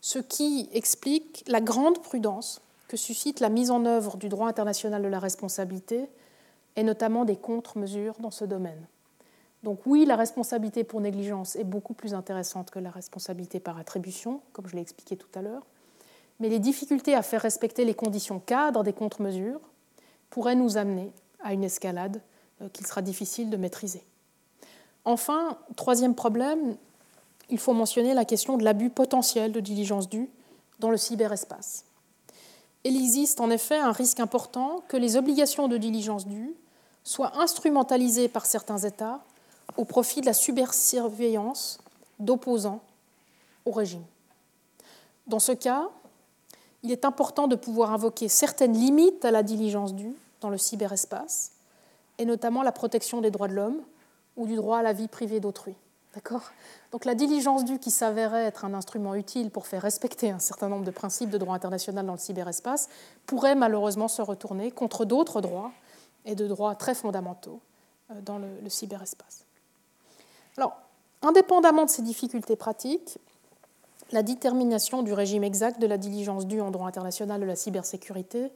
ce 0.00 0.18
qui 0.18 0.68
explique 0.72 1.44
la 1.46 1.60
grande 1.60 2.00
prudence 2.02 2.60
que 2.88 2.96
suscite 2.96 3.40
la 3.40 3.48
mise 3.48 3.70
en 3.70 3.84
œuvre 3.84 4.16
du 4.16 4.28
droit 4.28 4.48
international 4.48 5.02
de 5.02 5.08
la 5.08 5.18
responsabilité 5.18 6.08
et 6.76 6.82
notamment 6.82 7.24
des 7.24 7.36
contre-mesures 7.36 8.16
dans 8.20 8.30
ce 8.30 8.44
domaine. 8.44 8.86
Donc 9.64 9.80
oui, 9.86 10.04
la 10.04 10.16
responsabilité 10.16 10.84
pour 10.84 11.00
négligence 11.00 11.56
est 11.56 11.64
beaucoup 11.64 11.94
plus 11.94 12.12
intéressante 12.12 12.70
que 12.70 12.78
la 12.78 12.90
responsabilité 12.90 13.60
par 13.60 13.78
attribution, 13.78 14.42
comme 14.52 14.68
je 14.68 14.76
l'ai 14.76 14.82
expliqué 14.82 15.16
tout 15.16 15.30
à 15.34 15.40
l'heure, 15.40 15.62
mais 16.38 16.50
les 16.50 16.58
difficultés 16.58 17.14
à 17.14 17.22
faire 17.22 17.40
respecter 17.40 17.86
les 17.86 17.94
conditions 17.94 18.40
cadres 18.40 18.84
des 18.84 18.92
contre-mesures 18.92 19.62
pourraient 20.28 20.54
nous 20.54 20.76
amener 20.76 21.10
à 21.42 21.54
une 21.54 21.64
escalade 21.64 22.20
euh, 22.60 22.68
qu'il 22.68 22.86
sera 22.86 23.00
difficile 23.00 23.48
de 23.48 23.56
maîtriser. 23.56 24.04
Enfin, 25.06 25.56
troisième 25.76 26.14
problème, 26.14 26.76
il 27.48 27.58
faut 27.58 27.72
mentionner 27.72 28.12
la 28.12 28.26
question 28.26 28.58
de 28.58 28.64
l'abus 28.64 28.90
potentiel 28.90 29.50
de 29.50 29.60
diligence 29.60 30.10
due 30.10 30.28
dans 30.78 30.90
le 30.90 30.98
cyberespace. 30.98 31.86
Il 32.84 32.96
existe 32.96 33.40
en 33.40 33.48
effet 33.48 33.78
un 33.78 33.92
risque 33.92 34.20
important 34.20 34.84
que 34.88 34.98
les 34.98 35.16
obligations 35.16 35.68
de 35.68 35.78
diligence 35.78 36.26
due 36.26 36.54
soient 37.02 37.38
instrumentalisées 37.38 38.28
par 38.28 38.44
certains 38.44 38.78
États 38.78 39.24
au 39.76 39.84
profit 39.84 40.20
de 40.20 40.26
la 40.26 40.32
supersurveillance 40.32 41.78
d'opposants 42.18 42.80
au 43.64 43.70
régime. 43.72 44.04
Dans 45.26 45.38
ce 45.38 45.52
cas, 45.52 45.88
il 46.82 46.92
est 46.92 47.04
important 47.04 47.48
de 47.48 47.56
pouvoir 47.56 47.92
invoquer 47.92 48.28
certaines 48.28 48.74
limites 48.74 49.24
à 49.24 49.30
la 49.30 49.42
diligence 49.42 49.94
due 49.94 50.14
dans 50.40 50.50
le 50.50 50.58
cyberespace, 50.58 51.52
et 52.18 52.26
notamment 52.26 52.62
la 52.62 52.72
protection 52.72 53.20
des 53.20 53.30
droits 53.30 53.48
de 53.48 53.54
l'homme 53.54 53.80
ou 54.36 54.46
du 54.46 54.56
droit 54.56 54.78
à 54.78 54.82
la 54.82 54.92
vie 54.92 55.08
privée 55.08 55.40
d'autrui. 55.40 55.74
D'accord 56.14 56.52
Donc 56.92 57.06
la 57.06 57.14
diligence 57.14 57.64
due 57.64 57.78
qui 57.78 57.90
s'avérait 57.90 58.44
être 58.44 58.64
un 58.64 58.74
instrument 58.74 59.14
utile 59.14 59.50
pour 59.50 59.66
faire 59.66 59.82
respecter 59.82 60.30
un 60.30 60.38
certain 60.38 60.68
nombre 60.68 60.84
de 60.84 60.90
principes 60.92 61.30
de 61.30 61.38
droit 61.38 61.56
international 61.56 62.06
dans 62.06 62.12
le 62.12 62.18
cyberespace 62.18 62.88
pourrait 63.26 63.56
malheureusement 63.56 64.06
se 64.06 64.22
retourner 64.22 64.70
contre 64.70 65.04
d'autres 65.04 65.40
droits 65.40 65.72
et 66.24 66.36
de 66.36 66.46
droits 66.46 66.76
très 66.76 66.94
fondamentaux 66.94 67.60
euh, 68.10 68.20
dans 68.20 68.38
le, 68.38 68.46
le 68.62 68.68
cyberespace. 68.68 69.43
Alors, 70.56 70.76
indépendamment 71.22 71.84
de 71.84 71.90
ces 71.90 72.02
difficultés 72.02 72.56
pratiques, 72.56 73.18
la 74.12 74.22
détermination 74.22 75.02
du 75.02 75.12
régime 75.12 75.44
exact 75.44 75.80
de 75.80 75.86
la 75.86 75.98
diligence 75.98 76.46
due 76.46 76.60
en 76.60 76.70
droit 76.70 76.86
international 76.86 77.40
de 77.40 77.46
la 77.46 77.56
cybersécurité 77.56 78.50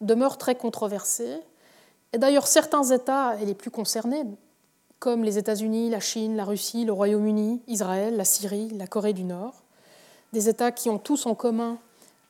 demeure 0.00 0.38
très 0.38 0.54
controversée. 0.54 1.38
Et 2.12 2.18
d'ailleurs, 2.18 2.46
certains 2.46 2.84
États, 2.84 3.36
et 3.40 3.46
les 3.46 3.54
plus 3.54 3.70
concernés, 3.70 4.24
comme 4.98 5.24
les 5.24 5.38
États-Unis, 5.38 5.90
la 5.90 6.00
Chine, 6.00 6.36
la 6.36 6.44
Russie, 6.44 6.84
le 6.84 6.92
Royaume-Uni, 6.92 7.62
Israël, 7.66 8.16
la 8.16 8.24
Syrie, 8.24 8.68
la 8.70 8.86
Corée 8.86 9.14
du 9.14 9.24
Nord, 9.24 9.62
des 10.32 10.48
États 10.48 10.70
qui 10.70 10.90
ont 10.90 10.98
tous 10.98 11.26
en 11.26 11.34
commun 11.34 11.78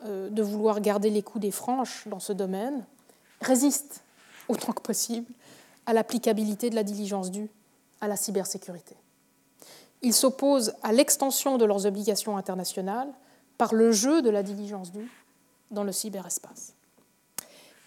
euh, 0.04 0.30
de 0.30 0.42
vouloir 0.42 0.80
garder 0.80 1.10
les 1.10 1.22
coups 1.22 1.42
des 1.42 1.50
franches 1.50 2.08
dans 2.08 2.20
ce 2.20 2.32
domaine, 2.32 2.84
résistent 3.40 4.02
autant 4.48 4.72
que 4.72 4.80
possible 4.80 5.30
à 5.84 5.92
l'applicabilité 5.92 6.70
de 6.70 6.74
la 6.74 6.84
diligence 6.84 7.30
due 7.30 7.50
à 8.00 8.08
la 8.08 8.16
cybersécurité. 8.16 8.96
Ils 10.02 10.14
s'opposent 10.14 10.74
à 10.82 10.92
l'extension 10.92 11.58
de 11.58 11.64
leurs 11.64 11.86
obligations 11.86 12.36
internationales 12.36 13.08
par 13.58 13.74
le 13.74 13.92
jeu 13.92 14.22
de 14.22 14.30
la 14.30 14.42
diligence 14.42 14.90
due 14.90 15.10
dans 15.70 15.84
le 15.84 15.92
cyberespace. 15.92 16.74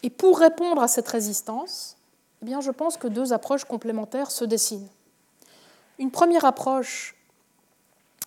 Et 0.03 0.09
pour 0.09 0.39
répondre 0.39 0.81
à 0.81 0.87
cette 0.87 1.07
résistance, 1.07 1.97
eh 2.45 2.61
je 2.61 2.71
pense 2.71 2.97
que 2.97 3.07
deux 3.07 3.33
approches 3.33 3.65
complémentaires 3.65 4.31
se 4.31 4.45
dessinent. 4.45 4.87
Une 5.97 6.11
première 6.11 6.45
approche 6.45 7.15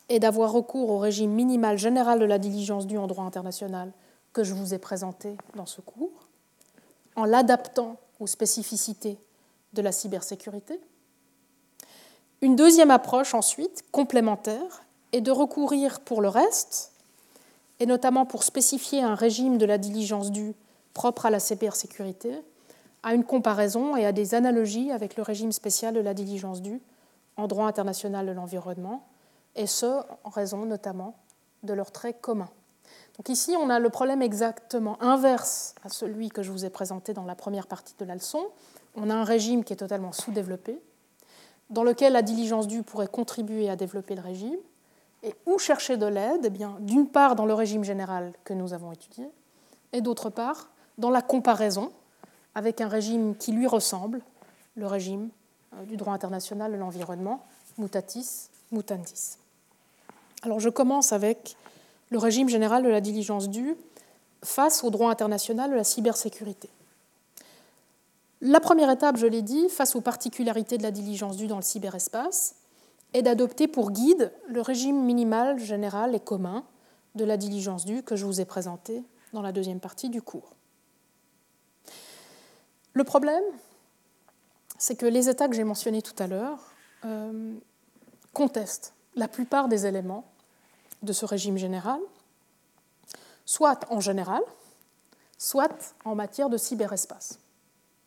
est 0.08 0.18
d'avoir 0.18 0.52
recours 0.52 0.90
au 0.90 0.98
régime 0.98 1.30
minimal 1.30 1.78
général 1.78 2.18
de 2.18 2.24
la 2.24 2.38
diligence 2.38 2.86
due 2.86 2.98
en 2.98 3.06
droit 3.06 3.24
international 3.24 3.92
que 4.32 4.42
je 4.42 4.54
vous 4.54 4.74
ai 4.74 4.78
présenté 4.78 5.36
dans 5.54 5.66
ce 5.66 5.80
cours, 5.80 6.28
en 7.16 7.24
l'adaptant 7.24 7.96
aux 8.20 8.26
spécificités 8.26 9.18
de 9.72 9.82
la 9.82 9.92
cybersécurité. 9.92 10.80
Une 12.40 12.54
deuxième 12.54 12.92
approche 12.92 13.34
ensuite, 13.34 13.84
complémentaire, 13.90 14.84
est 15.12 15.20
de 15.20 15.32
recourir 15.32 16.00
pour 16.00 16.20
le 16.20 16.28
reste, 16.28 16.92
et 17.80 17.86
notamment 17.86 18.26
pour 18.26 18.44
spécifier 18.44 19.02
un 19.02 19.16
régime 19.16 19.58
de 19.58 19.66
la 19.66 19.78
diligence 19.78 20.30
due 20.30 20.54
propre 20.94 21.26
à 21.26 21.30
la 21.30 21.40
cybersécurité, 21.40 22.32
à 23.02 23.14
une 23.14 23.24
comparaison 23.24 23.96
et 23.96 24.06
à 24.06 24.12
des 24.12 24.34
analogies 24.34 24.92
avec 24.92 25.16
le 25.16 25.22
régime 25.22 25.52
spécial 25.52 25.94
de 25.94 26.00
la 26.00 26.14
diligence 26.14 26.62
due 26.62 26.80
en 27.36 27.46
droit 27.46 27.66
international 27.66 28.26
de 28.26 28.32
l'environnement, 28.32 29.04
et 29.56 29.66
ce, 29.66 30.02
en 30.22 30.30
raison 30.30 30.64
notamment 30.64 31.16
de 31.64 31.72
leurs 31.72 31.90
traits 31.90 32.20
communs. 32.20 32.50
Donc 33.16 33.28
ici, 33.30 33.56
on 33.60 33.68
a 33.68 33.80
le 33.80 33.90
problème 33.90 34.22
exactement 34.22 35.00
inverse 35.02 35.74
à 35.82 35.88
celui 35.88 36.28
que 36.28 36.44
je 36.44 36.52
vous 36.52 36.64
ai 36.64 36.70
présenté 36.70 37.14
dans 37.14 37.24
la 37.24 37.34
première 37.34 37.66
partie 37.66 37.94
de 37.98 38.04
la 38.04 38.14
leçon. 38.14 38.46
On 38.94 39.10
a 39.10 39.14
un 39.14 39.24
régime 39.24 39.64
qui 39.64 39.72
est 39.72 39.76
totalement 39.76 40.12
sous-développé, 40.12 40.80
dans 41.70 41.82
lequel 41.82 42.12
la 42.12 42.22
diligence 42.22 42.66
due 42.66 42.82
pourrait 42.82 43.08
contribuer 43.08 43.68
à 43.68 43.76
développer 43.76 44.14
le 44.14 44.22
régime. 44.22 44.56
Et 45.22 45.34
où 45.46 45.58
chercher 45.58 45.96
de 45.96 46.06
l'aide 46.06 46.44
eh 46.44 46.82
D'une 46.84 47.08
part, 47.08 47.34
dans 47.34 47.46
le 47.46 47.54
régime 47.54 47.82
général 47.82 48.32
que 48.44 48.54
nous 48.54 48.72
avons 48.72 48.92
étudié, 48.92 49.28
et 49.92 50.00
d'autre 50.00 50.30
part, 50.30 50.68
dans 50.96 51.10
la 51.10 51.22
comparaison 51.22 51.90
avec 52.54 52.80
un 52.80 52.88
régime 52.88 53.36
qui 53.36 53.52
lui 53.52 53.66
ressemble, 53.66 54.20
le 54.76 54.86
régime 54.86 55.28
euh, 55.74 55.84
du 55.84 55.96
droit 55.96 56.12
international 56.12 56.72
de 56.72 56.76
l'environnement, 56.76 57.44
mutatis 57.78 58.50
mutandis. 58.70 59.38
Alors 60.42 60.60
je 60.60 60.68
commence 60.68 61.12
avec 61.12 61.56
le 62.10 62.18
régime 62.18 62.48
général 62.48 62.82
de 62.82 62.88
la 62.88 63.00
diligence 63.00 63.48
due 63.48 63.76
face 64.42 64.84
au 64.84 64.90
droit 64.90 65.10
international 65.10 65.70
de 65.70 65.76
la 65.76 65.84
cybersécurité. 65.84 66.68
La 68.40 68.60
première 68.60 68.90
étape, 68.90 69.16
je 69.16 69.26
l'ai 69.26 69.42
dit, 69.42 69.68
face 69.68 69.96
aux 69.96 70.00
particularités 70.00 70.78
de 70.78 70.84
la 70.84 70.92
diligence 70.92 71.36
due 71.36 71.48
dans 71.48 71.56
le 71.56 71.62
cyberespace, 71.62 72.54
est 73.12 73.22
d'adopter 73.22 73.66
pour 73.66 73.90
guide 73.90 74.32
le 74.48 74.60
régime 74.60 75.04
minimal 75.04 75.58
général 75.58 76.14
et 76.14 76.20
commun 76.20 76.64
de 77.14 77.24
la 77.24 77.36
diligence 77.36 77.84
due 77.84 78.02
que 78.02 78.16
je 78.16 78.24
vous 78.26 78.40
ai 78.40 78.44
présentée 78.44 79.02
dans 79.32 79.42
la 79.42 79.50
deuxième 79.50 79.80
partie 79.80 80.08
du 80.08 80.22
cours. 80.22 80.54
Le 82.92 83.04
problème, 83.04 83.42
c'est 84.78 84.96
que 84.96 85.06
les 85.06 85.28
États 85.28 85.48
que 85.48 85.54
j'ai 85.54 85.64
mentionnés 85.64 86.02
tout 86.02 86.20
à 86.22 86.26
l'heure 86.26 86.72
euh, 87.04 87.54
contestent 88.32 88.94
la 89.16 89.26
plupart 89.26 89.68
des 89.68 89.86
éléments 89.86 90.24
de 91.02 91.12
ce 91.12 91.24
régime 91.24 91.56
général, 91.56 92.00
soit 93.44 93.84
en 93.90 94.00
général, 94.00 94.42
soit 95.38 95.96
en 96.04 96.14
matière 96.14 96.50
de 96.50 96.56
cyberespace. 96.56 97.40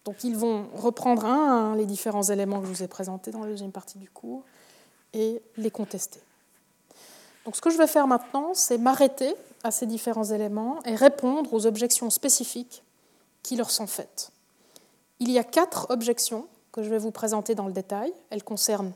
Donc 0.06 0.23
ils 0.23 0.36
vont 0.36 0.68
reprendre 0.73 1.26
un 1.26 1.48
à 1.48 1.52
un 1.52 1.76
les 1.76 1.86
différents 1.86 2.23
éléments 2.23 2.60
que 2.60 2.65
je 2.65 2.72
vous 2.72 2.84
ai 2.84 2.88
présentés 2.88 3.32
dans 3.32 3.41
la 3.41 3.48
deuxième 3.48 3.72
partie 3.72 3.98
du 3.98 4.10
cours 4.10 4.44
et 5.14 5.41
les 5.57 5.72
contester. 5.72 6.19
Donc 7.45 7.56
ce 7.56 7.61
que 7.61 7.69
je 7.69 7.78
vais 7.78 7.88
faire 7.88 8.07
maintenant, 8.07 8.53
c'est 8.53 8.78
m'arrêter 8.78 9.36
à 9.64 9.72
ces 9.72 9.86
différents 9.86 10.26
éléments 10.26 10.82
et 10.86 10.95
répondre 10.95 11.53
aux 11.53 11.65
objections 11.65 12.10
spécifiques 12.10 12.84
qui 13.44 13.56
leur 13.56 13.72
sont 13.72 13.88
faites. 13.88 14.32
Il 15.19 15.32
y 15.32 15.38
a 15.38 15.44
quatre 15.44 15.88
objections 15.90 16.48
que 16.72 16.84
je 16.84 16.90
vais 16.90 16.98
vous 16.98 17.11
présenter 17.11 17.53
dans 17.53 17.68
le 17.68 17.73
détail. 17.73 18.14
Elles 18.30 18.44
concernent 18.44 18.94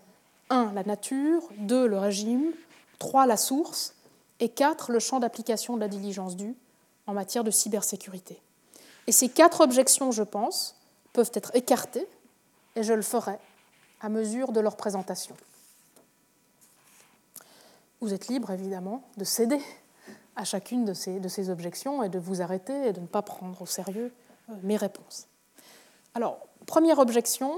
1. 0.50 0.74
la 0.74 0.84
nature, 0.84 1.42
2. 1.58 1.88
le 1.88 1.98
régime, 1.98 2.52
3. 3.00 3.26
la 3.26 3.38
source 3.38 3.96
et 4.40 4.50
4. 4.50 4.92
le 4.92 5.00
champ 5.00 5.20
d'application 5.20 5.76
de 5.76 5.82
la 5.82 5.88
diligence 5.88 6.36
due 6.36 6.56
en 7.08 7.14
matière 7.14 7.44
de 7.44 7.52
cybersécurité. 7.52 8.42
Et 9.08 9.12
ces 9.12 9.30
quatre 9.30 9.62
objections, 9.62 10.12
je 10.12 10.24
pense, 10.24 10.76
peuvent 11.16 11.32
être 11.34 11.56
écartées 11.56 12.08
et 12.76 12.84
je 12.84 12.94
le 12.94 13.02
ferai 13.02 13.40
à 14.02 14.10
mesure 14.10 14.52
de 14.52 14.60
leur 14.60 14.76
présentation. 14.76 15.36
Vous 18.02 18.14
êtes 18.14 18.28
libre, 18.28 18.52
évidemment, 18.52 19.02
de 19.16 19.24
céder 19.24 19.62
à 20.36 20.44
chacune 20.44 20.84
de 20.84 20.94
ces, 20.94 21.22
de 21.22 21.30
ces 21.30 21.50
objections 21.50 22.04
et 22.04 22.10
de 22.10 22.20
vous 22.20 22.42
arrêter 22.42 22.90
et 22.90 22.94
de 22.94 23.00
ne 23.00 23.08
pas 23.08 23.22
prendre 23.22 23.62
au 23.62 23.66
sérieux 23.66 24.12
euh, 24.50 24.54
mes 24.64 24.76
réponses. 24.76 25.28
Alors, 26.14 26.40
première 26.66 27.00
objection, 27.00 27.56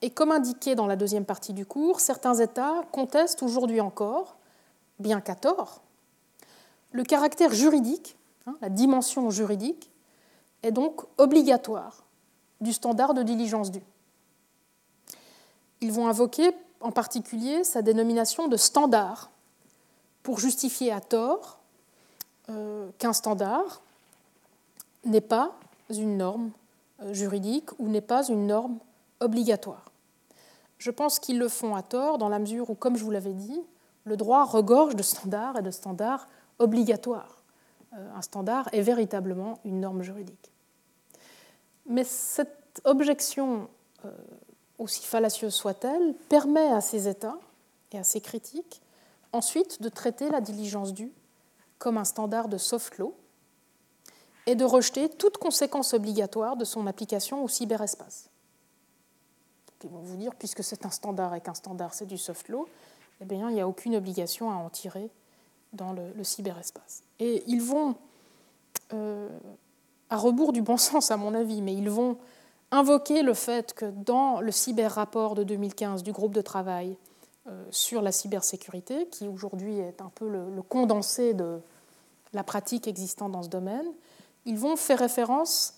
et 0.00 0.08
comme 0.08 0.32
indiqué 0.32 0.74
dans 0.74 0.86
la 0.86 0.96
deuxième 0.96 1.26
partie 1.26 1.52
du 1.52 1.66
cours, 1.66 2.00
certains 2.00 2.34
États 2.34 2.82
contestent 2.92 3.42
aujourd'hui 3.42 3.82
encore, 3.82 4.38
bien 4.98 5.20
qu'à 5.20 5.34
tort, 5.34 5.82
le 6.92 7.04
caractère 7.04 7.52
juridique, 7.52 8.16
hein, 8.46 8.56
la 8.62 8.70
dimension 8.70 9.28
juridique, 9.28 9.90
est 10.62 10.72
donc 10.72 11.02
obligatoire 11.18 12.06
du 12.60 12.72
standard 12.72 13.14
de 13.14 13.22
diligence 13.22 13.70
due. 13.70 13.82
Ils 15.80 15.92
vont 15.92 16.08
invoquer 16.08 16.52
en 16.80 16.92
particulier 16.92 17.64
sa 17.64 17.82
dénomination 17.82 18.48
de 18.48 18.56
standard 18.56 19.30
pour 20.22 20.38
justifier 20.38 20.92
à 20.92 21.00
tort 21.00 21.58
euh, 22.48 22.90
qu'un 22.98 23.12
standard 23.12 23.80
n'est 25.04 25.20
pas 25.20 25.52
une 25.88 26.18
norme 26.18 26.50
euh, 27.02 27.14
juridique 27.14 27.70
ou 27.78 27.88
n'est 27.88 28.00
pas 28.00 28.26
une 28.28 28.46
norme 28.46 28.78
obligatoire. 29.20 29.90
Je 30.78 30.90
pense 30.90 31.18
qu'ils 31.18 31.38
le 31.38 31.48
font 31.48 31.74
à 31.74 31.82
tort 31.82 32.18
dans 32.18 32.28
la 32.28 32.38
mesure 32.38 32.70
où, 32.70 32.74
comme 32.74 32.96
je 32.96 33.04
vous 33.04 33.10
l'avais 33.10 33.34
dit, 33.34 33.60
le 34.04 34.16
droit 34.16 34.44
regorge 34.44 34.96
de 34.96 35.02
standards 35.02 35.58
et 35.58 35.62
de 35.62 35.70
standards 35.70 36.26
obligatoires. 36.58 37.36
Euh, 37.92 38.16
un 38.16 38.22
standard 38.22 38.68
est 38.72 38.80
véritablement 38.80 39.58
une 39.64 39.80
norme 39.80 40.02
juridique. 40.02 40.50
Mais 41.90 42.04
cette 42.04 42.80
objection, 42.84 43.68
euh, 44.04 44.10
aussi 44.78 45.04
fallacieuse 45.04 45.54
soit-elle, 45.54 46.14
permet 46.28 46.72
à 46.72 46.80
ces 46.80 47.08
États 47.08 47.38
et 47.92 47.98
à 47.98 48.04
ces 48.04 48.20
critiques 48.20 48.80
ensuite 49.32 49.82
de 49.82 49.88
traiter 49.88 50.30
la 50.30 50.40
diligence 50.40 50.94
due 50.94 51.12
comme 51.78 51.98
un 51.98 52.04
standard 52.04 52.48
de 52.48 52.58
soft 52.58 52.98
law 52.98 53.14
et 54.46 54.54
de 54.54 54.64
rejeter 54.64 55.08
toute 55.08 55.36
conséquence 55.38 55.94
obligatoire 55.94 56.56
de 56.56 56.64
son 56.64 56.86
application 56.86 57.44
au 57.44 57.48
cyberespace. 57.48 58.30
Ils 59.82 59.90
vont 59.90 60.00
vous 60.00 60.16
dire, 60.16 60.34
puisque 60.34 60.62
c'est 60.62 60.84
un 60.84 60.90
standard 60.90 61.34
et 61.34 61.40
qu'un 61.40 61.54
standard 61.54 61.94
c'est 61.94 62.06
du 62.06 62.18
soft 62.18 62.48
law, 62.48 62.68
eh 63.20 63.24
bien, 63.24 63.50
il 63.50 63.54
n'y 63.54 63.60
a 63.60 63.68
aucune 63.68 63.96
obligation 63.96 64.50
à 64.50 64.54
en 64.54 64.70
tirer 64.70 65.10
dans 65.72 65.92
le, 65.92 66.24
cyberespace. 66.24 67.02
Et 67.18 67.42
ils 67.46 67.62
vont, 67.62 67.96
euh, 68.92 69.28
à 70.10 70.16
rebours 70.16 70.52
du 70.52 70.62
bon 70.62 70.76
sens 70.76 71.10
à 71.10 71.16
mon 71.16 71.34
avis, 71.34 71.62
mais 71.62 71.74
ils 71.74 71.90
vont 71.90 72.18
invoquer 72.72 73.22
le 73.22 73.34
fait 73.34 73.72
que 73.72 73.86
dans 73.86 74.40
le 74.40 74.52
cyber-rapport 74.52 75.34
de 75.34 75.42
2015 75.42 76.02
du 76.02 76.12
groupe 76.12 76.34
de 76.34 76.40
travail 76.40 76.96
euh, 77.48 77.64
sur 77.70 78.02
la 78.02 78.12
cybersécurité, 78.12 79.06
qui 79.08 79.26
aujourd'hui 79.26 79.78
est 79.78 80.00
un 80.00 80.10
peu 80.14 80.28
le 80.28 80.62
condensé 80.62 81.34
de 81.34 81.60
la 82.32 82.44
pratique 82.44 82.86
existante 82.86 83.32
dans 83.32 83.42
ce 83.42 83.48
domaine, 83.48 83.86
ils 84.46 84.58
vont 84.58 84.76
faire 84.76 84.98
référence 84.98 85.74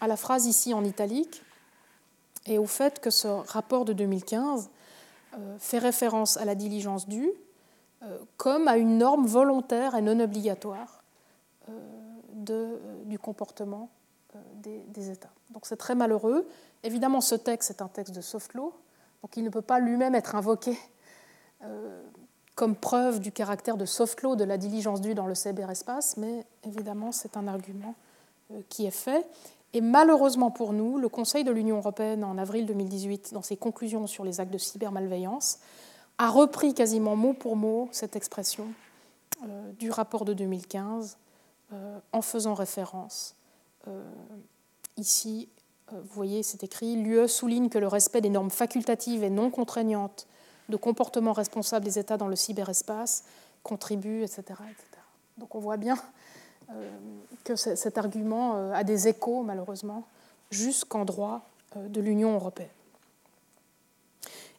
à 0.00 0.06
la 0.06 0.16
phrase 0.16 0.46
ici 0.46 0.74
en 0.74 0.84
italique 0.84 1.42
et 2.46 2.58
au 2.58 2.66
fait 2.66 3.00
que 3.00 3.10
ce 3.10 3.28
rapport 3.28 3.84
de 3.84 3.92
2015 3.92 4.70
euh, 5.34 5.56
fait 5.58 5.78
référence 5.78 6.36
à 6.36 6.44
la 6.44 6.54
diligence 6.54 7.08
due 7.08 7.32
euh, 8.02 8.18
comme 8.36 8.68
à 8.68 8.76
une 8.76 8.98
norme 8.98 9.26
volontaire 9.26 9.94
et 9.94 10.02
non 10.02 10.20
obligatoire 10.20 11.02
de, 12.34 12.78
du 13.08 13.18
comportement 13.18 13.90
des, 14.54 14.78
des, 14.88 15.10
États. 15.10 15.32
Donc 15.50 15.66
c'est 15.66 15.76
très 15.76 15.94
malheureux. 15.94 16.46
Évidemment, 16.82 17.20
ce 17.20 17.34
texte 17.34 17.70
est 17.70 17.82
un 17.82 17.88
texte 17.88 18.14
de 18.14 18.20
soft 18.20 18.54
law, 18.54 18.72
donc 19.22 19.36
il 19.36 19.42
ne 19.42 19.50
peut 19.50 19.62
pas 19.62 19.80
lui-même 19.80 20.14
être 20.14 20.34
invoqué 20.34 20.78
comme 22.58 22.74
preuve 22.74 23.20
du 23.20 23.30
caractère 23.30 23.76
de 23.76 23.84
soft 23.84 24.22
law 24.22 24.34
de 24.34 24.42
la 24.42 24.58
diligence 24.58 25.00
due 25.00 25.14
dans 25.14 25.28
le 25.28 25.36
cyberespace, 25.36 26.16
mais 26.16 26.44
évidemment, 26.64 27.12
c'est 27.12 27.36
un 27.36 27.46
argument 27.46 27.94
euh, 28.50 28.60
qui 28.68 28.84
est 28.84 28.90
fait. 28.90 29.24
Et 29.74 29.80
malheureusement 29.80 30.50
pour 30.50 30.72
nous, 30.72 30.98
le 30.98 31.08
Conseil 31.08 31.44
de 31.44 31.52
l'Union 31.52 31.76
européenne, 31.76 32.24
en 32.24 32.36
avril 32.36 32.66
2018, 32.66 33.32
dans 33.32 33.42
ses 33.42 33.56
conclusions 33.56 34.08
sur 34.08 34.24
les 34.24 34.40
actes 34.40 34.52
de 34.52 34.58
cybermalveillance, 34.58 35.60
a 36.18 36.28
repris 36.28 36.74
quasiment 36.74 37.14
mot 37.14 37.32
pour 37.32 37.54
mot 37.54 37.88
cette 37.92 38.16
expression 38.16 38.66
euh, 39.44 39.70
du 39.74 39.92
rapport 39.92 40.24
de 40.24 40.32
2015 40.32 41.16
euh, 41.16 41.27
en 41.70 42.22
faisant 42.22 42.54
référence. 42.54 43.36
ici, 44.96 45.48
vous 45.90 46.14
voyez, 46.14 46.42
c'est 46.42 46.64
écrit 46.64 46.96
L'UE 46.96 47.28
souligne 47.28 47.68
que 47.68 47.78
le 47.78 47.88
respect 47.88 48.20
des 48.20 48.30
normes 48.30 48.50
facultatives 48.50 49.22
et 49.24 49.30
non 49.30 49.50
contraignantes 49.50 50.26
de 50.68 50.76
comportement 50.76 51.32
responsable 51.32 51.84
des 51.84 51.98
États 51.98 52.16
dans 52.16 52.28
le 52.28 52.36
cyberespace 52.36 53.24
contribue, 53.62 54.22
etc. 54.22 54.42
etc. 54.46 54.86
Donc 55.38 55.54
on 55.54 55.58
voit 55.58 55.76
bien 55.76 55.96
euh, 56.70 56.90
que 57.44 57.56
cet 57.56 57.96
argument 57.96 58.56
euh, 58.56 58.72
a 58.72 58.84
des 58.84 59.08
échos, 59.08 59.42
malheureusement, 59.42 60.04
jusqu'en 60.50 61.04
droit 61.04 61.42
euh, 61.76 61.88
de 61.88 62.00
l'Union 62.00 62.34
européenne. 62.34 62.68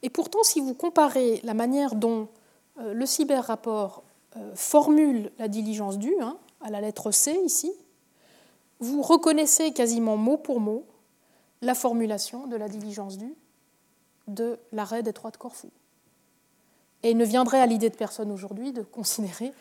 Et 0.01 0.09
pourtant, 0.09 0.43
si 0.43 0.61
vous 0.61 0.73
comparez 0.73 1.41
la 1.43 1.53
manière 1.53 1.93
dont 1.93 2.29
le 2.77 3.05
cyber-rapport 3.05 4.01
formule 4.55 5.29
la 5.37 5.49
diligence 5.49 5.97
due, 5.97 6.15
hein, 6.21 6.37
à 6.61 6.69
la 6.69 6.81
lettre 6.81 7.11
C 7.11 7.39
ici, 7.45 7.71
vous 8.79 9.01
reconnaissez 9.01 9.71
quasiment 9.71 10.17
mot 10.17 10.37
pour 10.37 10.59
mot 10.59 10.85
la 11.61 11.75
formulation 11.75 12.47
de 12.47 12.55
la 12.55 12.69
diligence 12.69 13.17
due 13.17 13.35
de 14.27 14.59
l'arrêt 14.71 15.03
des 15.03 15.13
trois 15.13 15.31
de 15.31 15.37
Corfou. 15.37 15.69
Et 17.03 17.11
il 17.11 17.17
ne 17.17 17.25
viendrait 17.25 17.61
à 17.61 17.65
l'idée 17.65 17.89
de 17.89 17.95
personne 17.95 18.31
aujourd'hui 18.31 18.71
de 18.71 18.81
considérer 18.81 19.53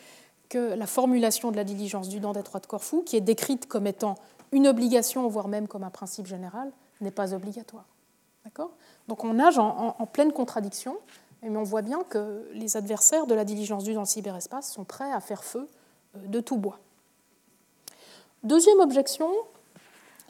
que 0.48 0.74
la 0.74 0.86
formulation 0.86 1.50
de 1.50 1.56
la 1.56 1.64
diligence 1.64 2.08
du 2.08 2.20
dans 2.20 2.32
des 2.32 2.42
droits 2.42 2.60
de 2.60 2.66
Corfou, 2.66 3.02
qui 3.02 3.16
est 3.16 3.20
décrite 3.20 3.66
comme 3.66 3.86
étant 3.86 4.16
une 4.52 4.66
obligation, 4.66 5.26
voire 5.28 5.48
même 5.48 5.68
comme 5.68 5.84
un 5.84 5.90
principe 5.90 6.26
général, 6.26 6.72
n'est 7.00 7.10
pas 7.10 7.34
obligatoire. 7.34 7.84
Donc 9.08 9.24
on 9.24 9.34
nage 9.34 9.58
en, 9.58 10.06
pleine 10.12 10.32
contradiction, 10.32 10.96
mais 11.42 11.56
on 11.56 11.62
voit 11.62 11.82
bien 11.82 12.02
que 12.04 12.48
les 12.52 12.76
adversaires 12.76 13.26
de 13.26 13.34
la 13.34 13.44
diligence 13.44 13.84
due 13.84 13.94
dans 13.94 14.00
le 14.00 14.06
cyberespace 14.06 14.72
sont 14.72 14.84
prêts 14.84 15.10
à 15.12 15.20
faire 15.20 15.44
feu 15.44 15.68
euh, 16.16 16.26
de 16.26 16.40
tout 16.40 16.56
bois. 16.56 16.78
Deuxième 18.44 18.80
objection, 18.80 19.30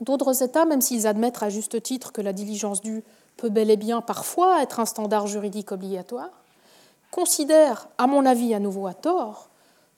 d'autres 0.01 0.43
États, 0.43 0.65
même 0.65 0.81
s'ils 0.81 1.07
admettent 1.07 1.43
à 1.43 1.51
juste 1.51 1.83
titre 1.83 2.13
que 2.13 2.21
la 2.21 2.33
diligence 2.33 2.81
due 2.81 3.03
peut 3.37 3.51
bel 3.51 3.71
et 3.71 3.77
bien 3.77 4.01
parfois 4.01 4.63
être 4.63 4.81
un 4.81 4.87
standard 4.87 5.27
juridique 5.27 5.73
obligatoire, 5.73 6.31
considère, 7.11 7.89
à 7.99 8.07
mon 8.07 8.25
avis 8.27 8.55
à 8.55 8.61
nouveau 8.61 8.87
à 8.87 8.95
tort, 8.95 9.49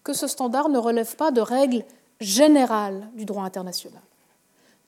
que 0.05 0.13
ce 0.13 0.27
standard 0.27 0.69
ne 0.69 0.79
relève 0.79 1.17
pas 1.17 1.31
de 1.31 1.41
règles 1.41 1.85
générales 2.21 3.09
du 3.15 3.25
droit 3.25 3.45
international, 3.45 4.03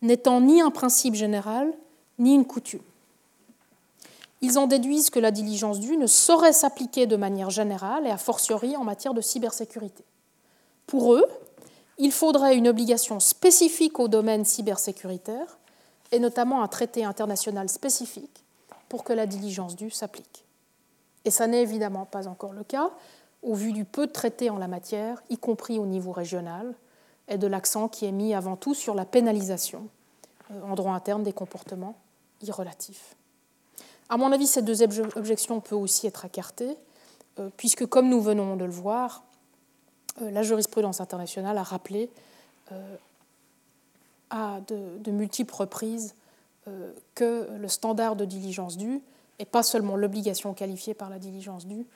n'étant 0.02 0.40
ni 0.40 0.60
un 0.60 0.70
principe 0.70 1.14
général, 1.14 1.72
ni 2.18 2.34
une 2.34 2.44
coutume. 2.44 2.82
Ils 4.40 4.58
en 4.58 4.66
déduisent 4.66 5.10
que 5.10 5.20
la 5.20 5.30
diligence 5.30 5.78
due 5.78 5.96
ne 5.96 6.08
saurait 6.08 6.52
s'appliquer 6.52 7.06
de 7.06 7.16
manière 7.16 7.50
générale 7.50 8.06
et 8.06 8.10
a 8.10 8.18
fortiori 8.18 8.76
en 8.76 8.82
matière 8.82 9.14
de 9.14 9.20
cybersécurité. 9.20 10.04
Pour 10.86 11.14
eux, 11.14 11.24
il 12.02 12.10
faudrait 12.10 12.56
une 12.56 12.66
obligation 12.66 13.20
spécifique 13.20 14.00
au 14.00 14.08
domaine 14.08 14.44
cybersécuritaire, 14.44 15.56
et 16.10 16.18
notamment 16.18 16.64
un 16.64 16.66
traité 16.66 17.04
international 17.04 17.68
spécifique, 17.68 18.42
pour 18.88 19.04
que 19.04 19.12
la 19.12 19.24
diligence 19.24 19.76
due 19.76 19.90
s'applique. 19.90 20.44
Et 21.24 21.30
ça 21.30 21.46
n'est 21.46 21.62
évidemment 21.62 22.04
pas 22.04 22.26
encore 22.26 22.52
le 22.52 22.64
cas. 22.64 22.90
au 23.44 23.54
vu 23.54 23.72
du 23.72 23.84
peu 23.84 24.06
de 24.08 24.12
traités 24.12 24.50
en 24.50 24.58
la 24.58 24.66
matière, 24.66 25.22
y 25.30 25.36
compris 25.36 25.78
au 25.78 25.86
niveau 25.86 26.10
régional, 26.10 26.74
et 27.28 27.38
de 27.38 27.46
l'accent 27.46 27.86
qui 27.86 28.04
est 28.04 28.12
mis 28.12 28.34
avant 28.34 28.56
tout 28.56 28.74
sur 28.74 28.94
la 28.94 29.04
pénalisation 29.04 29.88
euh, 30.50 30.62
en 30.62 30.74
droit 30.74 30.94
interne 30.94 31.22
des 31.22 31.32
comportements 31.32 31.96
irrelatifs. 32.42 33.16
À 34.08 34.16
mon 34.16 34.32
avis, 34.32 34.48
ces 34.48 34.62
deux 34.62 34.82
objections 34.82 35.60
peuvent 35.60 35.78
aussi 35.78 36.08
être 36.08 36.24
écartées, 36.24 36.76
euh, 37.38 37.48
puisque, 37.56 37.86
comme 37.86 38.08
nous 38.08 38.20
venons 38.20 38.56
de 38.56 38.64
le 38.64 38.72
voir, 38.72 39.22
la 40.20 40.43
jurisprudence 40.43 41.01
internationale 41.01 41.56
a 41.59 41.62
rappelé 41.62 42.10
à 44.30 44.60
de, 44.68 45.10
multiples 45.10 45.55
reprises 45.55 46.14
que 47.14 47.48
le 47.59 47.68
standard 47.68 48.16
de 48.16 48.24
diligence 48.24 48.76
due, 48.76 49.01
et 49.39 49.44
pas 49.44 49.62
seulement 49.62 49.97
l'obligation 49.97 50.55
qualifiée 50.55 50.94
par 50.94 51.10
la 51.10 51.18
diligence 51.18 51.66
due, 51.66 51.86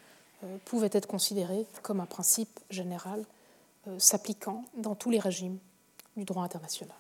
pouvait 0.65 0.91
être 0.93 1.07
considéré 1.07 1.67
comme 1.83 2.01
un 2.01 2.07
principe 2.07 2.59
général 2.71 3.25
s'appliquant 3.99 4.65
dans 4.77 4.95
tous 4.95 5.11
les 5.11 5.19
régimes 5.19 5.59
du 6.17 6.25
droit 6.25 6.43
international. 6.43 6.97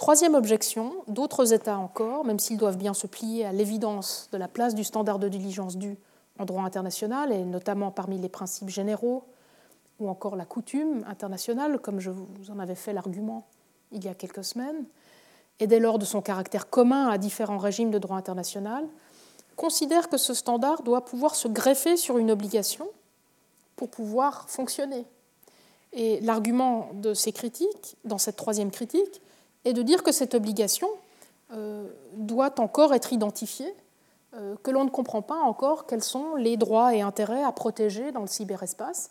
Troisième 0.00 0.34
objection, 0.34 0.94
d'autres 1.08 1.52
États 1.52 1.76
encore, 1.76 2.24
même 2.24 2.38
s'ils 2.38 2.56
doivent 2.56 2.78
bien 2.78 2.94
se 2.94 3.06
plier 3.06 3.44
à 3.44 3.52
l'évidence 3.52 4.30
de 4.32 4.38
la 4.38 4.48
place 4.48 4.74
du 4.74 4.82
standard 4.82 5.18
de 5.18 5.28
diligence 5.28 5.76
due 5.76 5.98
en 6.38 6.46
droit 6.46 6.62
international, 6.62 7.32
et 7.32 7.44
notamment 7.44 7.90
parmi 7.90 8.16
les 8.18 8.30
principes 8.30 8.70
généraux, 8.70 9.24
ou 10.00 10.08
encore 10.08 10.34
la 10.34 10.44
coutume 10.44 11.04
internationale, 11.06 11.78
comme 11.78 12.00
je 12.00 12.10
vous 12.10 12.50
en 12.50 12.58
avais 12.58 12.74
fait 12.74 12.92
l'argument 12.92 13.46
il 13.92 14.04
y 14.04 14.08
a 14.08 14.14
quelques 14.14 14.44
semaines, 14.44 14.84
et 15.60 15.66
dès 15.66 15.78
lors 15.78 15.98
de 15.98 16.04
son 16.04 16.22
caractère 16.22 16.70
commun 16.70 17.08
à 17.08 17.18
différents 17.18 17.58
régimes 17.58 17.90
de 17.90 17.98
droit 17.98 18.16
international, 18.16 18.86
considèrent 19.56 20.08
que 20.08 20.16
ce 20.16 20.32
standard 20.32 20.82
doit 20.82 21.04
pouvoir 21.04 21.34
se 21.34 21.46
greffer 21.46 21.96
sur 21.96 22.16
une 22.16 22.30
obligation 22.30 22.88
pour 23.76 23.90
pouvoir 23.90 24.48
fonctionner. 24.48 25.04
Et 25.92 26.20
l'argument 26.20 26.90
de 26.94 27.14
ces 27.14 27.32
critiques, 27.32 27.96
dans 28.04 28.18
cette 28.18 28.36
troisième 28.36 28.70
critique, 28.70 29.20
et 29.64 29.74
de 29.74 29.82
dire 29.82 30.02
que 30.02 30.12
cette 30.12 30.34
obligation 30.34 30.88
euh, 31.52 31.86
doit 32.14 32.58
encore 32.58 32.94
être 32.94 33.12
identifiée, 33.12 33.74
euh, 34.34 34.54
que 34.62 34.70
l'on 34.70 34.84
ne 34.84 34.90
comprend 34.90 35.20
pas 35.20 35.40
encore 35.40 35.86
quels 35.86 36.02
sont 36.02 36.36
les 36.36 36.56
droits 36.56 36.94
et 36.94 37.02
intérêts 37.02 37.42
à 37.42 37.52
protéger 37.52 38.12
dans 38.12 38.20
le 38.20 38.28
cyberespace 38.28 39.10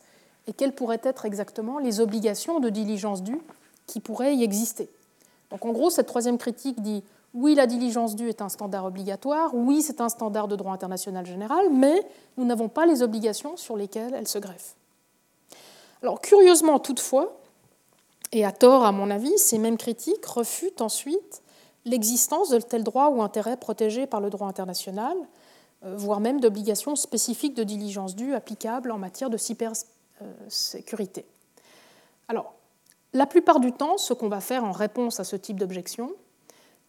et 0.49 0.53
quelles 0.53 0.73
pourraient 0.73 1.01
être 1.03 1.25
exactement 1.25 1.77
les 1.77 2.01
obligations 2.01 2.59
de 2.59 2.69
diligence 2.69 3.21
due 3.21 3.39
qui 3.85 3.99
pourraient 3.99 4.35
y 4.35 4.43
exister. 4.43 4.89
Donc 5.51 5.63
en 5.63 5.71
gros, 5.71 5.91
cette 5.91 6.07
troisième 6.07 6.39
critique 6.39 6.81
dit 6.81 7.03
oui, 7.35 7.53
la 7.53 7.67
diligence 7.67 8.15
due 8.15 8.29
est 8.29 8.41
un 8.41 8.49
standard 8.49 8.85
obligatoire, 8.85 9.53
oui, 9.53 9.83
c'est 9.83 10.01
un 10.01 10.09
standard 10.09 10.47
de 10.47 10.55
droit 10.55 10.73
international 10.73 11.27
général, 11.27 11.69
mais 11.71 12.01
nous 12.37 12.45
n'avons 12.45 12.67
pas 12.67 12.87
les 12.87 13.03
obligations 13.03 13.55
sur 13.57 13.77
lesquelles 13.77 14.15
elle 14.15 14.27
se 14.27 14.39
greffe. 14.39 14.75
Alors 16.01 16.19
curieusement 16.19 16.79
toutefois, 16.79 17.39
et 18.31 18.43
à 18.43 18.51
tort, 18.51 18.83
à 18.83 18.91
mon 18.91 19.11
avis, 19.11 19.37
ces 19.37 19.59
mêmes 19.59 19.77
critiques 19.77 20.25
refutent 20.25 20.81
ensuite 20.81 21.43
l'existence 21.85 22.49
de 22.49 22.59
tel 22.59 22.83
droit 22.83 23.09
ou 23.09 23.21
intérêt 23.21 23.57
protégé 23.57 24.07
par 24.07 24.19
le 24.19 24.31
droit 24.31 24.47
international, 24.47 25.15
euh, 25.85 25.95
voire 25.95 26.19
même 26.19 26.39
d'obligations 26.39 26.95
spécifiques 26.95 27.55
de 27.55 27.63
diligence 27.63 28.15
due 28.15 28.33
applicables 28.33 28.91
en 28.91 28.97
matière 28.97 29.29
de 29.29 29.37
cybersécurité. 30.47 31.25
Alors, 32.27 32.53
la 33.13 33.25
plupart 33.25 33.59
du 33.59 33.71
temps, 33.71 33.97
ce 33.97 34.13
qu'on 34.13 34.29
va 34.29 34.39
faire 34.41 34.63
en 34.63 34.71
réponse 34.71 35.19
à 35.19 35.23
ce 35.23 35.35
type 35.35 35.59
d'objection, 35.59 36.11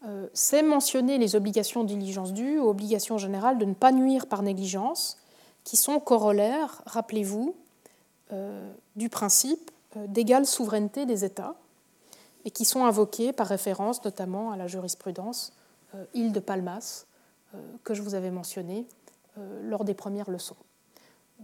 euh, 0.06 0.28
c'est 0.34 0.62
mentionner 0.62 1.18
les 1.18 1.36
obligations 1.36 1.82
de 1.82 1.88
diligence 1.88 2.32
due 2.32 2.58
obligations 2.58 3.18
générales 3.18 3.58
de 3.58 3.64
ne 3.64 3.74
pas 3.74 3.92
nuire 3.92 4.26
par 4.26 4.42
négligence, 4.42 5.18
qui 5.64 5.76
sont 5.76 6.00
corollaires, 6.00 6.82
rappelez-vous, 6.86 7.54
euh, 8.32 8.72
du 8.96 9.08
principe 9.08 9.70
euh, 9.96 10.06
d'égale 10.06 10.46
souveraineté 10.46 11.04
des 11.04 11.24
États 11.24 11.56
et 12.44 12.52
qui 12.52 12.64
sont 12.64 12.84
invoqués 12.84 13.32
par 13.32 13.48
référence 13.48 14.04
notamment 14.04 14.52
à 14.52 14.56
la 14.56 14.68
jurisprudence 14.68 15.52
euh, 15.96 16.04
île 16.14 16.30
de 16.30 16.38
Palmas 16.38 17.06
euh, 17.54 17.58
que 17.82 17.92
je 17.92 18.02
vous 18.02 18.14
avais 18.14 18.30
mentionné 18.30 18.86
lors 19.62 19.84
des 19.84 19.94
premières 19.94 20.30
leçons. 20.30 20.56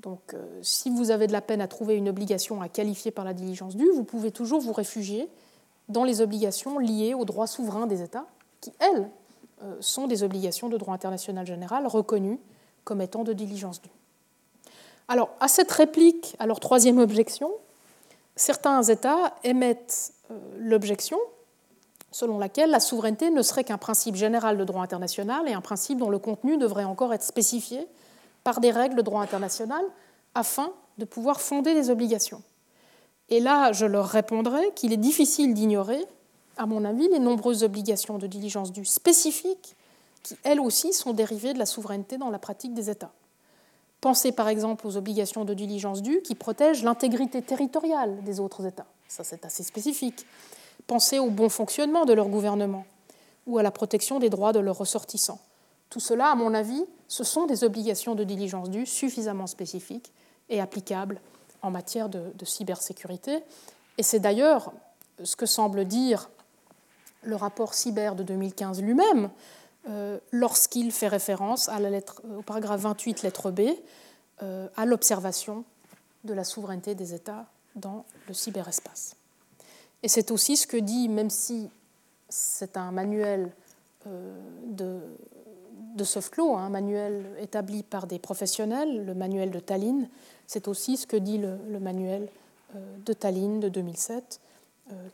Donc 0.03 0.37
si 0.63 0.91
vous 0.91 1.11
avez 1.11 1.27
de 1.27 1.33
la 1.33 1.41
peine 1.41 1.61
à 1.61 1.69
trouver 1.69 1.95
une 1.95 2.09
obligation 2.09 2.61
à 2.61 2.69
qualifier 2.69 3.11
par 3.11 3.25
la 3.25 3.35
diligence 3.35 3.77
due, 3.77 3.91
vous 3.95 4.05
pouvez 4.05 4.31
toujours 4.31 4.61
vous 4.61 4.73
réfugier 4.73 5.29
dans 5.89 6.05
les 6.05 6.21
obligations 6.21 6.79
liées 6.79 7.15
aux 7.15 7.25
droits 7.25 7.47
souverains 7.47 7.87
des 7.87 8.03
États, 8.03 8.27
qui, 8.61 8.73
elles, 8.79 9.09
sont 9.81 10.07
des 10.07 10.23
obligations 10.23 10.69
de 10.69 10.77
droit 10.77 10.95
international 10.95 11.47
général 11.47 11.87
reconnues 11.87 12.39
comme 12.85 13.01
étant 13.01 13.25
de 13.25 13.33
diligence 13.33 13.81
due. 13.81 13.91
Alors, 15.09 15.31
à 15.41 15.49
cette 15.49 15.71
réplique, 15.71 16.37
à 16.39 16.47
leur 16.47 16.61
troisième 16.61 16.99
objection, 16.99 17.51
certains 18.35 18.83
États 18.83 19.35
émettent 19.45 20.13
euh, 20.31 20.35
l'objection 20.59 21.19
selon 22.11 22.39
laquelle 22.39 22.71
la 22.71 22.81
souveraineté 22.81 23.31
ne 23.31 23.43
serait 23.43 23.65
qu'un 23.65 23.77
principe 23.77 24.15
général 24.15 24.57
de 24.57 24.65
droit 24.65 24.83
international 24.83 25.49
et 25.49 25.53
un 25.53 25.61
principe 25.61 25.99
dont 25.99 26.09
le 26.09 26.19
contenu 26.19 26.57
devrait 26.57 26.85
encore 26.85 27.13
être 27.13 27.23
spécifié 27.23 27.87
par 28.47 28.61
des 28.61 28.71
règles 28.71 28.95
de 28.95 29.03
droit 29.03 29.23
international 29.23 29.85
afin 30.37 30.73
de 30.99 31.05
pouvoir 31.05 31.41
fonder 31.41 31.75
des 31.75 31.91
obligations. 31.91 32.45
Et 33.29 33.41
là, 33.41 33.73
je 33.73 33.87
leur 33.87 34.07
répondrai 34.07 34.71
qu'il 34.77 34.93
est 34.93 34.99
difficile 34.99 35.53
d'ignorer, 35.53 35.99
à 36.57 36.65
mon 36.65 36.85
avis, 36.85 37.09
les 37.09 37.19
nombreuses 37.19 37.65
obligations 37.65 38.19
de 38.19 38.29
diligence 38.29 38.71
due 38.71 38.85
spécifiques 38.85 39.75
qui, 40.23 40.37
elles 40.45 40.61
aussi, 40.61 40.93
sont 40.93 41.13
dérivées 41.13 41.55
de 41.55 41.59
la 41.59 41.67
souveraineté 41.67 42.19
dans 42.19 42.31
la 42.31 42.39
pratique 42.39 42.73
des 42.73 42.89
États. 42.89 43.11
Pensez 44.01 44.31
par 44.31 44.47
exemple 44.47 44.87
aux 44.87 44.97
obligations 44.97 45.45
de 45.45 45.53
diligence 45.53 46.01
due 46.01 46.23
qui 46.23 46.37
protègent 46.37 46.85
l'intégrité 46.85 47.43
territoriale 47.43 48.23
des 48.23 48.39
autres 48.39 48.65
États. 48.65 48.87
Ça, 49.09 49.25
c'est 49.25 49.45
assez 49.45 49.65
spécifique. 49.65 50.25
Pensez 50.87 51.19
au 51.19 51.31
bon 51.31 51.49
fonctionnement 51.49 52.05
de 52.05 52.13
leur 52.13 52.29
gouvernement 52.29 52.87
ou 53.49 53.59
à 53.59 53.65
la 53.65 53.73
protection 53.73 54.21
des 54.21 54.31
droits 54.31 54.53
de 54.53 54.61
leurs 54.61 54.79
ressortissants. 54.79 55.41
Tout 55.91 56.01
cela, 56.01 56.31
à 56.31 56.35
mon 56.35 56.55
avis, 56.55 56.85
ce 57.09 57.25
sont 57.25 57.47
des 57.47 57.65
obligations 57.65 58.15
de 58.15 58.25
diligence 58.25 58.71
due 58.71 58.87
suffisamment 58.87 59.47
spécifiques 59.47 60.13
et 60.49 60.61
applicables 60.61 61.21
en 61.63 61.71
matière 61.71 62.09
de, 62.09 62.45
cybersécurité. 62.45 63.43
Et 63.99 64.03
c'est 64.03 64.21
d'ailleurs 64.21 64.73
ce 65.23 65.37
que 65.37 65.47
semble 65.47 65.85
dire 65.85 66.31
le 67.23 67.37
rapport 67.37 67.75
cyber 67.75 68.15
de 68.15 68.23
2015 68.23 68.83
lui-même, 68.83 69.31
euh, 69.89 70.19
lorsqu'il 70.33 70.93
fait 70.93 71.09
référence 71.09 71.71
au 72.39 72.43
paragraphe 72.43 72.81
28, 72.81 73.23
lettre 73.23 73.51
B, 73.51 73.63
euh, 74.43 74.69
à 74.77 74.85
l'observation 74.85 75.65
de 76.25 76.35
la 76.35 76.45
souveraineté 76.45 76.95
des 76.95 77.15
États 77.15 77.47
dans 77.75 78.05
le 78.29 78.35
cyberespace. 78.35 79.17
Et 80.03 80.09
c'est 80.09 80.31
aussi 80.31 80.57
ce 80.57 80.67
que 80.67 80.77
dit, 80.77 81.09
même 81.09 81.31
si 81.31 81.71
c'est 82.29 82.77
un 82.77 82.91
manuel 82.91 83.53
euh, 84.07 84.39
de, 84.67 85.01
de 85.97 86.05
soft 86.05 86.37
law, 86.37 86.57
un 86.57 86.69
manuel 86.69 87.25
établi 87.41 87.83
par 87.83 88.07
des 88.07 88.19
professionnels, 88.19 89.05
le 89.05 89.15
manuel 89.15 89.51
de 89.51 89.61
Tallinn, 89.61 90.09
c'est 90.47 90.69
aussi 90.69 90.97
ce 90.97 91.07
que 91.07 91.17
dit 91.17 91.39
le, 91.39 91.81
manuel 91.81 92.29
de 92.75 93.13
Tallinn 93.13 93.59
de 93.59 93.69
2007, 93.69 94.41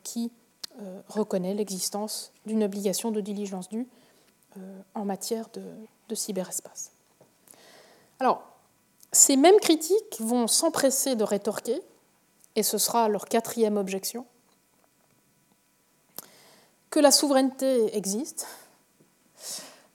qui 0.03 0.31
reconnaît 1.09 1.55
l'existence 1.55 2.33
d'une 2.47 2.65
obligation 2.65 3.11
de 3.11 3.21
diligence 3.21 3.69
due 3.69 3.87
euh, 4.59 4.83
en 4.95 5.07
matière 5.07 5.49
de, 5.55 6.15
cyberespace. 6.15 6.91
Alors, 8.21 8.43
ces 9.11 9.39
mêmes 9.39 9.59
critiques 9.61 10.21
vont 10.21 10.47
s'empresser 10.47 11.17
de 11.17 11.25
rétorquer, 11.25 11.81
et 12.55 12.63
ce 12.63 12.77
sera 12.77 13.09
leur 13.09 13.25
quatrième 13.25 13.79
objection, 13.79 14.27
que 16.91 17.01
la 17.01 17.11
souveraineté 17.11 17.97
existe, 17.97 18.47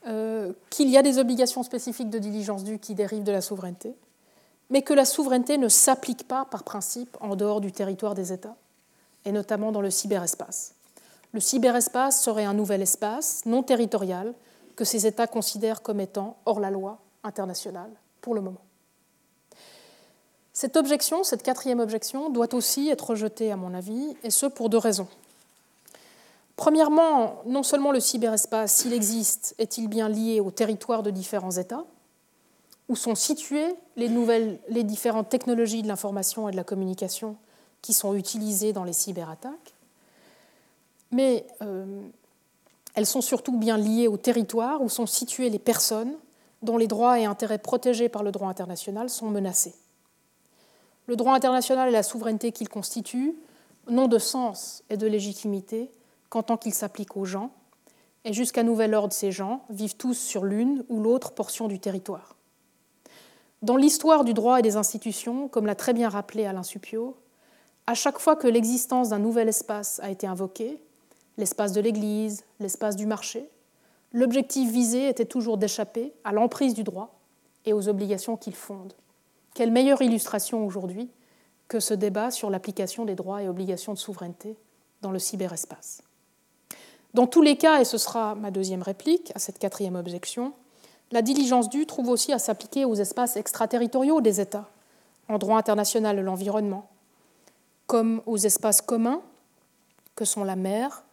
euh, 0.08 0.54
qu'il 0.70 0.90
y 0.90 0.98
a 0.98 1.02
des 1.02 1.20
obligations 1.20 1.64
spécifiques 1.64 2.10
de 2.10 2.20
diligence 2.20 2.64
due 2.64 2.80
qui 2.80 2.96
dérivent 2.96 3.24
de 3.24 3.32
la 3.32 3.42
souveraineté, 3.42 3.96
mais 4.70 4.82
que 4.82 4.94
la 4.94 5.06
souveraineté 5.06 5.58
ne 5.58 5.70
s'applique 5.70 6.28
pas 6.28 6.46
par 6.46 6.64
principe 6.64 7.18
en 7.22 7.36
dehors 7.36 7.62
du 7.62 7.72
territoire 7.72 8.16
des 8.16 8.34
États, 8.34 8.56
et 9.26 9.32
notamment 9.32 9.72
dans 9.72 9.82
le 9.82 9.90
cyberespace. 9.90 10.74
Le 11.34 11.40
cyberespace 11.40 12.22
serait 12.22 12.46
un 12.46 12.54
nouvel 12.54 12.82
espace 12.82 13.46
non 13.46 13.64
territorial 13.64 14.34
que 14.76 14.86
ces 14.86 15.06
États 15.06 15.28
considèrent 15.28 15.82
comme 15.82 16.00
étant 16.00 16.38
hors 16.46 16.60
la 16.60 16.72
loi 16.72 17.00
internationale 17.24 17.92
pour 18.22 18.34
le 18.34 18.42
moment. 18.42 18.62
Cette 20.54 20.78
objection, 20.78 21.24
cette 21.24 21.44
quatrième 21.44 21.80
objection, 21.80 22.30
doit 22.30 22.56
aussi 22.56 22.90
être 22.90 23.12
rejetée, 23.12 23.52
à 23.52 23.58
mon 23.58 23.74
avis, 23.74 24.16
et 24.24 24.32
ce 24.32 24.46
pour 24.46 24.70
deux 24.70 24.78
raisons. 24.78 25.08
Premièrement, 26.58 27.44
non 27.46 27.62
seulement 27.62 27.92
le 27.92 28.00
cyberespace, 28.00 28.74
s'il 28.74 28.92
existe, 28.92 29.54
est-il 29.60 29.88
bien 29.88 30.10
lié 30.10 30.42
au 30.42 30.50
territoire 30.50 31.04
de 31.04 31.12
différents 31.12 31.52
États, 31.52 31.86
où 32.90 32.96
sont 32.96 33.14
situées 33.14 33.76
les, 33.96 34.84
différentes 34.84 35.30
technologies 35.30 35.84
de 35.84 35.88
l'information 35.88 36.50
et 36.50 36.52
de 36.52 36.58
la 36.58 36.64
communication 36.64 37.38
qui 37.84 37.94
sont 37.94 38.16
utilisées 38.16 38.74
dans 38.74 38.84
les 38.84 38.94
cyberattaques, 38.94 39.76
mais 41.12 41.46
euh, 41.62 42.02
elles 42.96 43.06
sont 43.06 43.22
surtout 43.22 43.56
bien 43.56 43.78
liées 43.78 44.08
au 44.08 44.18
territoire 44.18 44.82
où 44.82 44.90
sont 44.90 45.06
situées 45.06 45.52
les 45.52 45.60
personnes 45.60 46.14
dont 46.64 46.78
les 46.78 46.88
droits 46.88 47.20
et 47.20 47.26
intérêts 47.26 47.60
protégés 47.60 48.10
par 48.10 48.24
le 48.24 48.32
droit 48.32 48.50
international 48.50 49.12
sont 49.12 49.30
menacés. 49.30 49.76
Le 51.06 51.16
droit 51.16 51.36
international 51.36 51.90
et 51.90 51.92
la 51.92 52.04
souveraineté 52.04 52.52
qu'il 52.52 52.68
constitue 52.68 53.36
n'ont 53.88 54.08
de 54.08 54.18
sens 54.18 54.84
et 54.90 54.98
de 54.98 55.06
légitimité 55.06 55.92
qu'en 56.30 56.44
tant 56.44 56.58
qu'il 56.58 56.74
s'applique 56.74 57.18
aux 57.18 57.26
gens, 57.26 57.52
et 58.26 58.34
jusqu'à 58.34 58.64
nouvel 58.64 58.94
ordre, 58.94 59.14
ces 59.14 59.32
gens 59.32 59.64
vivent 59.70 59.96
tous 59.96 60.14
sur 60.14 60.44
l'une 60.44 60.84
ou 60.90 61.00
l'autre 61.02 61.34
portion 61.34 61.68
du 61.68 61.80
territoire. 61.80 62.36
Dans 63.62 63.78
l'histoire 63.78 64.24
du 64.24 64.34
droit 64.34 64.60
et 64.60 64.62
des 64.62 64.76
institutions, 64.76 65.48
comme 65.48 65.66
l'a 65.66 65.76
très 65.76 65.94
bien 65.94 66.10
rappelé 66.10 66.46
Alain 66.46 66.64
Supio, 66.64 67.18
à 67.88 67.94
chaque 67.94 68.20
fois 68.20 68.36
que 68.36 68.48
l'existence 68.48 69.10
d'un 69.10 69.20
nouvel 69.20 69.48
espace 69.48 70.00
a 70.04 70.10
été 70.10 70.28
invoquée, 70.28 70.82
l'espace 71.38 71.72
de 71.72 71.82
l'Église, 71.82 72.44
l'espace 72.60 72.96
du 72.96 73.06
marché, 73.06 73.50
l'objectif 74.12 74.70
visé 74.70 75.08
était 75.08 75.26
toujours 75.26 75.58
d'échapper 75.58 76.14
à 76.24 76.34
l'emprise 76.34 76.74
du 76.74 76.84
droit 76.84 77.20
et 77.66 77.74
aux 77.74 77.88
obligations 77.88 78.36
qu'il 78.36 78.56
fonde. 78.56 78.94
Quelle 79.56 79.72
meilleure 79.72 80.02
illustration 80.02 80.66
aujourd'hui 80.66 81.10
que 81.68 81.80
ce 81.80 81.94
débat 81.94 82.32
sur 82.32 82.50
l'application 82.50 83.06
des 83.06 83.16
droits 83.16 83.44
et 83.44 83.50
obligations 83.50 83.94
de 83.94 83.98
souveraineté 83.98 84.58
dans 85.02 85.12
le 85.12 85.20
cyberespace. 85.20 86.02
Dans 87.18 87.26
tous 87.26 87.42
les 87.42 87.58
cas, 87.58 87.82
et 87.82 87.84
ce 87.84 87.98
sera 87.98 88.36
ma 88.36 88.52
deuxième 88.52 88.84
réplique 88.84 89.32
à 89.34 89.40
cette 89.40 89.58
quatrième 89.58 89.96
objection, 89.96 90.54
la 91.12 91.24
diligence 91.24 91.68
due 91.68 91.88
trouve 91.88 92.10
aussi 92.10 92.32
à 92.32 92.38
s'appliquer 92.38 92.86
aux 92.86 92.94
espaces 92.94 93.38
extraterritoriaux 93.38 94.22
des 94.22 94.40
États, 94.40 94.70
en 95.28 95.40
droit 95.40 95.58
international 95.58 96.16
de 96.16 96.22
l'environnement, 96.22 96.88
comme 97.88 98.22
aux 98.28 98.38
espaces 98.38 98.84
communs 98.84 99.24
que 100.16 100.26
sont 100.26 100.44
la 100.44 100.56
mer 100.56 101.06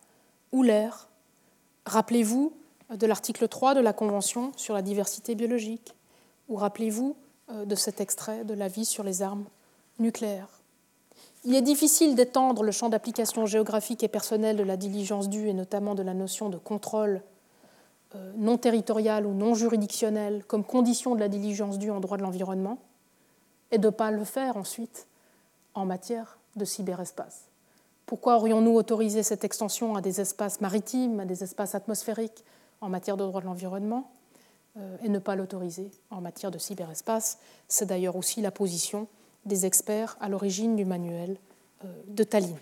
ou 0.52 0.62
l'air. 0.62 1.08
Rappelez-vous 1.86 2.52
de 2.94 3.06
l'article 3.06 3.48
3 3.48 3.72
de 3.72 3.80
la 3.80 3.94
Convention 3.94 4.52
sur 4.56 4.74
la 4.74 4.82
diversité 4.82 5.34
biologique, 5.34 5.94
ou 6.50 6.56
rappelez-vous 6.56 7.16
euh, 7.50 7.64
de 7.64 7.74
cet 7.76 8.02
extrait 8.02 8.44
de 8.44 8.52
l'avis 8.52 8.84
sur 8.84 9.04
les 9.04 9.22
armes 9.22 9.46
nucléaires. 9.98 10.53
Il 11.46 11.54
est 11.54 11.62
difficile 11.62 12.14
d'étendre 12.14 12.62
le 12.62 12.72
champ 12.72 12.88
d'application 12.88 13.44
géographique 13.44 14.02
et 14.02 14.08
personnel 14.08 14.56
de 14.56 14.62
la 14.62 14.78
diligence 14.78 15.28
due, 15.28 15.48
et 15.48 15.52
notamment 15.52 15.94
de 15.94 16.02
la 16.02 16.14
notion 16.14 16.48
de 16.48 16.56
contrôle 16.56 17.20
euh, 18.14 18.32
non 18.36 18.56
territorial 18.56 19.26
ou 19.26 19.34
non 19.34 19.54
juridictionnel 19.54 20.42
comme 20.46 20.64
condition 20.64 21.14
de 21.14 21.20
la 21.20 21.28
diligence 21.28 21.78
due 21.78 21.90
en 21.90 22.00
droit 22.00 22.16
de 22.16 22.22
l'environnement, 22.22 22.78
et 23.70 23.78
de 23.78 23.88
ne 23.88 23.90
pas 23.90 24.10
le 24.10 24.24
faire 24.24 24.56
ensuite 24.56 25.06
en 25.74 25.84
matière 25.84 26.38
de 26.56 26.64
cyberespace. 26.64 27.42
Pourquoi 28.06 28.36
aurions-nous 28.36 28.74
autorisé 28.74 29.22
cette 29.22 29.44
extension 29.44 29.96
à 29.96 30.00
des 30.00 30.20
espaces 30.20 30.60
maritimes, 30.60 31.20
à 31.20 31.24
des 31.26 31.42
espaces 31.42 31.74
atmosphériques 31.74 32.44
en 32.80 32.88
matière 32.88 33.16
de 33.16 33.24
droit 33.24 33.40
de 33.40 33.46
l'environnement, 33.46 34.10
euh, 34.78 34.96
et 35.02 35.10
ne 35.10 35.18
pas 35.18 35.36
l'autoriser 35.36 35.90
en 36.10 36.22
matière 36.22 36.50
de 36.50 36.58
cyberespace? 36.58 37.38
C'est 37.68 37.86
d'ailleurs 37.86 38.16
aussi 38.16 38.40
la 38.40 38.50
position 38.50 39.08
des 39.46 39.66
experts 39.66 40.16
à 40.20 40.28
l'origine 40.28 40.76
du 40.76 40.84
manuel 40.84 41.36
euh, 41.84 41.88
de 42.08 42.24
Tallinn. 42.24 42.58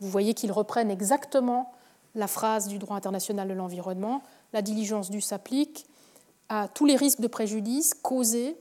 Vous 0.00 0.08
voyez 0.08 0.34
qu'ils 0.34 0.52
reprennent 0.52 0.90
exactement 0.90 1.72
la 2.14 2.26
phrase 2.26 2.68
du 2.68 2.78
droit 2.78 2.96
international 2.96 3.48
de 3.48 3.54
l'environnement. 3.54 4.22
La 4.52 4.62
diligence 4.62 5.10
due 5.10 5.20
s'applique 5.20 5.86
à 6.48 6.68
tous 6.68 6.84
les 6.84 6.96
risques 6.96 7.20
de 7.20 7.26
préjudice 7.26 7.94
causés 7.94 8.56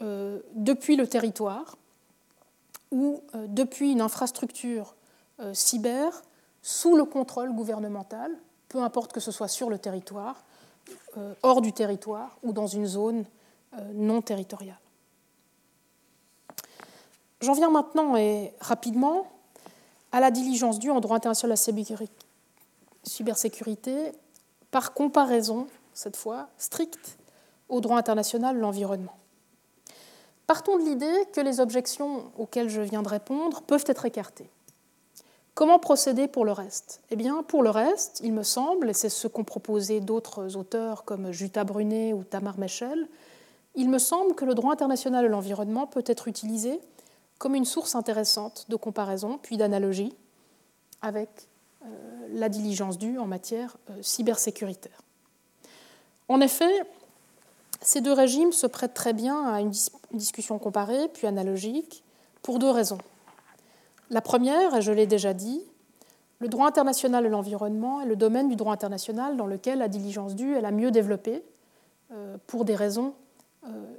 euh, 0.00 0.40
depuis 0.54 0.96
le 0.96 1.06
territoire 1.06 1.76
ou 2.90 3.22
euh, 3.34 3.46
depuis 3.48 3.92
une 3.92 4.00
infrastructure 4.00 4.94
cyber 5.54 6.22
sous 6.60 6.94
le 6.94 7.04
contrôle 7.04 7.52
gouvernemental, 7.52 8.30
peu 8.68 8.80
importe 8.80 9.12
que 9.12 9.18
ce 9.18 9.32
soit 9.32 9.48
sur 9.48 9.70
le 9.70 9.78
territoire, 9.78 10.44
hors 11.42 11.62
du 11.62 11.72
territoire 11.72 12.38
ou 12.44 12.52
dans 12.52 12.68
une 12.68 12.86
zone 12.86 13.24
non 13.94 14.22
territoriale. 14.22 14.78
J'en 17.42 17.54
viens 17.54 17.70
maintenant 17.70 18.16
et 18.16 18.54
rapidement 18.60 19.26
à 20.12 20.20
la 20.20 20.30
diligence 20.30 20.78
due 20.78 20.92
en 20.92 21.00
droit 21.00 21.16
international 21.16 21.56
à 21.58 22.00
la 22.00 22.06
cybersécurité 23.02 24.12
par 24.70 24.94
comparaison, 24.94 25.66
cette 25.92 26.16
fois 26.16 26.48
stricte, 26.56 27.18
au 27.68 27.80
droit 27.80 27.96
international 27.96 28.54
de 28.54 28.60
l'environnement. 28.60 29.16
Partons 30.46 30.78
de 30.78 30.84
l'idée 30.84 31.26
que 31.32 31.40
les 31.40 31.58
objections 31.58 32.30
auxquelles 32.38 32.68
je 32.68 32.80
viens 32.80 33.02
de 33.02 33.08
répondre 33.08 33.62
peuvent 33.62 33.84
être 33.88 34.04
écartées. 34.04 34.48
Comment 35.54 35.80
procéder 35.80 36.28
pour 36.28 36.44
le 36.44 36.52
reste? 36.52 37.00
Eh 37.10 37.16
bien, 37.16 37.42
pour 37.42 37.64
le 37.64 37.70
reste, 37.70 38.20
il 38.22 38.32
me 38.32 38.44
semble, 38.44 38.88
et 38.88 38.94
c'est 38.94 39.08
ce 39.08 39.26
qu'ont 39.26 39.44
proposé 39.44 40.00
d'autres 40.00 40.56
auteurs 40.56 41.04
comme 41.04 41.32
Jutta 41.32 41.64
Brunet 41.64 42.12
ou 42.12 42.22
Tamar 42.22 42.56
Mechel, 42.58 43.08
il 43.74 43.90
me 43.90 43.98
semble 43.98 44.34
que 44.34 44.44
le 44.44 44.54
droit 44.54 44.72
international 44.72 45.24
de 45.24 45.30
l'environnement 45.30 45.86
peut 45.88 46.04
être 46.06 46.28
utilisé 46.28 46.80
comme 47.42 47.56
une 47.56 47.64
source 47.64 47.96
intéressante 47.96 48.66
de 48.68 48.76
comparaison 48.76 49.36
puis 49.42 49.56
d'analogie 49.56 50.14
avec 51.00 51.48
euh, 51.84 51.88
la 52.34 52.48
diligence 52.48 52.98
due 52.98 53.18
en 53.18 53.26
matière 53.26 53.78
euh, 53.90 53.94
cybersécuritaire. 54.00 55.02
En 56.28 56.40
effet, 56.40 56.70
ces 57.80 58.00
deux 58.00 58.12
régimes 58.12 58.52
se 58.52 58.68
prêtent 58.68 58.94
très 58.94 59.12
bien 59.12 59.44
à 59.52 59.60
une 59.60 59.72
discussion 60.12 60.60
comparée 60.60 61.08
puis 61.14 61.26
analogique 61.26 62.04
pour 62.42 62.60
deux 62.60 62.70
raisons. 62.70 62.98
La 64.10 64.20
première, 64.20 64.76
et 64.76 64.82
je 64.82 64.92
l'ai 64.92 65.08
déjà 65.08 65.34
dit, 65.34 65.60
le 66.38 66.46
droit 66.46 66.68
international 66.68 67.24
de 67.24 67.28
l'environnement 67.28 68.02
est 68.02 68.06
le 68.06 68.14
domaine 68.14 68.50
du 68.50 68.54
droit 68.54 68.72
international 68.72 69.36
dans 69.36 69.46
lequel 69.46 69.80
la 69.80 69.88
diligence 69.88 70.36
due 70.36 70.54
est 70.54 70.60
la 70.60 70.70
mieux 70.70 70.92
développée 70.92 71.42
euh, 72.12 72.36
pour 72.46 72.64
des 72.64 72.76
raisons 72.76 73.14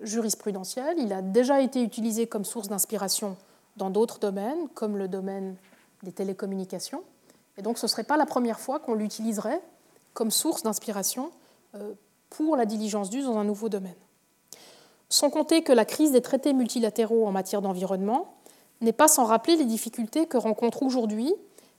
jurisprudentiel. 0.01 0.97
Il 0.99 1.13
a 1.13 1.21
déjà 1.21 1.61
été 1.61 1.81
utilisé 1.81 2.27
comme 2.27 2.45
source 2.45 2.67
d'inspiration 2.67 3.37
dans 3.77 3.89
d'autres 3.89 4.19
domaines, 4.19 4.67
comme 4.73 4.97
le 4.97 5.07
domaine 5.07 5.55
des 6.03 6.11
télécommunications. 6.11 7.03
Et 7.57 7.61
donc 7.61 7.77
ce 7.77 7.85
ne 7.85 7.89
serait 7.89 8.03
pas 8.03 8.17
la 8.17 8.25
première 8.25 8.59
fois 8.59 8.79
qu'on 8.79 8.95
l'utiliserait 8.95 9.61
comme 10.13 10.31
source 10.31 10.63
d'inspiration 10.63 11.31
euh, 11.75 11.93
pour 12.29 12.55
la 12.55 12.65
diligence 12.65 13.09
due 13.09 13.21
dans 13.21 13.37
un 13.37 13.43
nouveau 13.43 13.69
domaine. 13.69 13.95
Sans 15.09 15.29
compter 15.29 15.61
que 15.61 15.71
la 15.71 15.85
crise 15.85 16.11
des 16.11 16.21
traités 16.21 16.53
multilatéraux 16.53 17.27
en 17.27 17.31
matière 17.31 17.61
d'environnement 17.61 18.33
n'est 18.81 18.93
pas 18.93 19.07
sans 19.07 19.25
rappeler 19.25 19.55
les 19.55 19.65
difficultés 19.65 20.25
que 20.25 20.37
rencontrent 20.37 20.83
aujourd'hui 20.83 21.33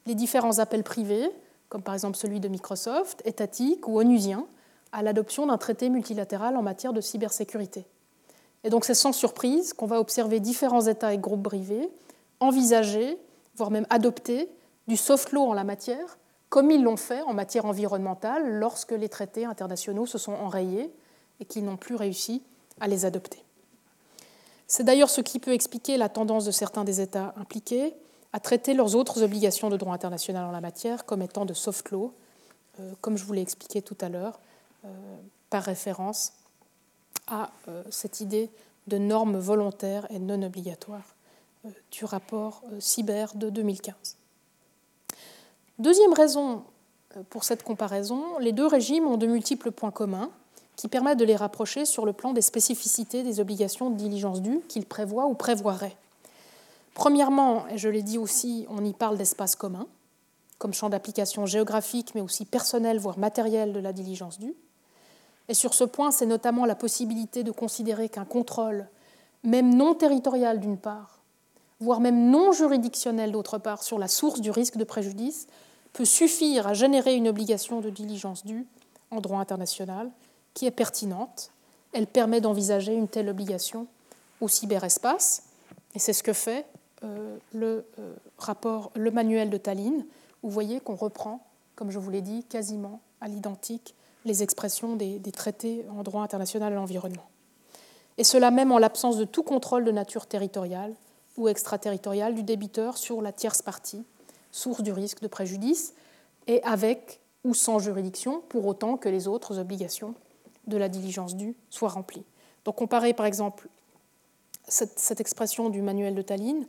les 0.06 0.15
différents 0.15 0.59
appels 0.59 0.85
privés, 0.85 1.28
comme 1.69 1.82
par 1.82 1.94
exemple 1.94 2.16
celui 2.16 2.40
de 2.40 2.48
Microsoft, 2.48 3.23
étatiques 3.24 3.89
ou 3.89 3.98
onusiens, 3.98 4.47
à 4.94 5.02
l'adoption 5.02 5.46
d'un 5.46 5.58
traité 5.58 5.90
multilatéral 5.90 6.56
en 6.56 6.62
matière 6.62 6.92
de 6.92 7.00
cybersécurité. 7.00 7.84
Et 8.62 8.70
donc 8.70 8.84
c'est 8.84 8.94
sans 8.94 9.12
surprise 9.12 9.74
qu'on 9.74 9.86
va 9.86 10.00
observer 10.00 10.40
différents 10.40 10.86
États 10.86 11.12
et 11.12 11.18
groupes 11.18 11.42
privés 11.42 11.90
envisager, 12.40 13.18
voire 13.56 13.70
même 13.70 13.86
adopter, 13.90 14.48
du 14.86 14.96
soft 14.96 15.32
law 15.32 15.42
en 15.42 15.54
la 15.54 15.64
matière, 15.64 16.18
comme 16.48 16.70
ils 16.70 16.82
l'ont 16.82 16.96
fait 16.96 17.22
en 17.22 17.32
matière 17.32 17.64
environnementale 17.64 18.58
lorsque 18.58 18.92
les 18.92 19.08
traités 19.08 19.44
internationaux 19.44 20.06
se 20.06 20.18
sont 20.18 20.32
enrayés 20.32 20.92
et 21.40 21.44
qu'ils 21.44 21.64
n'ont 21.64 21.76
plus 21.76 21.94
réussi 21.94 22.42
à 22.80 22.88
les 22.88 23.04
adopter. 23.04 23.42
C'est 24.66 24.84
d'ailleurs 24.84 25.10
ce 25.10 25.20
qui 25.20 25.38
peut 25.38 25.52
expliquer 25.52 25.96
la 25.96 26.08
tendance 26.08 26.44
de 26.44 26.50
certains 26.50 26.84
des 26.84 27.00
États 27.00 27.34
impliqués 27.36 27.94
à 28.32 28.40
traiter 28.40 28.74
leurs 28.74 28.94
autres 28.94 29.22
obligations 29.22 29.70
de 29.70 29.76
droit 29.76 29.94
international 29.94 30.44
en 30.44 30.50
la 30.50 30.60
matière 30.60 31.06
comme 31.06 31.22
étant 31.22 31.44
de 31.44 31.54
soft 31.54 31.90
law, 31.90 32.12
euh, 32.80 32.92
comme 33.00 33.16
je 33.16 33.24
vous 33.24 33.32
l'ai 33.32 33.42
expliqué 33.42 33.82
tout 33.82 33.96
à 34.00 34.08
l'heure, 34.08 34.40
par 35.51 35.62
référence 35.62 36.32
à 37.27 37.51
euh, 37.69 37.82
cette 37.90 38.20
idée 38.20 38.51
de 38.86 38.98
normes 38.98 39.39
volontaires 39.39 40.06
et 40.11 40.19
non 40.19 40.43
obligatoires 40.43 41.15
euh, 41.65 41.70
du 41.90 42.05
rapport 42.05 42.62
cyber 42.81 43.35
de 43.35 43.51
2015. 43.51 43.94
Deuxième 45.78 46.12
raison 46.12 46.65
pour 47.31 47.44
cette 47.44 47.62
comparaison, 47.62 48.39
les 48.39 48.52
deux 48.52 48.66
régimes 48.66 49.06
ont 49.06 49.16
de 49.16 49.27
multiples 49.27 49.70
points 49.70 49.90
communs 49.90 50.31
qui 50.77 50.89
permettent 50.89 51.19
de 51.19 51.24
les 51.24 51.36
rapprocher 51.36 51.85
sur 51.85 52.05
le 52.05 52.12
plan 52.12 52.32
des 52.32 52.43
spécificités 52.43 53.23
des 53.23 53.40
obligations 53.40 53.90
de 53.90 53.97
diligence 53.97 54.43
due 54.43 54.61
qu'ils 54.69 54.86
prévoient 54.86 55.27
ou 55.27 55.35
prévoiraient. 55.35 55.97
Premièrement, 56.94 57.66
et 57.69 57.78
je 57.78 57.89
l'ai 57.89 58.02
dit 58.02 58.19
aussi, 58.19 58.66
on 58.69 58.85
y 58.85 58.93
parle 58.93 59.16
d'espace 59.16 59.56
commun, 59.56 59.86
comme 60.59 60.74
champ 60.74 60.89
d'application 60.89 61.47
géographique, 61.47 62.15
mais 62.15 62.20
aussi 62.20 62.44
personnel, 62.44 62.98
voire 62.98 63.19
matériel 63.19 63.73
de 63.73 63.81
la 63.81 63.93
diligence 63.93 64.39
due. 64.39 64.55
Et 65.48 65.54
sur 65.54 65.74
ce 65.74 65.84
point, 65.84 66.10
c'est 66.10 66.26
notamment 66.26 66.64
la 66.64 66.74
possibilité 66.74 67.42
de 67.42 67.50
considérer 67.50 68.08
qu'un 68.08 68.24
contrôle, 68.24 68.88
même 69.42 69.74
non 69.74 69.94
territorial 69.94 70.60
d'une 70.60 70.78
part, 70.78 71.20
voire 71.80 72.00
même 72.00 72.30
non 72.30 72.52
juridictionnel 72.52 73.32
d'autre 73.32 73.58
part, 73.58 73.82
sur 73.82 73.98
la 73.98 74.08
source 74.08 74.40
du 74.40 74.50
risque 74.50 74.76
de 74.76 74.84
préjudice, 74.84 75.46
peut 75.92 76.04
suffire 76.04 76.66
à 76.66 76.74
générer 76.74 77.14
une 77.14 77.28
obligation 77.28 77.80
de 77.80 77.90
diligence 77.90 78.44
due 78.44 78.66
en 79.10 79.20
droit 79.20 79.38
international 79.38 80.10
qui 80.54 80.66
est 80.66 80.70
pertinente. 80.70 81.50
Elle 81.92 82.06
permet 82.06 82.40
d'envisager 82.40 82.94
une 82.94 83.08
telle 83.08 83.28
obligation 83.28 83.86
au 84.40 84.48
cyberespace, 84.48 85.44
et 85.94 85.98
c'est 85.98 86.12
ce 86.12 86.22
que 86.22 86.32
fait 86.32 86.66
euh, 87.04 87.36
le 87.52 87.86
euh, 87.98 88.14
rapport, 88.38 88.90
le 88.96 89.10
manuel 89.10 89.50
de 89.50 89.56
Tallinn. 89.56 90.04
Vous 90.42 90.50
voyez 90.50 90.80
qu'on 90.80 90.96
reprend, 90.96 91.46
comme 91.76 91.90
je 91.90 91.98
vous 91.98 92.10
l'ai 92.10 92.22
dit, 92.22 92.44
quasiment 92.44 93.00
à 93.20 93.28
l'identique 93.28 93.94
les 94.24 94.42
expressions 94.42 94.96
des, 94.96 95.20
traités 95.32 95.84
en 95.96 96.02
droit 96.02 96.22
international 96.22 96.72
de 96.72 96.76
l'environnement. 96.76 97.28
Et 98.16 98.24
cela 98.24 98.51
même 98.51 98.72
en 98.72 98.78
l'absence 98.78 99.16
de 99.16 99.24
tout 99.24 99.42
contrôle 99.42 99.84
de 99.84 99.90
nature 99.90 100.26
territoriale 100.26 100.94
ou 101.36 101.48
extraterritoriale 101.48 102.34
du 102.34 102.42
débiteur 102.42 102.96
sur 102.96 103.20
la 103.22 103.32
tierce 103.32 103.60
partie, 103.60 104.05
source 104.52 104.82
du 104.82 104.92
risque 104.92 105.20
de 105.20 105.26
préjudice, 105.28 105.94
et 106.46 106.62
avec 106.62 107.20
ou 107.44 107.55
sans 107.55 107.78
juridiction, 107.78 108.42
pour 108.48 108.66
autant 108.66 108.96
que 108.96 109.09
les 109.09 109.28
autres 109.28 109.59
obligations 109.59 110.14
de 110.66 110.76
la 110.76 110.88
diligence 110.88 111.36
due 111.36 111.55
soient 111.68 111.90
remplies. 111.90 112.24
Donc 112.64 112.76
comparer 112.76 113.12
par 113.12 113.26
exemple 113.26 113.68
cette, 114.66 115.20
expression 115.20 115.68
du 115.68 115.82
manuel 115.82 116.14
de 116.14 116.22
Tallinn 116.22 116.66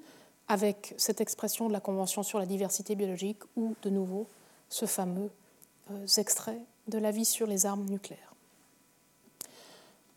avec 0.48 0.94
cette 0.98 1.22
expression 1.22 1.68
de 1.68 1.74
la 1.74 1.80
Convention 1.80 2.24
sur 2.24 2.40
la 2.40 2.46
diversité 2.46 2.96
biologique 2.96 3.40
ou 3.56 3.76
de 3.84 3.90
nouveau 3.90 4.28
ce 4.68 4.86
fameux 4.86 5.30
euh, 5.92 6.06
extrait 6.18 6.60
de 6.88 6.98
l'avis 6.98 7.26
sur 7.26 7.48
les 7.48 7.66
armes 7.66 7.86
nucléaires. 7.86 8.34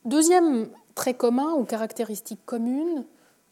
Deuxième 0.05 0.69
trait 0.95 1.15
commun 1.15 1.53
ou 1.55 1.65
caractéristique 1.65 2.41
commune, 2.45 3.05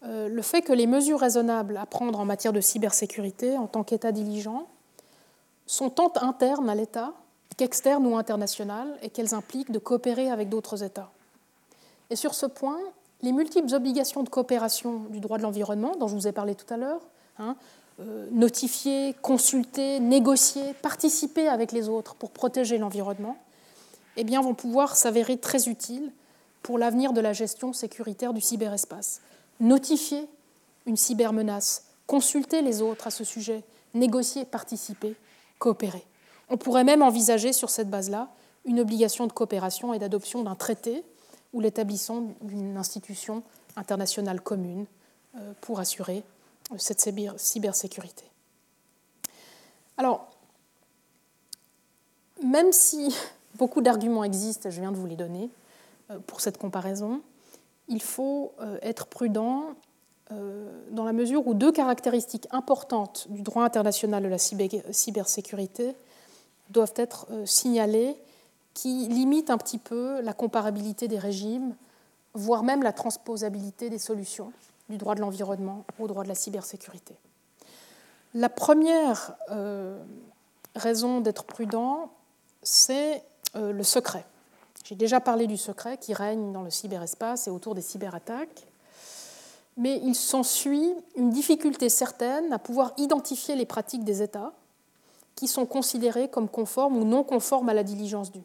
euh, 0.04 0.28
le 0.28 0.42
fait 0.42 0.62
que 0.62 0.72
les 0.72 0.86
mesures 0.86 1.20
raisonnables 1.20 1.76
à 1.76 1.86
prendre 1.86 2.20
en 2.20 2.24
matière 2.24 2.52
de 2.52 2.60
cybersécurité 2.60 3.56
en 3.56 3.66
tant 3.66 3.84
qu'État 3.84 4.12
diligent 4.12 4.66
sont 5.66 5.90
tant 5.90 6.12
internes 6.20 6.68
à 6.68 6.74
l'État 6.74 7.12
qu'externes 7.56 8.06
ou 8.06 8.16
internationales 8.16 8.98
et 9.02 9.10
qu'elles 9.10 9.34
impliquent 9.34 9.72
de 9.72 9.78
coopérer 9.78 10.30
avec 10.30 10.48
d'autres 10.48 10.82
États. 10.82 11.10
Et 12.10 12.16
sur 12.16 12.34
ce 12.34 12.46
point, 12.46 12.78
les 13.22 13.32
multiples 13.32 13.74
obligations 13.74 14.22
de 14.22 14.28
coopération 14.28 15.00
du 15.10 15.20
droit 15.20 15.38
de 15.38 15.42
l'environnement, 15.42 15.96
dont 15.98 16.08
je 16.08 16.14
vous 16.14 16.28
ai 16.28 16.32
parlé 16.32 16.54
tout 16.54 16.72
à 16.72 16.76
l'heure, 16.76 17.00
hein, 17.38 17.56
notifier, 18.30 19.14
consulter, 19.22 20.00
négocier, 20.00 20.74
participer 20.82 21.48
avec 21.48 21.72
les 21.72 21.88
autres 21.88 22.14
pour 22.14 22.30
protéger 22.30 22.78
l'environnement, 22.78 23.38
eh 24.16 24.24
bien, 24.24 24.40
vont 24.42 24.54
pouvoir 24.54 24.96
s'avérer 24.96 25.38
très 25.38 25.68
utiles 25.68 26.12
pour 26.62 26.78
l'avenir 26.78 27.12
de 27.12 27.20
la 27.20 27.32
gestion 27.32 27.72
sécuritaire 27.72 28.32
du 28.32 28.40
cyberespace. 28.40 29.20
Notifier 29.60 30.28
une 30.86 30.96
cybermenace, 30.96 31.84
consulter 32.06 32.62
les 32.62 32.82
autres 32.82 33.06
à 33.06 33.10
ce 33.10 33.24
sujet, 33.24 33.62
négocier, 33.94 34.44
participer, 34.44 35.16
coopérer. 35.58 36.04
On 36.48 36.56
pourrait 36.56 36.84
même 36.84 37.02
envisager 37.02 37.52
sur 37.52 37.70
cette 37.70 37.90
base-là 37.90 38.28
une 38.64 38.80
obligation 38.80 39.26
de 39.26 39.32
coopération 39.32 39.94
et 39.94 39.98
d'adoption 39.98 40.42
d'un 40.42 40.54
traité 40.54 41.04
ou 41.52 41.60
l'établissement 41.60 42.34
d'une 42.42 42.76
institution 42.76 43.42
internationale 43.76 44.40
commune 44.40 44.86
euh, 45.36 45.52
pour 45.60 45.80
assurer 45.80 46.18
euh, 46.18 46.35
cette 46.78 47.00
cybersécurité. 47.36 48.24
Alors, 49.96 50.28
même 52.42 52.72
si 52.72 53.14
beaucoup 53.54 53.80
d'arguments 53.80 54.24
existent, 54.24 54.70
je 54.70 54.80
viens 54.80 54.92
de 54.92 54.96
vous 54.96 55.06
les 55.06 55.16
donner, 55.16 55.50
euh, 56.10 56.18
pour 56.26 56.40
cette 56.40 56.58
comparaison, 56.58 57.22
il 57.88 58.02
faut 58.02 58.52
être 58.82 59.06
prudent 59.06 59.74
dans 60.90 61.04
la 61.04 61.12
mesure 61.12 61.46
où 61.46 61.54
deux 61.54 61.70
caractéristiques 61.70 62.48
importantes 62.50 63.28
du 63.30 63.42
droit 63.42 63.62
international 63.62 64.24
de 64.24 64.28
la 64.28 64.38
cybersécurité 64.38 65.94
doivent 66.70 66.94
être 66.96 67.28
signalées 67.44 68.16
qui 68.76 69.06
limite 69.06 69.48
un 69.48 69.56
petit 69.56 69.78
peu 69.78 70.20
la 70.20 70.34
comparabilité 70.34 71.08
des 71.08 71.18
régimes, 71.18 71.76
voire 72.34 72.62
même 72.62 72.82
la 72.82 72.92
transposabilité 72.92 73.88
des 73.88 73.98
solutions 73.98 74.52
du 74.88 74.96
droit 74.96 75.14
de 75.14 75.20
l'environnement 75.20 75.84
au 75.98 76.06
droit 76.06 76.22
de 76.22 76.28
la 76.28 76.34
cybersécurité. 76.34 77.14
La 78.34 78.48
première 78.48 79.34
euh, 79.50 80.02
raison 80.74 81.20
d'être 81.20 81.44
prudent, 81.44 82.10
c'est 82.62 83.22
euh, 83.54 83.72
le 83.72 83.82
secret. 83.82 84.24
J'ai 84.84 84.94
déjà 84.94 85.20
parlé 85.20 85.46
du 85.46 85.56
secret 85.56 85.98
qui 85.98 86.14
règne 86.14 86.52
dans 86.52 86.62
le 86.62 86.70
cyberespace 86.70 87.48
et 87.48 87.50
autour 87.50 87.74
des 87.74 87.82
cyberattaques, 87.82 88.66
mais 89.76 90.00
il 90.02 90.14
s'ensuit 90.14 90.94
une 91.16 91.30
difficulté 91.30 91.88
certaine 91.88 92.52
à 92.52 92.58
pouvoir 92.58 92.92
identifier 92.96 93.56
les 93.56 93.66
pratiques 93.66 94.04
des 94.04 94.22
États 94.22 94.52
qui 95.34 95.48
sont 95.48 95.66
considérées 95.66 96.28
comme 96.28 96.48
conformes 96.48 96.96
ou 96.96 97.04
non 97.04 97.24
conformes 97.24 97.68
à 97.68 97.74
la 97.74 97.82
diligence 97.82 98.30
due 98.30 98.44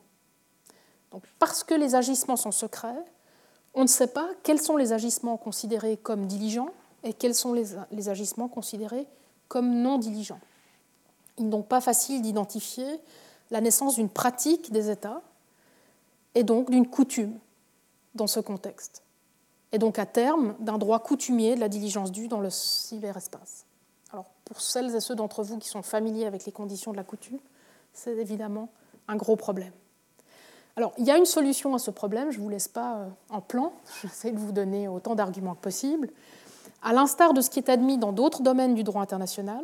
parce 1.40 1.64
que 1.64 1.74
les 1.74 1.96
agissements 1.96 2.38
sont 2.38 2.52
secrets, 2.52 3.04
on 3.74 3.84
ne 3.84 3.88
sait 3.88 4.08
pas 4.08 4.30
quels 4.44 4.62
sont 4.62 4.78
les 4.78 4.94
agissements 4.94 5.38
considérés 5.38 5.98
comme 5.98 6.28
diligents 6.28 6.72
et 7.04 7.14
quels 7.14 7.36
sont 7.36 7.54
les, 7.54 8.10
agissements 8.10 8.48
considérés 8.48 9.08
comme 9.48 9.82
non 9.82 9.98
diligents. 9.98 10.40
Il 11.38 11.46
n'est 11.46 11.52
donc 11.52 11.68
pas 11.68 11.82
facile 11.82 12.22
d'identifier 12.22 13.00
la 13.50 13.62
naissance 13.62 13.96
d'une 13.96 14.10
pratique 14.10 14.72
des 14.72 14.90
États 14.90 15.22
et 16.36 16.44
donc 16.44 16.70
d'une 16.70 16.88
coutume 16.88 17.38
dans 18.16 18.28
ce 18.28 18.40
contexte, 18.40 19.04
et 19.72 19.78
donc 19.78 19.98
à 19.98 20.06
terme 20.06 20.56
d'un 20.60 20.78
droit 20.78 21.00
coutumier 21.00 21.56
de 21.56 21.62
la 21.62 21.70
diligence 21.70 22.12
due 22.12 22.28
dans 22.28 22.42
le 22.42 22.50
cyberespace. 22.50 23.66
Alors 24.12 24.30
pour 24.46 24.60
celles 24.60 24.94
et 24.96 25.00
ceux 25.00 25.16
d'entre 25.16 25.44
vous 25.44 25.58
qui 25.58 25.70
sont 25.70 25.82
familiers 25.82 26.26
avec 26.26 26.46
les 26.46 26.52
conditions 26.52 26.92
de 26.92 26.98
la 26.98 27.06
coutume, 27.06 27.40
c'est 27.94 28.16
évidemment 28.18 28.70
un 29.08 29.16
gros 29.16 29.38
problème. 29.38 29.72
Alors, 30.78 30.94
il 30.98 31.06
y 31.06 31.12
a 31.12 31.18
une 31.18 31.26
solution 31.26 31.76
à 31.76 31.80
ce 31.80 31.92
problème, 31.92 32.32
je 32.32 32.38
ne 32.38 32.44
vous 32.44 32.50
laisse 32.50 32.68
pas 32.68 32.96
euh, 32.96 33.08
en 33.30 33.42
plan, 33.42 33.74
j'essaie 34.02 34.32
de 34.32 34.40
vous 34.40 34.52
donner 34.52 34.88
autant 34.88 35.16
d'arguments 35.16 35.56
que 35.56 35.62
possible. 35.62 36.10
À 36.82 36.94
l'instar 36.94 37.34
de 37.34 37.42
ce 37.42 37.50
qui 37.50 37.60
est 37.60 37.70
admis 37.70 37.98
dans 37.98 38.14
d'autres 38.14 38.42
domaines 38.42 38.74
du 38.74 38.84
droit 38.84 39.02
international, 39.02 39.64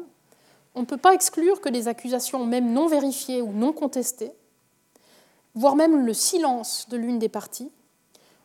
on 0.75 0.81
ne 0.81 0.85
peut 0.85 0.97
pas 0.97 1.13
exclure 1.13 1.61
que 1.61 1.69
des 1.69 1.87
accusations, 1.87 2.45
même 2.45 2.71
non 2.73 2.87
vérifiées 2.87 3.41
ou 3.41 3.51
non 3.51 3.73
contestées, 3.73 4.31
voire 5.55 5.75
même 5.75 6.05
le 6.05 6.13
silence 6.13 6.87
de 6.89 6.97
l'une 6.97 7.19
des 7.19 7.29
parties, 7.29 7.71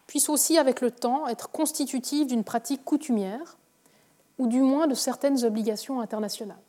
puissent 0.06 0.30
aussi, 0.30 0.56
avec 0.56 0.80
le 0.80 0.90
temps, 0.90 1.26
être 1.28 1.51
constitutives 1.51 2.26
d'une 2.26 2.44
pratique 2.44 2.84
coutumière, 2.84 3.59
ou 4.39 4.47
du 4.47 4.60
moins 4.60 4.86
de 4.86 4.94
certaines 4.94 5.44
obligations 5.44 6.01
internationales. 6.01 6.60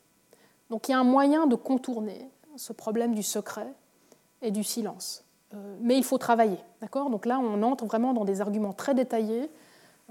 Donc 0.70 0.88
il 0.88 0.92
y 0.92 0.96
a 0.96 1.00
un 1.00 1.04
moyen 1.04 1.48
de 1.48 1.56
contourner 1.56 2.30
ce 2.58 2.74
problème 2.74 3.16
du 3.16 3.24
secret 3.24 3.74
et 4.42 4.52
du 4.52 4.64
silence. 4.64 5.24
Euh, 5.54 5.78
mais 5.82 5.98
il 5.98 6.04
faut 6.04 6.18
travailler. 6.18 6.58
D'accord? 6.82 7.10
Donc 7.10 7.26
là, 7.26 7.40
on 7.40 7.62
entre 7.64 7.86
vraiment 7.86 8.14
dans 8.14 8.26
des 8.26 8.42
arguments 8.42 8.74
très 8.74 8.94
détaillés 8.94 9.50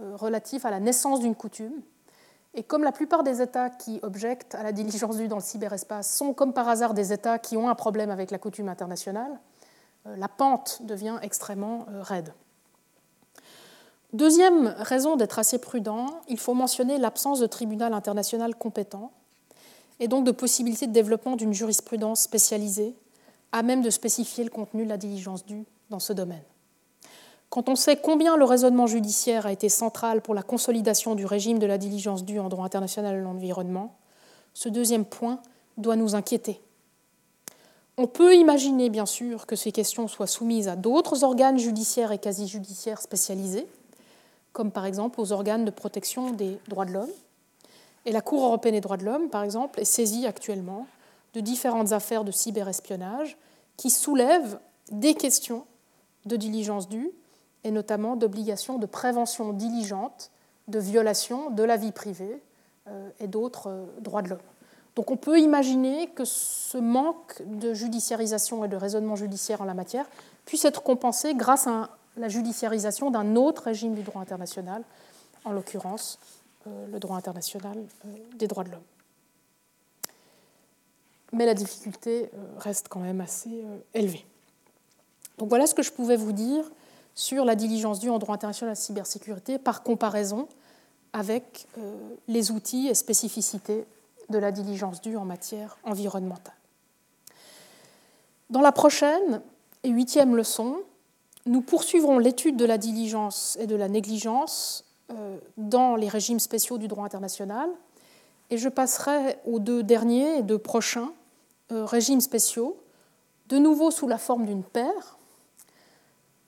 euh, 0.01 0.16
relatifs 0.16 0.64
à 0.64 0.70
la 0.70 0.81
naissance 0.81 1.20
d'une 1.20 1.35
coutume. 1.35 1.82
Et 2.55 2.62
comme 2.62 2.85
la 2.85 2.93
plupart 2.93 3.23
des 3.23 3.40
États 3.40 3.70
qui 3.70 3.98
objectent 4.02 4.55
à 4.55 4.62
la 4.62 4.73
diligence 4.73 5.16
due 5.16 5.28
dans 5.28 5.36
le 5.36 5.43
cyberespace 5.43 6.14
sont 6.14 6.35
comme 6.35 6.52
par 6.52 6.69
hasard 6.69 6.94
des 6.94 7.12
États 7.12 7.39
qui 7.39 7.56
ont 7.56 7.69
un 7.69 7.74
problème 7.74 8.10
avec 8.10 8.31
la 8.31 8.39
coutume 8.39 8.69
internationale, 8.69 9.40
euh, 10.06 10.16
la 10.16 10.28
pente 10.28 10.82
devient 10.85 11.19
extrêmement 11.23 11.86
raide. 12.01 12.32
Deuxième 14.12 14.74
raison 14.77 15.16
d'être 15.16 15.39
assez 15.39 15.59
prudent, 15.59 16.20
il 16.28 16.39
faut 16.39 16.52
mentionner 16.52 16.98
l'absence 16.98 17.40
de 17.40 17.47
tribunal 17.47 17.94
international 17.94 18.55
compétent 18.55 19.10
et 20.01 20.09
donc 20.09 20.27
de 20.27 20.32
possibilité 20.32 20.86
de 20.86 20.93
développement 20.93 21.35
d'une 21.35 21.55
jurisprudence 21.55 22.20
spécialisée 22.20 22.94
à 23.52 23.62
même 23.62 23.82
de 23.82 23.90
spécifier 23.90 24.44
le 24.44 24.50
contenu 24.50 24.84
de 24.84 24.88
la 24.88 24.96
diligence 24.96 25.44
due 25.44 25.64
dans 25.90 26.00
ce 26.00 26.12
domaine. 26.12 26.42
Quand 27.50 27.68
on 27.68 27.76
sait 27.76 27.96
combien 27.96 28.38
le 28.38 28.46
raisonnement 28.46 28.86
judiciaire 28.86 29.44
a 29.44 29.52
été 29.52 29.68
central 29.68 30.22
pour 30.22 30.34
la 30.34 30.42
consolidation 30.42 31.14
du 31.14 31.26
régime 31.26 31.58
de 31.58 31.66
la 31.66 31.76
diligence 31.76 32.24
due 32.24 32.38
en 32.38 32.48
droit 32.48 32.64
international 32.64 33.14
de 33.14 33.22
l'environnement, 33.22 33.94
ce 34.54 34.70
deuxième 34.70 35.04
point 35.04 35.38
doit 35.76 35.96
nous 35.96 36.14
inquiéter. 36.14 36.62
On 37.98 38.06
peut 38.06 38.34
imaginer, 38.34 38.88
bien 38.88 39.04
sûr, 39.04 39.44
que 39.44 39.54
ces 39.54 39.70
questions 39.70 40.08
soient 40.08 40.26
soumises 40.26 40.66
à 40.66 40.76
d'autres 40.76 41.24
organes 41.24 41.58
judiciaires 41.58 42.10
et 42.10 42.18
quasi-judiciaires 42.18 43.02
spécialisés, 43.02 43.66
comme 44.54 44.70
par 44.70 44.86
exemple 44.86 45.20
aux 45.20 45.32
organes 45.32 45.66
de 45.66 45.70
protection 45.70 46.30
des 46.30 46.58
droits 46.68 46.86
de 46.86 46.92
l'homme. 46.92 47.10
Et 48.06 48.12
la 48.12 48.22
Cour 48.22 48.44
européenne 48.44 48.76
des 48.76 48.80
droits 48.80 48.96
de 48.96 49.04
l'homme, 49.04 49.28
par 49.28 49.42
exemple, 49.42 49.78
est 49.78 49.84
saisie 49.84 50.26
actuellement 50.26 50.86
de 51.34 51.40
différentes 51.40 51.92
affaires 51.92 52.24
de 52.24 52.30
cyberespionnage 52.30 53.36
qui 53.76 53.90
soulèvent 53.90 54.59
des 54.90 55.14
questions 55.14 55.64
de 56.26 56.36
diligence 56.36 56.88
due 56.88 57.10
et 57.64 57.70
notamment 57.70 58.16
d'obligation 58.16 58.78
de 58.78 58.86
prévention 58.86 59.52
diligente 59.52 60.30
de 60.68 60.78
violation 60.78 61.50
de 61.50 61.62
la 61.62 61.76
vie 61.76 61.92
privée 61.92 62.40
euh, 62.88 63.10
et 63.20 63.26
d'autres 63.26 63.68
euh, 63.68 63.86
droits 64.00 64.22
de 64.22 64.28
l'homme. 64.28 64.38
Donc 64.94 65.10
on 65.10 65.16
peut 65.16 65.38
imaginer 65.40 66.09
que 66.09 66.24
ce 66.24 66.78
manque 66.78 67.42
de 67.46 67.72
judiciarisation 67.72 68.64
et 68.64 68.68
de 68.68 68.76
raisonnement 68.76 69.16
judiciaire 69.16 69.62
en 69.62 69.64
la 69.64 69.74
matière 69.74 70.06
puisse 70.44 70.64
être 70.64 70.82
compensé 70.82 71.34
grâce 71.34 71.66
à 71.66 71.90
la 72.16 72.28
judiciarisation 72.28 73.10
d'un 73.10 73.36
autre 73.36 73.64
régime 73.64 73.94
du 73.94 74.02
droit 74.02 74.20
international, 74.20 74.82
en 75.44 75.52
l'occurrence 75.52 76.18
euh, 76.66 76.86
le 76.92 76.98
droit 76.98 77.16
international 77.16 77.78
des 78.36 78.46
droits 78.46 78.64
de 78.64 78.70
l'homme 78.70 78.91
mais 81.32 81.46
la 81.46 81.54
difficulté 81.54 82.30
euh, 82.34 82.59
reste 82.59 82.88
quand 82.88 83.00
même 83.00 83.20
assez 83.20 83.50
euh, 83.50 83.78
élevée. 83.94 84.24
Donc 85.38 85.48
voilà 85.48 85.66
ce 85.66 85.74
que 85.74 85.82
je 85.82 85.90
pouvais 85.90 86.16
vous 86.16 86.32
dire 86.32 86.70
sur 87.14 87.44
la 87.44 87.54
diligence 87.54 88.00
due 88.00 88.10
en 88.10 88.18
droit 88.18 88.34
international 88.34 88.70
à 88.70 88.72
la 88.72 88.80
cybersécurité 88.80 89.59
par 89.59 89.82
comparaison 89.82 90.46
avec 91.12 91.66
euh, 91.78 91.96
les 92.28 92.50
outils 92.50 92.88
et 92.88 92.94
spécificités 92.94 93.86
de 94.28 94.38
la 94.38 94.52
diligence 94.52 95.00
due 95.00 95.16
en 95.16 95.24
matière 95.24 95.78
environnementale. 95.84 96.54
Dans 98.50 98.60
la 98.60 98.72
prochaine 98.72 99.42
et 99.82 99.88
huitième 99.88 100.36
leçon, 100.36 100.80
nous 101.46 101.60
poursuivrons 101.60 102.18
l'étude 102.18 102.56
de 102.56 102.64
la 102.64 102.78
diligence 102.78 103.59
et 103.60 103.66
de 103.66 103.74
la 103.74 103.88
négligence 103.88 104.84
dans 105.56 105.96
les 105.96 106.09
régimes 106.09 106.38
spéciaux 106.38 106.78
du 106.78 106.88
droit 106.88 107.04
international. 107.04 107.68
Et 108.50 108.56
je 108.56 108.68
passerai 108.68 109.38
aux 109.44 109.59
deux 109.59 109.82
derniers 109.82 110.38
et 110.38 110.42
deux 110.42 110.59
prochains 110.59 111.12
régimes 111.72 112.20
spéciaux, 112.20 112.76
de 113.48 113.58
nouveau 113.58 113.90
sous 113.90 114.08
la 114.08 114.18
forme 114.18 114.46
d'une 114.46 114.64
paire, 114.64 115.18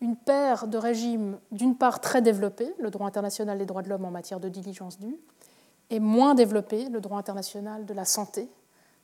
une 0.00 0.16
paire 0.16 0.66
de 0.66 0.78
régimes 0.78 1.38
d'une 1.50 1.76
part 1.76 2.00
très 2.00 2.22
développés, 2.22 2.72
le 2.78 2.90
droit 2.90 3.06
international 3.06 3.58
des 3.58 3.66
droits 3.66 3.82
de 3.82 3.88
l'homme 3.88 4.04
en 4.04 4.10
matière 4.10 4.40
de 4.40 4.48
diligence 4.48 4.98
due, 4.98 5.16
et 5.90 6.00
moins 6.00 6.34
développé, 6.34 6.88
le 6.88 7.00
droit 7.00 7.18
international 7.18 7.86
de 7.86 7.94
la 7.94 8.04
santé 8.04 8.48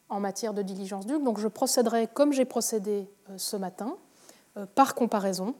en 0.08 0.20
matière 0.20 0.54
de 0.54 0.62
diligence 0.62 1.06
due. 1.06 1.18
Donc 1.22 1.38
je 1.38 1.48
procéderai 1.48 2.06
comme 2.06 2.32
j'ai 2.32 2.44
procédé 2.44 3.08
euh, 3.30 3.34
ce 3.38 3.56
matin, 3.56 3.96
euh, 4.56 4.66
par 4.74 4.94
comparaison, 4.94 5.54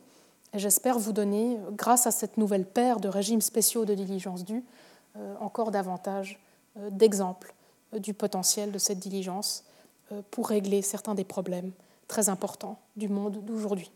et 0.52 0.58
j'espère 0.58 0.98
vous 0.98 1.12
donner, 1.12 1.56
euh, 1.56 1.70
grâce 1.70 2.06
à 2.06 2.10
cette 2.10 2.36
nouvelle 2.36 2.66
paire 2.66 3.00
de 3.00 3.08
régimes 3.08 3.40
spéciaux 3.40 3.84
de 3.84 3.94
diligence 3.94 4.44
due, 4.44 4.64
encore 5.40 5.72
davantage 5.72 6.40
d'exemples 6.92 7.52
du 7.92 8.14
potentiel 8.14 8.70
de 8.70 8.78
cette 8.78 9.00
diligence 9.00 9.64
pour 10.30 10.48
régler 10.48 10.82
certains 10.82 11.14
des 11.14 11.24
problèmes 11.24 11.72
très 12.08 12.28
importants 12.28 12.78
du 12.96 13.08
monde 13.08 13.44
d'aujourd'hui. 13.44 13.90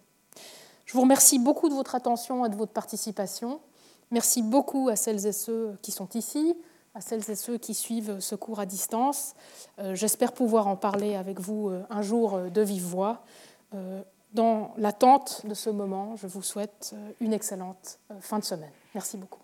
Je 0.86 0.92
vous 0.92 1.00
remercie 1.00 1.38
beaucoup 1.38 1.68
de 1.68 1.74
votre 1.74 1.94
attention 1.94 2.44
et 2.46 2.48
de 2.48 2.56
votre 2.56 2.72
participation. 2.72 3.60
Merci 4.10 4.42
beaucoup 4.42 4.88
à 4.88 4.96
celles 4.96 5.26
et 5.26 5.32
ceux 5.32 5.76
qui 5.82 5.90
sont 5.90 6.08
ici, 6.14 6.56
à 6.94 7.00
celles 7.00 7.28
et 7.30 7.34
ceux 7.34 7.58
qui 7.58 7.74
suivent 7.74 8.20
ce 8.20 8.34
cours 8.34 8.60
à 8.60 8.66
distance. 8.66 9.34
Euh, 9.78 9.94
j'espère 9.94 10.32
pouvoir 10.32 10.68
en 10.68 10.76
parler 10.76 11.16
avec 11.16 11.40
vous 11.40 11.68
euh, 11.68 11.82
un 11.90 12.02
jour 12.02 12.34
euh, 12.34 12.48
de 12.48 12.60
vive 12.60 12.84
voix. 12.84 13.22
Dans 14.34 14.72
l'attente 14.76 15.44
de 15.46 15.54
ce 15.54 15.68
moment, 15.68 16.14
je 16.14 16.28
vous 16.28 16.42
souhaite 16.42 16.94
une 17.20 17.32
excellente 17.32 17.98
fin 18.20 18.38
de 18.38 18.44
semaine. 18.44 18.70
Merci 18.94 19.16
beaucoup. 19.16 19.43